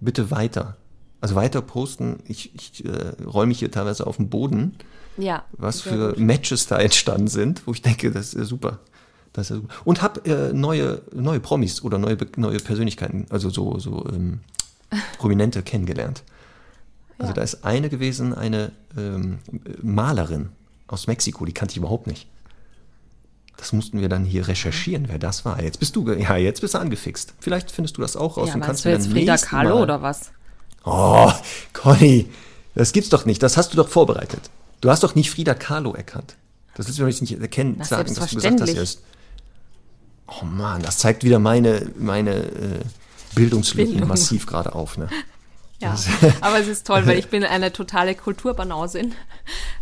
Bitte 0.00 0.30
weiter. 0.30 0.76
Also 1.22 1.34
weiter 1.34 1.62
posten. 1.62 2.18
Ich, 2.26 2.54
ich 2.54 2.84
äh, 2.84 3.14
räume 3.24 3.48
mich 3.48 3.60
hier 3.60 3.70
teilweise 3.70 4.06
auf 4.06 4.18
den 4.18 4.28
Boden, 4.28 4.76
Ja. 5.18 5.44
was 5.52 5.80
für 5.80 6.10
gut. 6.10 6.18
Matches 6.18 6.66
da 6.66 6.78
entstanden 6.78 7.28
sind, 7.28 7.66
wo 7.66 7.72
ich 7.72 7.82
denke, 7.82 8.10
das 8.10 8.28
ist 8.28 8.34
ja 8.38 8.44
super. 8.44 8.78
Das 9.32 9.50
ist 9.50 9.56
super. 9.58 9.74
Und 9.84 10.00
hab 10.02 10.26
äh, 10.26 10.52
neue, 10.52 11.02
neue 11.12 11.40
Promis 11.40 11.82
oder 11.82 11.98
neue, 11.98 12.16
neue 12.36 12.58
Persönlichkeiten, 12.58 13.26
also 13.30 13.50
so, 13.50 13.78
so 13.78 14.06
ähm, 14.08 14.40
Prominente 15.18 15.62
kennengelernt. 15.62 16.22
Also 17.18 17.30
Ja. 17.30 17.34
da 17.34 17.42
ist 17.42 17.64
eine 17.64 17.88
gewesen, 17.90 18.32
eine 18.34 18.72
ähm, 18.96 19.40
Malerin 19.82 20.50
aus 20.86 21.06
Mexiko, 21.08 21.44
die 21.44 21.52
kannte 21.52 21.72
ich 21.72 21.78
überhaupt 21.78 22.06
nicht. 22.06 22.26
Das 23.56 23.72
mussten 23.72 24.00
wir 24.00 24.08
dann 24.08 24.24
hier 24.24 24.46
recherchieren, 24.46 25.06
wer 25.08 25.18
das 25.18 25.44
war. 25.44 25.60
Jetzt 25.60 25.80
bist 25.80 25.96
du, 25.96 26.08
ja, 26.12 26.36
jetzt 26.36 26.60
bist 26.60 26.74
du 26.74 26.78
angefixt. 26.78 27.34
Vielleicht 27.40 27.72
findest 27.72 27.96
du 27.96 28.00
das 28.02 28.16
auch 28.16 28.36
raus 28.36 28.48
Ja, 28.50 28.54
und 28.54 28.60
kannst 28.60 28.84
du 28.84 28.88
jetzt 28.88 29.08
Frida 29.08 29.36
Kahlo 29.36 29.70
Mal- 29.74 29.82
oder 29.82 30.00
was? 30.00 30.30
Oh, 30.84 31.32
Conny, 31.72 32.28
das 32.76 32.92
gibt's 32.92 33.10
doch 33.10 33.26
nicht. 33.26 33.42
Das 33.42 33.56
hast 33.56 33.72
du 33.72 33.76
doch 33.76 33.88
vorbereitet. 33.88 34.48
Du 34.80 34.90
hast 34.90 35.02
doch 35.02 35.14
nicht 35.14 35.30
Frida 35.30 35.54
Kahlo 35.54 35.92
erkannt. 35.94 36.36
Das 36.74 36.86
willst 36.86 36.98
du 36.98 37.02
doch 37.04 37.20
nicht 37.20 37.40
erkennen, 37.40 37.76
Na, 37.78 37.84
sagen, 37.84 38.14
dass 38.14 38.28
du 38.30 38.36
gesagt 38.36 38.60
hast, 38.60 38.68
ist- 38.70 39.02
Oh 40.28 40.44
Mann, 40.44 40.82
das 40.82 40.98
zeigt 40.98 41.24
wieder 41.24 41.38
meine, 41.38 41.90
meine 41.98 42.34
äh, 42.36 42.80
Bildungslücken 43.34 43.92
Bildung. 43.92 44.08
massiv 44.08 44.46
gerade 44.46 44.74
auf. 44.74 44.98
Ne? 44.98 45.08
Ja, 45.80 45.96
aber 46.42 46.60
es 46.60 46.68
ist 46.68 46.86
toll, 46.86 47.06
weil 47.06 47.18
ich 47.18 47.28
bin 47.28 47.42
eine 47.44 47.72
totale 47.72 48.14
Kulturbanausin, 48.14 49.14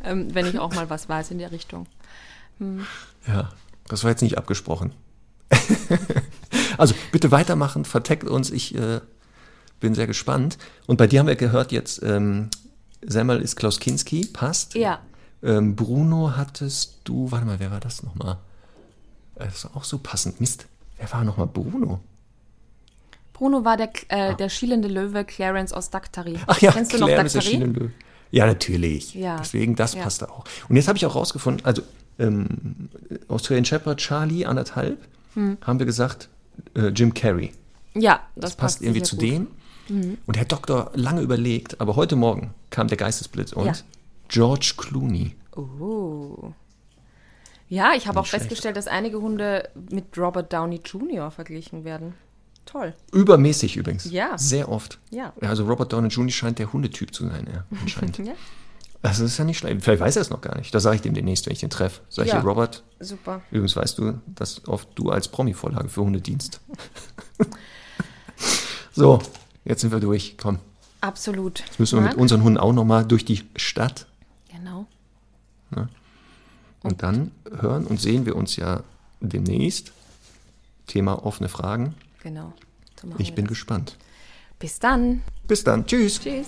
ähm, 0.05 0.35
wenn 0.35 0.47
ich 0.47 0.59
auch 0.59 0.73
mal 0.75 0.89
was 0.89 1.09
weiß 1.09 1.33
in 1.33 1.39
der 1.39 1.53
Richtung. 1.53 1.87
Ja, 3.27 3.51
das 3.89 4.05
war 4.05 4.11
jetzt 4.13 4.23
nicht 4.23 4.39
abgesprochen. 4.39 4.93
also 6.79 6.95
bitte 7.13 7.31
weitermachen, 7.31 7.85
verteckt 7.85 8.25
uns. 8.25 8.51
Ich 8.51 8.75
äh, 8.75 9.01
bin 9.81 9.95
sehr 9.95 10.07
gespannt. 10.07 10.57
Und 10.87 10.97
bei 10.97 11.07
dir 11.07 11.21
haben 11.21 11.27
wir 11.27 11.37
gehört 11.37 11.73
jetzt, 11.73 12.03
ähm, 12.03 12.49
Semmel 13.07 13.41
ist 13.41 13.57
Klaus 13.57 13.79
Kinski, 13.81 14.27
passt. 14.27 14.75
Ja, 14.75 15.01
Ähm, 15.43 15.77
Bruno 15.77 16.33
hattest 16.37 17.01
du, 17.05 17.31
warte 17.31 17.45
mal, 17.47 17.61
wer 17.61 17.71
war 17.71 17.79
das 17.81 18.03
nochmal? 18.03 18.39
Äh, 19.37 19.45
Das 19.47 19.57
ist 19.65 19.77
auch 19.77 19.85
so 19.85 19.99
passend. 19.99 20.41
Mist, 20.41 20.67
wer 20.99 21.13
war 21.13 21.25
nochmal 21.25 21.47
Bruno? 21.47 22.01
Bruno 23.33 23.65
war 23.65 23.77
der, 23.77 23.91
äh, 24.09 24.35
der 24.35 24.49
schielende 24.49 24.89
Löwe 24.89 25.25
Clarence 25.25 25.73
aus 25.73 25.91
Daktari. 25.91 26.37
Ah. 26.37 26.45
Ach 26.49 26.61
ja, 26.61 26.73
Kennst 26.73 26.93
du 26.95 26.97
Claire 26.97 27.19
noch 27.19 27.27
ist 27.27 27.35
der 27.35 27.43
Daktari? 27.43 27.91
Ja, 28.31 28.47
natürlich. 28.47 29.15
Ja. 29.15 29.37
Deswegen, 29.39 29.77
das 29.77 29.95
Ja. 29.95 30.03
passt 30.03 30.27
auch. 30.29 30.45
Und 30.69 30.77
jetzt 30.77 30.89
habe 30.89 30.97
ich 30.97 31.05
auch 31.07 31.15
rausgefunden, 31.15 31.65
also 31.65 31.83
ähm, 32.19 32.89
Australian 33.29 33.67
Shepherd 33.67 33.99
Charlie, 33.99 34.47
anderthalb, 34.47 34.99
Hm. 35.35 35.59
haben 35.61 35.79
wir 35.79 35.87
gesagt, 35.87 36.29
äh, 36.75 36.87
Jim 36.89 37.13
Carrey. 37.13 37.53
Ja, 37.95 38.21
Das, 38.35 38.53
das, 38.53 38.57
passt 38.57 38.81
irgendwie 38.81 39.01
sicher 39.01 39.11
zu 39.11 39.17
gut. 39.17 39.25
Mhm. 39.89 40.19
Und 40.27 40.37
der 40.37 40.45
Doktor 40.45 40.91
lange 40.95 41.21
überlegt, 41.23 41.81
aber 41.81 41.97
heute 41.97 42.17
Morgen 42.17 42.55
kam 42.71 42.89
der 42.89 42.97
Geistesblitz 42.97 43.53
und 43.53 43.67
Ja. 43.67 43.73
George 44.29 44.75
Clooney. 44.77 45.35
Oh. 45.55 46.53
Ja, 47.69 47.93
ich 47.97 48.07
habe 48.07 48.21
auch 48.21 48.27
schlecht. 48.27 48.43
festgestellt, 48.45 48.77
dass 48.77 48.87
einige 48.87 49.21
Hunde 49.21 49.69
mit 49.91 50.17
Robert 50.19 50.53
Downey 50.53 50.81
Jr. 50.85 51.31
verglichen 51.31 51.85
werden. 51.85 52.15
Toll. 52.65 52.95
Übermäßig 53.13 53.77
übrigens. 53.77 54.11
Ja. 54.11 54.37
Sehr 54.37 54.69
oft. 54.69 54.99
Ja. 55.11 55.33
Also 55.41 55.67
Robert 55.67 55.93
Downey 55.93 56.09
Jr. 56.09 56.31
scheint 56.31 56.59
der 56.59 56.73
Hundetyp 56.73 57.15
zu 57.15 57.27
sein, 57.29 57.47
ja, 57.53 57.65
anscheinend. 57.81 58.19
Ja, 58.19 58.33
Also 59.03 59.23
das 59.23 59.33
ist 59.33 59.39
ja 59.39 59.45
nicht 59.45 59.59
schlecht. 59.59 59.83
Vielleicht 59.83 60.01
weiß 60.01 60.17
er 60.17 60.23
es 60.23 60.31
noch 60.31 60.41
gar 60.41 60.57
nicht. 60.59 60.75
Das 60.75 60.83
sage 60.83 60.97
ich 60.97 61.03
dem 61.03 61.15
demnächst, 61.15 61.47
wenn 61.47 61.53
ich 61.53 61.61
den 61.61 61.71
treffe. 61.71 62.01
Sag 62.09 62.27
ich 62.27 62.33
Ja. 62.33 62.41
Robert, 62.41 62.83
super. 62.99 63.41
übrigens 63.53 63.77
weißt 63.77 63.99
du, 63.99 64.21
dass 64.27 64.67
oft 64.67 64.89
du 64.97 65.11
als 65.11 65.29
Promi-Vorlage 65.29 65.89
für 65.89 66.01
Hunde 66.03 66.21
dienst. 66.21 66.61
so, 68.93 69.21
jetzt 69.67 69.83
sind 69.83 69.93
wir 69.93 70.01
durch. 70.01 70.37
Komm, 70.39 70.59
Absolut. 71.03 71.61
jetzt 71.61 71.79
müssen 71.79 71.97
wir 71.99 72.03
mit 72.03 72.13
Marc? 72.13 72.21
unseren 72.21 72.43
Hunden 72.43 72.59
auch 72.59 72.73
nochmal 72.73 73.05
durch 73.05 73.25
die 73.25 73.43
Stadt. 73.57 74.07
Ne? 75.75 75.89
Und 76.83 77.03
dann 77.03 77.33
hören 77.51 77.87
und 77.87 78.01
sehen 78.01 78.25
wir 78.27 78.37
uns 78.37 78.57
ja 78.57 78.83
demnächst. 79.21 79.93
Thema 80.87 81.27
offene 81.27 81.49
Fragen. 81.49 81.95
Genau. 82.23 82.53
So 83.01 83.09
Ich 83.19 83.35
bin 83.35 83.45
das. 83.47 83.51
gespannt. 83.51 83.97
Bis 84.61 84.79
dann. 84.79 85.23
Bis 85.49 85.65
dann. 85.65 85.85
Tschüss. 85.87 86.21
Tschüss. 86.21 86.47